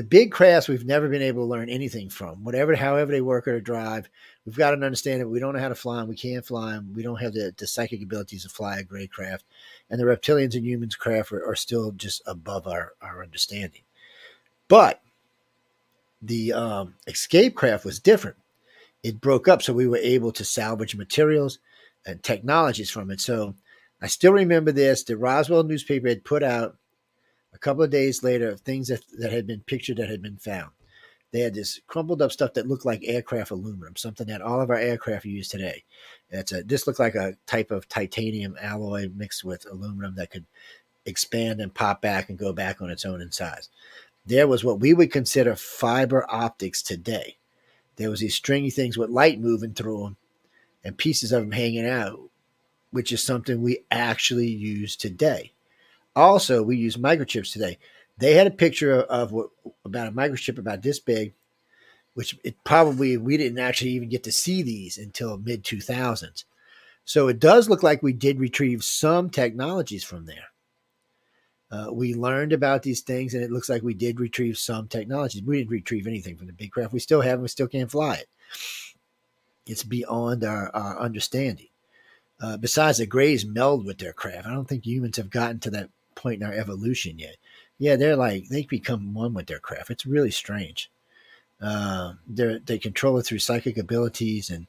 The 0.00 0.04
big 0.04 0.32
crafts 0.32 0.66
we've 0.66 0.86
never 0.86 1.10
been 1.10 1.20
able 1.20 1.42
to 1.42 1.50
learn 1.50 1.68
anything 1.68 2.08
from. 2.08 2.42
Whatever, 2.42 2.74
however 2.74 3.12
they 3.12 3.20
work 3.20 3.46
or 3.46 3.60
drive, 3.60 4.08
we've 4.46 4.56
got 4.56 4.70
to 4.70 4.82
understand 4.82 5.20
that 5.20 5.28
we 5.28 5.38
don't 5.38 5.52
know 5.52 5.60
how 5.60 5.68
to 5.68 5.74
fly 5.74 5.96
them. 5.96 6.08
We 6.08 6.16
can't 6.16 6.42
fly 6.42 6.72
them. 6.72 6.94
We 6.96 7.02
don't 7.02 7.20
have 7.20 7.34
the, 7.34 7.52
the 7.54 7.66
psychic 7.66 8.02
abilities 8.02 8.44
to 8.44 8.48
fly 8.48 8.78
a 8.78 8.82
gray 8.82 9.08
craft. 9.08 9.44
And 9.90 10.00
the 10.00 10.06
reptilians 10.06 10.54
and 10.54 10.64
humans 10.64 10.96
craft 10.96 11.32
are, 11.32 11.46
are 11.46 11.54
still 11.54 11.92
just 11.92 12.22
above 12.24 12.66
our, 12.66 12.94
our 13.02 13.22
understanding. 13.22 13.82
But 14.68 15.02
the 16.22 16.54
um, 16.54 16.94
escape 17.06 17.54
craft 17.54 17.84
was 17.84 17.98
different. 17.98 18.38
It 19.02 19.20
broke 19.20 19.48
up, 19.48 19.60
so 19.60 19.74
we 19.74 19.86
were 19.86 19.98
able 19.98 20.32
to 20.32 20.46
salvage 20.46 20.96
materials 20.96 21.58
and 22.06 22.22
technologies 22.22 22.88
from 22.88 23.10
it. 23.10 23.20
So 23.20 23.54
I 24.00 24.06
still 24.06 24.32
remember 24.32 24.72
this. 24.72 25.04
The 25.04 25.18
Roswell 25.18 25.64
newspaper 25.64 26.08
had 26.08 26.24
put 26.24 26.42
out 26.42 26.78
couple 27.60 27.82
of 27.82 27.90
days 27.90 28.22
later 28.22 28.56
things 28.56 28.88
that, 28.88 29.02
that 29.18 29.32
had 29.32 29.46
been 29.46 29.60
pictured 29.60 29.98
that 29.98 30.08
had 30.08 30.22
been 30.22 30.38
found. 30.38 30.70
They 31.32 31.40
had 31.40 31.54
this 31.54 31.80
crumpled 31.86 32.22
up 32.22 32.32
stuff 32.32 32.54
that 32.54 32.66
looked 32.66 32.84
like 32.84 33.02
aircraft 33.04 33.52
aluminum, 33.52 33.94
something 33.94 34.26
that 34.26 34.42
all 34.42 34.60
of 34.60 34.70
our 34.70 34.76
aircraft 34.76 35.24
use 35.24 35.48
today. 35.48 35.84
It's 36.28 36.52
a, 36.52 36.62
this 36.62 36.86
looked 36.86 36.98
like 36.98 37.14
a 37.14 37.36
type 37.46 37.70
of 37.70 37.88
titanium 37.88 38.56
alloy 38.60 39.08
mixed 39.14 39.44
with 39.44 39.64
aluminum 39.70 40.16
that 40.16 40.30
could 40.30 40.46
expand 41.06 41.60
and 41.60 41.72
pop 41.72 42.02
back 42.02 42.28
and 42.28 42.38
go 42.38 42.52
back 42.52 42.82
on 42.82 42.90
its 42.90 43.04
own 43.04 43.20
in 43.20 43.30
size. 43.30 43.68
There 44.26 44.48
was 44.48 44.64
what 44.64 44.80
we 44.80 44.92
would 44.92 45.12
consider 45.12 45.54
fiber 45.54 46.26
optics 46.28 46.82
today. 46.82 47.36
There 47.96 48.10
was 48.10 48.20
these 48.20 48.34
stringy 48.34 48.70
things 48.70 48.98
with 48.98 49.10
light 49.10 49.40
moving 49.40 49.74
through 49.74 50.02
them 50.02 50.16
and 50.82 50.98
pieces 50.98 51.32
of 51.32 51.42
them 51.42 51.52
hanging 51.52 51.86
out, 51.86 52.18
which 52.90 53.12
is 53.12 53.22
something 53.22 53.62
we 53.62 53.84
actually 53.90 54.48
use 54.48 54.96
today. 54.96 55.52
Also, 56.16 56.62
we 56.62 56.76
use 56.76 56.96
microchips 56.96 57.52
today. 57.52 57.78
They 58.18 58.34
had 58.34 58.46
a 58.46 58.50
picture 58.50 59.00
of, 59.00 59.32
what 59.32 59.50
about 59.84 60.08
a 60.08 60.12
microchip 60.12 60.58
about 60.58 60.82
this 60.82 60.98
big, 60.98 61.34
which 62.14 62.38
it 62.44 62.56
probably 62.64 63.16
we 63.16 63.36
didn't 63.36 63.58
actually 63.58 63.92
even 63.92 64.08
get 64.08 64.24
to 64.24 64.32
see 64.32 64.62
these 64.62 64.98
until 64.98 65.38
mid 65.38 65.64
2000s. 65.64 66.44
So 67.04 67.28
it 67.28 67.40
does 67.40 67.68
look 67.68 67.82
like 67.82 68.02
we 68.02 68.12
did 68.12 68.38
retrieve 68.38 68.84
some 68.84 69.30
technologies 69.30 70.04
from 70.04 70.26
there. 70.26 70.50
Uh, 71.70 71.86
we 71.92 72.14
learned 72.14 72.52
about 72.52 72.82
these 72.82 73.00
things, 73.00 73.32
and 73.32 73.44
it 73.44 73.50
looks 73.50 73.68
like 73.68 73.82
we 73.82 73.94
did 73.94 74.18
retrieve 74.18 74.58
some 74.58 74.88
technologies. 74.88 75.42
We 75.42 75.58
didn't 75.58 75.70
retrieve 75.70 76.06
anything 76.06 76.36
from 76.36 76.48
the 76.48 76.52
big 76.52 76.72
craft. 76.72 76.92
We 76.92 76.98
still 76.98 77.20
have, 77.20 77.34
and 77.34 77.42
we 77.42 77.48
still 77.48 77.68
can't 77.68 77.90
fly 77.90 78.16
it. 78.16 78.28
It's 79.66 79.84
beyond 79.84 80.42
our, 80.42 80.74
our 80.74 80.98
understanding. 80.98 81.68
Uh, 82.40 82.56
besides, 82.56 82.98
the 82.98 83.06
Greys 83.06 83.44
meld 83.44 83.84
with 83.84 83.98
their 83.98 84.12
craft. 84.12 84.48
I 84.48 84.52
don't 84.52 84.66
think 84.66 84.84
humans 84.84 85.16
have 85.16 85.30
gotten 85.30 85.60
to 85.60 85.70
that 85.70 85.90
point 86.20 86.42
in 86.42 86.46
our 86.46 86.54
evolution 86.54 87.18
yet. 87.18 87.36
Yeah, 87.78 87.96
they're 87.96 88.16
like 88.16 88.48
they 88.48 88.62
become 88.64 89.14
one 89.14 89.34
with 89.34 89.46
their 89.46 89.58
craft. 89.58 89.90
It's 89.90 90.06
really 90.06 90.30
strange. 90.30 90.90
Uh, 91.60 92.14
they 92.28 92.60
they 92.64 92.78
control 92.78 93.18
it 93.18 93.24
through 93.24 93.38
psychic 93.38 93.76
abilities, 93.78 94.50
and 94.50 94.66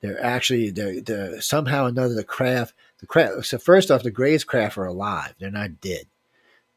they're 0.00 0.22
actually 0.22 0.70
they're, 0.70 1.00
they're 1.00 1.40
somehow 1.40 1.86
another 1.86 2.14
the 2.14 2.24
craft. 2.24 2.74
The 2.98 3.06
craft. 3.06 3.46
So 3.46 3.58
first 3.58 3.90
off, 3.90 4.02
the 4.02 4.10
Greys 4.10 4.44
craft 4.44 4.78
are 4.78 4.86
alive. 4.86 5.34
They're 5.38 5.50
not 5.50 5.80
dead. 5.80 6.06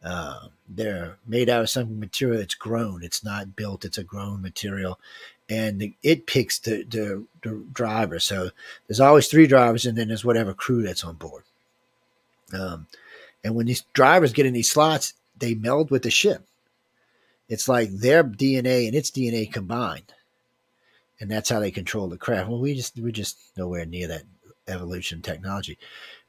Uh, 0.03 0.47
they're 0.67 1.17
made 1.25 1.49
out 1.49 1.61
of 1.61 1.69
some 1.69 1.99
material 1.99 2.39
that's 2.39 2.55
grown. 2.55 3.03
It's 3.03 3.23
not 3.23 3.55
built. 3.55 3.85
It's 3.85 3.97
a 3.97 4.03
grown 4.03 4.41
material, 4.41 4.99
and 5.49 5.79
the, 5.79 5.93
it 6.03 6.27
picks 6.27 6.59
the, 6.59 6.83
the 6.83 7.23
the 7.43 7.63
driver. 7.73 8.19
So 8.19 8.49
there's 8.87 8.99
always 8.99 9.27
three 9.27 9.47
drivers, 9.47 9.85
and 9.85 9.97
then 9.97 10.07
there's 10.07 10.25
whatever 10.25 10.53
crew 10.53 10.81
that's 10.81 11.03
on 11.03 11.15
board. 11.15 11.43
Um, 12.53 12.87
and 13.43 13.55
when 13.55 13.65
these 13.65 13.83
drivers 13.93 14.33
get 14.33 14.45
in 14.45 14.53
these 14.53 14.71
slots, 14.71 15.13
they 15.37 15.53
meld 15.53 15.91
with 15.91 16.03
the 16.03 16.11
ship. 16.11 16.45
It's 17.49 17.69
like 17.69 17.89
their 17.89 18.23
DNA 18.23 18.87
and 18.87 18.95
its 18.95 19.11
DNA 19.11 19.51
combined. 19.51 20.13
And 21.19 21.31
that's 21.31 21.49
how 21.49 21.59
they 21.59 21.71
control 21.71 22.07
the 22.07 22.17
craft. 22.17 22.49
Well, 22.49 22.59
we 22.59 22.75
just 22.75 22.99
we're 22.99 23.11
just 23.11 23.37
nowhere 23.57 23.85
near 23.85 24.07
that 24.07 24.23
evolution 24.67 25.21
technology. 25.21 25.77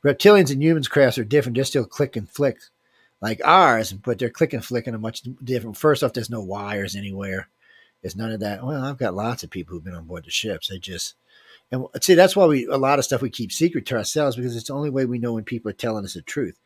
Reptilians 0.05 0.51
and 0.51 0.63
humans 0.63 0.89
crafts 0.89 1.19
are 1.19 1.25
different. 1.25 1.57
They're 1.57 1.65
still 1.65 1.85
click 1.85 2.17
and 2.17 2.29
flick 2.29 2.59
like 3.21 3.41
ours, 3.45 3.93
but 3.93 4.19
they're 4.19 4.31
click 4.31 4.53
and 4.53 4.65
flicking 4.65 4.95
a 4.95 4.99
much 4.99 5.23
different. 5.43 5.77
First 5.77 6.03
off, 6.03 6.13
there's 6.13 6.31
no 6.31 6.41
wires 6.41 6.95
anywhere. 6.95 7.49
There's 8.01 8.17
none 8.17 8.31
of 8.31 8.41
that. 8.41 8.65
Well, 8.65 8.83
I've 8.83 8.97
got 8.97 9.15
lots 9.15 9.43
of 9.43 9.51
people 9.51 9.75
who've 9.75 9.85
been 9.85 9.95
on 9.95 10.05
board 10.05 10.25
the 10.25 10.31
ships. 10.31 10.69
They 10.69 10.79
just 10.79 11.15
and 11.71 11.85
see 12.01 12.15
that's 12.15 12.37
why 12.37 12.47
we 12.47 12.65
a 12.67 12.77
lot 12.77 12.99
of 12.99 13.05
stuff 13.05 13.21
we 13.21 13.31
keep 13.31 13.53
secret 13.53 13.87
to 13.87 13.97
ourselves 13.97 14.37
because 14.37 14.57
it's 14.57 14.69
the 14.69 14.75
only 14.75 14.91
way 14.91 15.05
we 15.05 15.19
know 15.19 15.33
when 15.33 15.45
people 15.45 15.71
are 15.71 15.75
telling 15.75 16.05
us 16.05 16.15
the 16.15 16.23
truth 16.23 16.59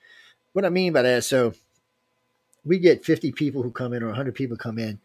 what 0.52 0.64
I 0.64 0.70
mean 0.70 0.92
by 0.92 1.02
that, 1.02 1.24
so 1.24 1.54
we 2.64 2.78
get 2.78 3.04
50 3.04 3.32
people 3.32 3.62
who 3.62 3.70
come 3.70 3.92
in 3.92 4.02
or 4.02 4.08
100 4.08 4.34
people 4.34 4.56
come 4.56 4.78
in. 4.78 5.00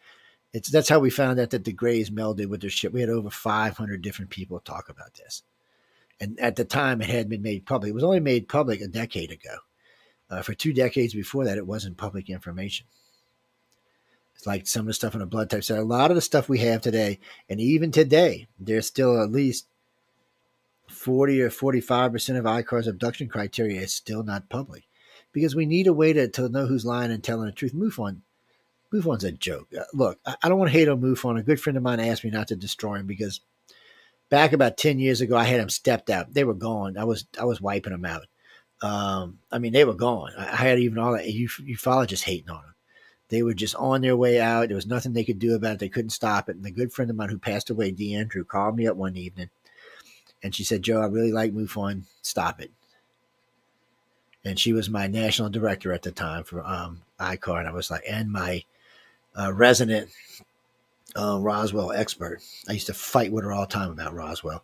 It's 0.54 0.70
that's 0.70 0.90
how 0.90 1.00
we 1.00 1.10
found 1.10 1.40
out 1.40 1.50
that 1.52 1.66
the 1.66 1.74
Greys 1.74 2.10
melded 2.10 2.48
with 2.48 2.62
their 2.62 2.70
ship. 2.70 2.94
We 2.94 3.02
had 3.02 3.10
over 3.10 3.30
500 3.30 4.02
different 4.02 4.32
people 4.32 4.60
talk 4.60 4.90
about 4.90 5.14
this. 5.16 5.44
And 6.20 6.40
at 6.40 6.56
the 6.56 6.66
time, 6.66 7.02
it 7.02 7.10
had 7.10 7.30
been 7.30 7.42
made 7.42 7.66
public. 7.66 7.90
It 7.90 7.96
was 7.96 8.04
only 8.04 8.20
made 8.20 8.48
public 8.48 8.82
a 8.82 8.88
decade 8.88 9.32
ago. 9.32 9.58
Uh, 10.30 10.42
for 10.42 10.54
two 10.54 10.74
decades 10.74 11.14
before 11.14 11.46
that, 11.46 11.58
it 11.58 11.68
wasn't 11.68 11.98
public 11.98 12.30
information. 12.30 12.88
It's 14.36 14.48
like 14.48 14.68
some 14.68 14.82
of 14.82 14.88
the 14.88 14.94
stuff 14.94 15.14
in 15.14 15.20
the 15.20 15.26
blood 15.26 15.50
type. 15.50 15.64
So 15.64 15.80
a 15.80 15.84
lot 15.84 16.12
of 16.12 16.16
the 16.16 16.22
stuff 16.22 16.50
we 16.50 16.60
have 16.60 16.82
today, 16.82 17.20
and 17.50 17.60
even 17.60 17.92
today, 17.92 18.48
there's 18.60 18.88
still 18.88 19.22
at 19.22 19.32
least 19.32 19.68
40 20.90 21.42
or 21.42 21.50
45% 21.50 22.38
of 22.38 22.46
ICAR's 22.46 22.88
abduction 22.88 23.30
criteria 23.30 23.82
is 23.82 23.94
still 23.94 24.24
not 24.24 24.50
public 24.50 24.88
because 25.32 25.56
we 25.56 25.66
need 25.66 25.88
a 25.88 25.94
way 25.94 26.14
to, 26.14 26.28
to 26.28 26.50
know 26.50 26.66
who's 26.66 26.86
lying 26.86 27.12
and 27.12 27.24
telling 27.24 27.46
the 27.46 27.52
truth. 27.52 27.74
MUFON, 27.74 28.22
MUFON's 28.94 29.24
a 29.24 29.32
joke. 29.32 29.68
Uh, 29.78 29.84
look, 29.94 30.20
I, 30.26 30.36
I 30.44 30.50
don't 30.50 30.60
want 30.60 30.72
to 30.72 30.78
hate 30.78 30.88
on 30.88 31.02
MUFON. 31.02 31.40
A 31.40 31.44
good 31.44 31.60
friend 31.60 31.78
of 31.78 31.84
mine 31.84 32.00
asked 32.00 32.24
me 32.24 32.30
not 32.30 32.48
to 32.50 32.56
destroy 32.56 32.96
him 32.96 33.08
because 33.08 33.42
back 34.30 34.54
about 34.54 34.78
10 34.78 35.00
years 35.00 35.22
ago, 35.22 35.38
I 35.38 35.44
had 35.44 35.60
them 35.60 35.70
stepped 35.70 36.10
out. 36.10 36.34
They 36.34 36.44
were 36.44 36.54
gone. 36.54 36.98
I 36.98 37.04
was, 37.04 37.26
I 37.40 37.46
was 37.46 37.62
wiping 37.62 37.92
them 37.92 38.06
out. 38.06 38.28
Um, 38.82 39.40
I 39.52 39.60
mean, 39.60 39.74
they 39.74 39.86
were 39.86 39.94
gone. 39.94 40.32
I, 40.38 40.48
I 40.48 40.56
had 40.56 40.80
even 40.80 40.98
all 40.98 41.14
that 41.14 41.26
ufologists 41.26 42.24
hating 42.24 42.50
on 42.50 42.62
them. 42.62 42.74
They 43.30 43.44
were 43.44 43.54
just 43.54 43.76
on 43.76 44.02
their 44.02 44.16
way 44.16 44.40
out. 44.40 44.70
There 44.70 44.76
was 44.76 44.88
nothing 44.88 45.12
they 45.12 45.26
could 45.26 45.40
do 45.40 45.56
about 45.56 45.74
it. 45.74 45.80
They 45.80 45.90
couldn't 45.90 46.12
stop 46.12 46.48
it. 46.48 46.56
And 46.56 46.66
a 46.66 46.72
good 46.72 46.94
friend 46.94 47.12
of 47.12 47.18
mine 47.18 47.30
who 47.30 47.38
passed 47.38 47.70
away, 47.70 47.92
D. 47.92 48.16
Andrew, 48.16 48.46
called 48.46 48.78
me 48.78 48.88
up 48.88 48.96
one 48.96 49.18
evening 49.18 49.50
and 50.44 50.56
she 50.56 50.64
said, 50.64 50.84
Joe, 50.84 51.02
I 51.02 51.08
really 51.08 51.32
like 51.32 51.54
MUFON. 51.54 52.04
Stop 52.22 52.62
it 52.62 52.72
and 54.48 54.58
she 54.58 54.72
was 54.72 54.90
my 54.90 55.08
national 55.08 55.50
director 55.50 55.92
at 55.92 56.04
the 56.04 56.12
time 56.12 56.44
for 56.46 56.66
um, 56.66 57.02
ICAR, 57.20 57.60
and 57.60 57.68
I 57.68 57.74
was 57.74 57.92
like, 57.92 58.04
and 58.10 58.32
my 58.32 58.64
uh, 59.38 59.52
resident 59.54 60.10
uh, 61.18 61.38
Roswell 61.40 61.92
expert. 61.92 62.42
I 62.68 62.74
used 62.74 62.88
to 62.88 62.94
fight 62.94 63.32
with 63.32 63.44
her 63.44 63.52
all 63.52 63.62
the 63.62 63.74
time 63.74 63.92
about 63.92 64.14
Roswell, 64.14 64.64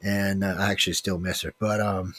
and 0.00 0.44
uh, 0.44 0.54
I 0.56 0.70
actually 0.70 0.92
still 0.92 1.18
miss 1.18 1.42
her, 1.42 1.52
but 1.58 1.80
um, 1.80 2.14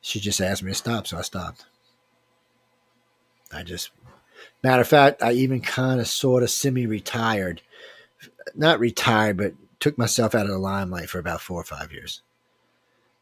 she 0.00 0.20
just 0.20 0.40
asked 0.40 0.62
me 0.62 0.70
to 0.70 0.74
stop, 0.74 1.06
so 1.06 1.18
I 1.18 1.22
stopped. 1.22 1.66
I 3.52 3.62
just, 3.62 3.90
matter 4.62 4.80
of 4.80 4.88
fact, 4.88 5.22
I 5.22 5.32
even 5.32 5.60
kind 5.60 6.00
of 6.00 6.08
sort 6.08 6.42
of 6.42 6.50
semi-retired, 6.50 7.60
not 8.54 8.80
retired, 8.80 9.36
but 9.36 9.52
took 9.80 9.98
myself 9.98 10.34
out 10.34 10.46
of 10.46 10.52
the 10.52 10.58
limelight 10.58 11.10
for 11.10 11.18
about 11.18 11.42
four 11.42 11.60
or 11.60 11.64
five 11.64 11.92
years. 11.92 12.22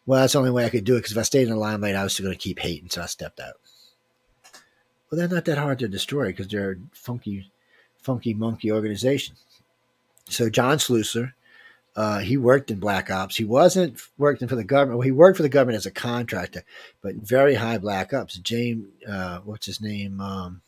Well, 0.08 0.22
that's 0.22 0.32
the 0.32 0.38
only 0.38 0.52
way 0.52 0.64
I 0.64 0.70
could 0.70 0.84
do 0.84 0.94
it 0.94 1.00
because 1.00 1.12
if 1.12 1.18
I 1.18 1.22
stayed 1.22 1.42
in 1.42 1.50
the 1.50 1.56
limelight, 1.56 1.94
I 1.94 2.02
was 2.02 2.14
still 2.14 2.24
going 2.24 2.38
to 2.38 2.42
keep 2.42 2.60
hating, 2.60 2.88
so 2.88 3.02
I 3.02 3.04
stepped 3.04 3.40
out. 3.40 3.56
Well, 5.10 5.18
they're 5.18 5.28
not 5.28 5.44
that 5.44 5.58
hard 5.58 5.80
to 5.80 5.88
destroy 5.88 6.28
because 6.28 6.48
they're 6.48 6.78
funky, 6.94 7.50
funky 8.00 8.32
monkey 8.32 8.72
organization. 8.72 9.36
So 10.30 10.48
John 10.48 10.78
Schuessler, 10.78 11.34
uh, 11.94 12.20
he 12.20 12.38
worked 12.38 12.70
in 12.70 12.80
black 12.80 13.10
ops. 13.10 13.36
He 13.36 13.44
wasn't 13.44 14.00
working 14.16 14.48
for 14.48 14.56
the 14.56 14.64
government. 14.64 14.96
Well, 14.96 15.04
he 15.04 15.12
worked 15.12 15.36
for 15.36 15.42
the 15.42 15.50
government 15.50 15.76
as 15.76 15.84
a 15.84 15.90
contractor, 15.90 16.62
but 17.02 17.16
very 17.16 17.56
high 17.56 17.76
black 17.76 18.14
ops. 18.14 18.38
James, 18.38 18.86
uh, 19.06 19.40
what's 19.40 19.66
his 19.66 19.82
name? 19.82 20.22
Um, 20.22 20.62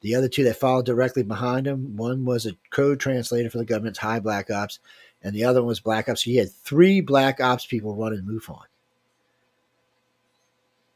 the 0.00 0.14
other 0.14 0.28
two 0.28 0.44
that 0.44 0.54
followed 0.54 0.86
directly 0.86 1.24
behind 1.24 1.66
him, 1.66 1.96
one 1.96 2.24
was 2.24 2.46
a 2.46 2.52
code 2.70 3.00
translator 3.00 3.50
for 3.50 3.58
the 3.58 3.64
government's 3.64 3.98
high 3.98 4.20
black 4.20 4.48
ops, 4.48 4.78
and 5.22 5.34
the 5.34 5.44
other 5.44 5.60
one 5.60 5.68
was 5.68 5.80
Black 5.80 6.08
Ops. 6.08 6.24
So 6.24 6.30
he 6.30 6.36
had 6.36 6.52
three 6.52 7.00
Black 7.00 7.40
Ops 7.40 7.66
people 7.66 7.94
running 7.94 8.22
MUFON. 8.22 8.62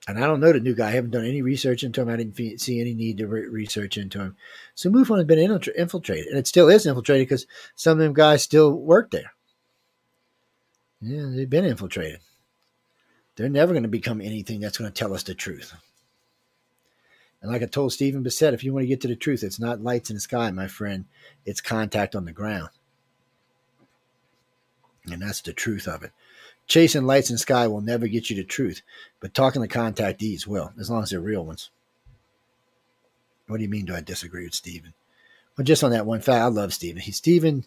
And 0.09 0.19
I 0.19 0.27
don't 0.27 0.41
know 0.41 0.53
the 0.53 0.59
new 0.59 0.75
guy. 0.75 0.89
I 0.89 0.93
haven't 0.93 1.13
done 1.13 1.25
any 1.25 1.43
research 1.43 1.85
into 1.85 2.01
him. 2.01 2.09
I 2.09 2.17
didn't 2.17 2.61
see 2.61 2.81
any 2.81 2.93
need 2.93 3.19
to 3.19 3.29
re- 3.29 3.47
research 3.47 3.97
into 3.97 4.19
him. 4.19 4.37
So 4.75 4.91
MUFON 4.91 5.19
has 5.19 5.27
been 5.27 5.39
infiltrated, 5.39 6.27
and 6.27 6.39
it 6.39 6.49
still 6.49 6.69
is 6.69 6.87
infiltrated 6.87 7.29
because 7.29 7.47
some 7.77 7.93
of 7.93 7.99
them 7.99 8.13
guys 8.13 8.43
still 8.43 8.73
work 8.73 9.13
there. 9.13 9.33
Yeah, 11.01 11.31
they've 11.33 11.49
been 11.49 11.65
infiltrated. 11.65 12.19
They're 13.37 13.49
never 13.49 13.73
going 13.73 13.85
to 13.85 13.89
become 13.89 14.21
anything 14.21 14.61
that's 14.61 14.77
going 14.77 14.91
to 14.91 14.99
tell 14.99 15.15
us 15.15 15.23
the 15.23 15.35
truth. 15.35 15.73
And 17.41 17.51
like 17.51 17.63
I 17.63 17.67
told 17.67 17.93
Stephen 17.93 18.23
Bassett, 18.23 18.55
if 18.55 18.63
you 18.63 18.73
want 18.73 18.85
to 18.85 18.89
get 18.89 19.01
to 19.03 19.09
the 19.09 19.17
truth, 19.17 19.43
it's 19.43 19.59
not 19.59 19.83
lights 19.83 20.11
in 20.11 20.17
the 20.17 20.21
sky, 20.21 20.51
my 20.51 20.69
friend. 20.69 21.07
It's 21.45 21.61
contact 21.61 22.15
on 22.15 22.25
the 22.25 22.33
ground. 22.33 22.71
And 25.11 25.23
that's 25.23 25.41
the 25.41 25.53
truth 25.53 25.89
of 25.89 26.03
it. 26.03 26.13
Chasing 26.67 27.05
lights 27.05 27.31
in 27.31 27.39
sky 27.39 27.67
will 27.67 27.81
never 27.81 28.07
get 28.07 28.31
you 28.31 28.37
the 28.37 28.45
truth, 28.45 28.83
but 29.21 29.35
talking 29.35 29.63
to 29.63 29.69
contactees 29.69 30.47
will, 30.47 30.73
as 30.79 30.91
long 30.91 31.03
as 31.03 31.11
they're 31.11 31.21
real 31.21 31.45
ones. 31.45 31.71
What 33.49 33.57
do 33.57 33.63
you 33.65 33.69
mean? 33.69 33.85
Do 33.85 33.95
I 33.95 34.01
disagree 34.01 34.45
with 34.45 34.55
Stephen? 34.55 34.95
Well, 35.57 35.65
just 35.65 35.85
on 35.85 35.91
that 35.91 36.07
one 36.07 36.21
fact, 36.21 36.43
I 36.43 36.47
love 36.47 36.73
Stephen. 36.73 37.03
He 37.03 37.13
Stephen 37.13 37.67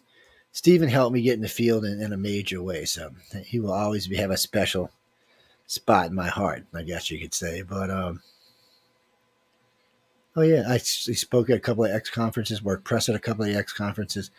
Stephen 0.50 0.88
helped 0.88 1.12
me 1.12 1.20
get 1.20 1.34
in 1.34 1.42
the 1.42 1.48
field 1.48 1.84
in, 1.84 2.00
in 2.00 2.12
a 2.12 2.16
major 2.16 2.62
way, 2.62 2.84
so 2.86 3.10
he 3.44 3.60
will 3.60 3.72
always 3.72 4.08
be, 4.08 4.16
have 4.16 4.30
a 4.30 4.36
special 4.36 4.90
spot 5.66 6.06
in 6.06 6.14
my 6.14 6.28
heart. 6.28 6.64
I 6.74 6.82
guess 6.82 7.10
you 7.10 7.20
could 7.20 7.34
say. 7.34 7.62
But 7.62 7.90
um, 7.90 8.22
oh 10.34 10.42
yeah, 10.42 10.64
I 10.66 10.78
he 10.78 11.14
spoke 11.14 11.50
at 11.50 11.58
a 11.58 11.60
couple 11.60 11.84
of 11.84 11.90
X 11.90 12.10
conferences, 12.10 12.62
worked 12.62 12.84
press 12.84 13.08
at 13.08 13.14
a 13.14 13.20
couple 13.20 13.44
of 13.44 13.54
X 13.54 13.72
conferences. 13.72 14.30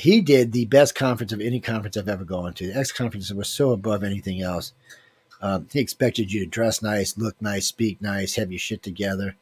He 0.00 0.22
did 0.22 0.52
the 0.52 0.64
best 0.64 0.94
conference 0.94 1.30
of 1.30 1.42
any 1.42 1.60
conference 1.60 1.94
I've 1.94 2.08
ever 2.08 2.24
gone 2.24 2.54
to. 2.54 2.66
The 2.66 2.78
X 2.78 2.90
conference 2.90 3.30
was 3.32 3.50
so 3.50 3.72
above 3.72 4.02
anything 4.02 4.40
else. 4.40 4.72
Um, 5.42 5.68
he 5.70 5.78
expected 5.78 6.32
you 6.32 6.40
to 6.40 6.46
dress 6.46 6.80
nice, 6.80 7.18
look 7.18 7.40
nice, 7.42 7.66
speak 7.66 8.00
nice, 8.00 8.34
have 8.36 8.50
your 8.50 8.58
shit 8.58 8.82
together. 8.82 9.36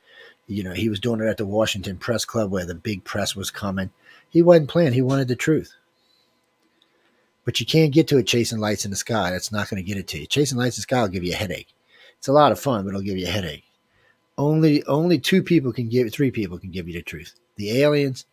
You 0.48 0.64
know, 0.64 0.72
he 0.72 0.88
was 0.88 0.98
doing 0.98 1.20
it 1.20 1.28
at 1.28 1.36
the 1.36 1.46
Washington 1.46 1.96
Press 1.96 2.24
Club 2.24 2.50
where 2.50 2.66
the 2.66 2.74
big 2.74 3.04
press 3.04 3.36
was 3.36 3.52
coming. 3.52 3.90
He 4.28 4.42
wasn't 4.42 4.68
playing. 4.68 4.94
He 4.94 5.02
wanted 5.02 5.28
the 5.28 5.36
truth. 5.36 5.74
But 7.44 7.60
you 7.60 7.66
can't 7.66 7.94
get 7.94 8.08
to 8.08 8.18
it 8.18 8.26
chasing 8.26 8.58
lights 8.58 8.84
in 8.84 8.90
the 8.90 8.96
sky. 8.96 9.30
That's 9.30 9.52
not 9.52 9.70
going 9.70 9.82
to 9.82 9.86
get 9.86 9.96
it 9.96 10.08
to 10.08 10.18
you. 10.18 10.26
Chasing 10.26 10.58
lights 10.58 10.76
in 10.76 10.80
the 10.80 10.82
sky 10.82 11.02
will 11.02 11.08
give 11.08 11.22
you 11.22 11.34
a 11.34 11.36
headache. 11.36 11.68
It's 12.18 12.28
a 12.28 12.32
lot 12.32 12.50
of 12.50 12.58
fun, 12.58 12.82
but 12.82 12.88
it'll 12.88 13.02
give 13.02 13.16
you 13.16 13.28
a 13.28 13.30
headache. 13.30 13.64
Only 14.36 14.84
only 14.84 15.20
two 15.20 15.42
people 15.42 15.72
can 15.72 15.88
give 15.88 16.12
three 16.12 16.32
people 16.32 16.58
can 16.58 16.72
give 16.72 16.88
you 16.88 16.94
the 16.94 17.02
truth. 17.02 17.34
The 17.56 17.80
aliens, 17.82 18.26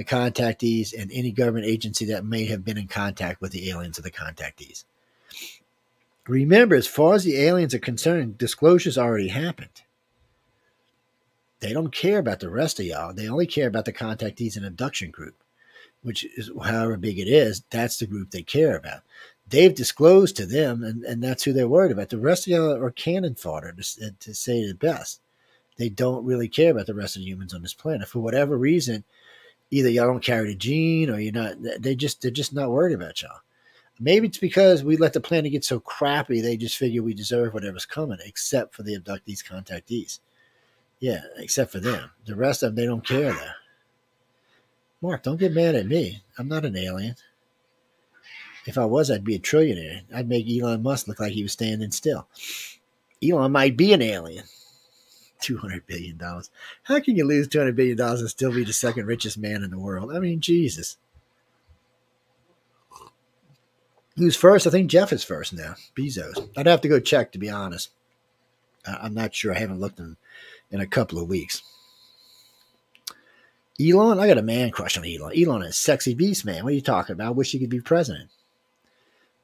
the 0.00 0.04
contactees, 0.04 0.94
and 0.98 1.12
any 1.12 1.30
government 1.30 1.66
agency 1.66 2.06
that 2.06 2.24
may 2.24 2.46
have 2.46 2.64
been 2.64 2.78
in 2.78 2.88
contact 2.88 3.38
with 3.42 3.52
the 3.52 3.68
aliens 3.68 3.98
or 3.98 4.02
the 4.02 4.10
contactees. 4.10 4.84
Remember, 6.26 6.74
as 6.74 6.86
far 6.86 7.12
as 7.12 7.24
the 7.24 7.36
aliens 7.36 7.74
are 7.74 7.80
concerned, 7.80 8.38
disclosures 8.38 8.96
already 8.96 9.28
happened. 9.28 9.82
They 11.60 11.74
don't 11.74 11.92
care 11.92 12.18
about 12.18 12.40
the 12.40 12.48
rest 12.48 12.80
of 12.80 12.86
y'all. 12.86 13.12
They 13.12 13.28
only 13.28 13.46
care 13.46 13.68
about 13.68 13.84
the 13.84 13.92
contactees 13.92 14.56
and 14.56 14.64
abduction 14.64 15.10
group, 15.10 15.34
which 16.02 16.24
is 16.34 16.50
however 16.64 16.96
big 16.96 17.18
it 17.18 17.28
is, 17.28 17.62
that's 17.68 17.98
the 17.98 18.06
group 18.06 18.30
they 18.30 18.42
care 18.42 18.78
about. 18.78 19.02
They've 19.46 19.74
disclosed 19.74 20.34
to 20.36 20.46
them, 20.46 20.82
and, 20.82 21.04
and 21.04 21.22
that's 21.22 21.42
who 21.42 21.52
they're 21.52 21.68
worried 21.68 21.92
about. 21.92 22.08
The 22.08 22.16
rest 22.16 22.46
of 22.46 22.52
y'all 22.52 22.82
are 22.82 22.90
cannon 22.90 23.34
fodder, 23.34 23.76
to, 23.76 24.12
to 24.12 24.34
say 24.34 24.66
the 24.66 24.72
best. 24.72 25.20
They 25.76 25.90
don't 25.90 26.24
really 26.24 26.48
care 26.48 26.70
about 26.70 26.86
the 26.86 26.94
rest 26.94 27.16
of 27.16 27.20
the 27.20 27.28
humans 27.28 27.52
on 27.52 27.60
this 27.60 27.74
planet. 27.74 28.08
For 28.08 28.20
whatever 28.20 28.56
reason, 28.56 29.04
either 29.70 29.88
y'all 29.88 30.06
don't 30.06 30.22
carry 30.22 30.48
the 30.48 30.54
gene 30.54 31.10
or 31.10 31.18
you're 31.18 31.32
not, 31.32 31.56
they 31.78 31.94
just, 31.94 32.22
they're 32.22 32.30
just 32.30 32.52
not 32.52 32.70
worried 32.70 32.94
about 32.94 33.22
y'all. 33.22 33.40
Maybe 33.98 34.26
it's 34.26 34.38
because 34.38 34.82
we 34.82 34.96
let 34.96 35.12
the 35.12 35.20
planet 35.20 35.52
get 35.52 35.64
so 35.64 35.78
crappy, 35.78 36.40
they 36.40 36.56
just 36.56 36.78
figure 36.78 37.02
we 37.02 37.12
deserve 37.12 37.52
whatever's 37.52 37.84
coming, 37.84 38.18
except 38.24 38.74
for 38.74 38.82
the 38.82 38.98
abductees, 38.98 39.44
contactees. 39.44 40.20
Yeah, 41.00 41.20
except 41.36 41.70
for 41.72 41.80
them. 41.80 42.10
The 42.24 42.34
rest 42.34 42.62
of 42.62 42.70
them, 42.70 42.76
they 42.76 42.86
don't 42.86 43.06
care 43.06 43.32
there. 43.32 43.54
Mark, 45.02 45.22
don't 45.22 45.38
get 45.38 45.54
mad 45.54 45.74
at 45.74 45.86
me. 45.86 46.22
I'm 46.38 46.48
not 46.48 46.64
an 46.64 46.76
alien. 46.76 47.14
If 48.66 48.76
I 48.76 48.84
was, 48.84 49.10
I'd 49.10 49.24
be 49.24 49.34
a 49.34 49.38
trillionaire. 49.38 50.02
I'd 50.14 50.28
make 50.28 50.46
Elon 50.48 50.82
Musk 50.82 51.08
look 51.08 51.20
like 51.20 51.32
he 51.32 51.42
was 51.42 51.52
standing 51.52 51.90
still. 51.90 52.26
Elon 53.22 53.52
might 53.52 53.76
be 53.76 53.92
an 53.92 54.02
alien. 54.02 54.44
$200 55.42 55.82
billion. 55.86 56.18
How 56.84 57.00
can 57.00 57.16
you 57.16 57.24
lose 57.24 57.48
$200 57.48 57.74
billion 57.74 58.00
and 58.00 58.28
still 58.28 58.52
be 58.52 58.64
the 58.64 58.72
second 58.72 59.06
richest 59.06 59.38
man 59.38 59.62
in 59.62 59.70
the 59.70 59.78
world? 59.78 60.14
I 60.14 60.18
mean, 60.18 60.40
Jesus. 60.40 60.96
Who's 64.16 64.36
first? 64.36 64.66
I 64.66 64.70
think 64.70 64.90
Jeff 64.90 65.12
is 65.12 65.24
first 65.24 65.52
now. 65.52 65.76
Bezos. 65.96 66.50
I'd 66.56 66.66
have 66.66 66.82
to 66.82 66.88
go 66.88 67.00
check 67.00 67.32
to 67.32 67.38
be 67.38 67.48
honest. 67.48 67.90
I'm 68.86 69.14
not 69.14 69.34
sure. 69.34 69.54
I 69.54 69.58
haven't 69.58 69.80
looked 69.80 69.98
in 69.98 70.16
in 70.70 70.80
a 70.80 70.86
couple 70.86 71.18
of 71.18 71.28
weeks. 71.28 71.62
Elon, 73.80 74.18
I 74.18 74.26
got 74.26 74.38
a 74.38 74.42
man 74.42 74.70
crush 74.70 74.98
on 74.98 75.06
Elon. 75.06 75.32
Elon 75.36 75.62
is 75.62 75.70
a 75.70 75.72
sexy 75.72 76.14
beast, 76.14 76.44
man. 76.44 76.64
What 76.64 76.72
are 76.72 76.76
you 76.76 76.82
talking 76.82 77.14
about? 77.14 77.28
I 77.28 77.30
wish 77.30 77.52
he 77.52 77.58
could 77.58 77.70
be 77.70 77.80
president, 77.80 78.28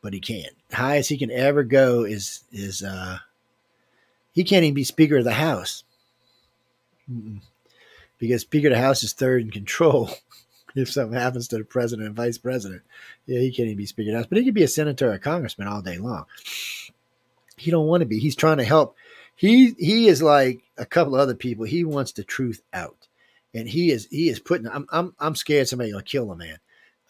but 0.02 0.12
he 0.12 0.20
can't. 0.20 0.52
Highest 0.72 1.08
he 1.08 1.16
can 1.16 1.30
ever 1.30 1.62
go 1.62 2.04
is 2.04 2.44
is 2.52 2.82
uh, 2.82 3.18
he 4.32 4.44
can't 4.44 4.64
even 4.64 4.74
be 4.74 4.84
Speaker 4.84 5.16
of 5.16 5.24
the 5.24 5.32
House 5.32 5.84
Mm-mm. 7.10 7.40
because 8.18 8.42
Speaker 8.42 8.68
of 8.68 8.74
the 8.74 8.80
House 8.80 9.02
is 9.02 9.12
third 9.12 9.42
in 9.42 9.50
control. 9.50 10.10
if 10.76 10.92
something 10.92 11.18
happens 11.18 11.48
to 11.48 11.58
the 11.58 11.64
president 11.64 12.06
and 12.06 12.16
vice 12.16 12.38
president. 12.38 12.82
Yeah, 13.26 13.40
he 13.40 13.50
can't 13.50 13.66
even 13.66 13.78
be 13.78 13.86
Speaker 13.86 14.10
of 14.10 14.12
the 14.12 14.18
House, 14.18 14.26
but 14.28 14.38
he 14.38 14.44
could 14.44 14.54
be 14.54 14.62
a 14.62 14.68
senator 14.68 15.10
or 15.10 15.14
a 15.14 15.18
congressman 15.18 15.68
all 15.68 15.82
day 15.82 15.98
long. 15.98 16.26
He 17.56 17.70
don't 17.70 17.86
want 17.86 18.02
to 18.02 18.06
be. 18.06 18.18
He's 18.18 18.36
trying 18.36 18.58
to 18.58 18.64
help. 18.64 18.96
He 19.34 19.74
he 19.78 20.08
is 20.08 20.22
like 20.22 20.60
a 20.76 20.86
couple 20.86 21.14
of 21.14 21.20
other 21.20 21.34
people. 21.34 21.64
He 21.64 21.84
wants 21.84 22.12
the 22.12 22.24
truth 22.24 22.62
out, 22.72 23.08
and 23.54 23.68
he 23.68 23.90
is 23.90 24.06
he 24.10 24.28
is 24.28 24.38
putting. 24.38 24.68
I'm 24.68 24.86
I'm 24.90 25.14
I'm 25.18 25.34
scared 25.34 25.68
somebody 25.68 25.90
gonna 25.90 26.02
kill 26.02 26.30
a 26.30 26.36
man. 26.36 26.58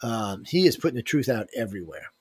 Um, 0.01 0.43
he 0.45 0.65
is 0.67 0.77
putting 0.77 0.95
the 0.95 1.03
truth 1.03 1.27
out 1.27 1.49
everywhere, 1.55 2.11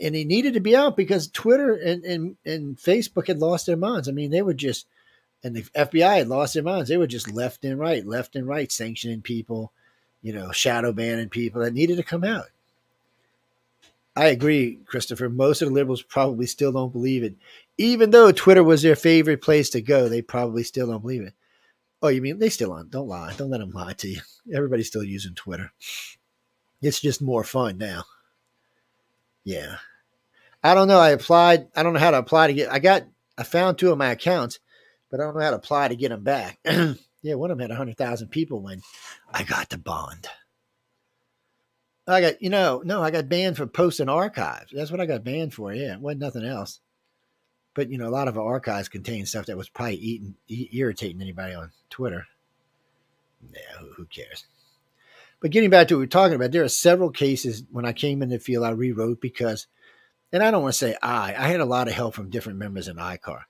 and, 0.00 0.14
he 0.14 0.24
needed 0.24 0.54
to 0.54 0.60
be 0.60 0.76
out 0.76 0.96
because 0.96 1.28
Twitter 1.28 1.74
and 1.74 2.04
and 2.04 2.36
and 2.44 2.76
Facebook 2.76 3.26
had 3.26 3.38
lost 3.38 3.66
their 3.66 3.76
minds. 3.76 4.08
I 4.08 4.12
mean, 4.12 4.30
they 4.30 4.42
were 4.42 4.54
just. 4.54 4.86
And 5.42 5.56
the 5.56 5.62
FBI 5.62 6.18
had 6.18 6.28
lost 6.28 6.54
their 6.54 6.62
minds. 6.62 6.88
They 6.88 6.96
were 6.96 7.06
just 7.06 7.32
left 7.32 7.64
and 7.64 7.78
right, 7.78 8.06
left 8.06 8.36
and 8.36 8.46
right, 8.46 8.70
sanctioning 8.70 9.22
people, 9.22 9.72
you 10.22 10.32
know, 10.32 10.52
shadow 10.52 10.92
banning 10.92 11.30
people 11.30 11.62
that 11.62 11.72
needed 11.72 11.96
to 11.96 12.02
come 12.02 12.24
out. 12.24 12.46
I 14.16 14.26
agree, 14.26 14.80
Christopher. 14.86 15.28
Most 15.28 15.62
of 15.62 15.68
the 15.68 15.74
liberals 15.74 16.02
probably 16.02 16.46
still 16.46 16.72
don't 16.72 16.92
believe 16.92 17.22
it. 17.22 17.36
Even 17.78 18.10
though 18.10 18.32
Twitter 18.32 18.62
was 18.62 18.82
their 18.82 18.96
favorite 18.96 19.40
place 19.40 19.70
to 19.70 19.80
go, 19.80 20.08
they 20.08 20.20
probably 20.20 20.62
still 20.62 20.88
don't 20.88 21.00
believe 21.00 21.22
it. 21.22 21.32
Oh, 22.02 22.08
you 22.08 22.20
mean 22.20 22.38
they 22.38 22.48
still 22.48 22.72
on? 22.72 22.88
Don't 22.88 23.08
lie. 23.08 23.32
Don't 23.36 23.50
let 23.50 23.60
them 23.60 23.70
lie 23.70 23.92
to 23.94 24.08
you. 24.08 24.20
Everybody's 24.54 24.88
still 24.88 25.04
using 25.04 25.34
Twitter. 25.34 25.72
It's 26.82 27.00
just 27.00 27.22
more 27.22 27.44
fun 27.44 27.78
now. 27.78 28.04
Yeah. 29.44 29.76
I 30.62 30.74
don't 30.74 30.88
know. 30.88 30.98
I 30.98 31.10
applied. 31.10 31.68
I 31.76 31.82
don't 31.82 31.92
know 31.92 32.00
how 32.00 32.10
to 32.10 32.18
apply 32.18 32.48
to 32.48 32.54
get. 32.54 32.72
I 32.72 32.78
got. 32.78 33.04
I 33.38 33.42
found 33.42 33.78
two 33.78 33.90
of 33.90 33.98
my 33.98 34.10
accounts, 34.10 34.58
but 35.10 35.20
I 35.20 35.24
don't 35.24 35.36
know 35.36 35.42
how 35.42 35.50
to 35.50 35.56
apply 35.56 35.88
to 35.88 35.96
get 35.96 36.10
them 36.10 36.22
back. 36.22 36.58
yeah, 37.22 37.34
one 37.34 37.50
of 37.50 37.58
them 37.58 37.68
had 37.68 37.76
hundred 37.76 37.96
thousand 37.96 38.28
people 38.28 38.60
when 38.60 38.82
I 39.32 39.42
got 39.42 39.68
the 39.68 39.78
bond. 39.78 40.28
I 42.06 42.20
got, 42.20 42.42
you 42.42 42.50
know, 42.50 42.82
no, 42.84 43.02
I 43.02 43.10
got 43.10 43.28
banned 43.28 43.56
for 43.56 43.66
posting 43.66 44.08
archives. 44.08 44.72
That's 44.74 44.90
what 44.90 45.00
I 45.00 45.06
got 45.06 45.22
banned 45.22 45.54
for. 45.54 45.72
Yeah, 45.72 45.94
it 45.94 46.00
wasn't 46.00 46.22
nothing 46.22 46.44
else. 46.44 46.80
But 47.74 47.90
you 47.90 47.98
know, 47.98 48.08
a 48.08 48.10
lot 48.10 48.28
of 48.28 48.36
our 48.36 48.44
archives 48.44 48.88
contain 48.88 49.26
stuff 49.26 49.46
that 49.46 49.56
was 49.56 49.68
probably 49.68 49.96
eating, 49.96 50.34
irritating 50.48 51.20
anybody 51.20 51.54
on 51.54 51.70
Twitter. 51.88 52.26
Yeah, 53.52 53.78
who, 53.78 53.92
who 53.92 54.04
cares? 54.06 54.44
But 55.40 55.52
getting 55.52 55.70
back 55.70 55.88
to 55.88 55.94
what 55.94 56.00
we 56.00 56.04
are 56.04 56.08
talking 56.08 56.34
about, 56.34 56.52
there 56.52 56.64
are 56.64 56.68
several 56.68 57.10
cases 57.10 57.62
when 57.70 57.86
I 57.86 57.92
came 57.92 58.22
in 58.22 58.28
the 58.28 58.38
field 58.38 58.64
I 58.64 58.70
rewrote 58.70 59.20
because, 59.20 59.66
and 60.32 60.42
I 60.42 60.50
don't 60.50 60.62
want 60.62 60.74
to 60.74 60.78
say 60.78 60.96
I, 61.00 61.34
I 61.34 61.48
had 61.48 61.60
a 61.60 61.64
lot 61.64 61.88
of 61.88 61.94
help 61.94 62.14
from 62.14 62.28
different 62.28 62.58
members 62.58 62.88
in 62.88 62.96
ICAR. 62.96 63.42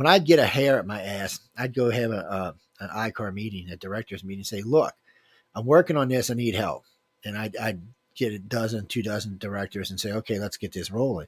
When 0.00 0.06
I'd 0.06 0.24
get 0.24 0.38
a 0.38 0.46
hair 0.46 0.78
at 0.78 0.86
my 0.86 1.02
ass, 1.02 1.40
I'd 1.58 1.74
go 1.74 1.90
have 1.90 2.10
a, 2.10 2.54
a 2.80 2.82
an 2.82 2.88
ICAR 2.88 3.34
meeting, 3.34 3.68
a 3.68 3.76
director's 3.76 4.24
meeting, 4.24 4.38
and 4.38 4.46
say, 4.46 4.62
"Look, 4.62 4.94
I'm 5.54 5.66
working 5.66 5.98
on 5.98 6.08
this. 6.08 6.30
I 6.30 6.34
need 6.34 6.54
help." 6.54 6.84
And 7.22 7.36
I'd, 7.36 7.54
I'd 7.58 7.82
get 8.14 8.32
a 8.32 8.38
dozen, 8.38 8.86
two 8.86 9.02
dozen 9.02 9.36
directors 9.36 9.90
and 9.90 10.00
say, 10.00 10.12
"Okay, 10.12 10.38
let's 10.38 10.56
get 10.56 10.72
this 10.72 10.90
rolling." 10.90 11.26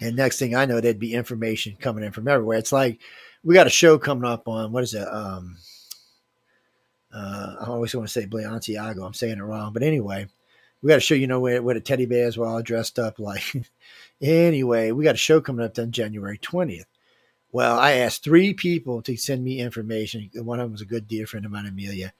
And 0.00 0.14
next 0.14 0.38
thing 0.38 0.54
I 0.54 0.66
know, 0.66 0.80
there'd 0.80 1.00
be 1.00 1.14
information 1.14 1.74
coming 1.80 2.04
in 2.04 2.12
from 2.12 2.28
everywhere. 2.28 2.58
It's 2.58 2.70
like 2.70 3.00
we 3.42 3.54
got 3.54 3.66
a 3.66 3.70
show 3.70 3.98
coming 3.98 4.30
up 4.30 4.46
on 4.46 4.70
what 4.70 4.84
is 4.84 4.94
it? 4.94 5.08
Um, 5.08 5.56
uh, 7.12 7.56
I 7.60 7.64
always 7.64 7.92
want 7.92 8.06
to 8.06 8.12
say 8.12 8.26
Balenciago. 8.28 9.04
I'm 9.04 9.14
saying 9.14 9.38
it 9.38 9.42
wrong, 9.42 9.72
but 9.72 9.82
anyway, 9.82 10.28
we 10.80 10.90
got 10.90 10.94
to 10.94 11.00
show 11.00 11.16
you 11.16 11.26
know 11.26 11.40
where, 11.40 11.60
where 11.60 11.74
the 11.74 11.80
teddy 11.80 12.06
bears 12.06 12.38
were 12.38 12.46
all 12.46 12.62
dressed 12.62 13.00
up 13.00 13.18
like. 13.18 13.42
anyway, 14.22 14.92
we 14.92 15.02
got 15.02 15.16
a 15.16 15.18
show 15.18 15.40
coming 15.40 15.66
up 15.66 15.76
on 15.76 15.90
January 15.90 16.38
20th. 16.38 16.84
Well, 17.50 17.78
I 17.78 17.92
asked 17.92 18.22
three 18.22 18.52
people 18.52 19.00
to 19.02 19.16
send 19.16 19.42
me 19.42 19.60
information. 19.60 20.30
One 20.34 20.60
of 20.60 20.64
them 20.64 20.72
was 20.72 20.82
a 20.82 20.86
good 20.86 21.08
dear 21.08 21.26
friend 21.26 21.46
of 21.46 21.52
mine, 21.52 21.66
Amelia. 21.66 22.12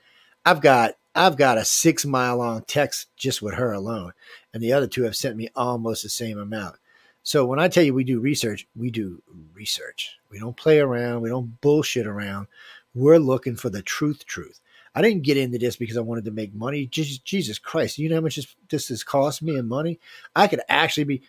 I've 0.45 0.63
got 0.63 0.95
I've 1.15 1.37
got 1.37 1.59
a 1.59 1.65
six 1.65 2.07
mile 2.07 2.39
long 2.39 2.63
text 2.63 3.09
just 3.17 3.43
with 3.43 3.55
her 3.55 3.73
alone, 3.73 4.13
and 4.55 4.63
the 4.63 4.73
other 4.73 4.87
two 4.87 5.03
have 5.03 5.17
sent 5.17 5.37
me 5.37 5.49
almost 5.55 6.03
the 6.03 6.09
same 6.09 6.39
amount. 6.39 6.77
So 7.23 7.45
when 7.45 7.59
I 7.59 7.69
tell 7.69 7.83
you 7.83 7.93
we 7.93 8.05
do 8.05 8.21
research, 8.21 8.67
we 8.75 8.91
do 8.91 9.23
research. 9.53 10.17
We 10.31 10.39
don't 10.39 10.57
play 10.57 10.79
around. 10.79 11.21
We 11.21 11.29
don't 11.29 11.61
bullshit 11.61 12.07
around. 12.07 12.47
We're 12.95 13.19
looking 13.19 13.57
for 13.57 13.69
the 13.69 13.83
truth. 13.83 14.25
Truth. 14.25 14.61
I 14.95 15.03
didn't 15.03 15.25
get 15.25 15.37
into 15.37 15.59
this 15.59 15.77
because 15.77 15.99
I 15.99 16.01
wanted 16.01 16.25
to 16.25 16.31
make 16.31 16.55
money. 16.55 16.87
Jesus, 16.87 17.59
Christ, 17.59 17.99
you 17.99 18.09
know 18.09 18.17
how 18.17 18.21
much 18.23 18.37
this, 18.37 18.57
this 18.71 18.89
has 18.89 19.05
cost 19.05 19.43
me 19.43 19.57
in 19.57 19.69
money? 19.69 20.01
I 20.35 20.49
could 20.49 20.63
actually 20.69 21.05
be. 21.05 21.23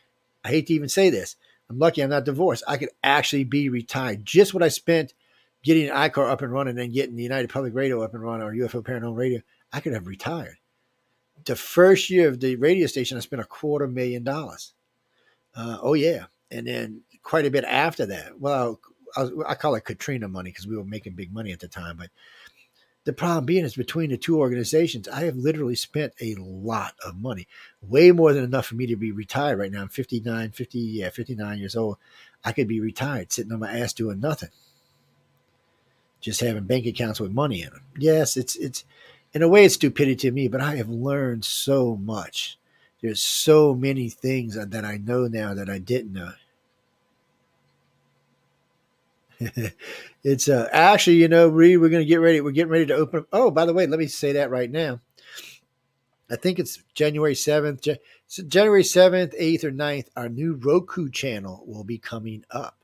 I 0.45 0.49
hate 0.49 0.67
to 0.67 0.73
even 0.73 0.87
say 0.87 1.09
this. 1.09 1.35
I'm 1.69 1.77
lucky 1.77 2.01
I'm 2.01 2.09
not 2.09 2.25
divorced. 2.25 2.63
I 2.67 2.77
could 2.77 2.89
actually 3.03 3.43
be 3.43 3.69
retired. 3.69 4.25
Just 4.25 4.53
what 4.53 4.63
I 4.63 4.69
spent 4.69 5.13
getting 5.63 5.89
ICAR 5.89 6.29
up 6.29 6.41
and 6.41 6.51
running 6.51 6.79
and 6.79 6.93
getting 6.93 7.15
the 7.15 7.23
United 7.23 7.49
Public 7.49 7.73
Radio 7.75 8.01
up 8.01 8.13
and 8.13 8.23
running 8.23 8.47
or 8.47 8.53
UFO 8.53 8.83
Paranormal 8.83 9.15
Radio, 9.15 9.41
I 9.71 9.79
could 9.79 9.93
have 9.93 10.07
retired. 10.07 10.57
The 11.45 11.55
first 11.55 12.09
year 12.09 12.27
of 12.27 12.39
the 12.39 12.55
radio 12.55 12.87
station, 12.87 13.17
I 13.17 13.21
spent 13.21 13.41
a 13.41 13.45
quarter 13.45 13.87
million 13.87 14.23
dollars. 14.23 14.73
Uh, 15.55 15.77
oh 15.81 15.93
yeah, 15.93 16.25
and 16.51 16.67
then 16.67 17.01
quite 17.23 17.45
a 17.45 17.51
bit 17.51 17.63
after 17.63 18.05
that. 18.07 18.39
Well, 18.39 18.79
I, 19.15 19.27
I 19.47 19.55
call 19.55 19.75
it 19.75 19.85
Katrina 19.85 20.27
money 20.27 20.51
because 20.51 20.67
we 20.67 20.77
were 20.77 20.83
making 20.83 21.13
big 21.13 21.33
money 21.33 21.51
at 21.51 21.59
the 21.59 21.67
time, 21.67 21.97
but 21.97 22.09
The 23.09 23.13
problem 23.13 23.45
being 23.45 23.65
is 23.65 23.73
between 23.73 24.11
the 24.11 24.17
two 24.17 24.37
organizations, 24.37 25.07
I 25.07 25.23
have 25.23 25.35
literally 25.35 25.73
spent 25.73 26.13
a 26.21 26.35
lot 26.35 26.93
of 27.03 27.19
money, 27.19 27.47
way 27.81 28.11
more 28.11 28.33
than 28.33 28.43
enough 28.43 28.67
for 28.67 28.75
me 28.75 28.85
to 28.85 28.95
be 28.95 29.11
retired 29.11 29.57
right 29.57 29.71
now. 29.71 29.81
I'm 29.81 29.89
59, 29.89 30.51
50, 30.51 30.79
yeah, 30.79 31.09
59 31.09 31.57
years 31.57 31.75
old. 31.75 31.97
I 32.45 32.51
could 32.51 32.67
be 32.67 32.79
retired 32.79 33.31
sitting 33.31 33.51
on 33.51 33.61
my 33.61 33.75
ass 33.75 33.93
doing 33.93 34.19
nothing. 34.19 34.49
Just 36.21 36.41
having 36.41 36.65
bank 36.65 36.85
accounts 36.85 37.19
with 37.19 37.31
money 37.31 37.63
in 37.63 37.71
them. 37.71 37.81
Yes, 37.97 38.37
it's 38.37 38.55
it's 38.57 38.85
in 39.33 39.41
a 39.41 39.49
way 39.49 39.65
it's 39.65 39.73
stupidity 39.73 40.29
to 40.29 40.31
me, 40.31 40.47
but 40.47 40.61
I 40.61 40.75
have 40.75 40.89
learned 40.89 41.45
so 41.45 41.95
much. 41.95 42.59
There's 43.01 43.23
so 43.23 43.73
many 43.73 44.09
things 44.09 44.53
that 44.53 44.85
I 44.85 44.97
know 44.97 45.25
now 45.25 45.55
that 45.55 45.67
I 45.67 45.79
didn't 45.79 46.13
know. 46.13 46.33
it's 50.23 50.49
uh, 50.49 50.67
actually, 50.71 51.17
you 51.17 51.27
know, 51.27 51.47
Reed, 51.47 51.79
we're 51.79 51.89
going 51.89 52.03
to 52.03 52.07
get 52.07 52.19
ready. 52.19 52.41
We're 52.41 52.51
getting 52.51 52.71
ready 52.71 52.85
to 52.87 52.95
open. 52.95 53.25
Oh, 53.31 53.51
by 53.51 53.65
the 53.65 53.73
way, 53.73 53.87
let 53.87 53.99
me 53.99 54.07
say 54.07 54.33
that 54.33 54.51
right 54.51 54.69
now. 54.69 54.99
I 56.29 56.35
think 56.35 56.59
it's 56.59 56.83
January 56.93 57.33
7th. 57.33 57.97
January 58.47 58.83
7th, 58.83 59.39
8th, 59.39 59.63
or 59.63 59.71
9th, 59.71 60.07
our 60.15 60.29
new 60.29 60.53
Roku 60.55 61.09
channel 61.09 61.63
will 61.65 61.83
be 61.83 61.97
coming 61.97 62.43
up. 62.51 62.77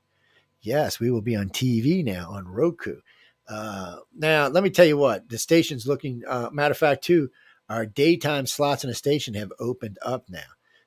Yes, 0.62 1.00
we 1.00 1.12
will 1.12 1.22
be 1.22 1.36
on 1.36 1.50
TV 1.50 2.04
now 2.04 2.32
on 2.32 2.48
Roku. 2.48 3.02
Uh, 3.48 3.98
now, 4.16 4.48
let 4.48 4.64
me 4.64 4.72
tell 4.72 4.86
you 4.86 4.98
what 4.98 5.30
the 5.30 5.38
station's 5.38 5.86
looking. 5.86 6.24
Uh, 6.28 6.50
matter 6.52 6.72
of 6.72 6.78
fact, 6.78 7.04
too, 7.04 7.30
our 7.70 7.86
daytime 7.86 8.48
slots 8.48 8.84
in 8.84 8.90
the 8.90 8.96
station 8.96 9.36
have 9.36 9.52
opened 9.60 10.00
up 10.02 10.28
now. 10.30 10.40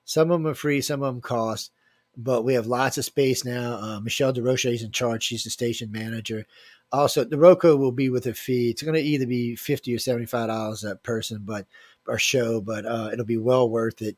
Some 0.05 0.31
of 0.31 0.41
them 0.41 0.51
are 0.51 0.55
free, 0.55 0.81
some 0.81 1.03
of 1.03 1.15
them 1.15 1.21
cost 1.21 1.71
but 2.19 2.43
we 2.43 2.55
have 2.55 2.67
lots 2.67 2.99
of 2.99 3.05
space 3.05 3.45
now. 3.45 3.79
Uh, 3.81 4.01
Michelle 4.01 4.33
DeRoche 4.33 4.75
is 4.75 4.83
in 4.83 4.91
charge. 4.91 5.23
She's 5.23 5.45
the 5.45 5.51
station 5.51 5.91
manager. 5.93 6.45
Also, 6.91 7.23
the 7.23 7.39
Roku 7.39 7.77
will 7.77 7.93
be 7.93 8.11
with 8.11 8.27
a 8.27 8.35
fee. 8.35 8.71
It's 8.71 8.83
going 8.83 8.95
to 8.95 9.01
either 9.01 9.27
be 9.27 9.57
fifty 9.57 9.95
or 9.95 9.99
seventy-five 9.99 10.49
dollars 10.49 10.85
a 10.85 10.97
person, 10.97 11.43
but 11.45 11.67
our 12.09 12.19
show, 12.19 12.61
but 12.61 12.85
uh, 12.85 13.11
it'll 13.13 13.25
be 13.25 13.37
well 13.37 13.69
worth 13.69 14.03
it. 14.03 14.17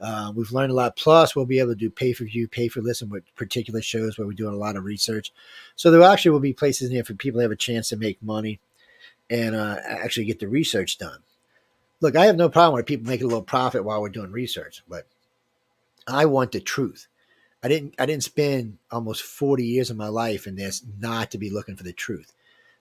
Uh, 0.00 0.32
we've 0.34 0.52
learned 0.52 0.72
a 0.72 0.74
lot. 0.74 0.96
Plus, 0.96 1.34
we'll 1.34 1.46
be 1.46 1.58
able 1.58 1.70
to 1.70 1.76
do 1.76 1.90
pay 1.90 2.12
for 2.12 2.24
view, 2.24 2.46
pay 2.46 2.68
for 2.68 2.82
listen 2.82 3.08
with 3.08 3.24
particular 3.34 3.80
shows 3.80 4.18
where 4.18 4.26
we're 4.26 4.32
doing 4.32 4.54
a 4.54 4.58
lot 4.58 4.76
of 4.76 4.84
research. 4.84 5.32
So 5.74 5.90
there 5.90 6.02
actually 6.02 6.32
will 6.32 6.40
be 6.40 6.52
places 6.52 6.88
in 6.88 6.94
there 6.94 7.04
for 7.04 7.14
people 7.14 7.38
to 7.38 7.42
have 7.42 7.50
a 7.50 7.56
chance 7.56 7.88
to 7.88 7.96
make 7.96 8.22
money 8.22 8.60
and 9.30 9.54
uh, 9.54 9.76
actually 9.84 10.26
get 10.26 10.38
the 10.40 10.48
research 10.48 10.98
done. 10.98 11.18
Look, 12.00 12.14
I 12.14 12.26
have 12.26 12.36
no 12.36 12.48
problem 12.48 12.76
with 12.76 12.86
people 12.86 13.08
making 13.08 13.24
a 13.24 13.28
little 13.28 13.42
profit 13.42 13.84
while 13.84 14.00
we're 14.00 14.08
doing 14.08 14.30
research, 14.30 14.82
but 14.88 15.06
I 16.06 16.26
want 16.26 16.52
the 16.52 16.60
truth. 16.60 17.08
I 17.62 17.68
didn't 17.68 17.94
I 17.98 18.06
didn't 18.06 18.24
spend 18.24 18.78
almost 18.90 19.22
40 19.22 19.64
years 19.64 19.90
of 19.90 19.96
my 19.96 20.08
life 20.08 20.46
in 20.46 20.56
this 20.56 20.84
not 21.00 21.30
to 21.32 21.38
be 21.38 21.50
looking 21.50 21.76
for 21.76 21.84
the 21.84 21.92
truth. 21.92 22.32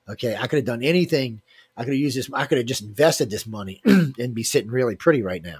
Okay, 0.10 0.36
I 0.36 0.48
could 0.48 0.58
have 0.58 0.66
done 0.66 0.84
anything. 0.84 1.42
I 1.76 1.84
could 1.84 1.94
have 1.94 2.00
used 2.00 2.18
this. 2.18 2.30
I 2.34 2.46
could 2.46 2.58
have 2.58 2.68
just 2.68 2.84
invested 2.84 3.30
this 3.30 3.46
money 3.46 3.82
and 3.86 4.34
be 4.34 4.44
sitting 4.44 4.72
really 4.72 4.96
pretty 4.96 5.22
right 5.22 5.44
now. 5.44 5.60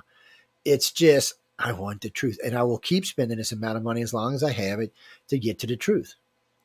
It's 0.64 0.92
just 0.92 1.36
I 1.60 1.72
want 1.74 2.02
the 2.02 2.10
truth, 2.10 2.38
and 2.44 2.56
I 2.56 2.64
will 2.64 2.78
keep 2.78 3.06
spending 3.06 3.38
this 3.38 3.52
amount 3.52 3.78
of 3.78 3.84
money 3.84 4.02
as 4.02 4.14
long 4.14 4.36
as 4.36 4.44
I 4.44 4.52
have 4.52 4.80
it 4.80 4.94
to 5.30 5.40
get 5.40 5.60
to 5.60 5.68
the 5.68 5.76
truth. 5.76 6.16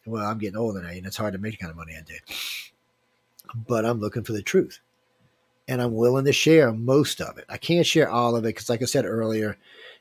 Well, 0.04 0.24
I'm 0.24 0.38
getting 0.38 0.56
older 0.56 0.82
now, 0.82 0.88
and 0.88 1.06
it's 1.06 1.16
hard 1.16 1.32
to 1.32 1.38
make 1.38 1.52
the 1.52 1.58
kind 1.58 1.70
of 1.70 1.76
money 1.76 1.94
I 1.96 2.02
do. 2.02 2.14
But 3.54 3.84
I'm 3.84 4.00
looking 4.00 4.24
for 4.24 4.32
the 4.32 4.42
truth, 4.42 4.80
and 5.66 5.80
I'm 5.80 5.94
willing 5.94 6.24
to 6.26 6.32
share 6.32 6.72
most 6.72 7.20
of 7.20 7.38
it. 7.38 7.46
I 7.48 7.56
can't 7.56 7.86
share 7.86 8.10
all 8.10 8.36
of 8.36 8.44
it 8.44 8.48
because, 8.48 8.68
like 8.68 8.82
I 8.82 8.86
said 8.86 9.06
earlier, 9.06 9.56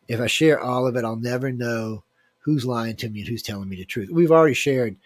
if 0.08 0.20
I 0.20 0.28
share 0.28 0.60
all 0.60 0.88
of 0.88 0.96
it, 0.96 1.06
I'll 1.06 1.16
never 1.16 1.52
know 1.52 2.04
who's 2.42 2.66
lying 2.66 2.96
to 2.98 3.10
me 3.10 3.22
and 3.22 3.30
who's 3.30 3.44
telling 3.44 3.70
me 3.70 3.78
the 3.78 3.86
truth. 3.86 4.10
We've 4.12 4.32
already 4.32 4.54
shared 4.54 4.98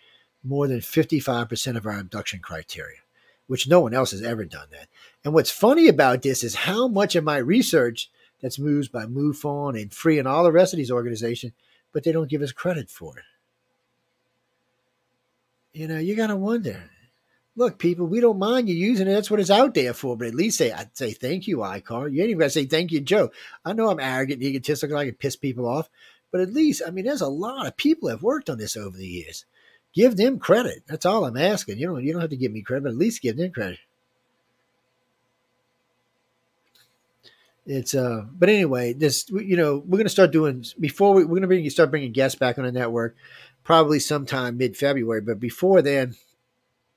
more 0.43 0.67
than 0.67 0.79
55% 0.79 1.77
of 1.77 1.85
our 1.85 1.99
abduction 1.99 2.39
criteria, 2.39 2.99
which 3.47 3.67
no 3.67 3.79
one 3.81 3.93
else 3.93 4.11
has 4.11 4.21
ever 4.21 4.45
done 4.45 4.67
that. 4.71 4.87
And 5.23 5.33
what's 5.33 5.51
funny 5.51 5.87
about 5.87 6.21
this 6.21 6.43
is 6.43 6.55
how 6.55 6.87
much 6.87 7.15
of 7.15 7.23
my 7.23 7.37
research 7.37 8.09
that's 8.41 8.59
moved 8.59 8.91
by 8.91 9.05
MUFON 9.05 9.81
and 9.81 9.93
Free 9.93 10.19
and 10.19 10.27
all 10.27 10.43
the 10.43 10.51
rest 10.51 10.73
of 10.73 10.77
these 10.77 10.91
organizations, 10.91 11.53
but 11.91 12.03
they 12.03 12.11
don't 12.11 12.29
give 12.29 12.41
us 12.41 12.51
credit 12.51 12.89
for 12.89 13.17
it. 13.17 13.23
You 15.73 15.87
know, 15.87 15.99
you 15.99 16.15
got 16.15 16.27
to 16.27 16.35
wonder. 16.35 16.89
Look, 17.57 17.79
people, 17.79 18.05
we 18.05 18.19
don't 18.19 18.37
mind 18.37 18.69
you 18.69 18.75
using 18.75 19.07
it. 19.07 19.13
That's 19.13 19.31
what 19.31 19.39
it's 19.39 19.49
out 19.49 19.73
there 19.73 19.93
for. 19.93 20.15
But 20.17 20.27
at 20.27 20.35
least 20.35 20.57
say, 20.57 20.71
I'd 20.71 20.95
say 20.95 21.11
thank 21.11 21.47
you, 21.47 21.57
ICAR. 21.57 22.11
You 22.11 22.21
ain't 22.21 22.29
even 22.29 22.39
got 22.39 22.45
to 22.45 22.49
say 22.51 22.65
thank 22.65 22.91
you, 22.91 23.01
Joe. 23.01 23.31
I 23.63 23.73
know 23.73 23.89
I'm 23.89 23.99
arrogant 23.99 24.41
and 24.41 24.47
egotistical. 24.49 24.97
I 24.97 25.05
can 25.05 25.15
piss 25.15 25.35
people 25.35 25.65
off. 25.67 25.89
But 26.35 26.41
at 26.41 26.53
least, 26.53 26.81
I 26.85 26.91
mean, 26.91 27.05
there's 27.05 27.21
a 27.21 27.29
lot 27.29 27.65
of 27.65 27.77
people 27.77 28.09
have 28.09 28.21
worked 28.21 28.49
on 28.49 28.57
this 28.57 28.75
over 28.75 28.97
the 28.97 29.07
years. 29.07 29.45
Give 29.93 30.17
them 30.17 30.37
credit. 30.37 30.83
That's 30.85 31.05
all 31.05 31.23
I'm 31.23 31.37
asking. 31.37 31.79
You 31.79 31.87
don't 31.87 32.03
you 32.03 32.11
don't 32.11 32.19
have 32.19 32.31
to 32.31 32.35
give 32.35 32.51
me 32.51 32.61
credit, 32.61 32.83
but 32.83 32.89
at 32.89 32.97
least 32.97 33.21
give 33.21 33.37
them 33.37 33.53
credit. 33.53 33.79
It's 37.65 37.95
uh, 37.95 38.25
but 38.33 38.49
anyway, 38.49 38.91
this 38.91 39.29
you 39.29 39.55
know 39.55 39.81
we're 39.87 39.97
gonna 39.97 40.09
start 40.09 40.33
doing 40.33 40.65
before 40.77 41.13
we, 41.13 41.23
we're 41.23 41.35
gonna 41.35 41.47
bring 41.47 41.69
start 41.69 41.89
bringing 41.89 42.11
guests 42.11 42.37
back 42.37 42.57
on 42.57 42.65
the 42.65 42.71
network, 42.73 43.15
probably 43.63 44.01
sometime 44.01 44.57
mid 44.57 44.75
February. 44.75 45.21
But 45.21 45.39
before 45.39 45.81
then, 45.81 46.15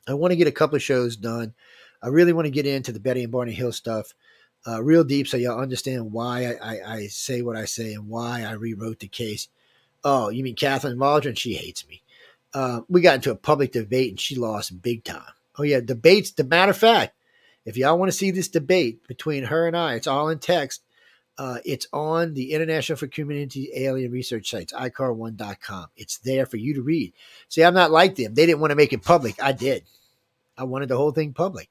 I 0.09 0.15
want 0.15 0.33
to 0.33 0.37
get 0.37 0.49
a 0.49 0.51
couple 0.51 0.75
of 0.75 0.83
shows 0.83 1.15
done. 1.15 1.55
I 2.03 2.09
really 2.09 2.33
want 2.33 2.47
to 2.47 2.51
get 2.51 2.67
into 2.67 2.91
the 2.91 2.99
Betty 2.99 3.23
and 3.23 3.31
Barney 3.31 3.53
Hill 3.53 3.71
stuff 3.71 4.15
uh, 4.67 4.83
real 4.83 5.05
deep 5.05 5.29
so 5.29 5.37
y'all 5.37 5.61
understand 5.61 6.13
why 6.13 6.47
I, 6.47 6.53
I, 6.63 6.95
I, 6.95 7.07
say 7.07 7.43
what 7.43 7.57
I 7.57 7.65
say 7.65 7.95
and 7.95 8.09
why 8.09 8.43
I 8.43 8.53
rewrote 8.53 8.99
the 8.99 9.09
case. 9.09 9.49
Oh, 10.05 10.29
you 10.29 10.43
mean 10.43 10.57
Kathleen 10.57 10.99
Waldron? 10.99 11.35
She 11.35 11.55
hates 11.55 11.87
me. 11.87 12.03
Uh, 12.53 12.81
we 12.89 13.01
got 13.01 13.17
into 13.17 13.31
a 13.31 13.37
public 13.37 13.73
debate 13.73 14.11
and 14.11 14.21
she 14.21 14.35
lost 14.35 14.83
big 14.83 15.05
time. 15.05 15.33
Oh, 15.59 15.63
yeah, 15.63 15.81
debates. 15.81 16.33
The 16.33 16.45
matter 16.45 16.71
of 16.71 16.79
fact, 16.79 17.15
if 17.65 17.77
y'all 17.77 17.99
want 17.99 18.11
to 18.11 18.17
see 18.17 18.31
this 18.31 18.49
debate 18.49 19.07
between 19.07 19.45
her 19.45 19.67
and 19.67 19.77
I, 19.77 19.95
it's 19.95 20.07
all 20.07 20.29
in 20.29 20.39
text. 20.39 20.83
Uh, 21.37 21.59
it's 21.65 21.87
on 21.93 22.35
the 22.35 22.53
International 22.53 22.97
for 22.97 23.07
Community 23.07 23.71
Alien 23.75 24.11
Research 24.11 24.51
sites, 24.51 24.73
icar1.com. 24.73 25.87
It's 25.97 26.19
there 26.19 26.47
for 26.47 26.57
you 26.57 26.75
to 26.75 26.83
read. 26.83 27.13
See, 27.49 27.63
I'm 27.63 27.75
not 27.75 27.93
like 27.93 28.17
them. 28.17 28.35
They 28.35 28.45
didn't 28.45 28.61
want 28.61 28.73
to 28.73 28.77
make 28.77 28.93
it 28.93 29.05
public. 29.05 29.41
I 29.41 29.53
did. 29.53 29.85
I 30.57 30.65
wanted 30.65 30.89
the 30.89 30.97
whole 30.97 31.13
thing 31.13 31.33
public. 31.33 31.69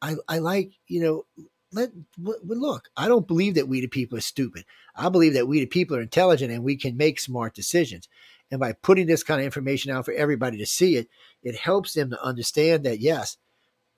I, 0.00 0.14
I 0.26 0.38
like, 0.38 0.72
you 0.86 1.02
know, 1.02 1.26
let 1.72 1.90
look. 2.18 2.90
I 2.96 3.08
don't 3.08 3.26
believe 3.26 3.54
that 3.54 3.68
we 3.68 3.80
the 3.80 3.86
people 3.86 4.18
are 4.18 4.22
stupid. 4.22 4.64
I 4.94 5.08
believe 5.08 5.34
that 5.34 5.48
we 5.48 5.60
the 5.60 5.66
people 5.66 5.96
are 5.96 6.02
intelligent 6.02 6.52
and 6.52 6.64
we 6.64 6.76
can 6.76 6.96
make 6.96 7.18
smart 7.18 7.54
decisions. 7.54 8.08
And 8.50 8.60
by 8.60 8.72
putting 8.74 9.06
this 9.06 9.22
kind 9.22 9.40
of 9.40 9.46
information 9.46 9.90
out 9.90 10.04
for 10.04 10.12
everybody 10.12 10.58
to 10.58 10.66
see 10.66 10.96
it, 10.96 11.08
it 11.42 11.56
helps 11.56 11.94
them 11.94 12.10
to 12.10 12.22
understand 12.22 12.84
that 12.84 13.00
yes, 13.00 13.38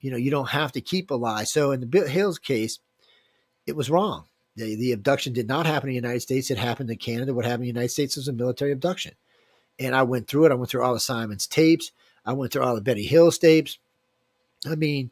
you 0.00 0.10
know, 0.10 0.16
you 0.16 0.30
don't 0.30 0.50
have 0.50 0.72
to 0.72 0.80
keep 0.80 1.10
a 1.10 1.14
lie. 1.14 1.44
So 1.44 1.72
in 1.72 1.80
the 1.80 1.86
Bill 1.86 2.06
Hills 2.06 2.38
case, 2.38 2.78
it 3.66 3.74
was 3.74 3.90
wrong. 3.90 4.26
The, 4.56 4.76
the 4.76 4.92
abduction 4.92 5.32
did 5.32 5.48
not 5.48 5.66
happen 5.66 5.88
in 5.88 5.94
the 5.94 5.96
United 5.96 6.20
States. 6.20 6.50
It 6.50 6.58
happened 6.58 6.90
in 6.90 6.98
Canada. 6.98 7.34
What 7.34 7.44
happened 7.44 7.62
in 7.62 7.74
the 7.74 7.80
United 7.80 7.90
States 7.90 8.16
was 8.16 8.28
a 8.28 8.32
military 8.32 8.70
abduction. 8.70 9.14
And 9.80 9.96
I 9.96 10.04
went 10.04 10.28
through 10.28 10.46
it. 10.46 10.52
I 10.52 10.54
went 10.54 10.70
through 10.70 10.84
all 10.84 10.94
of 10.94 11.02
Simon's 11.02 11.48
tapes. 11.48 11.90
I 12.24 12.32
went 12.32 12.52
through 12.52 12.62
all 12.62 12.76
of 12.76 12.84
Betty 12.84 13.04
Hill's 13.04 13.38
tapes. 13.38 13.78
I 14.66 14.76
mean, 14.76 15.10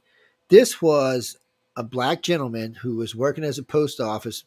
this 0.49 0.81
was 0.81 1.37
a 1.77 1.83
black 1.83 2.23
gentleman 2.23 2.75
who 2.75 2.97
was 2.97 3.15
working 3.15 3.45
as 3.45 3.59
a 3.59 3.63
post 3.63 4.01
office 4.01 4.45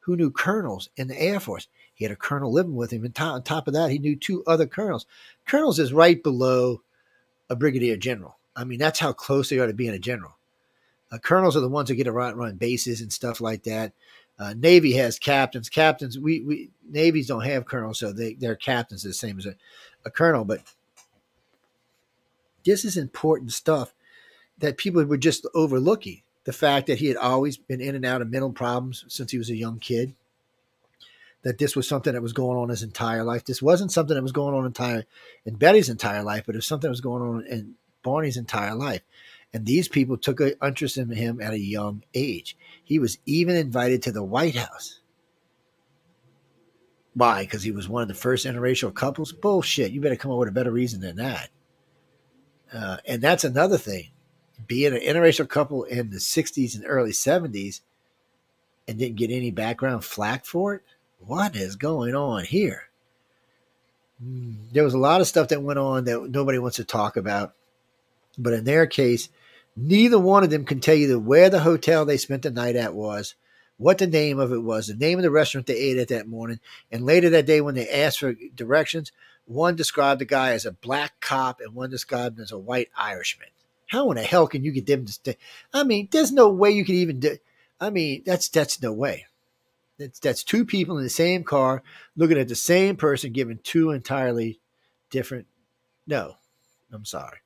who 0.00 0.16
knew 0.16 0.30
colonels 0.30 0.88
in 0.96 1.08
the 1.08 1.20
Air 1.20 1.40
Force. 1.40 1.68
He 1.94 2.04
had 2.04 2.12
a 2.12 2.16
colonel 2.16 2.52
living 2.52 2.76
with 2.76 2.92
him. 2.92 3.04
And 3.04 3.18
on 3.18 3.42
top 3.42 3.66
of 3.66 3.74
that, 3.74 3.90
he 3.90 3.98
knew 3.98 4.14
two 4.14 4.44
other 4.46 4.66
colonels. 4.66 5.06
Colonels 5.46 5.78
is 5.78 5.92
right 5.92 6.22
below 6.22 6.82
a 7.48 7.56
brigadier 7.56 7.96
general. 7.96 8.36
I 8.54 8.64
mean, 8.64 8.78
that's 8.78 8.98
how 8.98 9.12
close 9.12 9.48
they 9.48 9.58
are 9.58 9.66
to 9.66 9.72
being 9.72 9.94
a 9.94 9.98
general. 9.98 10.36
Uh, 11.10 11.18
colonels 11.18 11.56
are 11.56 11.60
the 11.60 11.68
ones 11.68 11.88
who 11.88 11.94
get 11.94 12.04
to 12.04 12.12
run, 12.12 12.56
bases 12.56 13.00
and 13.00 13.12
stuff 13.12 13.40
like 13.40 13.62
that. 13.64 13.92
Uh, 14.38 14.54
Navy 14.56 14.92
has 14.92 15.18
captains. 15.18 15.68
Captains, 15.68 16.18
we, 16.18 16.40
we 16.42 16.70
navies 16.88 17.28
don't 17.28 17.44
have 17.44 17.64
colonels, 17.64 17.98
so 17.98 18.12
they 18.12 18.34
their 18.34 18.56
captains 18.56 19.02
the 19.02 19.14
same 19.14 19.38
as 19.38 19.46
a, 19.46 19.54
a 20.04 20.10
colonel. 20.10 20.44
But 20.44 20.60
this 22.64 22.84
is 22.84 22.96
important 22.96 23.52
stuff 23.52 23.94
that 24.58 24.76
people 24.76 25.04
were 25.04 25.16
just 25.16 25.46
overlooking 25.54 26.22
the 26.46 26.52
fact 26.52 26.86
that 26.86 26.98
he 26.98 27.08
had 27.08 27.16
always 27.16 27.56
been 27.56 27.80
in 27.80 27.96
and 27.96 28.06
out 28.06 28.22
of 28.22 28.30
mental 28.30 28.52
problems 28.52 29.04
since 29.08 29.32
he 29.32 29.38
was 29.38 29.50
a 29.50 29.56
young 29.56 29.78
kid. 29.80 30.14
That 31.42 31.58
this 31.58 31.76
was 31.76 31.86
something 31.86 32.12
that 32.12 32.22
was 32.22 32.32
going 32.32 32.56
on 32.56 32.70
his 32.70 32.82
entire 32.82 33.22
life. 33.22 33.44
This 33.44 33.60
wasn't 33.60 33.92
something 33.92 34.14
that 34.14 34.22
was 34.22 34.32
going 34.32 34.54
on 34.54 34.64
entire 34.64 35.04
in 35.44 35.56
Betty's 35.56 35.88
entire 35.88 36.22
life, 36.22 36.44
but 36.46 36.54
it 36.54 36.58
was 36.58 36.66
something 36.66 36.88
that 36.88 36.92
was 36.92 37.00
going 37.00 37.22
on 37.22 37.46
in 37.46 37.74
Barney's 38.02 38.36
entire 38.36 38.74
life. 38.74 39.02
And 39.52 39.66
these 39.66 39.88
people 39.88 40.16
took 40.16 40.40
an 40.40 40.54
interest 40.62 40.96
in 40.96 41.10
him 41.10 41.40
at 41.40 41.52
a 41.52 41.58
young 41.58 42.04
age. 42.14 42.56
He 42.82 42.98
was 42.98 43.18
even 43.26 43.56
invited 43.56 44.02
to 44.02 44.12
the 44.12 44.24
White 44.24 44.56
House. 44.56 45.00
Why? 47.14 47.42
Because 47.42 47.62
he 47.62 47.70
was 47.70 47.88
one 47.88 48.02
of 48.02 48.08
the 48.08 48.14
first 48.14 48.46
interracial 48.46 48.94
couples? 48.94 49.32
Bullshit. 49.32 49.92
You 49.92 50.00
better 50.00 50.16
come 50.16 50.30
up 50.30 50.38
with 50.38 50.48
a 50.48 50.52
better 50.52 50.72
reason 50.72 51.00
than 51.00 51.16
that. 51.16 51.48
Uh, 52.72 52.98
and 53.06 53.22
that's 53.22 53.44
another 53.44 53.78
thing 53.78 54.10
being 54.66 54.94
an 54.94 55.00
interracial 55.00 55.48
couple 55.48 55.84
in 55.84 56.10
the 56.10 56.18
60s 56.18 56.74
and 56.74 56.84
early 56.86 57.12
70s 57.12 57.80
and 58.88 58.98
didn't 58.98 59.16
get 59.16 59.30
any 59.30 59.50
background 59.50 60.04
flack 60.04 60.44
for 60.44 60.74
it? 60.74 60.82
What 61.18 61.56
is 61.56 61.76
going 61.76 62.14
on 62.14 62.44
here? 62.44 62.88
Hmm, 64.22 64.52
there 64.72 64.84
was 64.84 64.94
a 64.94 64.98
lot 64.98 65.20
of 65.20 65.26
stuff 65.26 65.48
that 65.48 65.62
went 65.62 65.78
on 65.78 66.04
that 66.04 66.30
nobody 66.30 66.58
wants 66.58 66.76
to 66.76 66.84
talk 66.84 67.16
about. 67.16 67.54
But 68.38 68.52
in 68.52 68.64
their 68.64 68.86
case, 68.86 69.28
Neither 69.76 70.18
one 70.18 70.42
of 70.42 70.48
them 70.48 70.64
can 70.64 70.80
tell 70.80 70.94
you 70.94 71.18
where 71.18 71.50
the 71.50 71.60
hotel 71.60 72.06
they 72.06 72.16
spent 72.16 72.42
the 72.42 72.50
night 72.50 72.76
at 72.76 72.94
was, 72.94 73.34
what 73.76 73.98
the 73.98 74.06
name 74.06 74.38
of 74.38 74.50
it 74.50 74.62
was, 74.62 74.86
the 74.86 74.94
name 74.94 75.18
of 75.18 75.22
the 75.22 75.30
restaurant 75.30 75.66
they 75.66 75.76
ate 75.76 75.98
at 75.98 76.08
that 76.08 76.26
morning. 76.26 76.60
And 76.90 77.04
later 77.04 77.28
that 77.28 77.44
day, 77.44 77.60
when 77.60 77.74
they 77.74 77.86
asked 77.86 78.20
for 78.20 78.34
directions, 78.54 79.12
one 79.44 79.76
described 79.76 80.22
the 80.22 80.24
guy 80.24 80.52
as 80.52 80.64
a 80.64 80.72
black 80.72 81.20
cop 81.20 81.60
and 81.60 81.74
one 81.74 81.90
described 81.90 82.38
him 82.38 82.42
as 82.42 82.52
a 82.52 82.58
white 82.58 82.88
Irishman. 82.96 83.48
How 83.86 84.10
in 84.10 84.16
the 84.16 84.22
hell 84.22 84.46
can 84.46 84.64
you 84.64 84.72
get 84.72 84.86
them 84.86 85.04
to 85.04 85.12
stay? 85.12 85.36
I 85.72 85.84
mean, 85.84 86.08
there's 86.10 86.32
no 86.32 86.48
way 86.48 86.70
you 86.70 86.84
can 86.84 86.96
even 86.96 87.20
do. 87.20 87.36
I 87.80 87.90
mean, 87.90 88.22
that's 88.26 88.48
that's 88.48 88.82
no 88.82 88.92
way. 88.92 89.26
That's 89.98 90.18
that's 90.18 90.42
two 90.42 90.64
people 90.64 90.98
in 90.98 91.04
the 91.04 91.10
same 91.10 91.44
car 91.44 91.82
looking 92.16 92.38
at 92.38 92.48
the 92.48 92.54
same 92.54 92.96
person 92.96 93.32
giving 93.32 93.58
two 93.62 93.90
entirely 93.90 94.60
different. 95.10 95.46
No, 96.06 96.36
I'm 96.92 97.04
sorry. 97.04 97.38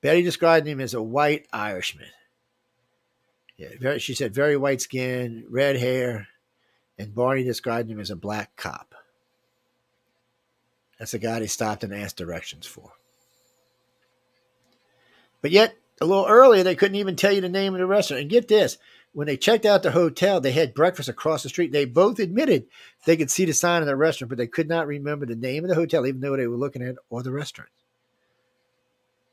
Betty 0.00 0.22
described 0.22 0.66
him 0.66 0.80
as 0.80 0.94
a 0.94 1.02
white 1.02 1.46
Irishman. 1.52 2.08
Yeah, 3.56 3.68
very, 3.80 3.98
she 3.98 4.14
said 4.14 4.34
very 4.34 4.56
white 4.56 4.82
skin, 4.82 5.46
red 5.48 5.76
hair, 5.76 6.28
and 6.98 7.14
Barney 7.14 7.42
described 7.42 7.90
him 7.90 8.00
as 8.00 8.10
a 8.10 8.16
black 8.16 8.54
cop. 8.56 8.94
That's 10.98 11.12
the 11.12 11.18
guy 11.18 11.40
they 11.40 11.46
stopped 11.46 11.84
and 11.84 11.94
asked 11.94 12.16
directions 12.16 12.66
for. 12.66 12.92
But 15.46 15.52
yet, 15.52 15.78
a 16.00 16.04
little 16.04 16.26
earlier, 16.26 16.64
they 16.64 16.74
couldn't 16.74 16.96
even 16.96 17.14
tell 17.14 17.30
you 17.30 17.40
the 17.40 17.48
name 17.48 17.72
of 17.72 17.78
the 17.78 17.86
restaurant. 17.86 18.22
And 18.22 18.28
get 18.28 18.48
this 18.48 18.78
when 19.12 19.28
they 19.28 19.36
checked 19.36 19.64
out 19.64 19.84
the 19.84 19.92
hotel, 19.92 20.40
they 20.40 20.50
had 20.50 20.74
breakfast 20.74 21.08
across 21.08 21.44
the 21.44 21.48
street. 21.48 21.70
They 21.70 21.84
both 21.84 22.18
admitted 22.18 22.66
they 23.04 23.16
could 23.16 23.30
see 23.30 23.44
the 23.44 23.52
sign 23.52 23.80
of 23.80 23.86
the 23.86 23.94
restaurant, 23.94 24.30
but 24.30 24.38
they 24.38 24.48
could 24.48 24.68
not 24.68 24.88
remember 24.88 25.24
the 25.24 25.36
name 25.36 25.62
of 25.62 25.68
the 25.68 25.76
hotel, 25.76 26.04
even 26.04 26.20
though 26.20 26.36
they 26.36 26.48
were 26.48 26.56
looking 26.56 26.82
at 26.82 26.96
or 27.10 27.22
the 27.22 27.30
restaurant. 27.30 27.70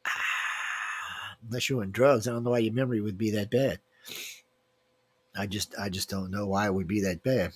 Ah, 0.06 1.38
unless 1.48 1.68
you're 1.68 1.81
on 1.81 1.90
drugs, 1.90 2.27
I 2.27 2.31
don't 2.31 2.44
know 2.44 2.52
why 2.52 2.60
your 2.60 2.76
memory 2.76 3.02
would 3.02 3.18
be 3.18 3.31
that 3.31 3.49
bad. 3.49 3.80
I 5.35 5.48
just, 5.48 5.73
I 5.80 5.90
just 5.90 6.11
don't 6.11 6.30
know 6.30 6.45
why 6.45 6.68
it 6.68 6.76
would 6.76 6.88
be 6.88 7.02
that 7.02 7.23
bad. 7.23 7.53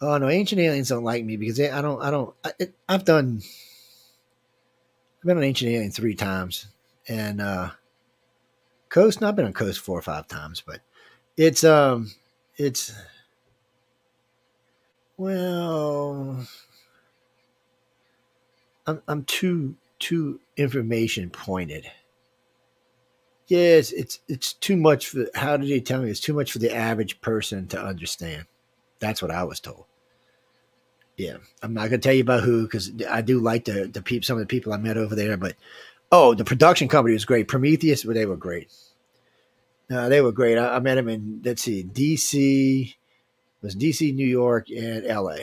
Oh 0.00 0.16
no, 0.16 0.30
ancient 0.30 0.62
aliens 0.62 0.88
don't 0.88 1.04
like 1.04 1.22
me 1.22 1.36
because 1.36 1.58
they, 1.58 1.70
I 1.70 1.82
don't, 1.82 2.00
I 2.00 2.10
don't. 2.10 2.34
I, 2.42 2.52
have 2.88 3.04
done. 3.04 3.42
I've 5.18 5.26
been 5.26 5.36
on 5.36 5.44
ancient 5.44 5.70
alien 5.70 5.90
three 5.90 6.14
times, 6.14 6.66
and 7.10 7.40
uh 7.40 7.70
Coast. 8.88 9.22
I've 9.22 9.36
been 9.36 9.46
on 9.46 9.52
Coast 9.52 9.80
four 9.80 9.98
or 9.98 10.02
five 10.02 10.28
times, 10.28 10.62
but 10.64 10.80
it's 11.36 11.64
um, 11.64 12.12
it's 12.56 12.92
well, 15.16 16.46
I'm 18.86 19.02
I'm 19.08 19.24
too 19.24 19.76
too 19.98 20.40
information 20.56 21.30
pointed. 21.30 21.90
Yes, 23.46 23.92
it's 23.92 24.20
it's 24.28 24.52
too 24.54 24.76
much 24.76 25.08
for. 25.08 25.26
How 25.34 25.56
did 25.56 25.68
he 25.68 25.80
tell 25.80 26.02
me? 26.02 26.10
It's 26.10 26.20
too 26.20 26.34
much 26.34 26.52
for 26.52 26.58
the 26.58 26.74
average 26.74 27.20
person 27.20 27.66
to 27.68 27.82
understand. 27.82 28.46
That's 28.98 29.22
what 29.22 29.30
I 29.30 29.44
was 29.44 29.60
told. 29.60 29.84
Yeah, 31.16 31.36
I'm 31.62 31.74
not 31.74 31.90
gonna 31.90 31.98
tell 31.98 32.14
you 32.14 32.22
about 32.22 32.42
who 32.44 32.64
because 32.64 32.90
I 33.08 33.20
do 33.22 33.40
like 33.40 33.64
to 33.66 33.88
to 33.88 34.02
peep 34.02 34.24
some 34.24 34.36
of 34.36 34.40
the 34.40 34.46
people 34.46 34.72
I 34.72 34.78
met 34.78 34.96
over 34.96 35.14
there, 35.14 35.36
but 35.36 35.54
oh, 36.12 36.34
the 36.34 36.44
production 36.44 36.88
company 36.88 37.14
was 37.14 37.24
great. 37.24 37.48
Prometheus, 37.48 38.04
but 38.04 38.14
they 38.14 38.26
were 38.26 38.36
great. 38.36 38.70
Uh, 39.90 40.08
they 40.08 40.20
were 40.20 40.32
great. 40.32 40.56
I, 40.56 40.76
I 40.76 40.78
met 40.80 40.94
them 40.94 41.08
in 41.08 41.42
let's 41.44 41.62
see, 41.62 41.84
DC 41.84 42.94
was 43.62 43.76
DC, 43.76 44.14
New 44.14 44.26
York, 44.26 44.70
and 44.70 45.04
LA. 45.04 45.36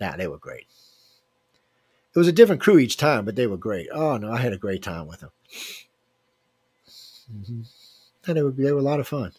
Nah, 0.00 0.16
they 0.16 0.26
were 0.26 0.38
great. 0.38 0.66
It 2.14 2.18
was 2.18 2.28
a 2.28 2.32
different 2.32 2.60
crew 2.60 2.78
each 2.78 2.96
time, 2.96 3.24
but 3.24 3.36
they 3.36 3.46
were 3.46 3.56
great. 3.56 3.88
Oh 3.92 4.16
no, 4.16 4.32
I 4.32 4.38
had 4.38 4.52
a 4.52 4.58
great 4.58 4.82
time 4.82 5.06
with 5.06 5.20
them. 5.20 5.30
Mm-hmm. 7.32 7.60
And 8.26 8.36
they 8.36 8.42
were 8.42 8.50
they 8.50 8.72
were 8.72 8.80
a 8.80 8.82
lot 8.82 9.00
of 9.00 9.08
fun, 9.08 9.32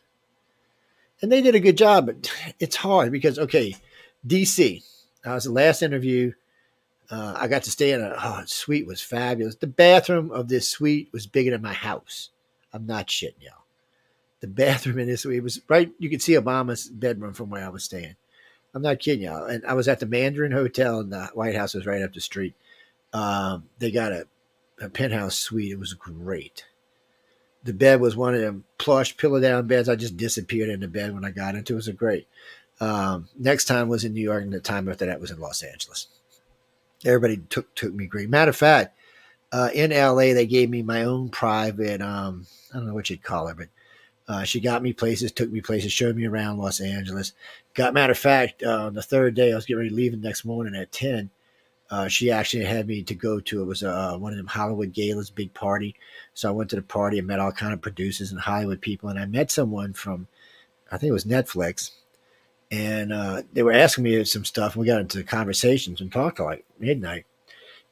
and 1.21 1.31
they 1.31 1.41
did 1.41 1.55
a 1.55 1.59
good 1.59 1.77
job. 1.77 2.05
But 2.05 2.31
it's 2.59 2.77
hard 2.77 3.11
because 3.11 3.37
okay, 3.37 3.75
DC. 4.25 4.83
That 5.23 5.35
was 5.35 5.43
the 5.43 5.51
last 5.51 5.83
interview. 5.83 6.31
Uh, 7.11 7.35
I 7.37 7.47
got 7.49 7.63
to 7.63 7.71
stay 7.71 7.91
in 7.91 8.01
a 8.01 8.15
oh, 8.17 8.43
suite 8.45 8.87
was 8.87 9.01
fabulous. 9.01 9.55
The 9.55 9.67
bathroom 9.67 10.31
of 10.31 10.47
this 10.47 10.69
suite 10.69 11.09
was 11.11 11.27
bigger 11.27 11.51
than 11.51 11.61
my 11.61 11.73
house. 11.73 12.29
I'm 12.71 12.87
not 12.87 13.07
shitting 13.07 13.41
y'all. 13.41 13.65
The 14.39 14.47
bathroom 14.47 14.97
in 14.97 15.07
this 15.07 15.23
suite 15.23 15.43
was 15.43 15.59
right. 15.67 15.91
You 15.99 16.09
could 16.09 16.21
see 16.21 16.33
Obama's 16.33 16.87
bedroom 16.87 17.33
from 17.33 17.49
where 17.49 17.65
I 17.65 17.69
was 17.69 17.83
staying. 17.83 18.15
I'm 18.73 18.81
not 18.81 18.99
kidding 18.99 19.25
y'all. 19.25 19.43
And 19.43 19.65
I 19.65 19.73
was 19.73 19.89
at 19.89 19.99
the 19.99 20.05
Mandarin 20.05 20.53
Hotel, 20.53 21.01
and 21.01 21.11
the 21.11 21.25
White 21.33 21.55
House 21.55 21.73
was 21.73 21.85
right 21.85 22.01
up 22.01 22.13
the 22.13 22.21
street. 22.21 22.55
Um, 23.11 23.65
they 23.79 23.91
got 23.91 24.13
a, 24.13 24.25
a 24.81 24.87
penthouse 24.87 25.37
suite. 25.37 25.73
It 25.73 25.79
was 25.79 25.93
great. 25.93 26.65
The 27.65 27.73
bed 27.73 27.99
was 27.99 28.15
one 28.15 28.33
of 28.33 28.39
them 28.39 28.63
plush 28.77 29.17
pillow 29.17 29.41
down 29.41 29.67
beds. 29.67 29.89
I 29.89 29.95
just 29.95 30.15
disappeared 30.15 30.69
in 30.69 30.79
the 30.79 30.87
bed 30.87 31.13
when 31.13 31.25
I 31.25 31.31
got 31.31 31.55
into 31.55 31.73
it. 31.73 31.75
It 31.75 31.75
was 31.75 31.89
great. 31.89 32.27
Um, 32.79 33.27
next 33.37 33.65
time 33.65 33.89
was 33.89 34.05
in 34.05 34.13
New 34.13 34.21
York, 34.21 34.43
and 34.43 34.53
the 34.53 34.61
time 34.61 34.87
after 34.87 35.05
that 35.05 35.19
was 35.19 35.29
in 35.29 35.39
Los 35.41 35.61
Angeles. 35.61 36.07
Everybody 37.05 37.37
took 37.49 37.73
took 37.75 37.93
me 37.93 38.05
great. 38.05 38.29
Matter 38.29 38.49
of 38.49 38.55
fact, 38.55 38.97
uh, 39.51 39.69
in 39.73 39.91
LA, 39.91 40.33
they 40.33 40.45
gave 40.45 40.69
me 40.69 40.81
my 40.81 41.03
own 41.03 41.29
private. 41.29 42.01
Um, 42.01 42.45
I 42.73 42.77
don't 42.77 42.87
know 42.87 42.93
what 42.93 43.09
you'd 43.09 43.23
call 43.23 43.47
her, 43.47 43.55
but 43.55 43.67
uh, 44.27 44.43
she 44.43 44.59
got 44.59 44.83
me 44.83 44.93
places, 44.93 45.31
took 45.31 45.51
me 45.51 45.61
places, 45.61 45.91
showed 45.91 46.15
me 46.15 46.25
around 46.25 46.57
Los 46.57 46.79
Angeles. 46.79 47.33
Got 47.73 47.93
matter 47.93 48.11
of 48.11 48.17
fact, 48.17 48.63
uh, 48.63 48.85
on 48.85 48.93
the 48.93 49.01
third 49.01 49.35
day, 49.35 49.51
I 49.51 49.55
was 49.55 49.65
getting 49.65 49.79
ready 49.79 49.89
to 49.89 49.95
leave 49.95 50.11
the 50.11 50.17
next 50.17 50.45
morning 50.45 50.75
at 50.75 50.91
ten. 50.91 51.29
Uh, 51.89 52.07
she 52.07 52.31
actually 52.31 52.63
had 52.63 52.87
me 52.87 53.03
to 53.03 53.13
go 53.13 53.41
to 53.41 53.61
it 53.61 53.65
was 53.65 53.83
uh, 53.83 54.15
one 54.17 54.31
of 54.31 54.37
them 54.37 54.47
Hollywood 54.47 54.93
galas, 54.93 55.29
big 55.29 55.53
party. 55.53 55.95
So 56.33 56.47
I 56.47 56.51
went 56.53 56.69
to 56.69 56.77
the 56.77 56.81
party 56.81 57.17
and 57.17 57.27
met 57.27 57.39
all 57.39 57.51
kind 57.51 57.73
of 57.73 57.81
producers 57.81 58.31
and 58.31 58.39
Hollywood 58.39 58.79
people, 58.79 59.09
and 59.09 59.19
I 59.19 59.25
met 59.25 59.51
someone 59.51 59.91
from, 59.91 60.27
I 60.89 60.97
think 60.97 61.09
it 61.09 61.13
was 61.13 61.25
Netflix, 61.25 61.91
and 62.71 63.11
uh, 63.11 63.43
they 63.51 63.63
were 63.63 63.73
asking 63.73 64.05
me 64.05 64.23
some 64.23 64.45
stuff. 64.45 64.73
And 64.75 64.81
we 64.81 64.87
got 64.87 65.01
into 65.01 65.23
conversations 65.23 65.99
and 65.99 66.11
talked 66.11 66.39
like 66.39 66.65
midnight. 66.79 67.25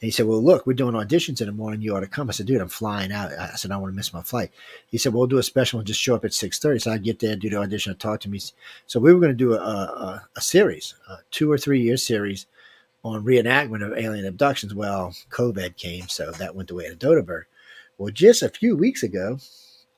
And 0.01 0.07
he 0.07 0.11
said, 0.11 0.25
Well, 0.25 0.41
look, 0.41 0.65
we're 0.65 0.73
doing 0.73 0.93
auditions 0.93 1.41
in 1.41 1.47
the 1.47 1.53
morning. 1.53 1.81
You 1.81 1.95
ought 1.95 1.99
to 1.99 2.07
come. 2.07 2.29
I 2.29 2.31
said, 2.31 2.45
Dude, 2.45 2.61
I'm 2.61 2.69
flying 2.69 3.11
out. 3.11 3.33
I 3.33 3.55
said, 3.55 3.69
I 3.69 3.73
don't 3.73 3.81
want 3.81 3.91
to 3.91 3.97
miss 3.97 4.13
my 4.13 4.21
flight. 4.21 4.51
He 4.87 4.97
said, 4.97 5.13
Well, 5.13 5.19
we'll 5.19 5.27
do 5.27 5.37
a 5.37 5.43
special 5.43 5.79
and 5.79 5.87
just 5.87 5.99
show 5.99 6.15
up 6.15 6.23
at 6.23 6.31
6.30. 6.31 6.81
So 6.81 6.91
I 6.91 6.97
get 6.97 7.19
there, 7.19 7.35
do 7.35 7.49
the 7.49 7.57
audition, 7.57 7.95
talk 7.97 8.21
to 8.21 8.29
me. 8.29 8.39
So 8.87 8.99
we 9.01 9.13
were 9.13 9.19
going 9.19 9.33
to 9.33 9.37
do 9.37 9.53
a, 9.53 9.57
a, 9.57 10.27
a 10.37 10.41
series, 10.41 10.95
a 11.09 11.17
two 11.31 11.51
or 11.51 11.57
three 11.57 11.81
year 11.81 11.97
series 11.97 12.45
on 13.03 13.25
reenactment 13.25 13.85
of 13.85 13.97
alien 13.97 14.25
abductions. 14.25 14.73
Well, 14.73 15.13
COVID 15.29 15.75
came, 15.75 16.07
so 16.07 16.31
that 16.31 16.55
went 16.55 16.69
the 16.69 16.75
way 16.75 16.85
of 16.85 16.99
Doderberg. 16.99 17.43
Well, 17.97 18.11
just 18.11 18.41
a 18.41 18.49
few 18.49 18.77
weeks 18.77 19.03
ago, 19.03 19.39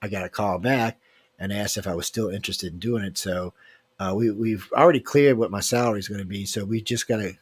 I 0.01 0.07
got 0.07 0.25
a 0.25 0.29
call 0.29 0.57
back 0.57 0.99
and 1.37 1.53
asked 1.53 1.77
if 1.77 1.87
I 1.87 1.93
was 1.93 2.07
still 2.07 2.29
interested 2.29 2.73
in 2.73 2.79
doing 2.79 3.03
it. 3.03 3.17
So 3.17 3.53
uh, 4.01 4.15
we, 4.15 4.31
we've 4.31 4.67
already 4.73 4.99
cleared 4.99 5.37
what 5.37 5.51
my 5.51 5.59
salary 5.59 5.99
is 5.99 6.07
going 6.07 6.21
to 6.21 6.25
be. 6.25 6.43
So 6.43 6.65
we 6.65 6.81
just 6.81 7.07
got 7.07 7.17
to 7.17 7.33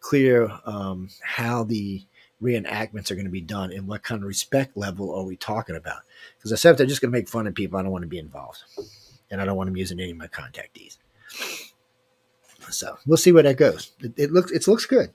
clear 0.00 0.50
um, 0.64 1.08
how 1.22 1.62
the 1.62 2.02
reenactments 2.42 3.12
are 3.12 3.14
going 3.14 3.26
to 3.26 3.30
be 3.30 3.40
done 3.40 3.72
and 3.72 3.86
what 3.86 4.02
kind 4.02 4.20
of 4.20 4.26
respect 4.26 4.76
level 4.76 5.14
are 5.14 5.22
we 5.22 5.36
talking 5.36 5.76
about. 5.76 6.00
Because 6.36 6.52
I 6.52 6.56
said 6.56 6.72
if 6.72 6.78
they're 6.78 6.86
just 6.86 7.00
going 7.00 7.12
to 7.12 7.16
make 7.16 7.28
fun 7.28 7.46
of 7.46 7.54
people, 7.54 7.78
I 7.78 7.82
don't 7.82 7.92
want 7.92 8.02
to 8.02 8.08
be 8.08 8.18
involved. 8.18 8.58
And 9.30 9.40
I 9.40 9.44
don't 9.44 9.56
want 9.56 9.68
them 9.68 9.76
using 9.76 10.00
any 10.00 10.10
of 10.10 10.16
my 10.16 10.26
contactees. 10.26 10.98
So 12.70 12.98
we'll 13.06 13.16
see 13.16 13.30
where 13.30 13.44
that 13.44 13.56
goes. 13.56 13.92
It, 14.00 14.14
it 14.16 14.32
looks 14.32 14.50
it 14.50 14.66
looks 14.66 14.86
good. 14.86 15.12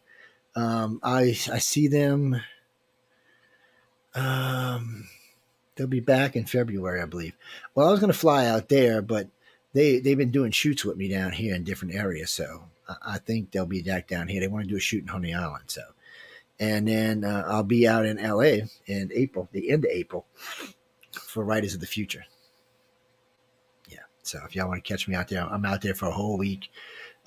Um, 0.55 1.01
I 1.03 1.37
I 1.51 1.59
see 1.59 1.89
them. 1.89 2.41
Um, 4.13 5.09
they'll 5.75 5.87
be 5.87 5.99
back 5.99 6.37
in 6.37 6.45
February, 6.45 7.01
I 7.01 7.05
believe. 7.05 7.35
Well, 7.73 7.87
I 7.87 7.91
was 7.91 7.99
going 7.99 8.11
to 8.11 8.17
fly 8.17 8.45
out 8.45 8.69
there, 8.69 9.01
but 9.01 9.27
they 9.75 9.99
they've 9.99 10.17
been 10.17 10.31
doing 10.31 10.51
shoots 10.51 10.85
with 10.85 10.95
me 10.95 11.09
down 11.09 11.33
here 11.33 11.53
in 11.53 11.65
different 11.65 11.93
areas, 11.93 12.31
so 12.31 12.63
I, 12.87 12.95
I 13.15 13.17
think 13.19 13.51
they'll 13.51 13.65
be 13.65 13.81
back 13.81 14.07
down 14.07 14.29
here. 14.29 14.39
They 14.39 14.47
want 14.47 14.63
to 14.63 14.69
do 14.69 14.77
a 14.77 14.79
shoot 14.79 15.03
in 15.03 15.09
Honey 15.09 15.33
Island, 15.33 15.65
so 15.67 15.81
and 16.59 16.87
then 16.87 17.25
uh, 17.25 17.43
I'll 17.45 17.63
be 17.63 17.85
out 17.85 18.05
in 18.05 18.17
LA 18.17 18.65
in 18.87 19.11
April, 19.13 19.49
the 19.51 19.69
end 19.69 19.83
of 19.83 19.91
April, 19.91 20.25
for 21.11 21.43
Writers 21.43 21.73
of 21.73 21.81
the 21.81 21.87
Future. 21.87 22.23
Yeah, 23.89 23.99
so 24.23 24.39
if 24.47 24.55
y'all 24.55 24.69
want 24.69 24.81
to 24.81 24.87
catch 24.93 25.09
me 25.09 25.15
out 25.15 25.27
there, 25.27 25.43
I'm 25.43 25.65
out 25.65 25.81
there 25.81 25.93
for 25.93 26.07
a 26.07 26.11
whole 26.11 26.37
week. 26.37 26.69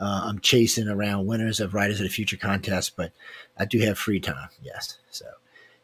Uh, 0.01 0.23
I'm 0.25 0.39
chasing 0.39 0.89
around 0.89 1.27
winners 1.27 1.61
of 1.61 1.75
Writers 1.75 2.01
of 2.01 2.05
the 2.05 2.13
Future 2.13 2.39
contest, 2.39 2.97
but 2.97 3.13
I 3.59 3.67
do 3.67 3.79
have 3.81 3.99
free 3.99 4.21
time. 4.21 4.49
Yes, 4.63 4.99
so 5.11 5.27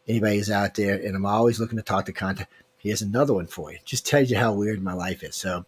anybody 0.09 0.37
anybody's 0.37 0.51
out 0.51 0.75
there, 0.77 0.95
and 0.95 1.15
I'm 1.15 1.27
always 1.27 1.61
looking 1.61 1.77
to 1.77 1.85
talk 1.85 2.07
to 2.07 2.13
content. 2.13 2.49
Here's 2.79 3.03
another 3.03 3.35
one 3.35 3.49
for 3.49 3.71
you. 3.71 3.79
Just 3.85 4.07
tells 4.07 4.31
you 4.31 4.39
how 4.39 4.55
weird 4.55 4.83
my 4.83 4.95
life 4.95 5.23
is. 5.23 5.37
So 5.37 5.67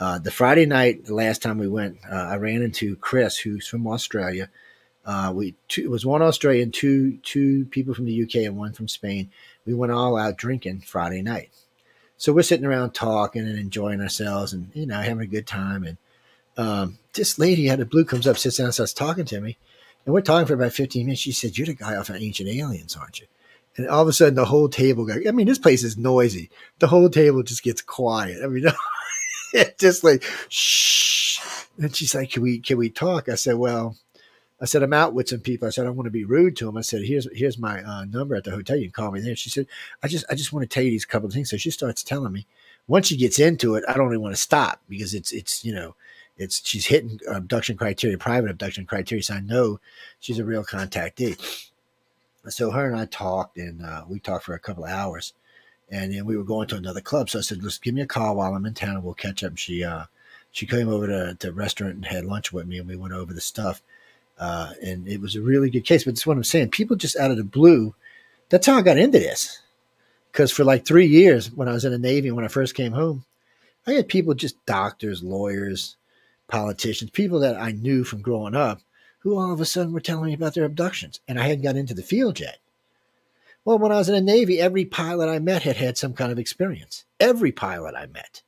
uh, 0.00 0.18
the 0.18 0.30
Friday 0.30 0.64
night, 0.64 1.04
the 1.04 1.14
last 1.14 1.42
time 1.42 1.58
we 1.58 1.68
went, 1.68 1.98
uh, 2.10 2.14
I 2.14 2.36
ran 2.36 2.62
into 2.62 2.96
Chris, 2.96 3.36
who's 3.36 3.68
from 3.68 3.86
Australia. 3.86 4.48
Uh, 5.04 5.30
we 5.34 5.54
two, 5.68 5.82
it 5.82 5.90
was 5.90 6.06
one 6.06 6.22
Australian, 6.22 6.72
two 6.72 7.18
two 7.18 7.66
people 7.66 7.92
from 7.92 8.06
the 8.06 8.22
UK, 8.22 8.36
and 8.46 8.56
one 8.56 8.72
from 8.72 8.88
Spain. 8.88 9.30
We 9.66 9.74
went 9.74 9.92
all 9.92 10.16
out 10.16 10.38
drinking 10.38 10.80
Friday 10.86 11.20
night. 11.20 11.50
So 12.16 12.32
we're 12.32 12.42
sitting 12.42 12.66
around 12.66 12.92
talking 12.92 13.46
and 13.46 13.58
enjoying 13.58 14.00
ourselves, 14.00 14.54
and 14.54 14.70
you 14.74 14.86
know 14.86 15.00
having 15.00 15.22
a 15.22 15.26
good 15.26 15.46
time. 15.46 15.84
And 15.84 15.96
um, 16.56 16.98
this 17.12 17.38
lady 17.38 17.70
out 17.70 17.80
of 17.80 17.90
blue 17.90 18.04
comes 18.04 18.26
up, 18.26 18.38
sits 18.38 18.56
down, 18.56 18.66
and 18.66 18.74
starts 18.74 18.94
talking 18.94 19.26
to 19.26 19.40
me, 19.40 19.58
and 20.04 20.14
we're 20.14 20.22
talking 20.22 20.46
for 20.46 20.54
about 20.54 20.72
fifteen 20.72 21.06
minutes. 21.06 21.22
She 21.22 21.32
said, 21.32 21.58
"You're 21.58 21.66
the 21.66 21.74
guy 21.74 21.96
off 21.96 22.08
of 22.08 22.16
Ancient 22.16 22.48
Aliens, 22.48 22.96
aren't 22.96 23.20
you?" 23.20 23.26
And 23.76 23.88
all 23.88 24.02
of 24.02 24.08
a 24.08 24.12
sudden, 24.12 24.34
the 24.34 24.46
whole 24.46 24.68
table 24.68 25.04
got, 25.04 25.26
I 25.26 25.30
mean, 25.30 25.46
this 25.46 25.58
place 25.58 25.84
is 25.84 25.96
noisy. 25.96 26.50
The 26.80 26.88
whole 26.88 27.08
table 27.08 27.42
just 27.42 27.62
gets 27.62 27.80
quiet. 27.80 28.42
I 28.42 28.48
mean, 28.48 28.64
just 29.78 30.04
like, 30.04 30.24
shh. 30.48 31.40
And 31.78 31.94
she's 31.94 32.14
like, 32.14 32.32
can 32.32 32.42
we, 32.42 32.58
can 32.58 32.76
we 32.76 32.90
talk? 32.90 33.28
I 33.28 33.34
said, 33.34 33.56
well, 33.56 33.96
I 34.60 34.66
said, 34.66 34.82
I'm 34.82 34.92
out 34.92 35.14
with 35.14 35.28
some 35.28 35.40
people. 35.40 35.66
I 35.66 35.70
said, 35.70 35.82
I 35.82 35.86
don't 35.86 35.96
want 35.96 36.06
to 36.06 36.10
be 36.10 36.24
rude 36.24 36.56
to 36.58 36.66
them. 36.66 36.76
I 36.76 36.82
said, 36.82 37.02
here's, 37.02 37.26
here's 37.32 37.58
my 37.58 37.82
uh, 37.82 38.04
number 38.04 38.34
at 38.34 38.44
the 38.44 38.50
hotel. 38.50 38.76
You 38.76 38.90
can 38.90 39.04
call 39.04 39.10
me 39.10 39.20
there. 39.20 39.34
She 39.34 39.48
said, 39.48 39.66
I 40.02 40.08
just, 40.08 40.26
I 40.30 40.34
just 40.34 40.52
want 40.52 40.68
to 40.68 40.72
tell 40.72 40.82
you 40.82 40.90
these 40.90 41.06
couple 41.06 41.26
of 41.26 41.32
things. 41.32 41.50
So 41.50 41.56
she 41.56 41.70
starts 41.70 42.02
telling 42.02 42.32
me. 42.32 42.46
Once 42.86 43.06
she 43.06 43.16
gets 43.16 43.38
into 43.38 43.76
it, 43.76 43.84
I 43.88 43.94
don't 43.94 44.08
really 44.08 44.18
want 44.18 44.34
to 44.34 44.40
stop 44.40 44.80
because 44.88 45.14
it's, 45.14 45.32
it's, 45.32 45.64
you 45.64 45.72
know, 45.72 45.94
it's, 46.36 46.66
she's 46.66 46.86
hitting 46.86 47.20
abduction 47.28 47.76
criteria, 47.76 48.18
private 48.18 48.50
abduction 48.50 48.84
criteria. 48.84 49.22
So 49.22 49.34
I 49.34 49.40
know 49.40 49.80
she's 50.18 50.38
a 50.38 50.44
real 50.44 50.64
contactee. 50.64 51.70
So 52.48 52.70
her 52.70 52.86
and 52.86 52.96
I 52.98 53.04
talked 53.04 53.58
and 53.58 53.84
uh, 53.84 54.04
we 54.08 54.18
talked 54.18 54.44
for 54.44 54.54
a 54.54 54.58
couple 54.58 54.84
of 54.84 54.90
hours 54.90 55.34
and 55.90 56.14
then 56.14 56.24
we 56.24 56.36
were 56.36 56.44
going 56.44 56.68
to 56.68 56.76
another 56.76 57.00
club. 57.00 57.30
So 57.30 57.38
I 57.38 57.42
said, 57.42 57.60
"Just 57.60 57.82
give 57.82 57.94
me 57.94 58.02
a 58.02 58.06
call 58.06 58.36
while 58.36 58.54
I'm 58.54 58.66
in 58.66 58.74
town, 58.74 58.96
and 58.96 59.04
we'll 59.04 59.14
catch 59.14 59.42
up." 59.42 59.50
And 59.50 59.58
she 59.58 59.84
uh, 59.84 60.04
she 60.52 60.66
came 60.66 60.88
over 60.88 61.06
to 61.06 61.36
the 61.38 61.52
restaurant 61.52 61.94
and 61.94 62.04
had 62.04 62.24
lunch 62.24 62.52
with 62.52 62.66
me, 62.66 62.78
and 62.78 62.88
we 62.88 62.96
went 62.96 63.14
over 63.14 63.32
the 63.32 63.40
stuff. 63.40 63.82
Uh, 64.38 64.72
and 64.82 65.06
it 65.06 65.20
was 65.20 65.36
a 65.36 65.42
really 65.42 65.68
good 65.68 65.84
case. 65.84 66.04
But 66.04 66.14
that's 66.14 66.26
what 66.26 66.36
I'm 66.36 66.44
saying. 66.44 66.70
People 66.70 66.96
just 66.96 67.16
out 67.16 67.30
of 67.30 67.36
the 67.36 67.44
blue. 67.44 67.94
That's 68.48 68.66
how 68.66 68.78
I 68.78 68.82
got 68.82 68.98
into 68.98 69.18
this. 69.18 69.60
Because 70.32 70.52
for 70.52 70.64
like 70.64 70.86
three 70.86 71.06
years, 71.06 71.50
when 71.52 71.68
I 71.68 71.72
was 71.72 71.84
in 71.84 71.92
the 71.92 71.98
Navy, 71.98 72.30
when 72.30 72.44
I 72.44 72.48
first 72.48 72.74
came 72.74 72.92
home, 72.92 73.24
I 73.86 73.92
had 73.92 74.08
people 74.08 74.34
just 74.34 74.64
doctors, 74.64 75.22
lawyers, 75.22 75.96
politicians, 76.46 77.10
people 77.10 77.40
that 77.40 77.60
I 77.60 77.72
knew 77.72 78.04
from 78.04 78.22
growing 78.22 78.54
up, 78.54 78.80
who 79.20 79.36
all 79.36 79.52
of 79.52 79.60
a 79.60 79.64
sudden 79.64 79.92
were 79.92 80.00
telling 80.00 80.26
me 80.26 80.34
about 80.34 80.54
their 80.54 80.64
abductions, 80.64 81.20
and 81.26 81.38
I 81.38 81.48
hadn't 81.48 81.62
got 81.62 81.76
into 81.76 81.94
the 81.94 82.02
field 82.02 82.38
yet. 82.38 82.59
Well, 83.64 83.78
when 83.78 83.92
I 83.92 83.98
was 83.98 84.08
in 84.08 84.14
the 84.14 84.20
Navy, 84.20 84.58
every 84.58 84.84
pilot 84.84 85.28
I 85.28 85.38
met 85.38 85.62
had 85.62 85.76
had 85.76 85.98
some 85.98 86.14
kind 86.14 86.32
of 86.32 86.38
experience. 86.38 87.04
Every 87.18 87.52
pilot 87.52 87.94
I 87.94 88.06
met, 88.06 88.42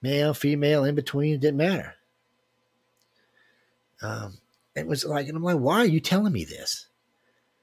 male, 0.00 0.34
female, 0.34 0.84
in 0.84 0.94
between, 0.94 1.34
it 1.34 1.40
didn't 1.40 1.58
matter. 1.58 1.94
Um, 4.00 4.38
it 4.74 4.86
was 4.86 5.04
like, 5.04 5.28
and 5.28 5.36
I'm 5.36 5.42
like, 5.42 5.58
why 5.58 5.78
are 5.78 5.86
you 5.86 6.00
telling 6.00 6.32
me 6.32 6.44
this? 6.44 6.86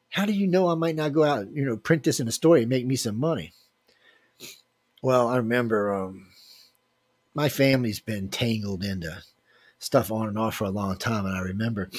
How 0.09 0.25
do 0.25 0.31
you 0.31 0.47
know 0.47 0.69
I 0.69 0.75
might 0.75 0.95
not 0.95 1.13
go 1.13 1.23
out, 1.23 1.51
you 1.51 1.65
know, 1.65 1.77
print 1.77 2.03
this 2.03 2.19
in 2.19 2.27
a 2.27 2.31
story 2.31 2.61
and 2.61 2.69
make 2.69 2.85
me 2.85 2.95
some 2.95 3.19
money? 3.19 3.53
Well, 5.01 5.27
I 5.27 5.37
remember 5.37 5.93
um, 5.93 6.27
my 7.33 7.49
family's 7.49 7.99
been 7.99 8.29
tangled 8.29 8.83
into 8.83 9.23
stuff 9.79 10.11
on 10.11 10.27
and 10.27 10.37
off 10.37 10.55
for 10.55 10.65
a 10.65 10.71
long 10.71 10.97
time, 10.97 11.25
and 11.25 11.35
I 11.35 11.41
remember 11.41 11.89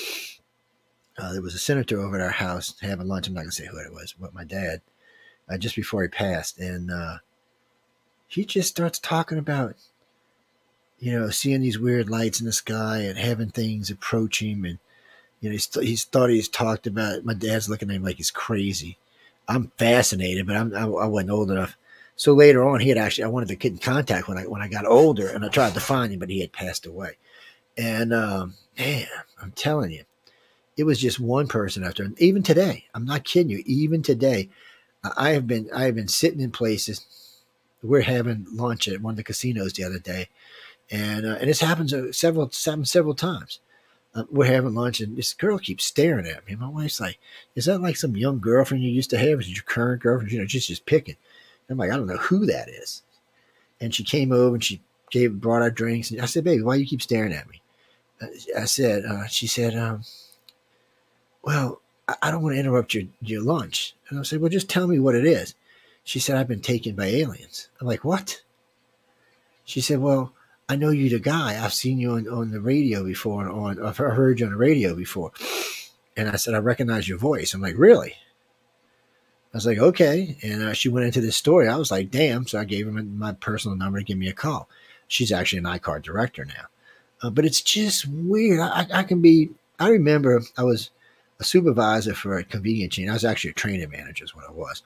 uh, 1.20 1.32
there 1.32 1.42
was 1.42 1.54
a 1.54 1.58
senator 1.58 2.00
over 2.00 2.16
at 2.16 2.24
our 2.24 2.30
house 2.30 2.74
having 2.80 3.06
lunch. 3.06 3.28
I'm 3.28 3.34
not 3.34 3.40
going 3.40 3.50
to 3.50 3.56
say 3.56 3.66
who 3.66 3.78
it 3.78 3.92
was, 3.92 4.14
but 4.18 4.34
my 4.34 4.44
dad, 4.44 4.80
uh, 5.48 5.58
just 5.58 5.76
before 5.76 6.02
he 6.02 6.08
passed. 6.08 6.58
And 6.58 6.90
uh, 6.90 7.18
he 8.26 8.44
just 8.44 8.68
starts 8.68 8.98
talking 8.98 9.38
about, 9.38 9.74
you 10.98 11.12
know, 11.12 11.30
seeing 11.30 11.60
these 11.60 11.78
weird 11.78 12.08
lights 12.08 12.40
in 12.40 12.46
the 12.46 12.52
sky 12.52 12.98
and 12.98 13.18
having 13.18 13.50
things 13.50 13.90
approach 13.90 14.40
him. 14.40 14.64
And, 14.64 14.78
you 15.40 15.48
know, 15.48 15.52
he's, 15.52 15.68
he's 15.74 16.04
thought 16.04 16.30
he's 16.30 16.48
talked 16.48 16.86
about, 16.86 17.24
my 17.24 17.34
dad's 17.34 17.68
looking 17.68 17.90
at 17.90 17.96
him 17.96 18.02
like 18.02 18.16
he's 18.16 18.30
crazy. 18.30 18.98
I'm 19.48 19.72
fascinated, 19.78 20.46
but 20.46 20.56
I'm, 20.56 20.74
I, 20.74 20.82
I 20.82 21.06
wasn't 21.06 21.30
old 21.30 21.50
enough. 21.50 21.76
So 22.16 22.34
later 22.34 22.66
on, 22.68 22.80
he 22.80 22.90
had 22.90 22.98
actually, 22.98 23.24
I 23.24 23.28
wanted 23.28 23.48
to 23.48 23.56
get 23.56 23.72
in 23.72 23.78
contact 23.78 24.28
when 24.28 24.38
I, 24.38 24.42
when 24.42 24.62
I 24.62 24.68
got 24.68 24.86
older 24.86 25.28
and 25.28 25.44
I 25.44 25.48
tried 25.48 25.74
to 25.74 25.80
find 25.80 26.12
him, 26.12 26.18
but 26.18 26.30
he 26.30 26.40
had 26.40 26.52
passed 26.52 26.86
away. 26.86 27.16
And, 27.76 28.12
um, 28.12 28.54
man, 28.78 29.06
I'm 29.40 29.52
telling 29.52 29.90
you, 29.90 30.04
it 30.80 30.86
was 30.86 30.98
just 30.98 31.20
one 31.20 31.46
person 31.46 31.84
after. 31.84 32.02
And 32.02 32.18
even 32.18 32.42
today, 32.42 32.86
I'm 32.94 33.04
not 33.04 33.24
kidding 33.24 33.50
you. 33.50 33.62
Even 33.66 34.00
today, 34.00 34.48
I 35.14 35.30
have 35.30 35.46
been 35.46 35.68
I 35.74 35.84
have 35.84 35.94
been 35.94 36.08
sitting 36.08 36.40
in 36.40 36.50
places. 36.50 37.06
We're 37.82 38.00
having 38.00 38.46
lunch 38.50 38.88
at 38.88 39.02
one 39.02 39.12
of 39.12 39.16
the 39.18 39.22
casinos 39.22 39.74
the 39.74 39.84
other 39.84 39.98
day, 39.98 40.30
and 40.90 41.26
uh, 41.26 41.36
and 41.38 41.50
this 41.50 41.60
happens 41.60 41.92
uh, 41.92 42.12
several 42.12 42.50
several 42.50 43.14
times. 43.14 43.60
Uh, 44.14 44.24
we're 44.30 44.46
having 44.46 44.74
lunch, 44.74 45.00
and 45.00 45.18
this 45.18 45.34
girl 45.34 45.58
keeps 45.58 45.84
staring 45.84 46.26
at 46.26 46.46
me. 46.46 46.54
My 46.54 46.68
wife's 46.68 46.98
like, 46.98 47.18
"Is 47.54 47.66
that 47.66 47.82
like 47.82 47.96
some 47.96 48.16
young 48.16 48.40
girlfriend 48.40 48.82
you 48.82 48.90
used 48.90 49.10
to 49.10 49.18
have? 49.18 49.40
Is 49.40 49.54
your 49.54 49.62
current 49.64 50.00
girlfriend? 50.00 50.32
You 50.32 50.38
know, 50.38 50.46
just 50.46 50.68
just 50.68 50.86
picking." 50.86 51.16
I'm 51.68 51.76
like, 51.76 51.90
"I 51.90 51.96
don't 51.96 52.06
know 52.06 52.16
who 52.16 52.46
that 52.46 52.70
is." 52.70 53.02
And 53.82 53.94
she 53.94 54.02
came 54.02 54.32
over 54.32 54.54
and 54.54 54.64
she 54.64 54.80
gave 55.10 55.42
brought 55.42 55.60
our 55.60 55.70
drinks, 55.70 56.10
and 56.10 56.22
I 56.22 56.24
said, 56.24 56.44
"Baby, 56.44 56.62
why 56.62 56.76
you 56.76 56.86
keep 56.86 57.02
staring 57.02 57.34
at 57.34 57.50
me?" 57.50 57.60
Uh, 58.22 58.60
I 58.62 58.64
said, 58.64 59.04
uh, 59.04 59.26
"She 59.26 59.46
said, 59.46 59.76
um, 59.76 60.04
well, 61.42 61.80
I 62.22 62.30
don't 62.30 62.42
want 62.42 62.54
to 62.54 62.60
interrupt 62.60 62.94
your, 62.94 63.04
your 63.22 63.42
lunch. 63.42 63.94
And 64.08 64.18
I 64.18 64.22
said, 64.22 64.40
well, 64.40 64.50
just 64.50 64.68
tell 64.68 64.86
me 64.86 64.98
what 64.98 65.14
it 65.14 65.24
is. 65.24 65.54
She 66.02 66.18
said, 66.18 66.36
I've 66.36 66.48
been 66.48 66.60
taken 66.60 66.96
by 66.96 67.06
aliens. 67.06 67.68
I'm 67.80 67.86
like, 67.86 68.04
what? 68.04 68.42
She 69.64 69.80
said, 69.80 70.00
well, 70.00 70.32
I 70.68 70.76
know 70.76 70.90
you're 70.90 71.10
the 71.10 71.20
guy. 71.20 71.62
I've 71.62 71.72
seen 71.72 71.98
you 71.98 72.12
on, 72.12 72.28
on 72.28 72.50
the 72.50 72.60
radio 72.60 73.04
before. 73.04 73.48
On 73.48 73.82
I've 73.82 73.96
heard 73.96 74.40
you 74.40 74.46
on 74.46 74.52
the 74.52 74.58
radio 74.58 74.94
before. 74.94 75.32
And 76.16 76.28
I 76.28 76.36
said, 76.36 76.54
I 76.54 76.58
recognize 76.58 77.08
your 77.08 77.18
voice. 77.18 77.54
I'm 77.54 77.60
like, 77.60 77.78
really? 77.78 78.14
I 79.52 79.56
was 79.56 79.66
like, 79.66 79.78
okay. 79.78 80.36
And 80.42 80.62
uh, 80.62 80.72
she 80.72 80.88
went 80.88 81.06
into 81.06 81.20
this 81.20 81.36
story. 81.36 81.68
I 81.68 81.76
was 81.76 81.90
like, 81.90 82.10
damn. 82.10 82.46
So 82.46 82.58
I 82.58 82.64
gave 82.64 82.86
her 82.86 82.92
my 82.92 83.32
personal 83.32 83.76
number 83.76 83.98
to 83.98 84.04
give 84.04 84.18
me 84.18 84.28
a 84.28 84.32
call. 84.32 84.68
She's 85.08 85.32
actually 85.32 85.58
an 85.58 85.64
ICAR 85.64 86.02
director 86.02 86.44
now. 86.44 86.66
Uh, 87.22 87.30
but 87.30 87.44
it's 87.44 87.60
just 87.60 88.06
weird. 88.06 88.60
I, 88.60 88.86
I 88.92 89.02
can 89.02 89.20
be, 89.20 89.50
I 89.78 89.88
remember 89.88 90.40
I 90.56 90.62
was, 90.62 90.90
a 91.40 91.44
supervisor 91.44 92.14
for 92.14 92.38
a 92.38 92.44
convenience 92.44 92.94
chain. 92.94 93.08
I 93.08 93.14
was 93.14 93.24
actually 93.24 93.50
a 93.50 93.54
training 93.54 93.90
manager, 93.90 94.24
is 94.24 94.36
what 94.36 94.48
I 94.48 94.52
was. 94.52 94.82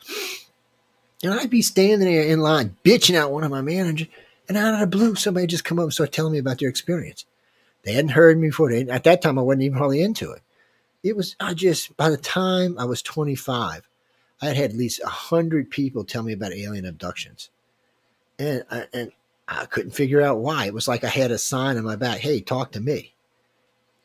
And 1.23 1.35
I'd 1.35 1.51
be 1.51 1.63
standing 1.63 2.09
there 2.09 2.23
in 2.23 2.41
line 2.41 2.77
bitching 2.85 3.17
out 3.17 3.33
one 3.33 3.45
of 3.45 3.51
my 3.51 3.61
managers, 3.61 4.09
and 4.49 4.57
out 4.57 4.75
of 4.75 4.81
the 4.81 4.87
blue, 4.87 5.15
somebody 5.15 5.47
just 5.47 5.65
come 5.65 5.79
up 5.79 5.85
and 5.85 5.93
start 5.93 6.13
telling 6.13 6.33
me 6.33 6.39
about 6.39 6.59
their 6.59 6.69
experience. 6.69 7.27
They 7.83 7.93
hadn't 7.93 8.11
heard 8.11 8.39
me 8.39 8.49
before. 8.49 8.71
They, 8.71 8.89
at 8.89 9.05
that 9.05 9.21
time, 9.21 9.39
I 9.39 9.43
wasn't 9.43 9.65
even 9.65 9.79
hardly 9.79 10.01
into 10.01 10.31
it. 10.33 10.43
It 11.03 11.17
was, 11.17 11.37
I 11.41 11.55
just, 11.55 11.97
by 11.97 12.09
the 12.09 12.17
time 12.17 12.79
I 12.79 12.85
was 12.85 13.03
25, 13.03 13.89
I 14.41 14.47
had 14.47 14.57
had 14.57 14.71
at 14.71 14.77
least 14.77 15.03
100 15.03 15.71
people 15.71 16.05
tell 16.05 16.23
me 16.23 16.33
about 16.33 16.53
alien 16.53 16.87
abductions. 16.87 17.51
And 18.39 18.65
I, 18.71 18.87
and 18.93 19.13
I 19.49 19.67
couldn't 19.67 19.93
figure 19.93 20.21
out 20.21 20.39
why. 20.39 20.67
It 20.67 20.75
was 20.75 20.89
like 20.89 21.05
I 21.05 21.09
had 21.09 21.31
a 21.31 21.39
sign 21.39 21.77
on 21.77 21.85
my 21.85 21.97
back, 21.97 22.19
hey, 22.19 22.41
talk 22.41 22.73
to 22.73 22.81
me. 22.81 23.14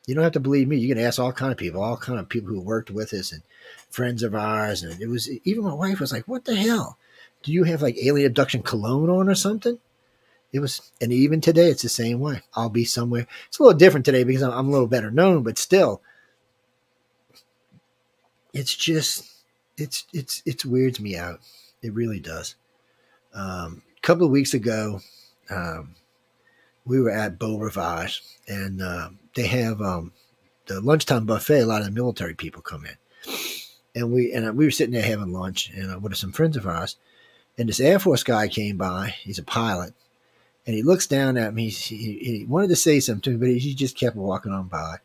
You 0.10 0.15
don't 0.15 0.23
have 0.23 0.34
to 0.34 0.40
believe 0.40 0.68
me. 0.68 0.77
You 0.77 0.88
can 0.88 1.03
ask 1.03 1.19
all 1.19 1.31
kind 1.31 1.52
of 1.52 1.60
people, 1.60 1.84
all 1.84 1.95
kind 1.95 2.19
of 2.19 2.27
people 2.27 2.49
who 2.49 2.60
worked 2.60 2.90
with 2.90 3.14
us 3.14 3.31
and 3.31 3.44
friends 3.91 4.23
of 4.23 4.34
ours. 4.34 4.81
And 4.81 4.99
it 4.99 5.06
was 5.06 5.30
even 5.45 5.64
my 5.64 5.73
wife 5.73 5.99
was 5.99 6.11
like, 6.11 6.27
"What 6.27 6.45
the 6.45 6.56
hell? 6.56 6.98
Do 7.44 7.52
you 7.52 7.64
have 7.65 7.84
like 7.84 7.95
alien 8.02 8.26
abduction 8.26 8.64
cologne 8.64 9.11
on 9.11 9.30
or 9.30 9.36
something?" 9.36 9.77
It 10.52 10.61
was, 10.61 10.91
and 10.99 11.14
even 11.14 11.41
today, 11.41 11.69
it's 11.69 11.84
the 11.84 11.90
same 11.90 12.19
way. 12.19 12.41
I'll 12.56 12.69
be 12.69 12.86
somewhere. 12.86 13.27
It's 13.49 13.60
a 13.60 13.64
little 13.64 13.77
different 13.77 14.03
today 14.03 14.23
because 14.23 14.41
I'm, 14.41 14.52
I'm 14.52 14.68
a 14.69 14.72
little 14.72 14.88
better 14.88 15.11
known, 15.11 15.44
but 15.44 15.60
still, 15.60 16.02
it's 18.52 18.76
just, 18.76 19.30
it's 19.77 20.06
it's 20.11 20.41
it's 20.44 20.65
weirds 20.65 20.99
me 20.99 21.18
out. 21.18 21.40
It 21.84 21.94
really 21.94 22.19
does. 22.19 22.56
Um, 23.31 23.84
a 23.95 24.02
couple 24.02 24.26
of 24.26 24.31
weeks 24.31 24.56
ago, 24.56 25.02
um, 25.52 25.94
we 26.90 26.99
were 26.99 27.11
at 27.11 27.40
Beau 27.40 27.57
Rivage, 27.57 28.22
and 28.48 28.82
uh, 28.82 29.10
they 29.36 29.48
have 29.48 29.82
um, 29.82 30.11
the 30.66 30.82
lunchtime 30.82 31.26
buffet. 31.26 31.61
A 31.61 31.66
lot 31.66 31.82
of 31.82 31.86
the 31.86 31.91
military 31.91 32.34
people 32.34 32.61
come 32.61 32.86
in, 32.86 33.34
and 33.95 34.11
we 34.11 34.34
and 34.34 34.57
we 34.57 34.66
were 34.66 34.72
sitting 34.72 34.94
there 34.94 35.03
having 35.03 35.32
lunch, 35.32 35.70
and 35.74 35.94
uh, 35.94 35.99
with 35.99 36.18
some 36.18 36.32
friends 36.32 36.57
of 36.57 36.68
ours, 36.68 36.98
and 37.57 37.70
this 37.70 37.80
Air 37.80 37.99
Force 37.99 38.24
guy 38.24 38.48
came 38.48 38.76
by. 38.76 39.16
He's 39.22 39.40
a 39.40 39.44
pilot, 39.44 39.94
and 40.66 40.76
he 40.76 40.82
looks 40.82 41.07
down 41.07 41.38
at 41.38 41.53
me. 41.53 41.70
He, 41.70 42.20
he 42.20 42.45
wanted 42.45 42.70
to 42.70 42.76
say 42.76 42.99
something 42.99 43.38
but 43.38 43.49
he 43.49 43.74
just 43.74 43.98
kept 43.98 44.16
walking 44.16 44.52
on 44.52 44.68
by. 44.68 44.98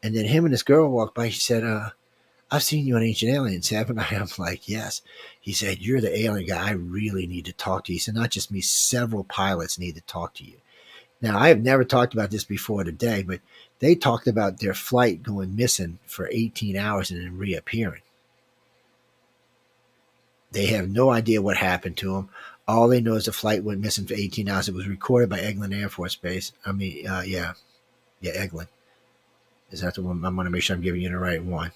And 0.00 0.14
then 0.14 0.26
him 0.26 0.44
and 0.44 0.54
this 0.54 0.62
girl 0.62 0.88
walked 0.88 1.16
by. 1.16 1.28
She 1.28 1.40
said, 1.40 1.64
uh, 1.64 1.90
I've 2.50 2.62
seen 2.62 2.86
you 2.86 2.96
on 2.96 3.02
Ancient 3.02 3.32
Aliens, 3.32 3.68
haven't 3.68 3.98
I? 3.98 4.06
I'm 4.12 4.28
like, 4.38 4.68
yes. 4.68 5.02
He 5.40 5.52
said, 5.52 5.80
You're 5.80 6.00
the 6.00 6.16
alien 6.18 6.46
guy. 6.46 6.68
I 6.68 6.72
really 6.72 7.26
need 7.26 7.44
to 7.46 7.52
talk 7.52 7.84
to 7.84 7.92
you. 7.92 7.98
Said, 7.98 8.14
Not 8.14 8.30
just 8.30 8.50
me, 8.50 8.60
several 8.60 9.24
pilots 9.24 9.78
need 9.78 9.96
to 9.96 10.00
talk 10.02 10.34
to 10.34 10.44
you. 10.44 10.56
Now, 11.20 11.38
I 11.38 11.48
have 11.48 11.60
never 11.60 11.84
talked 11.84 12.14
about 12.14 12.30
this 12.30 12.44
before 12.44 12.84
today, 12.84 13.22
but 13.22 13.40
they 13.80 13.94
talked 13.94 14.28
about 14.28 14.60
their 14.60 14.74
flight 14.74 15.22
going 15.22 15.56
missing 15.56 15.98
for 16.06 16.28
18 16.30 16.76
hours 16.76 17.10
and 17.10 17.20
then 17.20 17.38
reappearing. 17.38 18.02
They 20.52 20.66
have 20.66 20.88
no 20.88 21.10
idea 21.10 21.42
what 21.42 21.56
happened 21.56 21.96
to 21.98 22.14
them. 22.14 22.28
All 22.66 22.88
they 22.88 23.00
know 23.00 23.14
is 23.14 23.24
the 23.24 23.32
flight 23.32 23.64
went 23.64 23.80
missing 23.80 24.06
for 24.06 24.14
18 24.14 24.48
hours. 24.48 24.68
It 24.68 24.74
was 24.74 24.86
recorded 24.86 25.28
by 25.28 25.40
Eglin 25.40 25.78
Air 25.78 25.88
Force 25.88 26.16
Base. 26.16 26.52
I 26.64 26.72
mean, 26.72 27.06
uh, 27.06 27.22
yeah, 27.26 27.54
yeah, 28.20 28.46
Eglin. 28.46 28.68
Is 29.70 29.80
that 29.80 29.94
the 29.94 30.02
one? 30.02 30.24
I 30.24 30.28
want 30.30 30.46
to 30.46 30.50
make 30.50 30.62
sure 30.62 30.76
I'm 30.76 30.82
giving 30.82 31.02
you 31.02 31.10
the 31.10 31.18
right 31.18 31.42
one. 31.42 31.72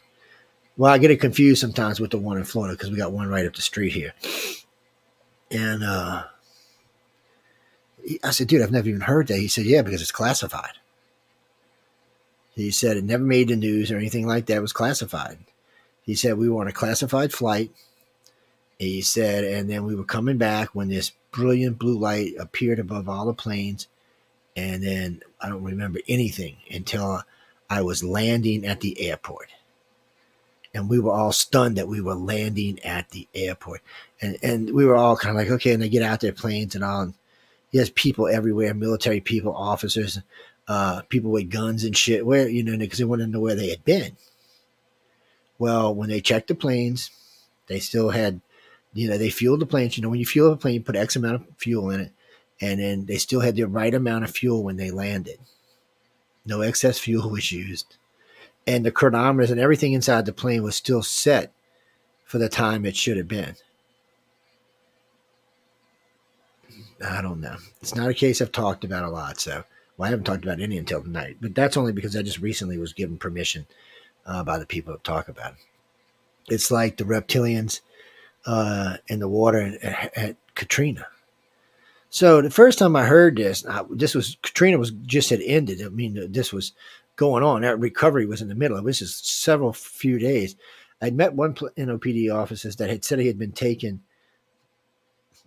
Well, 0.77 0.93
I 0.93 0.99
get 0.99 1.11
it 1.11 1.21
confused 1.21 1.61
sometimes 1.61 2.01
with 2.01 2.11
the 2.11 2.19
one 2.19 2.39
in 2.39 2.45
Florida 2.45 2.75
because 2.75 2.91
we 2.91 2.97
got 2.97 3.13
one 3.13 3.29
right 3.29 3.47
up 3.47 3.55
the 3.55 3.63
street 3.63 3.93
here. 3.93 4.15
And 5.51 5.85
uh, 5.85 6.25
I 8.25 8.31
said, 8.31 8.49
dude, 8.49 8.63
I've 8.63 8.71
never 8.71 8.89
even 8.89 9.03
heard 9.03 9.29
that. 9.29 9.39
He 9.39 9.49
said, 9.49 9.67
yeah, 9.67 9.83
because 9.83 10.03
it's 10.03 10.11
classified. 10.11 10.73
He 12.55 12.71
said 12.71 12.97
it 12.97 13.05
never 13.05 13.23
made 13.23 13.49
the 13.49 13.57
news 13.57 13.91
or 13.91 13.97
anything 13.97 14.27
like 14.27 14.47
that. 14.47 14.57
It 14.57 14.63
was 14.63 14.73
classified. 14.73 15.39
He 16.03 16.15
said 16.15 16.37
we 16.37 16.49
were 16.49 16.61
on 16.61 16.69
a 16.69 16.73
classified 16.73 17.33
flight. 17.33 17.71
He 18.79 19.01
said, 19.01 19.45
and 19.45 19.71
then 19.71 19.85
we 19.85 19.95
were 19.95 20.05
coming 20.05 20.39
back 20.39 20.75
when 20.75 20.89
this 20.89 21.13
brilliant 21.31 21.79
blue 21.79 21.99
light 21.99 22.35
appeared 22.39 22.79
above 22.79 23.09
all 23.09 23.27
the 23.27 23.33
planes. 23.33 23.87
And 24.57 24.83
then 24.83 25.23
I 25.41 25.49
don't 25.49 25.63
remember 25.63 26.01
anything 26.09 26.57
until 26.71 27.23
I 27.71 27.83
was 27.83 28.05
landing 28.05 28.67
at 28.67 28.81
the 28.81 29.01
airport. 29.01 29.49
And 30.75 30.91
we 30.91 30.99
were 30.99 31.13
all 31.13 31.33
stunned 31.33 31.77
that 31.77 31.89
we 31.89 32.01
were 32.01 32.15
landing 32.15 32.81
at 32.81 33.11
the 33.11 33.29
airport. 33.35 33.83
And, 34.21 34.37
and 34.43 34.75
we 34.75 34.85
were 34.85 34.97
all 34.97 35.17
kind 35.17 35.37
of 35.37 35.43
like, 35.43 35.51
okay, 35.53 35.73
and 35.73 35.83
they 35.83 35.89
get 35.89 36.03
out 36.03 36.21
their 36.21 36.33
planes 36.33 36.75
and 36.75 36.83
all. 36.83 37.03
And 37.03 37.15
there's 37.73 37.91
people 37.91 38.29
everywhere, 38.29 38.75
military 38.75 39.21
people, 39.21 39.55
officers, 39.57 40.21
uh, 40.69 41.03
people 41.09 41.31
with 41.31 41.51
guns 41.51 41.85
and 41.85 41.97
shit, 41.97 42.25
where, 42.25 42.49
you 42.49 42.63
know, 42.63 42.77
because 42.77 42.99
they 42.99 43.05
wanted 43.05 43.27
to 43.27 43.31
know 43.31 43.41
where 43.41 43.55
they 43.55 43.71
had 43.71 43.85
been. 43.85 44.17
Well, 45.59 45.95
when 45.95 46.09
they 46.09 46.21
checked 46.21 46.49
the 46.49 46.55
planes, 46.55 47.11
they 47.67 47.79
still 47.81 48.11
had, 48.11 48.41
you 48.93 49.09
know, 49.09 49.17
they 49.17 49.31
fueled 49.31 49.61
the 49.61 49.67
planes. 49.67 49.97
You 49.97 50.03
know, 50.03 50.11
when 50.11 50.19
you 50.19 50.27
fuel 50.27 50.53
a 50.53 50.57
plane, 50.57 50.75
you 50.75 50.81
put 50.81 50.97
X 50.97 51.17
amount 51.17 51.37
of 51.37 51.47
fuel 51.57 51.91
in 51.91 52.01
it, 52.01 52.13
and 52.61 52.81
then 52.81 53.07
they 53.07 53.17
still 53.17 53.41
had 53.41 53.57
the 53.57 53.65
right 53.65 53.95
amount 53.95 54.25
of 54.25 54.31
fuel 54.31 54.63
when 54.63 54.77
they 54.77 54.91
landed. 54.91 55.39
No 56.45 56.61
excess 56.61 56.99
fuel 56.99 57.31
was 57.31 57.53
used. 57.53 57.97
And 58.67 58.85
the 58.85 58.93
chronometers 58.93 59.51
and 59.51 59.59
everything 59.59 59.93
inside 59.93 60.27
the 60.27 60.33
plane 60.33 60.63
was 60.63 60.77
still 60.77 61.03
set 61.03 61.53
for 62.25 62.39
the 62.39 62.49
time 62.49 62.85
it 62.85 62.97
should 62.97 63.17
have 63.17 63.29
been. 63.29 63.57
I 67.03 67.21
don't 67.21 67.41
know. 67.41 67.57
It's 67.81 67.95
not 67.95 68.11
a 68.11 68.15
case 68.15 68.41
I've 68.41 68.53
talked 68.53 68.85
about 68.85 69.05
a 69.05 69.11
lot, 69.11 69.41
so 69.41 69.65
well, 69.97 70.07
I 70.07 70.11
haven't 70.11 70.25
talked 70.25 70.45
about 70.45 70.61
any 70.61 70.79
until 70.79 71.03
tonight. 71.03 71.39
But 71.41 71.55
that's 71.55 71.77
only 71.77 71.93
because 71.93 72.17
I 72.17 72.23
just 72.23 72.39
recently 72.39 72.79
was 72.79 72.93
given 72.93 73.19
permission 73.19 73.67
uh, 74.27 74.45
by 74.45 74.59
the 74.59 74.67
people 74.67 74.95
to 74.95 75.03
talk 75.03 75.29
about 75.29 75.53
it. 75.53 76.55
It's 76.55 76.71
like 76.71 76.97
the 76.97 77.05
reptilians 77.05 77.81
uh, 78.47 78.99
in 79.09 79.21
the 79.21 79.29
water 79.29 79.79
at, 79.83 80.17
at, 80.17 80.37
Katrina. 80.55 81.07
So 82.11 82.43
the 82.43 82.51
first 82.51 82.79
time 82.79 82.95
I 82.95 83.07
heard 83.07 83.37
this, 83.37 83.65
I, 83.65 83.85
this 83.89 84.15
was 84.15 84.37
Katrina 84.43 84.77
was 84.77 84.91
just 84.91 85.31
had 85.31 85.41
ended. 85.41 85.81
I 85.83 85.89
mean, 85.89 86.31
this 86.31 86.53
was 86.53 86.73
going 87.17 87.43
on. 87.43 87.63
That 87.63 87.79
recovery 87.79 88.27
was 88.27 88.43
in 88.43 88.49
the 88.49 88.55
middle. 88.55 88.77
It 88.77 88.85
was 88.85 88.99
just 88.99 89.27
several 89.27 89.73
few 89.73 90.19
days. 90.19 90.57
I'd 91.01 91.17
met 91.17 91.33
one 91.33 91.55
NOPD 91.55 92.33
officers 92.33 92.77
that 92.77 92.91
had 92.91 93.03
said 93.03 93.19
he 93.19 93.29
had 93.29 93.39
been 93.39 93.53
taken 93.53 94.03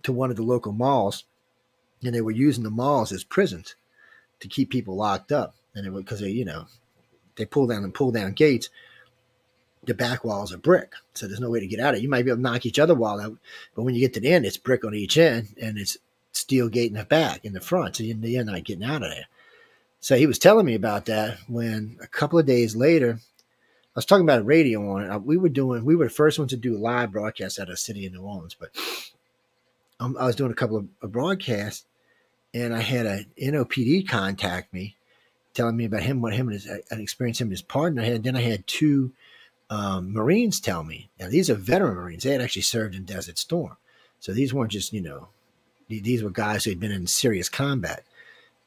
to 0.02 0.12
one 0.12 0.30
of 0.30 0.36
the 0.36 0.42
local 0.42 0.72
malls, 0.72 1.24
and 2.02 2.14
they 2.14 2.20
were 2.20 2.30
using 2.30 2.64
the 2.64 2.70
malls 2.70 3.12
as 3.12 3.24
prisons 3.24 3.74
to 4.40 4.48
keep 4.48 4.70
people 4.70 4.96
locked 4.96 5.32
up. 5.32 5.54
And 5.74 5.86
it 5.86 5.94
because 5.94 6.20
they, 6.20 6.30
you 6.30 6.44
know, 6.44 6.66
they 7.36 7.44
pull 7.44 7.66
down 7.66 7.84
and 7.84 7.94
pull 7.94 8.12
down 8.12 8.32
gates, 8.32 8.68
the 9.84 9.94
back 9.94 10.24
walls 10.24 10.52
are 10.52 10.58
brick. 10.58 10.92
So 11.14 11.26
there's 11.26 11.40
no 11.40 11.50
way 11.50 11.60
to 11.60 11.66
get 11.66 11.80
out 11.80 11.94
of 11.94 11.98
it. 11.98 12.02
You 12.02 12.08
might 12.08 12.24
be 12.24 12.30
able 12.30 12.38
to 12.38 12.42
knock 12.42 12.66
each 12.66 12.78
other 12.78 12.94
wall 12.94 13.20
out, 13.20 13.36
but 13.74 13.82
when 13.82 13.94
you 13.94 14.00
get 14.00 14.14
to 14.14 14.20
the 14.20 14.32
end, 14.32 14.44
it's 14.44 14.56
brick 14.56 14.84
on 14.84 14.94
each 14.94 15.16
end 15.16 15.54
and 15.60 15.78
it's 15.78 15.96
steel 16.32 16.68
gate 16.68 16.90
in 16.90 16.98
the 16.98 17.04
back, 17.04 17.44
in 17.44 17.52
the 17.52 17.60
front. 17.60 17.96
So 17.96 18.04
you're 18.04 18.44
not 18.44 18.64
getting 18.64 18.84
out 18.84 19.02
of 19.02 19.10
there. 19.10 19.26
So 20.00 20.16
he 20.16 20.26
was 20.26 20.38
telling 20.38 20.66
me 20.66 20.74
about 20.74 21.06
that 21.06 21.38
when 21.48 21.98
a 22.02 22.06
couple 22.06 22.38
of 22.38 22.46
days 22.46 22.76
later, 22.76 23.18
I 23.18 23.96
was 23.96 24.04
talking 24.04 24.24
about 24.24 24.40
a 24.40 24.44
radio 24.44 24.90
on 24.90 25.10
it. 25.10 25.22
We 25.22 25.36
were 25.36 25.48
doing, 25.48 25.84
we 25.84 25.96
were 25.96 26.04
the 26.04 26.10
first 26.10 26.38
ones 26.38 26.50
to 26.50 26.56
do 26.56 26.76
live 26.76 27.12
broadcasts 27.12 27.58
out 27.58 27.68
of 27.68 27.74
the 27.74 27.76
city 27.78 28.06
of 28.06 28.12
New 28.12 28.22
Orleans, 28.22 28.54
but 28.58 28.70
um, 30.00 30.16
I 30.18 30.26
was 30.26 30.36
doing 30.36 30.50
a 30.50 30.54
couple 30.54 30.76
of, 30.76 31.12
broadcasts 31.12 31.84
and 32.52 32.74
I 32.74 32.80
had 32.80 33.06
a 33.06 33.24
NOPD 33.40 34.08
contact 34.08 34.72
me 34.72 34.96
telling 35.54 35.76
me 35.76 35.86
about 35.86 36.02
him, 36.02 36.20
what 36.20 36.34
him 36.34 36.48
and 36.48 36.54
his, 36.54 36.66
an 36.66 37.00
experience 37.00 37.40
him 37.40 37.46
and 37.46 37.52
his 37.52 37.62
partner 37.62 38.02
had. 38.02 38.24
Then 38.24 38.36
I 38.36 38.42
had 38.42 38.66
two 38.66 39.12
um, 39.70 40.12
Marines 40.12 40.60
tell 40.60 40.84
me. 40.84 41.08
Now 41.18 41.28
these 41.28 41.50
are 41.50 41.54
veteran 41.54 41.96
Marines. 41.96 42.22
They 42.22 42.32
had 42.32 42.40
actually 42.40 42.62
served 42.62 42.94
in 42.94 43.04
Desert 43.04 43.38
Storm, 43.38 43.76
so 44.20 44.32
these 44.32 44.54
weren't 44.54 44.72
just 44.72 44.92
you 44.92 45.00
know, 45.00 45.28
these 45.88 46.22
were 46.22 46.30
guys 46.30 46.64
who 46.64 46.70
had 46.70 46.80
been 46.80 46.92
in 46.92 47.06
serious 47.06 47.48
combat, 47.48 48.04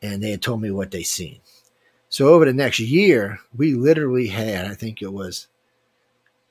and 0.01 0.21
they 0.21 0.31
had 0.31 0.41
told 0.41 0.61
me 0.61 0.71
what 0.71 0.91
they 0.91 1.03
seen. 1.03 1.39
So 2.09 2.29
over 2.29 2.45
the 2.45 2.53
next 2.53 2.79
year, 2.79 3.39
we 3.55 3.75
literally 3.75 4.27
had, 4.27 4.65
I 4.65 4.73
think 4.73 5.01
it 5.01 5.13
was, 5.13 5.47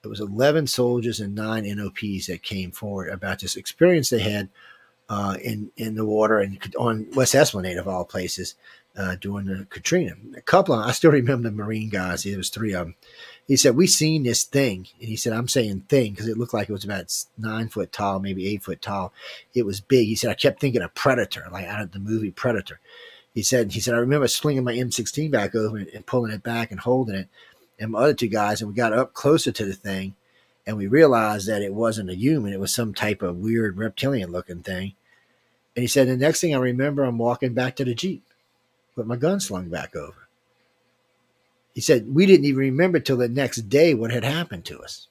it 0.09 0.10
was 0.10 0.20
eleven 0.20 0.66
soldiers 0.66 1.20
and 1.20 1.35
nine 1.35 1.64
NOPs 1.64 2.26
that 2.26 2.43
came 2.43 2.70
forward 2.70 3.10
about 3.10 3.40
this 3.40 3.56
experience 3.56 4.09
they 4.09 4.20
had 4.20 4.48
uh, 5.09 5.36
in 5.43 5.70
in 5.76 5.94
the 5.94 6.05
water 6.05 6.39
and 6.39 6.74
on 6.78 7.06
West 7.14 7.35
Esplanade 7.35 7.76
of 7.76 7.86
all 7.86 8.05
places 8.05 8.55
uh, 8.97 9.16
during 9.20 9.47
the 9.47 9.66
Katrina. 9.70 10.14
A 10.36 10.40
couple 10.40 10.74
of 10.74 10.86
I 10.86 10.93
still 10.93 11.10
remember 11.10 11.48
the 11.48 11.55
Marine 11.55 11.90
guys. 11.90 12.24
There 12.24 12.36
was 12.36 12.48
three 12.48 12.72
of 12.72 12.86
them. 12.86 12.94
He 13.47 13.56
said 13.56 13.76
we 13.76 13.86
seen 13.86 14.22
this 14.22 14.44
thing, 14.44 14.89
and 14.98 15.09
he 15.09 15.16
said 15.16 15.32
I'm 15.32 15.48
saying 15.48 15.86
thing 15.89 16.12
because 16.12 16.28
it 16.28 16.39
looked 16.39 16.55
like 16.55 16.68
it 16.68 16.72
was 16.72 16.85
about 16.85 17.12
nine 17.36 17.68
foot 17.68 17.93
tall, 17.93 18.18
maybe 18.18 18.48
eight 18.48 18.62
foot 18.62 18.82
tall. 18.82 19.12
It 19.55 19.66
was 19.66 19.80
big. 19.80 20.06
He 20.06 20.14
said 20.14 20.30
I 20.30 20.35
kept 20.35 20.60
thinking 20.60 20.82
of 20.82 20.94
Predator, 20.94 21.47
like 21.52 21.66
out 21.66 21.82
of 21.82 21.93
the 21.93 21.98
movie 21.98 22.30
Predator. 22.30 22.80
He 23.35 23.43
said 23.43 23.72
he 23.72 23.80
said 23.80 23.94
I 23.94 23.98
remember 23.98 24.26
slinging 24.26 24.64
my 24.64 24.74
M16 24.74 25.30
back 25.30 25.55
over 25.55 25.76
and, 25.76 25.89
and 25.89 26.06
pulling 26.06 26.32
it 26.32 26.43
back 26.43 26.70
and 26.70 26.80
holding 26.80 27.14
it, 27.14 27.28
and 27.78 27.92
my 27.92 28.00
other 28.00 28.14
two 28.14 28.28
guys, 28.28 28.60
and 28.60 28.68
we 28.70 28.76
got 28.76 28.92
up 28.92 29.14
closer 29.14 29.52
to 29.52 29.64
the 29.64 29.74
thing 29.74 30.14
and 30.66 30.76
we 30.76 30.86
realized 30.86 31.48
that 31.48 31.62
it 31.62 31.72
wasn't 31.72 32.10
a 32.10 32.14
human; 32.14 32.52
it 32.52 32.60
was 32.60 32.74
some 32.74 32.92
type 32.92 33.22
of 33.22 33.38
weird 33.38 33.78
reptilian-looking 33.78 34.62
thing. 34.62 34.94
And 35.74 35.82
he 35.82 35.86
said, 35.86 36.09
the 36.09 36.16
next 36.16 36.40
thing 36.40 36.55
I 36.55 36.59
remember, 36.59 37.05
I'm 37.05 37.16
walking 37.16 37.55
back 37.55 37.76
to 37.76 37.84
the 37.84 37.94
jeep 37.94 38.22
with 38.94 39.06
my 39.06 39.16
gun 39.16 39.40
slung 39.40 39.68
back 39.68 39.96
over. 39.96 40.28
He 41.72 41.80
said 41.80 42.12
we 42.12 42.26
didn't 42.26 42.44
even 42.44 42.59
remember 42.59 43.00
till 43.00 43.16
the 43.16 43.28
next 43.28 43.68
day 43.68 43.94
what 43.94 44.10
had 44.10 44.24
happened 44.24 44.66
to 44.66 44.80
us. 44.80 45.06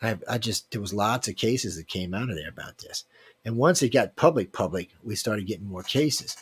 I, 0.00 0.18
I 0.28 0.38
just 0.38 0.70
there 0.70 0.80
was 0.80 0.94
lots 0.94 1.26
of 1.26 1.36
cases 1.36 1.76
that 1.76 1.88
came 1.88 2.14
out 2.14 2.30
of 2.30 2.36
there 2.36 2.50
about 2.50 2.78
this, 2.78 3.04
and 3.44 3.56
once 3.56 3.82
it 3.82 3.92
got 3.92 4.16
public, 4.16 4.52
public, 4.52 4.90
we 5.02 5.16
started 5.16 5.46
getting 5.46 5.66
more 5.66 5.82
cases. 5.82 6.36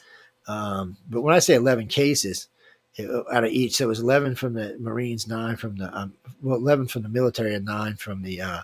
Um, 0.46 0.96
but 1.08 1.22
when 1.22 1.34
I 1.34 1.38
say 1.38 1.54
eleven 1.54 1.86
cases, 1.86 2.48
out 3.00 3.44
of 3.44 3.50
each. 3.50 3.76
So 3.76 3.84
it 3.84 3.88
was 3.88 4.00
11 4.00 4.34
from 4.34 4.54
the 4.54 4.76
Marines, 4.78 5.26
nine 5.26 5.56
from 5.56 5.76
the, 5.76 5.96
um, 5.96 6.14
well, 6.42 6.56
11 6.56 6.88
from 6.88 7.02
the 7.02 7.08
military 7.08 7.54
and 7.54 7.64
nine 7.64 7.96
from 7.96 8.22
the, 8.22 8.40
uh, 8.40 8.60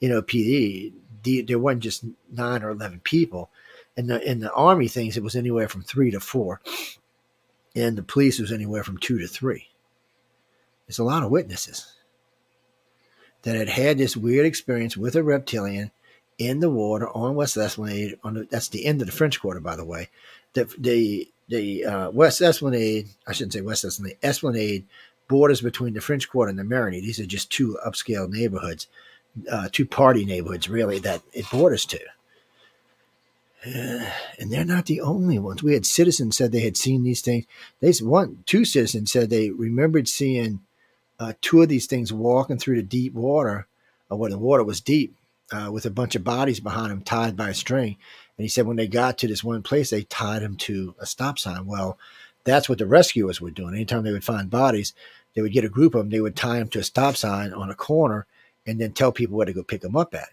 you 0.00 0.08
know, 0.08 0.22
PD. 0.22 0.92
The, 1.22 1.42
there 1.42 1.58
wasn't 1.58 1.82
just 1.82 2.04
nine 2.30 2.62
or 2.62 2.70
11 2.70 3.00
people. 3.00 3.50
In 3.96 4.06
the, 4.06 4.22
in 4.28 4.40
the 4.40 4.52
Army 4.52 4.88
things, 4.88 5.16
it 5.16 5.22
was 5.22 5.34
anywhere 5.34 5.68
from 5.68 5.82
three 5.82 6.10
to 6.10 6.20
four. 6.20 6.60
And 7.74 7.98
the 7.98 8.02
police 8.02 8.38
was 8.38 8.52
anywhere 8.52 8.84
from 8.84 8.98
two 8.98 9.18
to 9.18 9.26
three. 9.26 9.68
There's 10.86 10.98
a 10.98 11.04
lot 11.04 11.24
of 11.24 11.30
witnesses 11.30 11.92
that 13.42 13.56
had 13.56 13.68
had 13.68 13.98
this 13.98 14.16
weird 14.16 14.46
experience 14.46 14.96
with 14.96 15.16
a 15.16 15.22
reptilian 15.22 15.90
in 16.38 16.60
the 16.60 16.70
water 16.70 17.08
on 17.08 17.34
West 17.34 17.56
Esplanade. 17.56 18.18
On 18.22 18.34
the, 18.34 18.44
that's 18.44 18.68
the 18.68 18.86
end 18.86 19.00
of 19.00 19.06
the 19.06 19.12
French 19.12 19.40
Quarter, 19.40 19.60
by 19.60 19.76
the 19.76 19.84
way. 19.84 20.10
The, 20.52 20.64
the 20.78 21.28
the 21.48 21.84
uh, 21.84 22.10
West 22.10 22.40
Esplanade, 22.40 23.08
I 23.26 23.32
shouldn't 23.32 23.52
say 23.52 23.60
West 23.60 23.84
Esplanade, 23.84 24.18
Esplanade 24.22 24.84
borders 25.28 25.60
between 25.60 25.94
the 25.94 26.00
French 26.00 26.28
Quarter 26.28 26.50
and 26.50 26.58
the 26.58 26.62
Marigny. 26.62 27.00
These 27.00 27.20
are 27.20 27.26
just 27.26 27.50
two 27.50 27.78
upscale 27.86 28.28
neighborhoods, 28.28 28.86
uh, 29.50 29.68
two 29.70 29.86
party 29.86 30.24
neighborhoods, 30.24 30.68
really, 30.68 30.98
that 31.00 31.22
it 31.32 31.50
borders 31.50 31.84
to. 31.86 32.00
Uh, 33.64 34.10
and 34.38 34.50
they're 34.50 34.64
not 34.64 34.86
the 34.86 35.00
only 35.00 35.38
ones. 35.38 35.62
We 35.62 35.74
had 35.74 35.86
citizens 35.86 36.36
said 36.36 36.52
they 36.52 36.60
had 36.60 36.76
seen 36.76 37.02
these 37.02 37.20
things. 37.20 37.46
They 37.80 37.92
one, 38.04 38.42
two 38.46 38.64
citizens 38.64 39.12
said 39.12 39.30
they 39.30 39.50
remembered 39.50 40.08
seeing 40.08 40.60
uh, 41.18 41.32
two 41.40 41.62
of 41.62 41.68
these 41.68 41.86
things 41.86 42.12
walking 42.12 42.58
through 42.58 42.76
the 42.76 42.82
deep 42.82 43.14
water, 43.14 43.66
uh, 44.10 44.16
where 44.16 44.30
the 44.30 44.38
water 44.38 44.64
was 44.64 44.80
deep, 44.80 45.16
uh, 45.52 45.70
with 45.72 45.86
a 45.86 45.90
bunch 45.90 46.14
of 46.14 46.24
bodies 46.24 46.60
behind 46.60 46.90
them 46.90 47.02
tied 47.02 47.36
by 47.36 47.50
a 47.50 47.54
string. 47.54 47.96
And 48.36 48.44
he 48.44 48.48
said 48.48 48.66
when 48.66 48.76
they 48.76 48.86
got 48.86 49.18
to 49.18 49.28
this 49.28 49.42
one 49.42 49.62
place, 49.62 49.90
they 49.90 50.02
tied 50.02 50.42
him 50.42 50.56
to 50.58 50.94
a 50.98 51.06
stop 51.06 51.38
sign. 51.38 51.66
Well, 51.66 51.98
that's 52.44 52.68
what 52.68 52.78
the 52.78 52.86
rescuers 52.86 53.40
were 53.40 53.50
doing. 53.50 53.74
Anytime 53.74 54.04
they 54.04 54.12
would 54.12 54.24
find 54.24 54.50
bodies, 54.50 54.92
they 55.34 55.42
would 55.42 55.52
get 55.52 55.64
a 55.64 55.70
group 55.70 55.94
of 55.94 56.00
them, 56.00 56.10
they 56.10 56.20
would 56.20 56.36
tie 56.36 56.58
them 56.58 56.68
to 56.68 56.78
a 56.78 56.84
stop 56.84 57.16
sign 57.16 57.52
on 57.52 57.70
a 57.70 57.74
corner 57.74 58.26
and 58.66 58.80
then 58.80 58.92
tell 58.92 59.12
people 59.12 59.36
where 59.36 59.46
to 59.46 59.52
go 59.52 59.62
pick 59.62 59.80
them 59.80 59.96
up 59.96 60.14
at. 60.14 60.28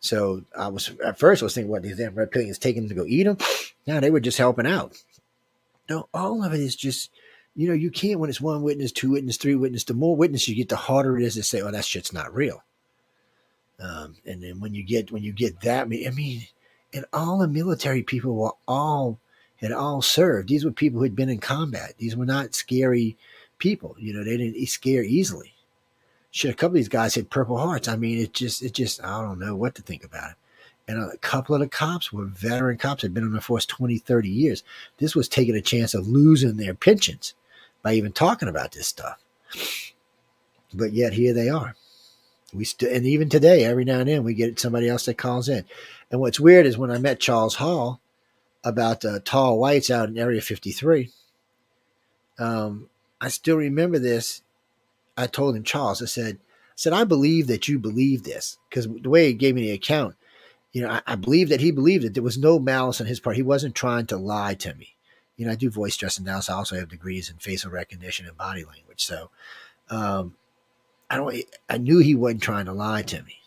So 0.00 0.44
I 0.56 0.68
was 0.68 0.92
at 1.04 1.18
first 1.18 1.42
I 1.42 1.46
was 1.46 1.54
thinking, 1.54 1.70
what 1.70 1.82
these 1.82 1.96
damn 1.96 2.14
reptilians 2.14 2.58
taking 2.58 2.82
them 2.82 2.90
to 2.90 2.94
go 2.94 3.06
eat 3.06 3.24
them? 3.24 3.38
No, 3.86 4.00
they 4.00 4.10
were 4.10 4.20
just 4.20 4.38
helping 4.38 4.66
out. 4.66 5.02
No, 5.88 6.08
all 6.12 6.44
of 6.44 6.52
it 6.52 6.60
is 6.60 6.76
just, 6.76 7.10
you 7.54 7.68
know, 7.68 7.74
you 7.74 7.90
can't 7.90 8.20
when 8.20 8.30
it's 8.30 8.40
one 8.40 8.62
witness, 8.62 8.92
two 8.92 9.10
witness, 9.10 9.36
three 9.36 9.54
witness. 9.54 9.84
The 9.84 9.94
more 9.94 10.16
witnesses 10.16 10.48
you 10.48 10.56
get, 10.56 10.68
the 10.68 10.76
harder 10.76 11.16
it 11.18 11.24
is 11.24 11.34
to 11.34 11.42
say, 11.42 11.60
oh, 11.60 11.70
that 11.70 11.84
shit's 11.84 12.12
not 12.12 12.34
real. 12.34 12.62
Um, 13.78 14.16
and 14.24 14.42
then 14.42 14.60
when 14.60 14.74
you 14.74 14.82
get 14.82 15.12
when 15.12 15.22
you 15.22 15.32
get 15.32 15.60
that, 15.60 15.82
I 15.82 16.10
mean, 16.10 16.46
and 16.94 17.04
all 17.12 17.38
the 17.38 17.48
military 17.48 18.02
people 18.02 18.34
were 18.34 18.52
all 18.66 19.18
had 19.56 19.72
all 19.72 20.02
served. 20.02 20.48
These 20.48 20.64
were 20.64 20.70
people 20.70 20.98
who 20.98 21.04
had 21.04 21.16
been 21.16 21.28
in 21.28 21.38
combat. 21.38 21.94
These 21.98 22.16
were 22.16 22.26
not 22.26 22.54
scary 22.54 23.16
people. 23.58 23.96
You 23.98 24.12
know, 24.12 24.24
they 24.24 24.36
didn't 24.36 24.66
scare 24.66 25.02
easily. 25.02 25.54
Shit, 26.30 26.50
a 26.50 26.54
couple 26.54 26.72
of 26.72 26.74
these 26.74 26.88
guys 26.88 27.14
had 27.14 27.30
Purple 27.30 27.56
Hearts. 27.56 27.88
I 27.88 27.96
mean, 27.96 28.18
it 28.18 28.34
just, 28.34 28.62
it 28.62 28.74
just, 28.74 29.02
I 29.02 29.22
don't 29.22 29.38
know 29.38 29.56
what 29.56 29.74
to 29.76 29.82
think 29.82 30.04
about 30.04 30.32
it. 30.32 30.36
And 30.88 31.02
a 31.02 31.16
couple 31.18 31.54
of 31.54 31.62
the 31.62 31.68
cops 31.68 32.12
were 32.12 32.26
veteran 32.26 32.76
cops, 32.76 33.02
had 33.02 33.14
been 33.14 33.24
on 33.24 33.32
the 33.32 33.40
force 33.40 33.64
20, 33.66 33.98
30 33.98 34.28
years. 34.28 34.62
This 34.98 35.16
was 35.16 35.28
taking 35.28 35.56
a 35.56 35.62
chance 35.62 35.94
of 35.94 36.06
losing 36.06 36.58
their 36.58 36.74
pensions 36.74 37.34
by 37.82 37.94
even 37.94 38.12
talking 38.12 38.48
about 38.48 38.72
this 38.72 38.86
stuff. 38.86 39.18
But 40.74 40.92
yet 40.92 41.14
here 41.14 41.32
they 41.32 41.48
are 41.48 41.74
We 42.56 42.64
still, 42.64 42.94
and 42.94 43.06
even 43.06 43.28
today, 43.28 43.64
every 43.64 43.84
now 43.84 44.00
and 44.00 44.08
then, 44.08 44.24
we 44.24 44.34
get 44.34 44.58
somebody 44.58 44.88
else 44.88 45.04
that 45.06 45.18
calls 45.18 45.48
in. 45.48 45.64
And 46.10 46.20
what's 46.20 46.40
weird 46.40 46.66
is 46.66 46.78
when 46.78 46.90
I 46.90 46.98
met 46.98 47.20
Charles 47.20 47.56
Hall 47.56 48.00
about 48.64 49.00
the 49.00 49.20
tall 49.20 49.58
whites 49.58 49.90
out 49.90 50.08
in 50.08 50.18
Area 50.18 50.40
53, 50.40 51.10
um, 52.38 52.88
I 53.20 53.28
still 53.28 53.56
remember 53.56 53.98
this. 53.98 54.42
I 55.16 55.26
told 55.26 55.56
him, 55.56 55.62
Charles, 55.62 56.02
I 56.02 56.06
said, 56.06 56.36
I 56.36 56.74
said, 56.76 56.92
I 56.92 57.04
believe 57.04 57.46
that 57.46 57.68
you 57.68 57.78
believe 57.78 58.24
this 58.24 58.58
because 58.68 58.86
the 58.86 59.08
way 59.08 59.28
he 59.28 59.32
gave 59.34 59.54
me 59.54 59.62
the 59.62 59.70
account, 59.72 60.14
you 60.72 60.82
know, 60.82 60.90
I, 60.90 61.02
I 61.06 61.14
believe 61.14 61.48
that 61.48 61.60
he 61.60 61.70
believed 61.70 62.04
it. 62.04 62.14
There 62.14 62.22
was 62.22 62.36
no 62.36 62.58
malice 62.58 63.00
on 63.00 63.06
his 63.06 63.20
part. 63.20 63.36
He 63.36 63.42
wasn't 63.42 63.74
trying 63.74 64.06
to 64.06 64.18
lie 64.18 64.54
to 64.54 64.74
me. 64.74 64.96
You 65.36 65.46
know, 65.46 65.52
I 65.52 65.54
do 65.54 65.70
voice 65.70 65.96
dressing 65.96 66.24
now, 66.24 66.40
so 66.40 66.52
I 66.52 66.56
also 66.56 66.76
have 66.76 66.88
degrees 66.88 67.30
in 67.30 67.36
facial 67.36 67.70
recognition 67.70 68.26
and 68.26 68.36
body 68.36 68.64
language. 68.64 69.04
So, 69.04 69.30
um, 69.90 70.34
I 71.08 71.16
don't. 71.16 71.36
I 71.68 71.78
knew 71.78 71.98
he 71.98 72.14
wasn't 72.14 72.42
trying 72.42 72.66
to 72.66 72.72
lie 72.72 73.02
to 73.02 73.22
me, 73.22 73.38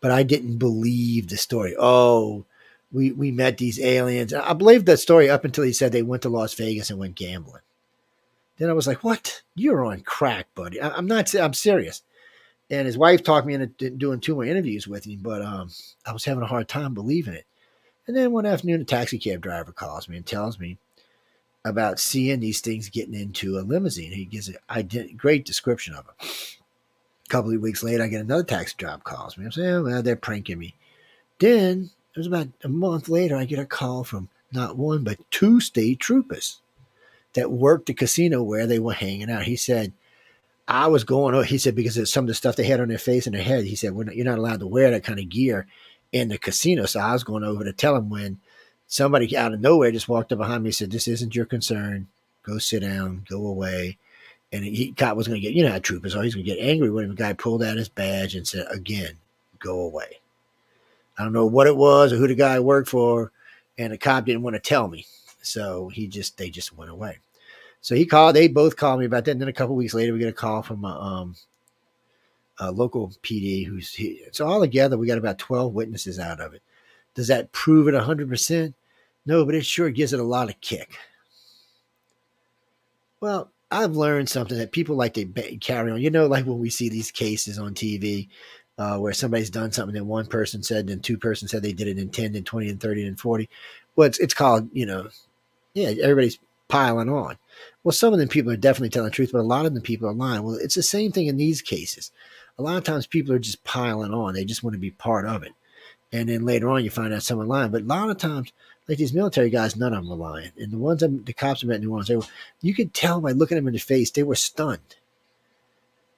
but 0.00 0.10
I 0.10 0.22
didn't 0.22 0.58
believe 0.58 1.28
the 1.28 1.36
story. 1.36 1.74
Oh, 1.78 2.44
we 2.92 3.12
we 3.12 3.30
met 3.30 3.58
these 3.58 3.80
aliens. 3.80 4.34
I 4.34 4.52
believed 4.52 4.86
that 4.86 4.98
story 4.98 5.30
up 5.30 5.44
until 5.44 5.64
he 5.64 5.72
said 5.72 5.92
they 5.92 6.02
went 6.02 6.22
to 6.22 6.28
Las 6.28 6.54
Vegas 6.54 6.90
and 6.90 6.98
went 6.98 7.14
gambling. 7.14 7.62
Then 8.58 8.68
I 8.68 8.72
was 8.72 8.86
like, 8.86 9.04
"What? 9.04 9.42
You're 9.54 9.84
on 9.84 10.00
crack, 10.00 10.48
buddy." 10.54 10.80
I, 10.80 10.98
am 10.98 11.06
not. 11.06 11.32
I'm 11.34 11.54
serious. 11.54 12.02
And 12.68 12.86
his 12.86 12.98
wife 12.98 13.24
talked 13.24 13.46
me 13.46 13.54
into 13.54 13.90
doing 13.90 14.20
two 14.20 14.34
more 14.34 14.44
interviews 14.44 14.86
with 14.86 15.04
him, 15.04 15.18
but 15.22 15.42
um, 15.42 15.70
I 16.06 16.12
was 16.12 16.24
having 16.24 16.44
a 16.44 16.46
hard 16.46 16.68
time 16.68 16.94
believing 16.94 17.34
it. 17.34 17.44
And 18.06 18.16
then 18.16 18.30
one 18.32 18.46
afternoon, 18.46 18.80
a 18.80 18.84
taxi 18.84 19.18
cab 19.18 19.40
driver 19.40 19.72
calls 19.72 20.08
me 20.08 20.16
and 20.16 20.26
tells 20.26 20.58
me 20.58 20.78
about 21.64 22.00
seeing 22.00 22.40
these 22.40 22.60
things 22.60 22.88
getting 22.88 23.14
into 23.14 23.58
a 23.58 23.60
limousine. 23.60 24.12
He 24.12 24.24
gives 24.24 24.50
a 24.68 24.82
great 25.16 25.44
description 25.44 25.94
of 25.94 26.06
them. 26.06 26.14
A 26.20 27.28
couple 27.28 27.54
of 27.54 27.60
weeks 27.60 27.82
later, 27.82 28.02
I 28.02 28.08
get 28.08 28.22
another 28.22 28.44
taxi 28.44 28.74
job 28.78 29.04
calls 29.04 29.36
me. 29.36 29.44
I'm 29.44 29.52
saying, 29.52 29.68
oh, 29.68 29.82
well, 29.82 30.02
they're 30.02 30.16
pranking 30.16 30.58
me. 30.58 30.74
Then 31.38 31.90
it 32.14 32.18
was 32.18 32.26
about 32.26 32.48
a 32.64 32.68
month 32.68 33.08
later, 33.08 33.36
I 33.36 33.44
get 33.44 33.58
a 33.58 33.66
call 33.66 34.04
from 34.04 34.28
not 34.52 34.76
one 34.76 35.04
but 35.04 35.18
two 35.30 35.60
state 35.60 36.00
troopers 36.00 36.60
that 37.34 37.52
worked 37.52 37.86
the 37.86 37.94
casino 37.94 38.42
where 38.42 38.66
they 38.66 38.78
were 38.78 38.92
hanging 38.92 39.30
out. 39.30 39.44
He 39.44 39.56
said, 39.56 39.92
I 40.66 40.86
was 40.88 41.04
going, 41.04 41.42
he 41.44 41.58
said, 41.58 41.74
because 41.74 41.96
of 41.96 42.08
some 42.08 42.24
of 42.24 42.28
the 42.28 42.34
stuff 42.34 42.56
they 42.56 42.64
had 42.64 42.80
on 42.80 42.88
their 42.88 42.98
face 42.98 43.26
and 43.26 43.34
their 43.34 43.42
head, 43.42 43.64
he 43.64 43.76
said, 43.76 43.94
not, 43.94 44.16
you're 44.16 44.24
not 44.24 44.38
allowed 44.38 44.60
to 44.60 44.66
wear 44.66 44.90
that 44.90 45.04
kind 45.04 45.18
of 45.18 45.28
gear 45.28 45.66
in 46.12 46.28
the 46.28 46.38
casino. 46.38 46.86
So 46.86 47.00
I 47.00 47.12
was 47.12 47.24
going 47.24 47.44
over 47.44 47.64
to 47.64 47.72
tell 47.72 47.96
him 47.96 48.08
when 48.08 48.40
somebody 48.90 49.34
out 49.36 49.54
of 49.54 49.60
nowhere 49.60 49.92
just 49.92 50.08
walked 50.08 50.32
up 50.32 50.38
behind 50.38 50.64
me 50.64 50.68
and 50.68 50.74
said, 50.74 50.90
This 50.90 51.08
isn't 51.08 51.34
your 51.34 51.46
concern. 51.46 52.08
Go 52.42 52.58
sit 52.58 52.80
down, 52.80 53.24
go 53.30 53.46
away. 53.46 53.96
And 54.52 54.64
he 54.64 54.92
cop 54.92 55.16
was 55.16 55.28
going 55.28 55.40
to 55.40 55.46
get, 55.46 55.54
you 55.54 55.62
know 55.62 55.70
how 55.70 55.78
troopers 55.78 56.16
are. 56.16 56.24
He's 56.24 56.34
going 56.34 56.44
to 56.44 56.54
get 56.54 56.62
angry 56.62 56.90
when 56.90 57.08
the 57.08 57.14
guy 57.14 57.32
pulled 57.32 57.62
out 57.62 57.76
his 57.76 57.88
badge 57.88 58.34
and 58.34 58.46
said, 58.46 58.66
Again, 58.70 59.16
go 59.58 59.80
away. 59.80 60.18
I 61.16 61.22
don't 61.22 61.32
know 61.32 61.46
what 61.46 61.68
it 61.68 61.76
was 61.76 62.12
or 62.12 62.16
who 62.16 62.26
the 62.26 62.34
guy 62.34 62.60
worked 62.60 62.88
for. 62.88 63.32
And 63.78 63.92
the 63.92 63.98
cop 63.98 64.26
didn't 64.26 64.42
want 64.42 64.54
to 64.54 64.60
tell 64.60 64.88
me. 64.88 65.06
So 65.40 65.88
he 65.88 66.06
just, 66.06 66.36
they 66.36 66.50
just 66.50 66.76
went 66.76 66.90
away. 66.90 67.18
So 67.80 67.94
he 67.94 68.04
called, 68.04 68.36
they 68.36 68.48
both 68.48 68.76
called 68.76 69.00
me 69.00 69.06
about 69.06 69.24
that. 69.24 69.30
And 69.32 69.40
then 69.40 69.48
a 69.48 69.54
couple 69.54 69.74
weeks 69.74 69.94
later, 69.94 70.12
we 70.12 70.18
get 70.18 70.28
a 70.28 70.32
call 70.32 70.62
from 70.62 70.84
a, 70.84 70.88
um, 70.88 71.36
a 72.58 72.70
local 72.70 73.10
PD 73.22 73.66
who's, 73.66 73.94
he, 73.94 74.22
so 74.32 74.46
all 74.46 74.60
together, 74.60 74.98
we 74.98 75.06
got 75.06 75.16
about 75.16 75.38
12 75.38 75.72
witnesses 75.72 76.18
out 76.18 76.40
of 76.40 76.52
it. 76.52 76.60
Does 77.14 77.28
that 77.28 77.52
prove 77.52 77.88
it 77.88 77.94
100%? 77.94 78.74
No, 79.26 79.44
but 79.44 79.54
it 79.54 79.66
sure 79.66 79.90
gives 79.90 80.12
it 80.12 80.20
a 80.20 80.24
lot 80.24 80.48
of 80.48 80.60
kick. 80.60 80.96
Well, 83.20 83.50
I've 83.70 83.96
learned 83.96 84.28
something 84.28 84.58
that 84.58 84.72
people 84.72 84.96
like 84.96 85.14
to 85.14 85.26
carry 85.60 85.92
on. 85.92 86.00
You 86.00 86.10
know, 86.10 86.26
like 86.26 86.46
when 86.46 86.58
we 86.58 86.70
see 86.70 86.88
these 86.88 87.10
cases 87.10 87.58
on 87.58 87.74
TV 87.74 88.28
uh, 88.78 88.98
where 88.98 89.12
somebody's 89.12 89.50
done 89.50 89.70
something 89.70 89.94
that 89.94 90.04
one 90.04 90.26
person 90.26 90.62
said 90.62 90.88
and 90.88 91.04
two 91.04 91.18
person 91.18 91.46
said 91.46 91.62
they 91.62 91.72
did 91.72 91.86
it 91.86 91.98
in 91.98 92.08
10 92.08 92.34
and 92.34 92.46
20 92.46 92.70
and 92.70 92.80
30 92.80 93.06
and 93.06 93.20
40. 93.20 93.48
Well, 93.94 94.08
it's, 94.08 94.18
it's 94.18 94.34
called, 94.34 94.70
you 94.72 94.86
know, 94.86 95.08
yeah, 95.74 95.92
everybody's 96.02 96.38
piling 96.68 97.10
on. 97.10 97.36
Well, 97.84 97.92
some 97.92 98.12
of 98.12 98.18
them 98.18 98.28
people 98.28 98.50
are 98.52 98.56
definitely 98.56 98.88
telling 98.88 99.10
the 99.10 99.14
truth, 99.14 99.30
but 99.32 99.40
a 99.40 99.42
lot 99.42 99.66
of 99.66 99.74
them 99.74 99.82
people 99.82 100.08
are 100.08 100.14
lying. 100.14 100.42
Well, 100.42 100.54
it's 100.56 100.74
the 100.74 100.82
same 100.82 101.12
thing 101.12 101.26
in 101.26 101.36
these 101.36 101.60
cases. 101.60 102.10
A 102.58 102.62
lot 102.62 102.78
of 102.78 102.84
times 102.84 103.06
people 103.06 103.34
are 103.34 103.38
just 103.38 103.62
piling 103.64 104.14
on. 104.14 104.34
They 104.34 104.44
just 104.44 104.64
want 104.64 104.74
to 104.74 104.80
be 104.80 104.90
part 104.90 105.26
of 105.26 105.42
it. 105.42 105.52
And 106.12 106.28
then 106.28 106.44
later 106.44 106.70
on, 106.70 106.82
you 106.82 106.90
find 106.90 107.12
out 107.12 107.22
someone 107.22 107.48
lying. 107.48 107.70
But 107.70 107.82
a 107.82 107.86
lot 107.86 108.10
of 108.10 108.18
times, 108.18 108.52
like 108.88 108.98
these 108.98 109.12
military 109.12 109.50
guys, 109.50 109.76
none 109.76 109.92
of 109.94 110.02
them 110.02 110.10
were 110.10 110.16
lying. 110.24 110.50
And 110.58 110.72
the 110.72 110.78
ones 110.78 111.00
that 111.00 111.26
the 111.26 111.32
cops 111.32 111.62
I 111.62 111.68
met 111.68 111.76
in 111.76 111.82
New 111.82 111.90
Orleans, 111.90 112.08
they 112.08 112.16
were, 112.16 112.24
you 112.60 112.74
could 112.74 112.92
tell 112.92 113.20
by 113.20 113.32
looking 113.32 113.56
them 113.56 113.68
in 113.68 113.74
the 113.74 113.78
face, 113.78 114.10
they 114.10 114.22
were 114.22 114.34
stunned 114.34 114.96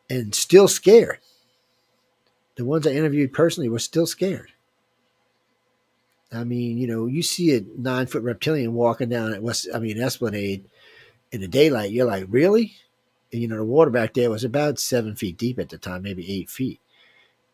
and 0.08 0.34
still 0.34 0.68
scared. 0.68 1.18
The 2.56 2.64
ones 2.64 2.86
I 2.86 2.90
interviewed 2.90 3.32
personally 3.32 3.68
were 3.68 3.78
still 3.78 4.06
scared. 4.06 4.52
I 6.32 6.44
mean, 6.44 6.78
you 6.78 6.86
know, 6.86 7.06
you 7.06 7.22
see 7.22 7.54
a 7.54 7.62
nine 7.76 8.06
foot 8.06 8.22
reptilian 8.22 8.72
walking 8.72 9.10
down 9.10 9.34
at 9.34 9.42
West, 9.42 9.68
I 9.74 9.78
mean, 9.78 10.00
Esplanade 10.00 10.64
in 11.30 11.40
the 11.40 11.48
daylight, 11.48 11.92
you're 11.92 12.06
like, 12.06 12.24
really? 12.28 12.74
And, 13.32 13.40
you 13.40 13.48
know, 13.48 13.56
the 13.56 13.64
water 13.64 13.90
back 13.90 14.14
there 14.14 14.30
was 14.30 14.44
about 14.44 14.78
seven 14.78 15.14
feet 15.14 15.36
deep 15.36 15.58
at 15.58 15.68
the 15.68 15.78
time, 15.78 16.02
maybe 16.02 16.30
eight 16.30 16.50
feet. 16.50 16.80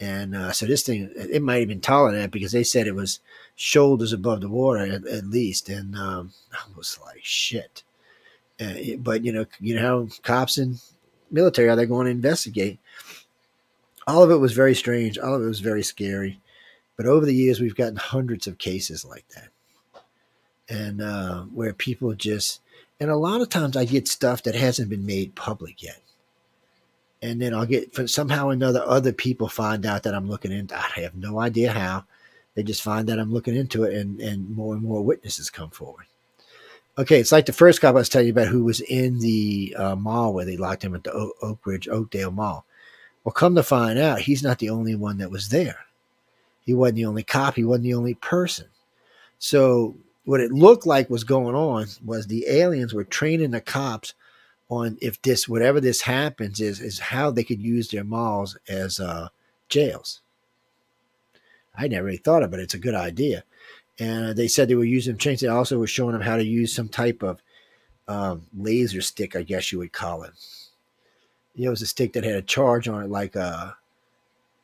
And 0.01 0.37
uh, 0.37 0.53
so 0.53 0.66
this 0.66 0.83
thing, 0.83 1.11
it 1.16 1.43
might 1.43 1.59
have 1.59 1.69
been 1.69 1.81
taller 1.81 2.12
than 2.12 2.20
that 2.20 2.31
because 2.31 2.53
they 2.53 2.62
said 2.62 2.87
it 2.87 2.95
was 2.95 3.19
shoulders 3.57 4.12
above 4.12 4.41
the 4.41 4.49
water 4.49 4.87
at, 4.87 5.07
at 5.07 5.27
least. 5.27 5.69
And 5.69 5.97
um, 5.97 6.33
I 6.53 6.59
was 6.77 6.99
like, 7.05 7.25
shit. 7.25 7.83
Uh, 8.61 8.75
but 8.99 9.25
you 9.25 9.33
know, 9.33 9.47
you 9.61 9.75
know 9.75 9.83
how 9.83 10.09
cops 10.23 10.59
and 10.59 10.81
military 11.31 11.69
are 11.69 11.77
they 11.77 11.87
going 11.87 12.07
to 12.07 12.12
investigate? 12.12 12.79
All 14.07 14.23
of 14.23 14.31
it 14.31 14.37
was 14.37 14.53
very 14.53 14.75
strange. 14.75 15.19
All 15.19 15.35
of 15.35 15.43
it 15.43 15.47
was 15.47 15.61
very 15.61 15.83
scary. 15.83 16.41
But 16.97 17.07
over 17.07 17.27
the 17.27 17.35
years, 17.35 17.61
we've 17.61 17.77
gotten 17.77 17.97
hundreds 17.97 18.47
of 18.47 18.59
cases 18.59 19.05
like 19.05 19.25
that, 19.29 19.51
and 20.69 21.01
uh, 21.01 21.43
where 21.43 21.73
people 21.73 22.12
just, 22.15 22.61
and 22.99 23.09
a 23.09 23.16
lot 23.16 23.41
of 23.41 23.51
times 23.51 23.77
I 23.77 23.85
get 23.85 24.09
stuff 24.09 24.43
that 24.43 24.57
hasn't 24.57 24.91
been 24.91 25.07
made 25.07 25.37
public 25.37 25.81
yet 25.81 26.03
and 27.23 27.40
then 27.40 27.55
I'll 27.55 27.66
get 27.66 27.95
from 27.95 28.09
somehow 28.09 28.49
or 28.49 28.53
another 28.53 28.82
other 28.86 29.12
people 29.12 29.49
find 29.49 29.85
out 29.85 30.03
that 30.05 30.15
I'm 30.15 30.28
looking 30.28 30.53
into. 30.53 30.77
I 30.77 31.01
have 31.03 31.15
no 31.15 31.40
idea 31.40 31.73
how. 31.73 32.05
They 32.55 32.62
just 32.62 32.82
find 32.82 33.09
that 33.09 33.19
I'm 33.19 33.32
looking 33.32 33.57
into 33.57 33.85
it, 33.85 33.95
and 33.95 34.20
and 34.20 34.51
more 34.51 34.74
and 34.74 34.82
more 34.82 35.03
witnesses 35.03 35.51
come 35.51 35.70
forward. 35.70 36.07
Okay, 36.97 37.20
it's 37.20 37.31
like 37.31 37.47
the 37.47 37.53
first 37.53 37.81
cop 37.81 37.90
I 37.90 37.99
was 37.99 38.09
telling 38.09 38.27
you 38.27 38.32
about 38.32 38.49
who 38.49 38.65
was 38.65 38.81
in 38.81 39.20
the 39.20 39.74
uh, 39.78 39.95
mall 39.95 40.35
where 40.35 40.45
they 40.45 40.57
locked 40.57 40.82
him 40.82 40.97
at 40.97 41.05
the 41.05 41.12
o- 41.12 41.35
Oak 41.43 41.65
Ridge 41.65 41.86
Oakdale 41.89 42.32
Mall. 42.32 42.65
Well, 43.23 43.32
come 43.32 43.55
to 43.55 43.62
find 43.62 43.99
out, 43.99 44.20
he's 44.20 44.43
not 44.43 44.59
the 44.59 44.70
only 44.70 44.97
one 44.97 45.19
that 45.19 45.31
was 45.31 45.49
there. 45.51 45.78
He 46.65 46.74
wasn't 46.74 46.97
the 46.97 47.05
only 47.05 47.23
cop. 47.23 47.55
He 47.55 47.65
wasn't 47.65 47.85
the 47.85 47.95
only 47.95 48.15
person. 48.15 48.66
So 49.39 49.97
what 50.24 50.40
it 50.40 50.51
looked 50.51 50.86
like 50.86 51.09
was 51.09 51.24
going 51.24 51.55
on 51.55 51.86
was 52.05 52.27
the 52.27 52.49
aliens 52.49 52.93
were 52.93 53.05
training 53.05 53.53
the 53.53 53.61
cops 53.61 54.15
on 54.69 54.99
if 55.01 55.20
this 55.23 55.49
whatever 55.49 55.81
this 55.81 56.03
happens 56.03 56.61
is 56.61 56.81
is 56.81 56.99
how 56.99 57.31
they 57.31 57.45
could 57.45 57.61
use 57.61 57.89
their 57.89 58.05
malls 58.05 58.59
as 58.69 59.01
uh, 59.01 59.28
jails. 59.69 60.20
I 61.77 61.89
never 61.89 62.07
really 62.07 62.19
thought 62.19 62.43
of 62.43 62.53
it. 62.53 62.61
It's 62.61 62.74
a 62.74 62.78
good 62.78 62.95
idea. 62.95 63.45
And 64.01 64.36
they 64.36 64.49
said 64.49 64.69
they 64.69 64.74
were 64.74 64.85
using 64.85 65.16
chains. 65.16 65.40
They 65.40 65.49
also 65.49 65.78
were 65.78 65.86
showing 65.86 66.12
them 66.12 66.23
how 66.23 66.36
to 66.36 66.45
use 66.45 66.74
some 66.74 66.89
type 66.89 67.23
of 67.23 67.40
um, 68.09 68.47
laser 68.57 69.01
stick, 69.01 69.36
I 69.36 69.43
guess 69.43 69.70
you 69.70 69.78
would 69.78 69.93
call 69.93 70.23
it. 70.23 70.32
It 71.57 71.69
was 71.69 71.82
a 71.82 71.86
stick 71.86 72.12
that 72.12 72.24
had 72.24 72.36
a 72.36 72.43
charge 72.43 72.89
on 72.89 73.05
it, 73.05 73.11
like 73.11 73.36
uh, 73.36 73.73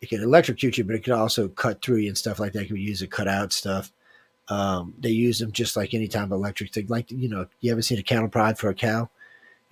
it 0.01 0.07
could 0.07 0.21
electrocute 0.21 0.79
you, 0.79 0.85
but 0.85 0.95
it 0.95 1.05
could 1.05 1.13
also 1.13 1.49
cut 1.49 1.83
through 1.83 1.97
you 1.97 2.09
and 2.09 2.19
stuff 2.19 2.39
like 2.39 2.53
that. 2.53 2.63
You 2.63 2.69
could 2.69 2.79
use 2.79 3.03
it 3.03 3.11
cut 3.11 3.29
out 3.29 3.53
stuff. 3.53 3.93
Um, 4.49 4.95
they 4.99 5.11
use 5.11 5.39
them 5.39 5.53
just 5.53 5.77
like 5.77 5.95
any 5.95 6.07
type 6.09 6.27
of 6.27 6.33
electric 6.33 6.71
stick. 6.71 6.91
Like, 6.91 7.11
you 7.11 7.29
know, 7.29 7.47
you 7.61 7.73
ever 7.73 7.83
seen 7.83 7.99
a 7.99 8.03
cattle 8.03 8.29
prod 8.29 8.59
for 8.59 8.69
a 8.69 8.75
cow? 8.75 9.09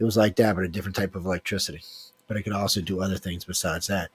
It 0.03 0.05
was 0.05 0.17
like 0.17 0.35
that, 0.35 0.57
but 0.57 0.65
a 0.65 0.69
different 0.69 0.97
type 0.97 1.15
of 1.15 1.25
electricity. 1.25 1.81
But 2.27 2.37
it 2.37 2.43
could 2.43 2.53
also 2.53 2.81
do 2.81 3.01
other 3.01 3.19
things 3.19 3.45
besides 3.45 3.87
that. 3.87 4.11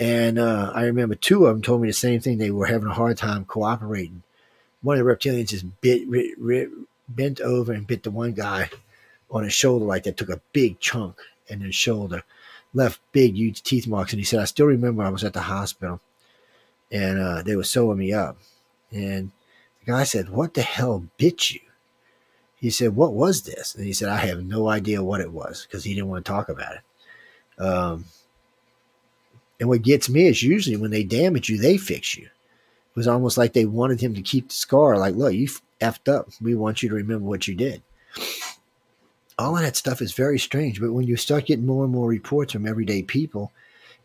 And 0.00 0.38
uh, 0.38 0.72
I 0.74 0.84
remember 0.84 1.16
two 1.16 1.44
of 1.44 1.54
them 1.54 1.60
told 1.60 1.82
me 1.82 1.88
the 1.88 1.92
same 1.92 2.20
thing. 2.20 2.38
They 2.38 2.50
were 2.50 2.64
having 2.64 2.88
a 2.88 2.94
hard 2.94 3.18
time 3.18 3.44
cooperating. 3.44 4.22
One 4.80 4.98
of 4.98 5.04
the 5.04 5.12
reptilians 5.12 5.50
just 5.50 5.66
bit, 5.82 6.08
bent 7.10 7.42
over 7.42 7.74
and 7.74 7.86
bit 7.86 8.04
the 8.04 8.10
one 8.10 8.32
guy 8.32 8.70
on 9.30 9.44
his 9.44 9.52
shoulder 9.52 9.84
like 9.84 10.04
that. 10.04 10.16
Took 10.16 10.30
a 10.30 10.40
big 10.54 10.80
chunk 10.80 11.18
in 11.46 11.60
his 11.60 11.74
shoulder, 11.74 12.22
left 12.72 12.98
big, 13.12 13.34
huge 13.36 13.62
teeth 13.62 13.86
marks. 13.86 14.14
And 14.14 14.20
he 14.20 14.24
said, 14.24 14.40
"I 14.40 14.46
still 14.46 14.64
remember 14.64 15.02
I 15.02 15.10
was 15.10 15.24
at 15.24 15.34
the 15.34 15.42
hospital, 15.42 16.00
and 16.90 17.18
uh, 17.18 17.42
they 17.42 17.54
were 17.54 17.64
sewing 17.64 17.98
me 17.98 18.14
up." 18.14 18.38
And 18.90 19.32
the 19.80 19.92
guy 19.92 20.04
said, 20.04 20.30
"What 20.30 20.54
the 20.54 20.62
hell 20.62 21.04
bit 21.18 21.50
you?" 21.50 21.60
He 22.60 22.70
said, 22.70 22.96
What 22.96 23.14
was 23.14 23.42
this? 23.42 23.74
And 23.74 23.84
he 23.84 23.92
said, 23.92 24.08
I 24.08 24.16
have 24.16 24.44
no 24.44 24.68
idea 24.68 25.02
what 25.02 25.20
it 25.20 25.32
was 25.32 25.66
because 25.66 25.84
he 25.84 25.94
didn't 25.94 26.08
want 26.08 26.24
to 26.24 26.30
talk 26.30 26.48
about 26.48 26.74
it. 26.74 27.62
Um, 27.62 28.04
and 29.60 29.68
what 29.68 29.82
gets 29.82 30.08
me 30.08 30.26
is 30.26 30.42
usually 30.42 30.76
when 30.76 30.90
they 30.90 31.04
damage 31.04 31.48
you, 31.48 31.58
they 31.58 31.76
fix 31.76 32.16
you. 32.16 32.24
It 32.24 32.96
was 32.96 33.08
almost 33.08 33.36
like 33.36 33.52
they 33.52 33.64
wanted 33.64 34.00
him 34.00 34.14
to 34.14 34.22
keep 34.22 34.48
the 34.48 34.54
scar. 34.54 34.98
Like, 34.98 35.14
look, 35.14 35.32
you 35.32 35.48
effed 35.80 36.12
up. 36.12 36.28
We 36.40 36.54
want 36.54 36.82
you 36.82 36.88
to 36.88 36.94
remember 36.94 37.26
what 37.26 37.46
you 37.46 37.54
did. 37.54 37.82
All 39.38 39.56
of 39.56 39.62
that 39.62 39.76
stuff 39.76 40.02
is 40.02 40.12
very 40.12 40.38
strange. 40.38 40.80
But 40.80 40.92
when 40.92 41.06
you 41.06 41.16
start 41.16 41.46
getting 41.46 41.66
more 41.66 41.84
and 41.84 41.92
more 41.92 42.08
reports 42.08 42.52
from 42.52 42.66
everyday 42.66 43.02
people, 43.02 43.52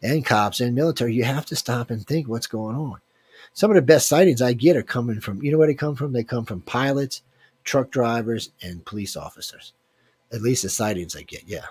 and 0.04 0.26
cops 0.26 0.60
and 0.60 0.76
military, 0.76 1.14
you 1.14 1.24
have 1.24 1.46
to 1.48 1.56
stop 1.56 1.90
and 1.90 2.06
think 2.06 2.28
what's 2.28 2.48
going 2.48 2.76
on. 2.76 3.00
Some 3.54 3.72
of 3.72 3.76
the 3.76 3.82
best 3.82 4.08
sightings 4.08 4.42
I 4.42 4.54
get 4.54 4.76
are 4.76 4.84
coming 4.84 5.22
from, 5.22 5.42
you 5.42 5.52
know 5.52 5.58
where 5.58 5.68
they 5.68 5.74
come 5.74 5.96
from? 5.96 6.12
They 6.12 6.24
come 6.24 6.46
from 6.46 6.62
pilots, 6.62 7.22
truck 7.64 7.92
drivers, 7.92 8.52
and 8.62 8.86
police 8.86 9.16
officers. 9.16 9.74
At 10.32 10.42
least 10.42 10.64
the 10.64 10.70
sightings 10.70 11.16
I 11.16 11.22
get, 11.22 11.44
yeah. 11.46 11.66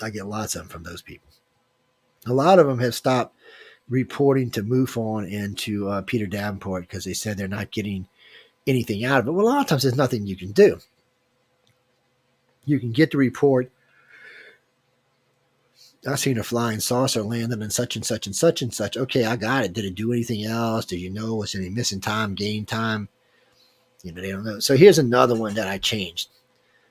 I 0.00 0.10
get 0.10 0.26
lots 0.26 0.54
of 0.54 0.62
them 0.62 0.68
from 0.68 0.82
those 0.84 1.02
people. 1.02 1.28
A 2.26 2.32
lot 2.32 2.58
of 2.58 2.66
them 2.66 2.78
have 2.78 2.94
stopped 2.94 3.36
reporting 3.88 4.50
to 4.50 4.62
MUFON 4.62 5.30
and 5.32 5.58
to 5.58 5.88
uh, 5.88 6.02
Peter 6.02 6.26
Davenport 6.26 6.88
because 6.88 7.04
they 7.04 7.12
said 7.12 7.36
they're 7.36 7.48
not 7.48 7.70
getting 7.70 8.08
anything 8.66 9.04
out 9.04 9.20
of 9.20 9.28
it. 9.28 9.32
Well, 9.32 9.46
a 9.46 9.48
lot 9.48 9.60
of 9.60 9.66
times 9.66 9.82
there's 9.82 9.96
nothing 9.96 10.26
you 10.26 10.36
can 10.36 10.52
do. 10.52 10.78
You 12.64 12.80
can 12.80 12.92
get 12.92 13.10
the 13.10 13.18
report. 13.18 13.70
I've 16.06 16.18
seen 16.18 16.38
a 16.38 16.42
flying 16.42 16.80
saucer 16.80 17.22
landing 17.22 17.62
in 17.62 17.70
such 17.70 17.96
and 17.96 18.04
such 18.04 18.26
and 18.26 18.36
such 18.36 18.62
and 18.62 18.72
such. 18.72 18.96
Okay, 18.96 19.24
I 19.24 19.36
got 19.36 19.64
it. 19.64 19.72
Did 19.72 19.86
it 19.86 19.94
do 19.94 20.12
anything 20.12 20.44
else? 20.44 20.84
Did 20.84 21.00
you 21.00 21.10
know 21.10 21.34
was 21.34 21.54
any 21.54 21.70
missing 21.70 22.00
time, 22.00 22.34
gain 22.34 22.66
time? 22.66 23.08
You 24.04 24.12
know, 24.12 24.22
they 24.22 24.30
don't 24.30 24.44
know. 24.44 24.60
So 24.60 24.76
here's 24.76 24.98
another 24.98 25.34
one 25.34 25.54
that 25.54 25.66
I 25.66 25.78
changed. 25.78 26.28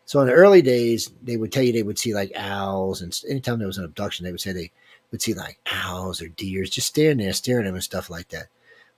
So 0.06 0.20
in 0.20 0.28
the 0.28 0.34
early 0.34 0.62
days, 0.62 1.12
they 1.22 1.38
would 1.38 1.54
tell 1.54 1.64
you 1.64 1.72
they 1.72 1.84
would 1.84 2.00
see 2.00 2.14
like 2.14 2.34
owls, 2.36 3.02
and 3.02 3.18
anytime 3.30 3.60
there 3.60 3.68
was 3.68 3.78
an 3.78 3.86
abduction, 3.86 4.26
they 4.26 4.32
would 4.32 4.42
say 4.42 4.52
they 4.52 4.72
would 5.12 5.22
see 5.22 5.34
like 5.34 5.60
owls 5.72 6.22
or 6.22 6.28
deers 6.28 6.70
just 6.70 6.88
standing 6.88 7.26
there, 7.26 7.34
staring 7.34 7.66
at 7.66 7.70
them 7.70 7.76
and 7.76 7.84
stuff 7.84 8.10
like 8.10 8.28
that. 8.30 8.48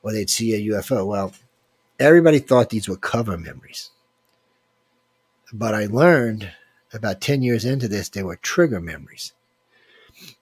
Or 0.02 0.12
they'd 0.12 0.30
see 0.30 0.54
a 0.54 0.74
UFO. 0.74 1.06
Well, 1.06 1.34
everybody 2.00 2.40
thought 2.40 2.70
these 2.70 2.88
were 2.88 2.96
cover 2.96 3.38
memories. 3.38 3.92
But 5.54 5.76
I 5.76 5.86
learned 5.86 6.50
about 6.94 7.22
10 7.22 7.42
years 7.42 7.66
into 7.66 7.88
this, 7.88 8.10
they 8.10 8.24
were 8.24 8.38
trigger 8.38 8.80
memories. 8.80 9.34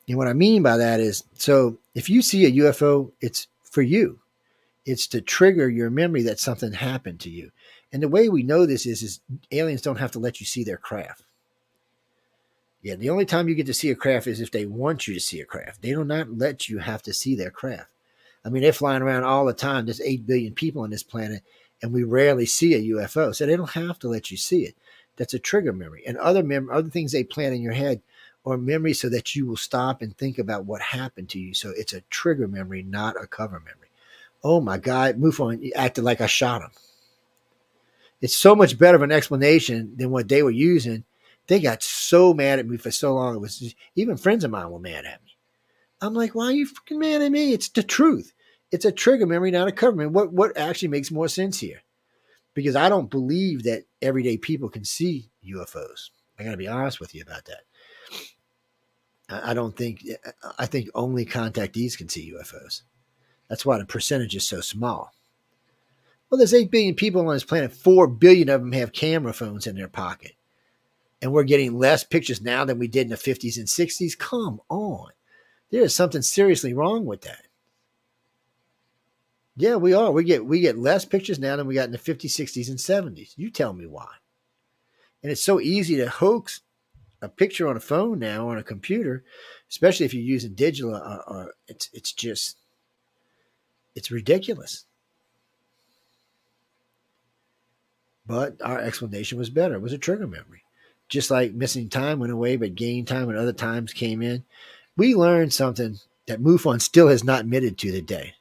And 0.08 0.18
what 0.18 0.28
I 0.28 0.34
mean 0.34 0.62
by 0.62 0.78
that 0.78 1.00
is 1.00 1.24
so 1.34 1.78
if 1.96 2.10
you 2.10 2.22
see 2.22 2.46
a 2.46 2.52
UFO, 2.64 3.12
it's 3.20 3.48
for 3.64 3.82
you. 3.82 4.20
It's 4.86 5.08
to 5.08 5.22
trigger 5.22 5.70
your 5.70 5.90
memory 5.90 6.24
that 6.24 6.40
something 6.40 6.74
happened 6.74 7.22
to 7.22 7.30
you. 7.30 7.52
And 7.94 8.02
the 8.02 8.10
way 8.10 8.28
we 8.28 8.42
know 8.42 8.66
this 8.66 8.88
is, 8.88 9.04
is 9.04 9.22
aliens 9.52 9.84
don't 9.84 10.00
have 10.00 10.12
to 10.12 10.20
let 10.20 10.40
you 10.40 10.48
see 10.48 10.64
their 10.64 10.78
craft. 10.78 11.24
Yeah, 12.82 12.96
the 12.96 13.12
only 13.12 13.26
time 13.26 13.48
you 13.48 13.56
get 13.56 13.68
to 13.68 13.74
see 13.74 13.92
a 13.92 13.96
craft 13.96 14.28
is 14.28 14.42
if 14.42 14.52
they 14.52 14.66
want 14.66 15.08
you 15.08 15.14
to 15.14 15.20
see 15.20 15.40
a 15.40 15.46
craft. 15.46 15.82
They 15.82 15.92
do 15.92 16.04
not 16.04 16.38
let 16.38 16.68
you 16.68 16.80
have 16.80 17.04
to 17.04 17.14
see 17.14 17.36
their 17.36 17.52
craft. 17.52 17.88
I 18.44 18.50
mean, 18.50 18.64
they're 18.64 18.74
flying 18.74 19.04
around 19.04 19.24
all 19.24 19.46
the 19.46 19.54
time. 19.54 19.86
There's 19.86 20.02
8 20.02 20.28
billion 20.28 20.54
people 20.54 20.82
on 20.82 20.90
this 20.90 21.04
planet, 21.04 21.44
and 21.82 21.94
we 21.94 22.04
rarely 22.04 22.46
see 22.46 22.74
a 22.74 22.96
UFO. 22.96 23.34
So 23.34 23.46
they 23.46 23.56
don't 23.56 23.70
have 23.70 24.00
to 24.00 24.10
let 24.10 24.32
you 24.32 24.38
see 24.38 24.64
it. 24.64 24.76
That's 25.16 25.34
a 25.36 25.40
trigger 25.40 25.72
memory. 25.72 26.04
And 26.06 26.18
other 26.18 26.44
mem- 26.44 26.72
other 26.72 26.90
things 26.90 27.12
they 27.12 27.24
plant 27.24 27.54
in 27.54 27.62
your 27.62 27.74
head 27.74 28.02
are 28.46 28.58
memories 28.58 29.00
so 29.00 29.08
that 29.10 29.36
you 29.36 29.46
will 29.46 29.56
stop 29.56 30.02
and 30.02 30.18
think 30.18 30.38
about 30.38 30.66
what 30.66 30.82
happened 30.82 31.30
to 31.30 31.40
you. 31.40 31.54
So 31.54 31.72
it's 31.78 31.94
a 31.94 32.02
trigger 32.10 32.48
memory, 32.48 32.84
not 32.84 33.22
a 33.22 33.28
cover 33.28 33.60
memory. 33.60 33.90
Oh 34.44 34.60
my 34.60 34.78
God, 34.78 35.22
MUFON 35.22 35.72
acted 35.76 36.04
like 36.04 36.20
I 36.20 36.26
shot 36.26 36.64
him. 36.64 36.72
It's 38.24 38.38
so 38.38 38.56
much 38.56 38.80
better 38.80 38.96
of 38.96 39.02
an 39.02 39.12
explanation 39.12 39.96
than 39.98 40.10
what 40.10 40.30
they 40.30 40.42
were 40.44 40.50
using. 40.50 41.04
They 41.48 41.60
got 41.60 41.84
so 41.84 42.34
mad 42.34 42.58
at 42.58 42.66
me 42.66 42.78
for 42.78 42.90
so 42.90 43.16
long. 43.16 43.36
It 43.36 43.40
was 43.40 43.60
just, 43.60 43.76
even 43.98 44.16
friends 44.16 44.46
of 44.46 44.52
mine 44.52 44.72
were 44.72 44.80
mad 44.80 45.04
at 45.04 45.22
me. 45.26 45.32
I'm 46.00 46.14
like, 46.14 46.34
why 46.34 46.46
are 46.46 46.52
you 46.54 46.66
freaking 46.66 47.00
mad 47.00 47.22
at 47.22 47.34
me? 47.34 47.52
It's 47.52 47.68
the 47.68 47.84
truth. 47.84 48.32
It's 48.72 48.86
a 48.86 48.94
trigger 48.94 49.26
memory, 49.26 49.52
not 49.52 49.68
a 49.68 49.74
cover 49.74 49.98
memory. 49.98 50.14
What 50.14 50.32
what 50.32 50.58
actually 50.58 50.88
makes 50.88 51.12
more 51.12 51.28
sense 51.28 51.60
here? 51.60 51.82
Because 52.54 52.78
I 52.78 52.88
don't 52.88 53.10
believe 53.10 53.64
that 53.64 53.84
everyday 54.02 54.38
people 54.38 54.70
can 54.70 54.86
see 54.86 55.30
UFOs. 55.46 56.12
I 56.40 56.46
got 56.46 56.52
to 56.52 56.58
be 56.58 56.70
honest 56.70 57.02
with 57.02 57.14
you 57.14 57.24
about 57.24 57.44
that. 57.46 57.64
I 59.30 59.54
don't 59.54 59.76
think. 59.76 60.02
I 60.58 60.66
think 60.66 60.88
only 60.96 61.26
contactees 61.26 61.98
can 61.98 62.08
see 62.08 62.34
UFOs. 62.34 62.84
That's 63.50 63.66
why 63.66 63.80
the 63.80 63.86
percentage 63.86 64.34
is 64.34 64.48
so 64.48 64.62
small. 64.62 65.12
Well, 66.34 66.40
there's 66.40 66.56
8 66.56 66.72
billion 66.72 66.96
people 66.96 67.28
on 67.28 67.36
this 67.36 67.44
planet. 67.44 67.72
4 67.72 68.08
billion 68.08 68.50
of 68.50 68.62
them 68.62 68.72
have 68.72 68.92
camera 68.92 69.34
phones 69.34 69.68
in 69.68 69.76
their 69.76 69.88
pocket. 69.88 70.32
And 71.22 71.32
we're 71.32 71.44
getting 71.44 71.78
less 71.78 72.04
pictures 72.04 72.42
now 72.42 72.66
than 72.66 72.80
we 72.80 72.88
did 72.88 73.02
in 73.02 73.10
the 73.10 73.18
50s 73.18 73.58
and 73.58 73.68
60s. 73.68 74.18
Come 74.18 74.60
on. 74.68 75.12
There 75.70 75.84
is 75.84 75.94
something 75.94 76.24
seriously 76.24 76.74
wrong 76.74 77.06
with 77.06 77.22
that. 77.22 77.46
Yeah, 79.58 79.76
we 79.76 79.94
are. 79.94 80.12
We 80.12 80.24
get 80.24 80.44
we 80.44 80.60
get 80.60 80.76
less 80.76 81.06
pictures 81.06 81.38
now 81.38 81.56
than 81.56 81.68
we 81.68 81.76
got 81.76 81.86
in 81.86 81.92
the 81.92 82.00
50s, 82.00 82.32
60s, 82.32 82.68
and 82.68 82.80
70s. 82.80 83.34
You 83.36 83.52
tell 83.52 83.74
me 83.74 83.86
why. 83.86 84.10
And 85.22 85.32
it's 85.32 85.46
so 85.46 85.62
easy 85.62 85.98
to 85.98 86.10
hoax 86.10 86.62
a 87.22 87.30
picture 87.30 87.68
on 87.68 87.78
a 87.78 87.80
phone 87.80 88.18
now 88.18 88.50
on 88.50 88.58
a 88.58 88.64
computer, 88.64 89.24
especially 89.70 90.08
if 90.08 90.16
you're 90.16 90.24
using 90.24 90.56
digital. 90.56 90.96
Uh, 90.96 91.22
uh, 91.28 91.46
it's 91.68 91.92
it's 91.94 92.12
just 92.12 92.58
it's 93.94 94.10
ridiculous. 94.10 94.86
But 98.26 98.62
our 98.64 98.80
explanation 98.80 99.38
was 99.38 99.50
better. 99.50 99.76
It 99.76 99.82
was 99.82 99.94
a 99.94 99.98
trigger 99.98 100.28
memory. 100.28 100.64
Just 101.10 101.30
like 101.30 101.54
missing 101.54 101.90
time 101.90 102.20
went 102.20 102.32
away, 102.32 102.56
but 102.56 102.76
gain 102.76 103.06
time 103.06 103.30
and 103.30 103.38
other 103.38 103.54
times 103.54 103.94
came 103.94 104.22
in. 104.22 104.44
We 104.96 105.16
learned 105.16 105.54
something 105.54 106.00
that 106.28 106.42
MUFON 106.42 106.82
still 106.82 107.08
has 107.10 107.24
not 107.24 107.42
admitted 107.42 107.78
to 107.80 107.92
today. 107.92 108.34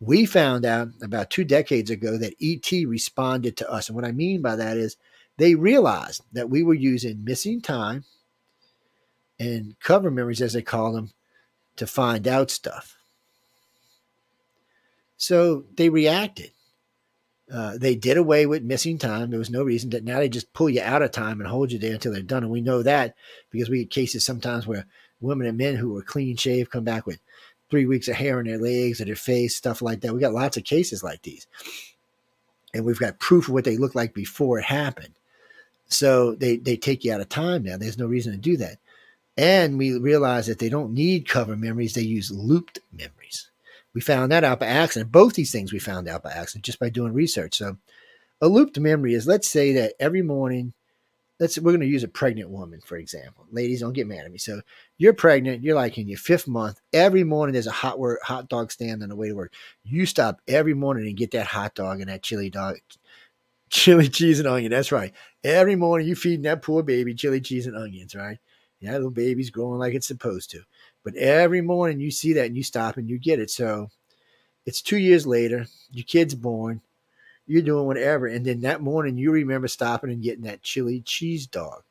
We 0.00 0.26
found 0.26 0.64
out 0.64 0.88
about 1.00 1.30
two 1.30 1.44
decades 1.44 1.90
ago 1.90 2.18
that 2.18 2.34
ET 2.42 2.70
responded 2.86 3.56
to 3.58 3.70
us. 3.70 3.88
And 3.88 3.96
what 3.96 4.04
I 4.04 4.12
mean 4.12 4.42
by 4.42 4.56
that 4.56 4.76
is 4.76 4.96
they 5.38 5.54
realized 5.54 6.22
that 6.32 6.50
we 6.50 6.62
were 6.62 6.74
using 6.74 7.24
missing 7.24 7.60
time 7.60 8.04
and 9.38 9.76
cover 9.80 10.10
memories, 10.10 10.42
as 10.42 10.52
they 10.52 10.62
call 10.62 10.92
them, 10.92 11.12
to 11.76 11.86
find 11.86 12.28
out 12.28 12.50
stuff. 12.50 12.96
So 15.16 15.64
they 15.76 15.88
reacted. 15.88 16.50
Uh, 17.52 17.76
they 17.76 17.94
did 17.94 18.16
away 18.16 18.46
with 18.46 18.62
missing 18.62 18.96
time. 18.96 19.28
There 19.28 19.38
was 19.38 19.50
no 19.50 19.62
reason 19.62 19.90
that 19.90 20.04
now 20.04 20.18
they 20.18 20.28
just 20.30 20.52
pull 20.54 20.70
you 20.70 20.80
out 20.80 21.02
of 21.02 21.10
time 21.10 21.38
and 21.38 21.48
hold 21.48 21.70
you 21.70 21.78
there 21.78 21.92
until 21.92 22.12
they're 22.12 22.22
done. 22.22 22.44
And 22.44 22.52
we 22.52 22.62
know 22.62 22.82
that 22.82 23.14
because 23.50 23.68
we 23.68 23.80
get 23.80 23.90
cases 23.90 24.24
sometimes 24.24 24.66
where 24.66 24.86
women 25.20 25.46
and 25.46 25.58
men 25.58 25.76
who 25.76 25.92
were 25.92 26.02
clean 26.02 26.36
shaved 26.36 26.70
come 26.70 26.84
back 26.84 27.06
with 27.06 27.20
three 27.70 27.84
weeks 27.84 28.08
of 28.08 28.14
hair 28.14 28.38
on 28.38 28.46
their 28.46 28.58
legs 28.58 29.00
or 29.00 29.04
their 29.04 29.16
face, 29.16 29.54
stuff 29.54 29.82
like 29.82 30.00
that. 30.00 30.14
We 30.14 30.20
got 30.20 30.32
lots 30.32 30.56
of 30.56 30.64
cases 30.64 31.02
like 31.02 31.22
these. 31.22 31.46
And 32.72 32.86
we've 32.86 32.98
got 32.98 33.18
proof 33.18 33.48
of 33.48 33.54
what 33.54 33.64
they 33.64 33.76
looked 33.76 33.96
like 33.96 34.14
before 34.14 34.58
it 34.58 34.64
happened. 34.64 35.14
So 35.88 36.34
they, 36.34 36.56
they 36.56 36.78
take 36.78 37.04
you 37.04 37.12
out 37.12 37.20
of 37.20 37.28
time 37.28 37.64
now. 37.64 37.76
There's 37.76 37.98
no 37.98 38.06
reason 38.06 38.32
to 38.32 38.38
do 38.38 38.56
that. 38.56 38.78
And 39.36 39.76
we 39.76 39.98
realize 39.98 40.46
that 40.46 40.58
they 40.58 40.70
don't 40.70 40.94
need 40.94 41.28
cover 41.28 41.54
memories, 41.54 41.92
they 41.94 42.02
use 42.02 42.30
looped 42.30 42.78
memories. 42.92 43.50
We 43.94 44.00
found 44.00 44.32
that 44.32 44.44
out 44.44 44.60
by 44.60 44.66
accident. 44.66 45.12
Both 45.12 45.34
these 45.34 45.52
things 45.52 45.72
we 45.72 45.78
found 45.78 46.08
out 46.08 46.22
by 46.22 46.32
accident 46.32 46.64
just 46.64 46.78
by 46.78 46.88
doing 46.88 47.12
research. 47.12 47.56
So, 47.56 47.76
a 48.40 48.48
looped 48.48 48.78
memory 48.78 49.14
is 49.14 49.26
let's 49.26 49.48
say 49.48 49.72
that 49.74 49.94
every 50.00 50.22
morning, 50.22 50.72
let's 51.42 51.58
we're 51.58 51.72
going 51.72 51.80
to 51.80 51.86
use 51.86 52.04
a 52.04 52.08
pregnant 52.08 52.50
woman 52.50 52.80
for 52.84 52.96
example. 52.96 53.46
Ladies, 53.50 53.80
don't 53.80 53.92
get 53.92 54.06
mad 54.06 54.24
at 54.24 54.32
me. 54.32 54.38
So 54.38 54.60
you're 54.96 55.12
pregnant, 55.12 55.62
you're 55.62 55.74
like 55.74 55.98
in 55.98 56.08
your 56.08 56.18
fifth 56.18 56.46
month. 56.46 56.80
Every 56.92 57.24
morning 57.24 57.52
there's 57.52 57.66
a 57.66 57.72
hot 57.72 57.98
work, 57.98 58.20
hot 58.22 58.48
dog 58.48 58.70
stand 58.70 59.02
on 59.02 59.08
the 59.08 59.16
way 59.16 59.28
to 59.28 59.34
work. 59.34 59.52
You 59.82 60.06
stop 60.06 60.40
every 60.46 60.74
morning 60.74 61.06
and 61.06 61.16
get 61.16 61.32
that 61.32 61.46
hot 61.46 61.74
dog 61.74 62.00
and 62.00 62.08
that 62.08 62.22
chili 62.22 62.48
dog, 62.48 62.76
chili 63.70 64.08
cheese 64.08 64.38
and 64.38 64.48
onion. 64.48 64.70
That's 64.70 64.92
right. 64.92 65.12
Every 65.42 65.74
morning 65.74 66.06
you 66.06 66.14
feeding 66.14 66.42
that 66.42 66.62
poor 66.62 66.82
baby 66.82 67.14
chili 67.14 67.40
cheese 67.40 67.66
and 67.66 67.76
onions, 67.76 68.14
right? 68.14 68.38
Yeah, 68.80 68.92
little 68.92 69.10
baby's 69.10 69.50
growing 69.50 69.78
like 69.78 69.94
it's 69.94 70.08
supposed 70.08 70.50
to. 70.50 70.62
But 71.04 71.16
every 71.16 71.60
morning 71.60 72.00
you 72.00 72.10
see 72.10 72.32
that 72.34 72.46
and 72.46 72.56
you 72.56 72.62
stop 72.62 72.96
and 72.96 73.08
you 73.08 73.18
get 73.18 73.40
it. 73.40 73.50
So 73.50 73.90
it's 74.64 74.82
two 74.82 74.98
years 74.98 75.26
later, 75.26 75.66
your 75.90 76.04
kid's 76.04 76.34
born, 76.34 76.80
you're 77.46 77.62
doing 77.62 77.86
whatever. 77.86 78.26
And 78.26 78.44
then 78.44 78.60
that 78.60 78.80
morning 78.80 79.18
you 79.18 79.32
remember 79.32 79.68
stopping 79.68 80.10
and 80.10 80.22
getting 80.22 80.44
that 80.44 80.62
chili 80.62 81.00
cheese 81.00 81.46
dog. 81.46 81.82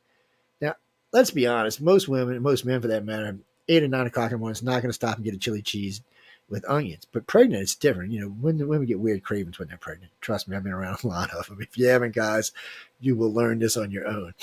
Now, 0.60 0.74
let's 1.12 1.30
be 1.30 1.46
honest, 1.46 1.80
most 1.80 2.08
women, 2.08 2.40
most 2.42 2.64
men 2.64 2.80
for 2.80 2.88
that 2.88 3.04
matter, 3.04 3.36
eight 3.68 3.82
or 3.82 3.88
nine 3.88 4.06
o'clock 4.06 4.30
in 4.30 4.36
the 4.36 4.38
morning 4.38 4.54
is 4.54 4.62
not 4.62 4.82
going 4.82 4.90
to 4.90 4.94
stop 4.94 5.16
and 5.16 5.24
get 5.24 5.34
a 5.34 5.38
chili 5.38 5.62
cheese 5.62 6.00
with 6.48 6.68
onions. 6.68 7.06
But 7.10 7.26
pregnant, 7.26 7.62
it's 7.62 7.74
different. 7.74 8.12
You 8.12 8.20
know, 8.20 8.28
when 8.28 8.66
women 8.66 8.86
get 8.86 8.98
weird 9.00 9.22
cravings 9.22 9.58
when 9.58 9.68
they're 9.68 9.76
pregnant. 9.76 10.12
Trust 10.20 10.48
me, 10.48 10.56
I've 10.56 10.62
been 10.62 10.72
around 10.72 10.98
a 11.04 11.06
lot 11.06 11.30
of 11.30 11.46
them. 11.46 11.60
If 11.60 11.76
you 11.76 11.88
haven't, 11.88 12.14
guys, 12.14 12.52
you 13.00 13.14
will 13.14 13.32
learn 13.32 13.58
this 13.58 13.76
on 13.76 13.90
your 13.90 14.06
own. 14.06 14.34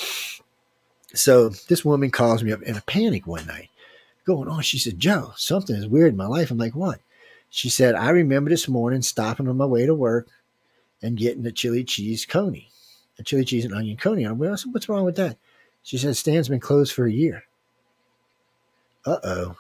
So 1.14 1.50
this 1.50 1.84
woman 1.84 2.12
calls 2.12 2.44
me 2.44 2.52
up 2.52 2.62
in 2.62 2.78
a 2.78 2.82
panic 2.82 3.26
one 3.26 3.48
night 3.48 3.69
going 4.30 4.48
on? 4.48 4.62
She 4.62 4.78
said, 4.78 5.00
Joe, 5.00 5.34
something 5.36 5.76
is 5.76 5.88
weird 5.88 6.12
in 6.12 6.18
my 6.18 6.28
life. 6.28 6.52
I'm 6.52 6.58
like, 6.58 6.76
what? 6.76 7.00
She 7.50 7.68
said, 7.68 7.96
I 7.96 8.12
remember 8.12 8.52
this 8.52 8.68
morning 8.68 9.02
stopping 9.02 9.48
on 9.48 9.58
my 9.58 9.66
way 9.66 9.88
to 9.88 9.96
work 9.96 10.28
and 11.02 11.18
getting 11.18 11.46
a 11.48 11.52
chili 11.52 11.84
cheese 11.84 12.28
coney, 12.28 12.70
a 13.18 13.24
chili 13.24 13.44
cheese 13.44 13.66
and 13.66 13.74
onion 13.74 13.98
coney. 13.98 14.28
I 14.28 14.56
said, 14.56 14.72
what's 14.72 14.88
wrong 14.88 15.04
with 15.04 15.16
that? 15.16 15.38
She 15.82 15.98
said, 15.98 16.16
Stan's 16.16 16.48
been 16.48 16.60
closed 16.60 16.94
for 16.94 17.08
a 17.08 17.12
year. 17.12 17.46
Uh 19.04 19.18
oh. 19.24 19.56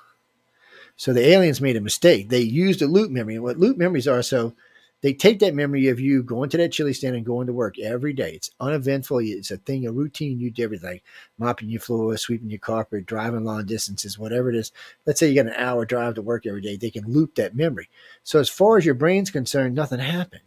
So 0.95 1.13
the 1.13 1.25
aliens 1.25 1.61
made 1.61 1.77
a 1.77 1.81
mistake. 1.81 2.29
They 2.29 2.41
used 2.41 2.81
a 2.81 2.87
loop 2.87 3.09
memory. 3.09 3.35
And 3.35 3.43
what 3.43 3.57
loop 3.57 3.77
memories 3.77 4.07
are, 4.07 4.21
so 4.21 4.53
they 5.01 5.13
take 5.13 5.39
that 5.39 5.55
memory 5.55 5.87
of 5.87 5.99
you 5.99 6.21
going 6.21 6.49
to 6.49 6.57
that 6.57 6.73
chili 6.73 6.91
stand 6.91 7.15
and 7.15 7.25
going 7.25 7.47
to 7.47 7.53
work 7.53 7.79
every 7.79 8.11
day. 8.11 8.33
It's 8.33 8.51
uneventful. 8.59 9.19
It's 9.19 9.49
a 9.49 9.57
thing, 9.57 9.87
a 9.87 9.91
routine. 9.91 10.39
You 10.39 10.51
do 10.51 10.63
everything, 10.63 10.99
mopping 11.37 11.69
your 11.69 11.79
floor, 11.79 12.17
sweeping 12.17 12.49
your 12.49 12.59
carpet, 12.59 13.05
driving 13.05 13.45
long 13.45 13.65
distances, 13.65 14.19
whatever 14.19 14.49
it 14.49 14.57
is. 14.57 14.73
Let's 15.05 15.19
say 15.19 15.29
you 15.29 15.41
got 15.41 15.51
an 15.51 15.57
hour 15.57 15.85
drive 15.85 16.15
to 16.15 16.21
work 16.21 16.45
every 16.45 16.61
day. 16.61 16.75
They 16.75 16.89
can 16.89 17.05
loop 17.05 17.35
that 17.35 17.55
memory. 17.55 17.89
So 18.23 18.39
as 18.39 18.49
far 18.49 18.77
as 18.77 18.85
your 18.85 18.95
brain's 18.95 19.31
concerned, 19.31 19.73
nothing 19.73 19.99
happened. 19.99 20.41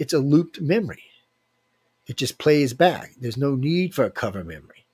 It's 0.00 0.14
a 0.14 0.18
looped 0.18 0.60
memory. 0.60 1.04
It 2.06 2.16
just 2.16 2.38
plays 2.38 2.74
back. 2.74 3.12
There's 3.20 3.36
no 3.36 3.54
need 3.54 3.94
for 3.94 4.04
a 4.04 4.10
cover 4.10 4.42
memory. 4.42 4.86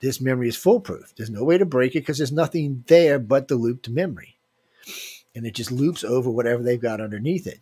This 0.00 0.22
memory 0.22 0.48
is 0.48 0.56
foolproof. 0.56 1.12
There's 1.14 1.28
no 1.28 1.44
way 1.44 1.58
to 1.58 1.66
break 1.66 1.94
it 1.94 2.00
because 2.00 2.16
there's 2.16 2.32
nothing 2.32 2.84
there 2.86 3.18
but 3.18 3.48
the 3.48 3.56
looped 3.56 3.90
memory. 3.90 4.38
And 5.34 5.44
it 5.44 5.54
just 5.54 5.70
loops 5.70 6.02
over 6.02 6.30
whatever 6.30 6.62
they've 6.62 6.80
got 6.80 7.02
underneath 7.02 7.46
it 7.46 7.60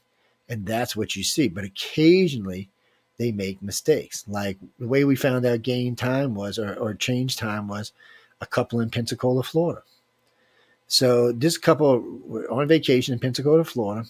and 0.48 0.66
that's 0.66 0.96
what 0.96 1.16
you 1.16 1.22
see. 1.22 1.48
But 1.48 1.64
occasionally 1.64 2.70
they 3.18 3.32
make 3.32 3.62
mistakes. 3.62 4.24
Like 4.26 4.58
the 4.78 4.88
way 4.88 5.04
we 5.04 5.16
found 5.16 5.44
out 5.44 5.62
gain 5.62 5.96
time 5.96 6.34
was, 6.34 6.58
or, 6.58 6.74
or 6.74 6.94
change 6.94 7.36
time 7.36 7.68
was, 7.68 7.92
a 8.40 8.46
couple 8.46 8.80
in 8.80 8.90
Pensacola, 8.90 9.42
Florida. 9.42 9.82
So 10.86 11.32
this 11.32 11.58
couple 11.58 12.00
were 12.24 12.50
on 12.50 12.68
vacation 12.68 13.12
in 13.12 13.18
Pensacola, 13.18 13.64
Florida. 13.64 14.08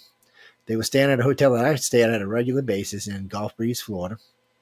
They 0.66 0.76
were 0.76 0.82
staying 0.82 1.10
at 1.10 1.18
a 1.18 1.24
hotel 1.24 1.54
that 1.54 1.64
I 1.64 1.74
stay 1.76 2.02
at 2.02 2.20
a 2.20 2.26
regular 2.26 2.62
basis 2.62 3.08
in 3.08 3.28
Gulf 3.28 3.56
Breeze, 3.56 3.80
Florida. 3.80 4.18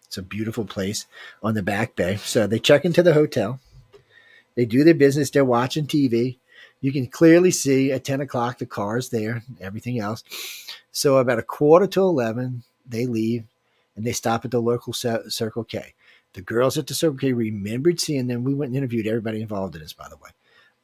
It's 0.06 0.16
a 0.16 0.22
beautiful 0.22 0.64
place 0.64 1.06
on 1.42 1.54
the 1.54 1.62
back 1.62 1.96
bay. 1.96 2.16
So 2.16 2.46
they 2.46 2.60
check 2.60 2.84
into 2.84 3.02
the 3.02 3.12
hotel. 3.12 3.58
They 4.54 4.64
do 4.64 4.84
their 4.84 4.94
business. 4.94 5.30
They're 5.30 5.44
watching 5.44 5.86
TV. 5.86 6.38
You 6.80 6.92
can 6.92 7.06
clearly 7.06 7.50
see 7.50 7.92
at 7.92 8.04
10 8.04 8.20
o'clock 8.20 8.58
the 8.58 8.66
car's 8.66 9.08
there, 9.08 9.42
everything 9.60 9.98
else. 9.98 10.22
So 10.92 11.18
about 11.18 11.38
a 11.38 11.42
quarter 11.42 11.86
to 11.88 12.00
11, 12.00 12.62
they 12.86 13.06
leave 13.06 13.44
and 13.96 14.06
they 14.06 14.12
stop 14.12 14.44
at 14.44 14.50
the 14.50 14.60
local 14.60 14.92
Circle 14.92 15.64
K. 15.64 15.94
The 16.34 16.42
girls 16.42 16.76
at 16.76 16.86
the 16.86 16.94
Circle 16.94 17.18
K 17.18 17.32
remembered 17.32 17.98
seeing 17.98 18.26
them. 18.26 18.44
We 18.44 18.54
went 18.54 18.70
and 18.70 18.76
interviewed 18.76 19.06
everybody 19.06 19.40
involved 19.40 19.74
in 19.74 19.80
this, 19.80 19.94
by 19.94 20.08
the 20.08 20.16
way. 20.16 20.30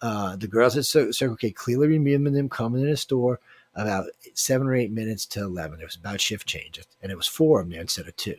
Uh, 0.00 0.34
the 0.34 0.48
girls 0.48 0.76
at 0.76 0.86
Circle 0.86 1.36
K 1.36 1.50
clearly 1.50 1.88
remember 1.88 2.30
them 2.30 2.48
coming 2.48 2.82
in 2.82 2.90
the 2.90 2.96
store 2.96 3.38
about 3.74 4.06
seven 4.34 4.66
or 4.66 4.74
eight 4.74 4.90
minutes 4.90 5.26
to 5.26 5.40
11. 5.40 5.80
It 5.80 5.84
was 5.84 5.96
about 5.96 6.20
shift 6.20 6.46
change, 6.46 6.80
and 7.02 7.12
it 7.12 7.16
was 7.16 7.26
four 7.26 7.60
of 7.60 7.66
them 7.66 7.72
there 7.72 7.80
instead 7.82 8.08
of 8.08 8.16
two. 8.16 8.36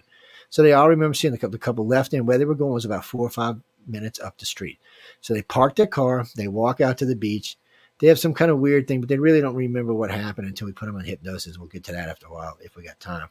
So 0.49 0.61
they 0.61 0.73
all 0.73 0.89
remember 0.89 1.13
seeing 1.13 1.31
the 1.31 1.38
couple, 1.38 1.51
the 1.51 1.57
couple 1.57 1.88
left, 1.88 2.13
and 2.13 2.27
where 2.27 2.38
they 2.38 2.45
were 2.45 2.55
going 2.55 2.73
was 2.73 2.85
about 2.85 3.05
four 3.05 3.25
or 3.25 3.30
five 3.30 3.57
minutes 3.88 4.19
up 4.19 4.38
the 4.38 4.45
street. 4.45 4.80
So 5.21 5.34
they 5.34 5.41
park 5.41 5.75
their 5.75 5.88
car, 5.88 6.25
they 6.35 6.47
walk 6.47 6.81
out 6.81 6.97
to 6.99 7.05
the 7.05 7.15
beach, 7.15 7.57
they 7.99 8.07
have 8.07 8.19
some 8.19 8.34
kind 8.34 8.51
of 8.51 8.59
weird 8.59 8.88
thing, 8.88 8.99
but 8.99 9.09
they 9.09 9.17
really 9.17 9.41
don't 9.41 9.55
remember 9.55 9.93
what 9.93 10.11
happened 10.11 10.47
until 10.47 10.67
we 10.67 10.73
put 10.73 10.88
them 10.88 10.95
on 10.95 11.05
hypnosis. 11.05 11.57
We'll 11.57 11.67
get 11.67 11.84
to 11.85 11.91
that 11.93 12.09
after 12.09 12.27
a 12.27 12.34
while 12.34 12.57
if 12.61 12.75
we 12.75 12.84
got 12.84 12.99
time. 12.99 13.30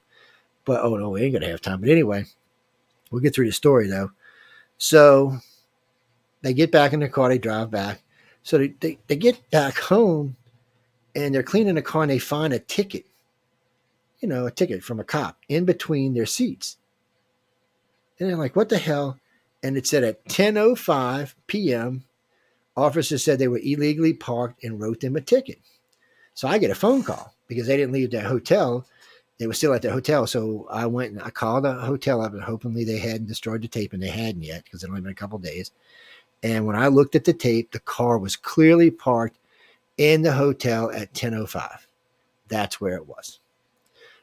But 0.65 0.83
oh 0.83 0.97
no, 0.97 1.11
we 1.11 1.23
ain't 1.23 1.33
gonna 1.33 1.49
have 1.49 1.61
time. 1.61 1.81
But 1.81 1.91
anyway, 1.91 2.25
we'll 3.11 3.23
get 3.23 3.35
through 3.35 3.47
the 3.47 3.53
story 3.53 3.89
though. 3.89 4.13
So 4.79 5.39
they 6.43 6.55
get 6.55 6.73
back 6.73 6.93
in 6.93 7.01
their 7.01 7.09
car, 7.09 7.29
they 7.29 7.39
drive 7.39 7.71
back. 7.71 8.03
So 8.43 8.59
they, 8.59 8.69
they, 8.81 8.99
they 9.07 9.17
get 9.17 9.51
back 9.51 9.79
home 9.79 10.37
and 11.15 11.35
they're 11.35 11.43
cleaning 11.43 11.75
the 11.75 11.83
car 11.83 12.03
and 12.03 12.11
they 12.11 12.19
find 12.19 12.53
a 12.53 12.59
ticket, 12.59 13.07
you 14.21 14.29
know, 14.29 14.47
a 14.47 14.51
ticket 14.51 14.83
from 14.83 15.01
a 15.01 15.05
cop 15.05 15.39
in 15.49 15.65
between 15.65 16.15
their 16.15 16.27
seats. 16.27 16.77
And 18.19 18.29
they're 18.29 18.37
like, 18.37 18.57
what 18.57 18.69
the 18.69 18.79
hell? 18.79 19.19
And 19.63 19.77
it 19.77 19.87
said 19.87 20.05
at 20.05 20.25
10.05 20.27 21.35
p.m., 21.47 22.05
Officers 22.77 23.23
said 23.23 23.39
they 23.39 23.49
were 23.49 23.61
illegally 23.63 24.15
parked 24.15 24.65
and 24.65 24.81
wrote 24.81 25.01
them 25.01 25.17
a 25.17 25.21
ticket. 25.21 25.59
So 26.35 26.49
I 26.49 26.59
get 26.59 26.71
a 26.71 26.75
phone 26.75 27.03
call 27.03 27.35
because 27.47 27.67
they 27.67 27.77
didn't 27.77 27.93
leave 27.93 28.11
their 28.11 28.27
hotel. 28.27 28.87
They 29.39 29.47
were 29.47 29.53
still 29.53 29.75
at 29.75 29.83
their 29.83 29.93
hotel. 29.93 30.27
So 30.27 30.67
I 30.71 30.87
went 30.87 31.13
and 31.13 31.23
I 31.23 31.31
called 31.31 31.65
the 31.65 31.75
hotel 31.75 32.23
up 32.23 32.33
and 32.33 32.43
hopefully 32.43 32.85
they 32.85 32.99
hadn't 32.99 33.27
destroyed 33.27 33.63
the 33.63 33.69
tape 33.69 33.93
and 33.93 34.03
they 34.03 34.09
hadn't 34.09 34.43
yet 34.43 34.65
because 34.65 34.83
it 34.83 34.89
only 34.89 35.03
been 35.03 35.13
a 35.13 35.15
couple 35.15 35.39
days. 35.39 35.71
And 36.43 36.67
when 36.67 36.77
I 36.77 36.89
looked 36.89 37.15
at 37.15 37.25
the 37.25 37.35
tape, 37.35 37.73
the 37.73 37.81
car 37.81 38.19
was 38.19 38.37
clearly 38.37 38.91
parked 38.91 39.39
in 39.99 40.23
the 40.23 40.33
hotel 40.33 40.91
at 40.91 41.13
10:05. 41.13 41.87
That's 42.49 42.81
where 42.81 42.97
it 42.97 43.07
was. 43.07 43.39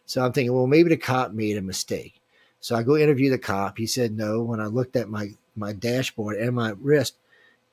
So 0.06 0.26
I'm 0.26 0.34
thinking, 0.34 0.54
well, 0.54 0.68
maybe 0.68 0.90
the 0.90 0.98
cop 0.98 1.34
made 1.34 1.58
a 1.58 1.62
mistake. 1.62 2.19
So 2.62 2.76
I 2.76 2.84
go 2.84 2.98
interview 2.98 3.30
the 3.30 3.38
cop. 3.38 3.78
He 3.78 3.88
said 3.88 4.16
no. 4.16 4.42
When 4.42 4.60
I 4.60 4.66
looked 4.66 4.96
at 4.96 5.10
my 5.10 5.32
my 5.56 5.74
dashboard 5.74 6.38
and 6.38 6.56
my 6.56 6.74
wrist, 6.80 7.16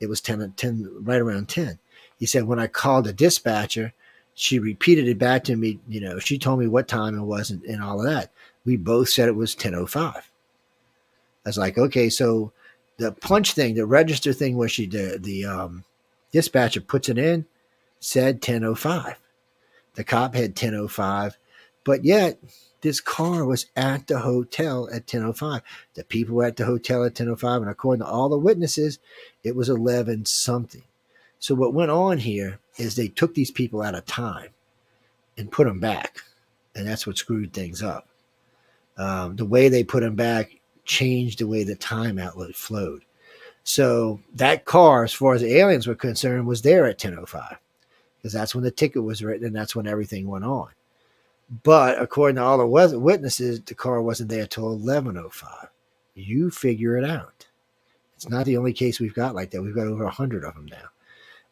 it 0.01 0.09
was 0.09 0.21
10, 0.21 0.53
10 0.57 0.89
right 1.01 1.21
around 1.21 1.49
10. 1.49 1.79
He 2.19 2.27
said, 2.27 2.45
when 2.45 2.59
I 2.59 2.67
called 2.67 3.05
the 3.05 3.13
dispatcher, 3.13 3.93
she 4.35 4.59
repeated 4.59 5.09
it 5.09 5.19
back 5.19 5.45
to 5.45 5.57
me. 5.57 5.79
You 5.89 6.01
know, 6.01 6.19
she 6.19 6.39
told 6.39 6.59
me 6.59 6.67
what 6.67 6.89
time 6.89 7.17
it 7.17 7.23
was 7.23 7.51
and, 7.51 7.63
and 7.65 7.83
all 7.83 8.01
of 8.01 8.07
that. 8.07 8.31
We 8.65 8.77
both 8.77 9.09
said 9.09 9.29
it 9.29 9.37
was 9.37 9.55
10.05. 9.55 10.17
I 10.17 10.23
was 11.45 11.59
like, 11.59 11.79
okay, 11.79 12.09
so 12.09 12.53
the 12.97 13.13
punch 13.13 13.53
thing, 13.53 13.75
the 13.75 13.87
register 13.87 14.33
thing 14.33 14.57
where 14.57 14.69
she 14.69 14.87
did, 14.87 15.23
the 15.23 15.45
um, 15.45 15.85
dispatcher 16.33 16.81
puts 16.81 17.09
it 17.09 17.19
in, 17.19 17.47
said 18.01 18.43
10.05. 18.43 19.15
The 19.95 20.05
cop 20.05 20.35
had 20.35 20.57
10.05, 20.57 21.35
but 21.85 22.05
yet 22.05 22.39
this 22.81 23.01
car 23.01 23.45
was 23.45 23.67
at 23.77 24.07
the 24.07 24.21
hotel 24.21 24.89
at 24.93 25.07
10:05. 25.07 25.63
The 25.95 26.05
people 26.05 26.37
were 26.37 26.45
at 26.45 26.57
the 26.57 26.67
hotel 26.67 27.05
at 27.05 27.15
10:05, 27.15 27.63
and 27.63 27.71
according 27.71 28.05
to 28.05 28.11
all 28.11 28.29
the 28.29 28.39
witnesses, 28.39 28.99
it 29.43 29.57
was 29.57 29.69
11 29.69 30.27
something. 30.27 30.85
So 31.39 31.55
what 31.55 31.75
went 31.75 31.91
on 31.91 32.19
here 32.19 32.59
is 32.77 32.97
they 32.97 33.09
took 33.09 33.35
these 33.35 33.51
people 33.51 33.83
out 33.83 33.95
of 33.95 34.07
time 34.07 34.51
and 35.37 35.53
put 35.53 35.67
them 35.67 35.81
back, 35.81 36.23
and 36.75 36.87
that's 36.87 37.07
what 37.07 37.19
screwed 37.19 37.53
things 37.53 37.83
up. 37.83 38.09
Um, 38.97 39.37
the 39.37 39.45
way 39.45 39.69
they 39.69 39.85
put 39.85 40.01
them 40.03 40.15
back 40.15 40.61
changed 40.85 41.39
the 41.41 41.47
way 41.47 41.65
the 41.65 41.77
time 41.77 42.19
outlet 42.19 42.55
flowed. 42.55 43.03
So 43.65 44.21
that 44.35 44.65
car, 44.65 45.05
as 45.05 45.13
far 45.13 45.35
as 45.35 45.43
the 45.43 45.57
aliens 45.57 45.87
were 45.87 45.97
concerned, 45.97 46.47
was 46.47 46.63
there 46.63 46.87
at 46.87 46.99
10:05 46.99 47.59
because 48.17 48.33
that's 48.33 48.55
when 48.55 48.65
the 48.65 48.71
ticket 48.71 49.03
was 49.03 49.23
written 49.23 49.47
and 49.47 49.55
that's 49.57 49.77
when 49.77 49.87
everything 49.87 50.27
went 50.29 50.45
on. 50.45 50.69
But 51.49 52.01
according 52.01 52.37
to 52.37 52.43
all 52.43 52.59
the 52.59 52.99
witnesses, 52.99 53.61
the 53.61 53.75
car 53.75 54.03
wasn't 54.03 54.31
there 54.31 54.47
till 54.47 54.77
11:05. 54.77 55.69
You 56.15 56.51
figure 56.51 56.97
it 56.97 57.05
out. 57.05 57.47
It's 58.17 58.29
not 58.29 58.47
the 58.47 58.57
only 58.57 58.73
case 58.73 58.99
we've 58.99 59.15
got 59.15 59.35
like 59.35 59.51
that. 59.51 59.63
We've 59.63 59.75
got 59.75 59.87
over 59.87 60.05
100 60.05 60.43
of 60.43 60.55
them 60.55 60.67
now. 60.67 60.89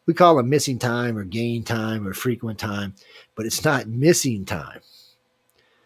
We 0.05 0.13
call 0.13 0.35
them 0.35 0.49
missing 0.49 0.79
time 0.79 1.17
or 1.17 1.23
gain 1.23 1.63
time 1.63 2.07
or 2.07 2.13
frequent 2.13 2.59
time, 2.59 2.95
but 3.35 3.45
it's 3.45 3.63
not 3.63 3.87
missing 3.87 4.45
time. 4.45 4.81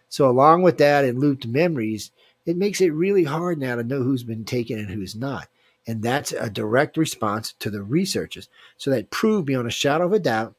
So, 0.10 0.30
along 0.30 0.64
with 0.64 0.77
that 0.80 1.06
and 1.06 1.19
looped 1.19 1.45
memories, 1.45 2.11
it 2.45 2.57
makes 2.57 2.81
it 2.81 2.90
really 2.90 3.26
hard 3.26 3.60
now 3.60 3.76
to 3.76 3.84
know 3.84 4.02
who's 4.02 4.23
been 4.23 4.44
taken 4.44 4.80
and 4.80 4.90
who's 4.90 5.15
not. 5.15 5.48
And 5.86 6.02
that's 6.02 6.31
a 6.31 6.49
direct 6.49 6.98
response 6.98 7.53
to 7.60 7.69
the 7.69 7.84
researchers. 7.84 8.49
So, 8.77 8.90
that 8.90 9.11
proved 9.11 9.45
beyond 9.45 9.68
a 9.68 9.72
shadow 9.72 10.07
of 10.07 10.14
a 10.14 10.19
doubt 10.19 10.56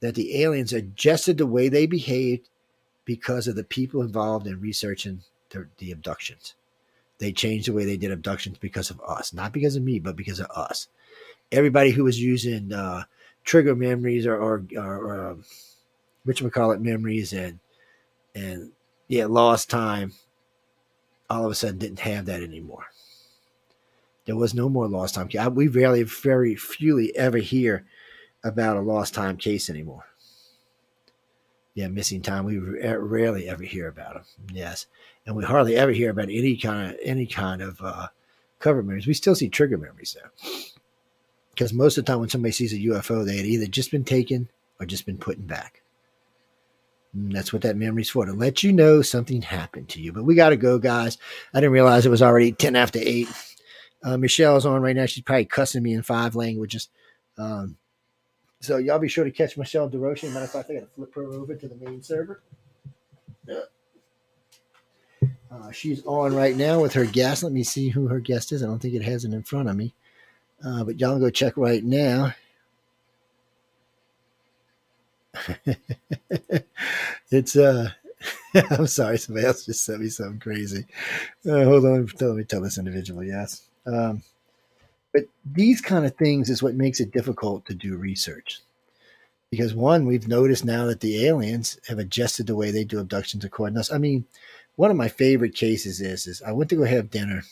that 0.00 0.14
the 0.14 0.42
aliens 0.42 0.72
adjusted 0.72 1.38
the 1.38 1.46
way 1.46 1.68
they 1.68 1.86
behaved 1.86 2.48
because 3.06 3.46
of 3.46 3.54
the 3.54 3.64
people 3.64 4.02
involved 4.02 4.46
in 4.46 4.60
researching 4.60 5.22
the, 5.50 5.66
the 5.78 5.92
abductions. 5.92 6.54
They 7.18 7.32
changed 7.32 7.68
the 7.68 7.72
way 7.72 7.86
they 7.86 7.96
did 7.96 8.10
abductions 8.10 8.58
because 8.58 8.90
of 8.90 9.00
us, 9.00 9.32
not 9.32 9.52
because 9.52 9.76
of 9.76 9.82
me, 9.82 9.98
but 9.98 10.16
because 10.16 10.40
of 10.40 10.50
us. 10.50 10.88
Everybody 11.50 11.92
who 11.92 12.04
was 12.04 12.20
using 12.20 12.72
uh, 12.72 13.04
trigger 13.44 13.74
memories 13.74 14.26
or, 14.26 14.36
or, 14.36 14.64
or, 14.76 15.28
um, 15.30 15.44
which 16.24 16.42
we 16.42 16.50
call 16.50 16.72
it 16.72 16.80
memories 16.82 17.32
and 17.32 17.60
and 18.34 18.72
yeah, 19.08 19.24
lost 19.26 19.70
time. 19.70 20.12
All 21.30 21.46
of 21.46 21.50
a 21.50 21.54
sudden, 21.54 21.78
didn't 21.78 22.00
have 22.00 22.26
that 22.26 22.42
anymore. 22.42 22.86
There 24.26 24.36
was 24.36 24.52
no 24.52 24.68
more 24.68 24.86
lost 24.86 25.14
time. 25.14 25.28
We 25.54 25.68
rarely, 25.68 26.02
very 26.02 26.54
fewly 26.54 27.16
ever 27.16 27.38
hear 27.38 27.84
about 28.44 28.76
a 28.76 28.80
lost 28.80 29.14
time 29.14 29.36
case 29.36 29.70
anymore 29.70 30.04
yeah, 31.76 31.88
missing 31.88 32.22
time. 32.22 32.46
We 32.46 32.58
rarely 32.58 33.50
ever 33.50 33.62
hear 33.62 33.86
about 33.86 34.14
them. 34.14 34.24
Yes, 34.50 34.86
and 35.26 35.36
we 35.36 35.44
hardly 35.44 35.76
ever 35.76 35.92
hear 35.92 36.10
about 36.10 36.30
any 36.30 36.56
kind 36.56 36.90
of 36.90 36.98
any 37.02 37.26
kind 37.26 37.60
of 37.60 37.78
uh, 37.82 38.08
cover 38.58 38.82
memories. 38.82 39.06
We 39.06 39.12
still 39.12 39.34
see 39.34 39.50
trigger 39.50 39.76
memories 39.76 40.16
though, 40.18 40.50
because 41.54 41.74
most 41.74 41.98
of 41.98 42.04
the 42.06 42.10
time 42.10 42.20
when 42.20 42.30
somebody 42.30 42.52
sees 42.52 42.72
a 42.72 42.78
UFO, 42.78 43.26
they 43.26 43.36
had 43.36 43.44
either 43.44 43.66
just 43.66 43.90
been 43.90 44.04
taken 44.04 44.48
or 44.80 44.86
just 44.86 45.04
been 45.04 45.18
put 45.18 45.46
back. 45.46 45.82
And 47.12 47.30
that's 47.32 47.52
what 47.52 47.60
that 47.62 47.76
memory's 47.76 48.08
for 48.08 48.24
to 48.24 48.32
let 48.32 48.62
you 48.62 48.72
know 48.72 49.02
something 49.02 49.42
happened 49.42 49.90
to 49.90 50.00
you. 50.00 50.12
But 50.12 50.24
we 50.24 50.34
got 50.34 50.50
to 50.50 50.56
go, 50.56 50.78
guys. 50.78 51.18
I 51.52 51.60
didn't 51.60 51.72
realize 51.72 52.06
it 52.06 52.10
was 52.10 52.22
already 52.22 52.52
ten 52.52 52.74
after 52.74 52.98
eight. 53.02 53.28
Uh, 54.02 54.16
Michelle's 54.16 54.64
on 54.64 54.80
right 54.80 54.96
now. 54.96 55.04
She's 55.04 55.24
probably 55.24 55.44
cussing 55.44 55.82
me 55.82 55.92
in 55.92 56.00
five 56.00 56.34
languages. 56.34 56.88
Um, 57.36 57.76
so 58.66 58.76
y'all 58.78 58.98
be 58.98 59.08
sure 59.08 59.24
to 59.24 59.30
catch 59.30 59.56
Michelle 59.56 59.88
DeRoche. 59.88 60.24
Matter 60.32 60.44
of 60.44 60.50
fact, 60.50 60.70
I 60.70 60.74
got 60.74 60.80
to 60.80 60.86
flip 60.86 61.14
her 61.14 61.24
over 61.24 61.54
to 61.54 61.68
the 61.68 61.76
main 61.76 62.02
server. 62.02 62.42
Yeah. 63.46 63.60
Uh, 65.50 65.70
she's 65.70 66.04
on 66.04 66.34
right 66.34 66.56
now 66.56 66.80
with 66.80 66.92
her 66.94 67.04
guest. 67.04 67.42
Let 67.42 67.52
me 67.52 67.62
see 67.62 67.88
who 67.88 68.08
her 68.08 68.20
guest 68.20 68.52
is. 68.52 68.62
I 68.62 68.66
don't 68.66 68.80
think 68.80 68.94
it 68.94 69.02
has 69.02 69.24
it 69.24 69.32
in 69.32 69.42
front 69.42 69.68
of 69.68 69.76
me. 69.76 69.94
Uh, 70.64 70.84
but 70.84 70.98
y'all 71.00 71.18
go 71.18 71.30
check 71.30 71.56
right 71.56 71.84
now. 71.84 72.34
it's 77.30 77.56
uh 77.56 77.90
I'm 78.70 78.86
sorry, 78.86 79.18
somebody 79.18 79.46
else 79.46 79.66
just 79.66 79.84
sent 79.84 80.00
me 80.00 80.08
something 80.08 80.40
crazy. 80.40 80.86
Uh, 81.46 81.64
hold 81.64 81.84
on, 81.84 82.06
let 82.06 82.36
me 82.36 82.44
tell 82.44 82.62
this 82.62 82.78
individual. 82.78 83.22
Yes, 83.22 83.68
um, 83.86 84.22
but 85.16 85.28
these 85.50 85.80
kind 85.80 86.04
of 86.04 86.14
things 86.14 86.50
is 86.50 86.62
what 86.62 86.74
makes 86.74 87.00
it 87.00 87.10
difficult 87.10 87.64
to 87.64 87.74
do 87.74 87.96
research. 87.96 88.60
Because 89.50 89.72
one, 89.72 90.04
we've 90.04 90.28
noticed 90.28 90.62
now 90.62 90.84
that 90.84 91.00
the 91.00 91.24
aliens 91.24 91.80
have 91.88 91.98
adjusted 91.98 92.46
the 92.46 92.54
way 92.54 92.70
they 92.70 92.84
do 92.84 93.00
abductions 93.00 93.42
according 93.42 93.76
to 93.76 93.80
us. 93.80 93.90
I 93.90 93.96
mean, 93.96 94.26
one 94.74 94.90
of 94.90 94.96
my 94.98 95.08
favorite 95.08 95.54
cases 95.54 96.02
is 96.02 96.26
is 96.26 96.42
I 96.42 96.52
went 96.52 96.68
to 96.68 96.76
go 96.76 96.84
have 96.84 97.10
dinner. 97.10 97.44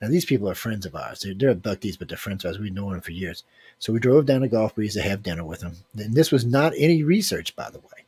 Now 0.00 0.08
these 0.08 0.24
people 0.24 0.50
are 0.50 0.56
friends 0.56 0.84
of 0.84 0.96
ours. 0.96 1.20
They're, 1.20 1.32
they're 1.32 1.54
abductees, 1.54 1.96
but 1.96 2.08
they're 2.08 2.18
friends 2.18 2.44
of 2.44 2.48
ours. 2.48 2.58
We've 2.58 2.74
known 2.74 2.90
them 2.90 3.02
for 3.02 3.12
years. 3.12 3.44
So 3.78 3.92
we 3.92 4.00
drove 4.00 4.26
down 4.26 4.40
to 4.40 4.48
Gulf 4.48 4.74
Breeze 4.74 4.94
to 4.94 5.02
have 5.02 5.22
dinner 5.22 5.44
with 5.44 5.60
them. 5.60 5.76
And 5.96 6.12
this 6.12 6.32
was 6.32 6.44
not 6.44 6.72
any 6.76 7.04
research, 7.04 7.54
by 7.54 7.70
the 7.70 7.78
way. 7.78 8.04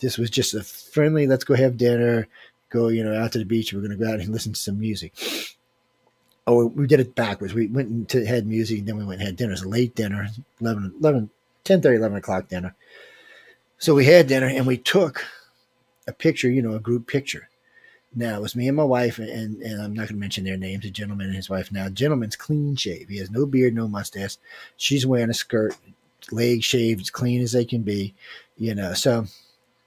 This 0.00 0.18
was 0.18 0.28
just 0.28 0.54
a 0.54 0.64
friendly, 0.64 1.28
let's 1.28 1.44
go 1.44 1.54
have 1.54 1.76
dinner, 1.76 2.26
go, 2.68 2.88
you 2.88 3.04
know, 3.04 3.14
out 3.14 3.30
to 3.32 3.38
the 3.38 3.44
beach. 3.44 3.72
We're 3.72 3.78
going 3.86 3.96
to 3.96 4.04
go 4.04 4.10
out 4.12 4.18
and 4.18 4.30
listen 4.30 4.54
to 4.54 4.58
some 4.58 4.80
music. 4.80 5.14
Oh, 6.46 6.66
we 6.66 6.86
did 6.86 7.00
it 7.00 7.14
backwards. 7.14 7.54
We 7.54 7.66
went 7.68 8.08
to 8.10 8.24
had 8.24 8.46
music, 8.46 8.84
then 8.84 8.96
we 8.96 9.04
went 9.04 9.20
and 9.20 9.28
had 9.28 9.36
dinner. 9.36 9.50
It 9.50 9.60
was 9.60 9.62
a 9.62 9.68
late 9.68 9.94
dinner, 9.94 10.28
11, 10.60 10.94
11 10.98 11.30
10 11.64 11.82
30, 11.82 11.98
11 11.98 12.18
o'clock 12.18 12.48
dinner. 12.48 12.74
So 13.78 13.94
we 13.94 14.04
had 14.04 14.26
dinner 14.26 14.46
and 14.46 14.66
we 14.66 14.76
took 14.76 15.24
a 16.06 16.12
picture, 16.12 16.50
you 16.50 16.62
know, 16.62 16.74
a 16.74 16.80
group 16.80 17.06
picture. 17.06 17.48
Now 18.14 18.36
it 18.36 18.42
was 18.42 18.56
me 18.56 18.66
and 18.66 18.76
my 18.76 18.84
wife, 18.84 19.18
and, 19.18 19.62
and 19.62 19.80
I'm 19.80 19.92
not 19.92 20.08
going 20.08 20.08
to 20.08 20.14
mention 20.16 20.44
their 20.44 20.56
names, 20.56 20.84
a 20.84 20.90
gentleman 20.90 21.28
and 21.28 21.36
his 21.36 21.48
wife. 21.48 21.70
Now, 21.70 21.88
gentleman's 21.88 22.34
clean 22.34 22.74
shave. 22.74 23.08
He 23.08 23.18
has 23.18 23.30
no 23.30 23.46
beard, 23.46 23.74
no 23.74 23.86
mustache. 23.86 24.36
She's 24.76 25.06
wearing 25.06 25.30
a 25.30 25.34
skirt, 25.34 25.76
leg 26.32 26.64
shaved, 26.64 27.02
as 27.02 27.10
clean 27.10 27.40
as 27.40 27.52
they 27.52 27.64
can 27.64 27.82
be, 27.82 28.14
you 28.58 28.74
know. 28.74 28.94
So, 28.94 29.26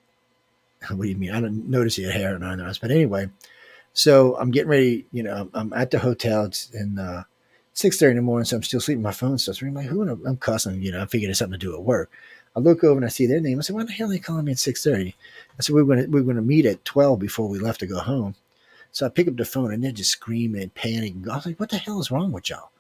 what 0.90 1.04
do 1.04 1.10
you 1.10 1.18
mean? 1.18 1.32
I 1.32 1.42
don't 1.42 1.70
notice 1.70 1.98
he 1.98 2.04
had 2.04 2.14
hair 2.14 2.42
on 2.42 2.62
us, 2.62 2.78
but 2.78 2.92
anyway. 2.92 3.30
So 3.94 4.36
I'm 4.38 4.52
getting 4.52 4.70
ready, 4.70 5.06
you 5.12 5.24
know, 5.24 5.50
I'm 5.54 5.72
at 5.74 5.92
the 5.92 6.00
hotel. 6.00 6.46
It's 6.46 6.72
in 6.72 6.98
uh, 6.98 7.24
six 7.74 7.98
thirty 7.98 8.12
in 8.12 8.18
the 8.18 8.22
morning, 8.24 8.46
so 8.46 8.58
I'm 8.58 8.64
still 8.64 8.80
sleeping. 8.80 9.04
My 9.04 9.12
phone 9.12 9.38
starts 9.38 9.62
ringing. 9.62 9.78
Like, 9.78 9.88
who? 9.88 10.08
I'm 10.26 10.38
cussing. 10.38 10.82
You 10.82 10.92
know, 10.92 11.02
I'm 11.02 11.08
figuring 11.08 11.30
it's 11.30 11.40
something 11.40 11.60
to 11.60 11.66
do 11.66 11.76
at 11.76 11.84
work. 11.84 12.12
I 12.56 12.60
look 12.60 12.84
over 12.84 12.98
and 12.98 13.06
I 13.06 13.10
see 13.10 13.26
their 13.26 13.40
name. 13.40 13.60
I 13.60 13.62
said, 13.62 13.76
"Why 13.76 13.84
the 13.84 13.92
hell 13.92 14.10
are 14.10 14.12
they 14.12 14.20
calling 14.20 14.46
me 14.46 14.52
at 14.52 14.60
six 14.60 14.84
30? 14.84 15.16
I 15.58 15.62
said, 15.62 15.76
we 15.76 15.82
are 15.82 15.86
going 15.86 16.00
to 16.00 16.08
we 16.08 16.22
were 16.22 16.26
going 16.26 16.36
to 16.38 16.42
meet 16.42 16.66
at 16.66 16.86
twelve 16.86 17.20
before 17.20 17.48
we 17.48 17.60
left 17.60 17.80
to 17.82 17.88
go 17.88 18.00
home." 18.00 18.36
So 18.92 19.06
I 19.06 19.10
pick 19.10 19.28
up 19.28 19.38
the 19.38 19.46
phone 19.46 19.74
and 19.74 19.84
they're 19.84 19.92
just 19.92 20.12
screaming 20.12 20.62
and 20.64 20.74
panicking. 20.74 21.28
I 21.30 21.36
was 21.36 21.46
like, 21.46 21.60
"What 21.60 21.70
the 21.70 21.78
hell 21.78 22.00
is 22.00 22.12
wrong 22.12 22.32
with 22.32 22.50
y'all? 22.50 22.72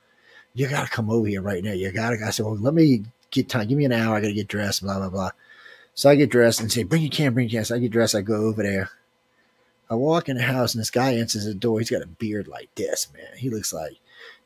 You 0.55 0.67
got 0.67 0.85
to 0.85 0.91
come 0.91 1.09
over 1.09 1.27
here 1.27 1.41
right 1.41 1.63
now. 1.63 1.73
You 1.73 1.91
got 1.91 2.11
to." 2.11 2.25
I 2.25 2.31
said, 2.31 2.45
"Well, 2.45 2.57
let 2.57 2.73
me 2.73 3.03
get 3.31 3.49
time. 3.49 3.67
Give 3.67 3.77
me 3.77 3.85
an 3.85 3.91
hour. 3.91 4.15
I 4.15 4.21
got 4.21 4.27
to 4.27 4.33
get 4.33 4.47
dressed." 4.47 4.81
Blah 4.83 4.97
blah 4.99 5.09
blah. 5.09 5.31
So 5.95 6.09
I 6.09 6.15
get 6.15 6.31
dressed 6.31 6.59
and 6.61 6.71
say, 6.71 6.83
"Bring 6.83 7.03
your 7.03 7.11
camera, 7.11 7.33
bring 7.33 7.49
your 7.49 7.51
camera." 7.51 7.65
So 7.65 7.75
I 7.75 7.79
get 7.79 7.91
dressed. 7.91 8.15
I 8.15 8.21
go 8.21 8.35
over 8.35 8.63
there. 8.63 8.89
I 9.89 9.95
walk 9.95 10.29
in 10.29 10.37
the 10.37 10.43
house 10.43 10.73
and 10.73 10.81
this 10.81 10.89
guy 10.89 11.13
answers 11.13 11.45
the 11.45 11.53
door. 11.53 11.79
He's 11.79 11.89
got 11.89 12.01
a 12.01 12.07
beard 12.07 12.47
like 12.47 12.73
this, 12.75 13.07
man. 13.13 13.37
He 13.37 13.49
looks 13.49 13.73
like 13.73 13.97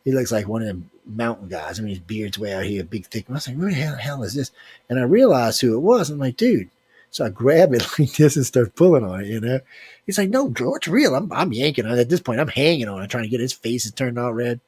he 0.04 0.12
looks 0.12 0.32
like 0.32 0.48
one 0.48 0.62
of 0.62 0.68
them 0.68 0.90
mountain 1.06 1.50
guys. 1.50 1.80
I 1.80 1.84
mean, 1.84 1.90
his 1.90 2.00
beard's 2.00 2.40
way 2.40 2.54
out 2.54 2.64
here, 2.64 2.84
big, 2.84 3.06
thick. 3.08 3.26
I 3.30 3.34
was 3.34 3.48
like, 3.48 3.58
who 3.58 3.70
the 3.70 3.76
hell, 3.76 3.96
hell 3.98 4.24
is 4.24 4.34
this? 4.34 4.52
And 4.90 5.00
I 5.00 5.04
realized 5.04 5.60
who 5.60 5.76
it 5.76 5.82
was. 5.82 6.10
I'm 6.10 6.18
like, 6.18 6.38
dude. 6.38 6.70
So 7.10 7.26
I 7.26 7.30
grab 7.30 7.74
it 7.74 7.86
like 8.00 8.14
this 8.14 8.36
and 8.36 8.46
start 8.46 8.76
pulling 8.76 9.04
on 9.04 9.22
it, 9.22 9.28
you 9.28 9.40
know? 9.40 9.60
He's 10.06 10.18
like, 10.18 10.30
no, 10.30 10.50
George, 10.50 10.84
it's 10.84 10.88
real. 10.88 11.16
I'm, 11.16 11.32
I'm 11.34 11.52
yanking 11.52 11.86
on 11.86 11.98
it. 11.98 12.02
At 12.02 12.10
this 12.10 12.22
point, 12.22 12.40
I'm 12.40 12.48
hanging 12.48 12.88
on 12.88 13.02
it, 13.02 13.10
trying 13.10 13.24
to 13.24 13.30
get 13.30 13.40
his 13.40 13.54
face 13.54 13.86
is 13.86 13.92
turned 13.92 14.18
all 14.18 14.34
red. 14.34 14.60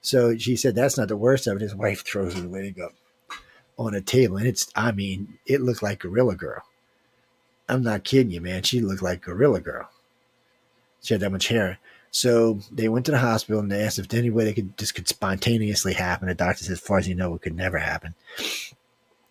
So 0.00 0.36
she 0.36 0.56
said, 0.56 0.74
that's 0.74 0.98
not 0.98 1.08
the 1.08 1.16
worst 1.16 1.46
of 1.46 1.56
it. 1.56 1.62
His 1.62 1.74
wife 1.74 2.04
throws 2.04 2.34
his 2.34 2.46
leg 2.46 2.80
up 2.80 2.92
on 3.78 3.94
a 3.94 4.00
table. 4.00 4.36
And 4.36 4.46
it's, 4.46 4.68
I 4.74 4.90
mean, 4.92 5.38
it 5.46 5.60
looked 5.60 5.82
like 5.82 6.00
Gorilla 6.00 6.34
Girl. 6.34 6.62
I'm 7.68 7.82
not 7.82 8.04
kidding 8.04 8.32
you, 8.32 8.40
man. 8.40 8.64
She 8.64 8.80
looked 8.80 9.02
like 9.02 9.22
Gorilla 9.22 9.60
Girl. 9.60 9.88
She 11.02 11.14
had 11.14 11.20
that 11.20 11.32
much 11.32 11.48
hair. 11.48 11.78
So 12.10 12.60
they 12.70 12.88
went 12.88 13.06
to 13.06 13.12
the 13.12 13.18
hospital 13.18 13.60
and 13.60 13.70
they 13.70 13.82
asked 13.82 13.98
if 13.98 14.12
any 14.12 14.30
way 14.30 14.44
they 14.44 14.52
could 14.52 14.76
this 14.76 14.92
could 14.92 15.08
spontaneously 15.08 15.94
happen. 15.94 16.28
The 16.28 16.34
doctor 16.34 16.64
said, 16.64 16.72
as 16.72 16.80
far 16.80 16.98
as 16.98 17.08
you 17.08 17.14
know, 17.14 17.34
it 17.34 17.42
could 17.42 17.56
never 17.56 17.78
happen. 17.78 18.14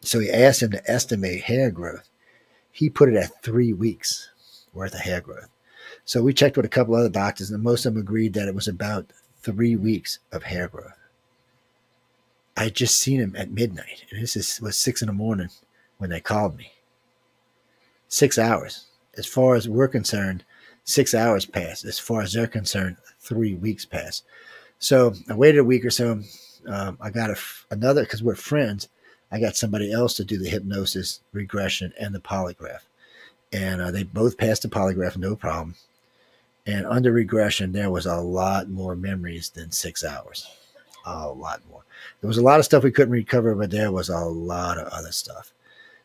So 0.01 0.19
he 0.19 0.29
asked 0.31 0.63
him 0.63 0.71
to 0.71 0.91
estimate 0.91 1.43
hair 1.43 1.69
growth. 1.69 2.09
He 2.71 2.89
put 2.89 3.09
it 3.09 3.15
at 3.15 3.43
three 3.43 3.71
weeks 3.71 4.29
worth 4.73 4.93
of 4.93 5.01
hair 5.01 5.21
growth. 5.21 5.49
So 6.05 6.23
we 6.23 6.33
checked 6.33 6.57
with 6.57 6.65
a 6.65 6.69
couple 6.69 6.95
other 6.95 7.09
doctors, 7.09 7.51
and 7.51 7.61
most 7.61 7.85
of 7.85 7.93
them 7.93 8.01
agreed 8.01 8.33
that 8.33 8.47
it 8.47 8.55
was 8.55 8.67
about 8.67 9.11
three 9.41 9.75
weeks 9.75 10.19
of 10.31 10.43
hair 10.43 10.67
growth. 10.67 10.97
I 12.57 12.65
had 12.65 12.75
just 12.75 12.97
seen 12.97 13.19
him 13.19 13.35
at 13.37 13.51
midnight, 13.51 14.05
and 14.11 14.21
this 14.21 14.35
is, 14.35 14.59
was 14.61 14.77
six 14.77 15.01
in 15.01 15.07
the 15.07 15.13
morning 15.13 15.49
when 15.97 16.09
they 16.09 16.19
called 16.19 16.57
me. 16.57 16.71
Six 18.07 18.37
hours. 18.37 18.85
As 19.17 19.25
far 19.25 19.55
as 19.55 19.69
we're 19.69 19.87
concerned, 19.87 20.43
six 20.83 21.13
hours 21.13 21.45
passed. 21.45 21.85
As 21.85 21.99
far 21.99 22.21
as 22.21 22.33
they're 22.33 22.47
concerned, 22.47 22.97
three 23.19 23.55
weeks 23.55 23.85
passed. 23.85 24.23
So 24.79 25.13
I 25.29 25.35
waited 25.35 25.59
a 25.59 25.63
week 25.63 25.85
or 25.85 25.91
so. 25.91 26.21
Um, 26.67 26.97
I 26.99 27.09
got 27.09 27.29
a, 27.29 27.37
another 27.69 28.03
because 28.03 28.23
we're 28.23 28.35
friends. 28.35 28.89
I 29.31 29.39
got 29.39 29.55
somebody 29.55 29.91
else 29.91 30.15
to 30.15 30.25
do 30.25 30.37
the 30.37 30.49
hypnosis, 30.49 31.21
regression, 31.31 31.93
and 31.99 32.13
the 32.13 32.19
polygraph, 32.19 32.81
and 33.53 33.81
uh, 33.81 33.91
they 33.91 34.03
both 34.03 34.37
passed 34.37 34.63
the 34.63 34.67
polygraph, 34.67 35.15
no 35.15 35.35
problem. 35.35 35.75
And 36.65 36.85
under 36.85 37.11
regression, 37.11 37.71
there 37.71 37.89
was 37.89 38.05
a 38.05 38.17
lot 38.17 38.69
more 38.69 38.95
memories 38.95 39.49
than 39.49 39.71
six 39.71 40.03
hours, 40.03 40.47
a 41.05 41.29
lot 41.29 41.61
more. 41.69 41.83
There 42.19 42.27
was 42.27 42.37
a 42.37 42.43
lot 42.43 42.59
of 42.59 42.65
stuff 42.65 42.83
we 42.83 42.91
couldn't 42.91 43.13
recover, 43.13 43.55
but 43.55 43.71
there 43.71 43.91
was 43.91 44.09
a 44.09 44.19
lot 44.19 44.77
of 44.77 44.87
other 44.89 45.11
stuff. 45.11 45.53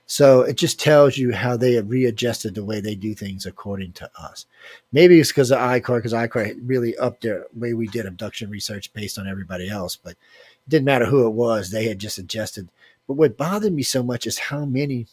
So 0.08 0.42
it 0.42 0.56
just 0.56 0.78
tells 0.78 1.18
you 1.18 1.32
how 1.32 1.56
they 1.56 1.72
have 1.72 1.90
readjusted 1.90 2.54
the 2.54 2.64
way 2.64 2.80
they 2.80 2.94
do 2.94 3.12
things 3.12 3.44
according 3.44 3.92
to 3.94 4.08
us. 4.16 4.46
Maybe 4.92 5.18
it's 5.18 5.30
because 5.30 5.50
of 5.50 5.58
ICAR, 5.58 5.98
because 5.98 6.12
ICAR 6.12 6.56
really 6.62 6.96
upped 6.96 7.22
their 7.22 7.46
way 7.54 7.74
we 7.74 7.88
did 7.88 8.06
abduction 8.06 8.48
research 8.48 8.92
based 8.92 9.18
on 9.18 9.26
everybody 9.26 9.68
else, 9.68 9.96
but 9.96 10.12
it 10.12 10.68
didn't 10.68 10.84
matter 10.84 11.06
who 11.06 11.26
it 11.26 11.30
was, 11.30 11.70
they 11.70 11.88
had 11.88 11.98
just 11.98 12.18
adjusted. 12.18 12.68
But 13.08 13.14
what 13.14 13.36
bothered 13.36 13.72
me 13.72 13.82
so 13.82 14.04
much 14.04 14.28
is 14.28 14.38
how 14.38 14.64
many 14.64 15.08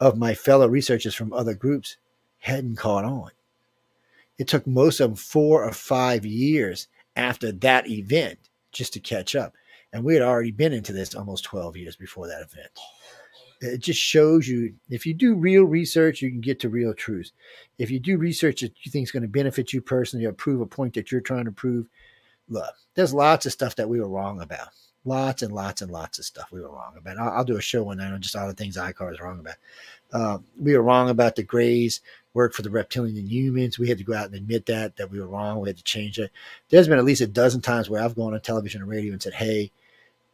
of 0.00 0.18
my 0.18 0.34
fellow 0.34 0.68
researchers 0.68 1.14
from 1.14 1.32
other 1.32 1.54
groups 1.54 1.96
hadn't 2.40 2.76
caught 2.76 3.04
on. 3.04 3.30
It 4.36 4.48
took 4.48 4.66
most 4.66 4.98
of 4.98 5.10
them 5.10 5.16
four 5.16 5.64
or 5.64 5.72
five 5.72 6.26
years 6.26 6.88
after 7.14 7.52
that 7.52 7.88
event 7.88 8.40
just 8.72 8.92
to 8.94 9.00
catch 9.00 9.36
up. 9.36 9.54
And 9.92 10.02
we 10.02 10.14
had 10.14 10.24
already 10.24 10.50
been 10.50 10.72
into 10.72 10.92
this 10.92 11.14
almost 11.14 11.44
12 11.44 11.76
years 11.76 11.94
before 11.94 12.26
that 12.26 12.42
event 12.42 12.70
it 13.64 13.80
just 13.80 14.00
shows 14.00 14.46
you 14.46 14.74
if 14.90 15.06
you 15.06 15.14
do 15.14 15.34
real 15.34 15.64
research, 15.64 16.22
you 16.22 16.30
can 16.30 16.40
get 16.40 16.60
to 16.60 16.68
real 16.68 16.94
truth. 16.94 17.32
If 17.78 17.90
you 17.90 17.98
do 17.98 18.18
research 18.18 18.60
that 18.60 18.72
you 18.82 18.90
think 18.90 19.04
is 19.04 19.10
going 19.10 19.22
to 19.22 19.28
benefit 19.28 19.72
you 19.72 19.80
personally 19.80 20.26
or 20.26 20.32
prove 20.32 20.60
a 20.60 20.66
point 20.66 20.94
that 20.94 21.10
you're 21.10 21.20
trying 21.20 21.46
to 21.46 21.52
prove, 21.52 21.86
look, 22.48 22.74
there's 22.94 23.14
lots 23.14 23.46
of 23.46 23.52
stuff 23.52 23.76
that 23.76 23.88
we 23.88 24.00
were 24.00 24.08
wrong 24.08 24.40
about. 24.40 24.68
Lots 25.06 25.42
and 25.42 25.52
lots 25.52 25.82
and 25.82 25.90
lots 25.90 26.18
of 26.18 26.24
stuff 26.24 26.50
we 26.50 26.62
were 26.62 26.70
wrong 26.70 26.94
about. 26.96 27.18
I'll, 27.18 27.30
I'll 27.30 27.44
do 27.44 27.58
a 27.58 27.62
show 27.62 27.82
one 27.82 27.98
night 27.98 28.12
on 28.12 28.22
just 28.22 28.36
all 28.36 28.46
the 28.46 28.54
things 28.54 28.76
ICAR 28.76 29.12
is 29.12 29.20
wrong 29.20 29.38
about. 29.38 29.56
Uh, 30.12 30.38
we 30.58 30.74
were 30.74 30.82
wrong 30.82 31.10
about 31.10 31.36
the 31.36 31.42
Greys 31.42 32.00
work 32.32 32.52
for 32.52 32.62
the 32.62 32.70
reptilian 32.70 33.26
humans. 33.26 33.78
We 33.78 33.88
had 33.88 33.98
to 33.98 34.04
go 34.04 34.14
out 34.14 34.26
and 34.26 34.34
admit 34.34 34.66
that 34.66 34.96
that 34.96 35.10
we 35.10 35.20
were 35.20 35.26
wrong. 35.26 35.60
We 35.60 35.68
had 35.68 35.76
to 35.76 35.84
change 35.84 36.18
it. 36.18 36.30
There's 36.68 36.88
been 36.88 36.98
at 36.98 37.04
least 37.04 37.20
a 37.20 37.26
dozen 37.26 37.60
times 37.60 37.90
where 37.90 38.02
I've 38.02 38.16
gone 38.16 38.34
on 38.34 38.40
television 38.40 38.80
and 38.80 38.90
radio 38.90 39.12
and 39.12 39.22
said, 39.22 39.34
"Hey, 39.34 39.70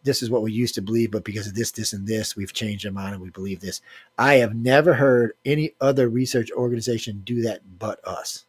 this 0.03 0.23
is 0.23 0.31
what 0.31 0.43
we 0.43 0.53
used 0.53 0.75
to 0.77 0.83
believe, 0.83 1.11
but 1.11 1.25
because 1.25 1.47
of 1.47 1.55
this, 1.55 1.71
this, 1.73 1.93
and 1.93 2.07
this, 2.07 2.37
we've 2.37 2.53
changed 2.53 2.87
our 2.87 2.93
mind 2.93 3.15
and 3.15 3.23
we 3.23 3.31
believe 3.31 3.61
this. 3.61 3.81
I 4.19 4.37
have 4.37 4.55
never 4.55 4.95
heard 4.95 5.33
any 5.45 5.75
other 5.81 6.09
research 6.09 6.51
organization 6.53 7.23
do 7.25 7.43
that 7.43 7.61
but 7.79 8.05
us. 8.07 8.45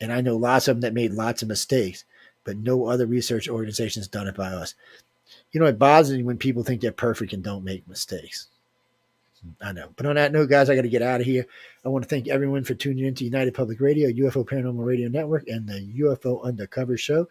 And 0.00 0.12
I 0.12 0.20
know 0.20 0.36
lots 0.36 0.68
of 0.68 0.76
them 0.76 0.80
that 0.82 0.94
made 0.94 1.12
lots 1.12 1.42
of 1.42 1.48
mistakes, 1.48 2.04
but 2.44 2.56
no 2.56 2.86
other 2.86 3.06
research 3.06 3.48
organization 3.48 4.00
has 4.00 4.08
done 4.08 4.26
it 4.26 4.36
by 4.36 4.48
us. 4.48 4.74
You 5.52 5.60
know, 5.60 5.66
it 5.66 5.78
bothers 5.78 6.12
me 6.12 6.22
when 6.22 6.38
people 6.38 6.62
think 6.62 6.80
they're 6.80 6.92
perfect 6.92 7.32
and 7.32 7.42
don't 7.42 7.64
make 7.64 7.88
mistakes. 7.88 8.48
I 9.60 9.72
know. 9.72 9.90
But 9.96 10.06
on 10.06 10.16
that 10.16 10.32
note, 10.32 10.50
guys, 10.50 10.68
I 10.68 10.74
got 10.74 10.82
to 10.82 10.88
get 10.88 11.02
out 11.02 11.20
of 11.20 11.26
here. 11.26 11.46
I 11.84 11.88
want 11.88 12.02
to 12.02 12.08
thank 12.08 12.28
everyone 12.28 12.64
for 12.64 12.74
tuning 12.74 13.04
in 13.04 13.14
to 13.14 13.24
United 13.24 13.54
Public 13.54 13.80
Radio, 13.80 14.08
UFO 14.08 14.44
Paranormal 14.44 14.84
Radio 14.84 15.08
Network, 15.08 15.46
and 15.48 15.68
the 15.68 15.80
UFO 16.00 16.42
Undercover 16.42 16.96
Show. 16.96 17.28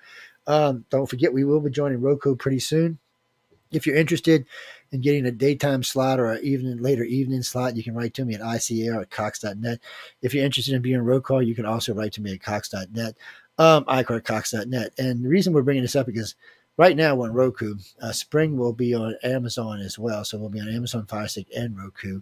Um, 0.47 0.85
don't 0.89 1.09
forget, 1.09 1.33
we 1.33 1.43
will 1.43 1.59
be 1.59 1.69
joining 1.69 2.01
Roku 2.01 2.35
pretty 2.35 2.59
soon. 2.59 2.99
If 3.71 3.85
you're 3.85 3.95
interested 3.95 4.45
in 4.91 5.01
getting 5.01 5.25
a 5.25 5.31
daytime 5.31 5.83
slot 5.83 6.19
or 6.19 6.31
an 6.31 6.43
evening 6.43 6.77
later 6.77 7.03
evening 7.03 7.41
slot, 7.41 7.75
you 7.75 7.83
can 7.83 7.95
write 7.95 8.13
to 8.15 8.25
me 8.25 8.35
at 8.35 8.41
ICAR 8.41 9.01
at 9.01 9.09
Cox.net. 9.09 9.79
If 10.21 10.33
you're 10.33 10.45
interested 10.45 10.73
in 10.73 10.81
being 10.81 10.97
on 10.97 11.05
Roku, 11.05 11.39
you 11.39 11.55
can 11.55 11.65
also 11.65 11.93
write 11.93 12.13
to 12.13 12.21
me 12.21 12.33
at 12.33 12.41
Cox.net, 12.41 13.15
um, 13.57 13.83
ICAR 13.85 14.23
Cox.net. 14.23 14.93
And 14.97 15.23
the 15.23 15.29
reason 15.29 15.51
we're 15.53 15.63
bringing 15.63 15.83
this 15.83 15.95
up 15.95 16.05
because 16.05 16.35
right 16.77 16.95
now 16.95 17.21
on 17.21 17.33
Roku, 17.33 17.75
uh, 18.01 18.11
Spring 18.11 18.57
will 18.57 18.73
be 18.73 18.93
on 18.93 19.15
Amazon 19.23 19.79
as 19.79 19.97
well. 19.97 20.23
So 20.23 20.37
we'll 20.37 20.49
be 20.49 20.61
on 20.61 20.69
Amazon 20.69 21.05
Fire 21.05 21.27
Stick 21.27 21.47
and 21.55 21.77
Roku. 21.77 22.21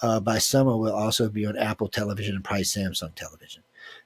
Uh, 0.00 0.20
by 0.20 0.38
summer, 0.38 0.76
we'll 0.76 0.94
also 0.94 1.28
be 1.28 1.46
on 1.46 1.56
Apple 1.56 1.88
Television 1.88 2.34
and 2.34 2.44
probably 2.44 2.64
Samsung 2.64 3.14
Television. 3.14 3.62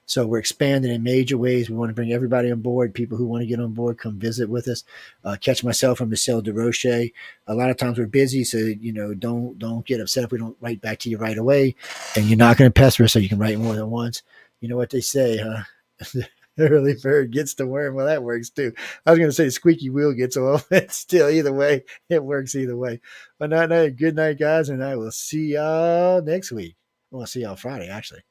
So 0.06 0.26
we're 0.26 0.38
expanding 0.38 0.92
in 0.92 1.02
major 1.02 1.36
ways. 1.36 1.68
We 1.68 1.76
want 1.76 1.90
to 1.90 1.94
bring 1.94 2.12
everybody 2.12 2.50
on 2.50 2.60
board. 2.60 2.94
People 2.94 3.18
who 3.18 3.26
want 3.26 3.42
to 3.42 3.46
get 3.46 3.60
on 3.60 3.72
board, 3.72 3.98
come 3.98 4.18
visit 4.18 4.48
with 4.48 4.68
us. 4.68 4.84
Uh, 5.24 5.36
catch 5.40 5.64
myself 5.64 6.00
and 6.00 6.08
Michelle 6.08 6.40
DeRoche. 6.40 7.12
A 7.48 7.54
lot 7.54 7.70
of 7.70 7.76
times 7.76 7.98
we're 7.98 8.06
busy, 8.06 8.44
so 8.44 8.58
you 8.58 8.92
know 8.92 9.14
don't 9.14 9.58
don't 9.58 9.84
get 9.84 10.00
upset 10.00 10.24
if 10.24 10.32
we 10.32 10.38
don't 10.38 10.56
write 10.60 10.80
back 10.80 11.00
to 11.00 11.10
you 11.10 11.18
right 11.18 11.36
away. 11.36 11.74
And 12.14 12.26
you're 12.26 12.38
not 12.38 12.56
going 12.56 12.70
to 12.70 12.80
pester 12.80 13.04
us, 13.04 13.12
so 13.12 13.18
you 13.18 13.28
can 13.28 13.38
write 13.38 13.58
more 13.58 13.74
than 13.74 13.90
once. 13.90 14.22
You 14.60 14.68
know 14.68 14.76
what 14.76 14.90
they 14.90 15.00
say, 15.00 15.38
huh? 15.38 16.22
early 16.58 16.94
bird 16.94 17.32
gets 17.32 17.54
the 17.54 17.66
worm. 17.66 17.94
Well, 17.94 18.06
that 18.06 18.22
works 18.22 18.50
too. 18.50 18.72
I 19.04 19.10
was 19.10 19.18
going 19.18 19.28
to 19.28 19.34
say 19.34 19.50
squeaky 19.50 19.90
wheel 19.90 20.12
gets 20.12 20.36
oil. 20.36 20.60
It's 20.70 20.96
still 21.06 21.28
either 21.28 21.52
way. 21.52 21.84
It 22.08 22.24
works 22.24 22.54
either 22.54 22.76
way. 22.76 23.00
But 23.38 23.50
night, 23.50 23.68
night. 23.68 23.96
Good 23.96 24.16
night, 24.16 24.38
guys, 24.38 24.68
and 24.68 24.82
I 24.82 24.96
will 24.96 25.12
see 25.12 25.54
y'all 25.54 26.22
next 26.22 26.52
week. 26.52 26.76
Well, 27.10 27.22
I'll 27.22 27.26
see 27.26 27.42
y'all 27.42 27.56
Friday, 27.56 27.88
actually. 27.88 28.22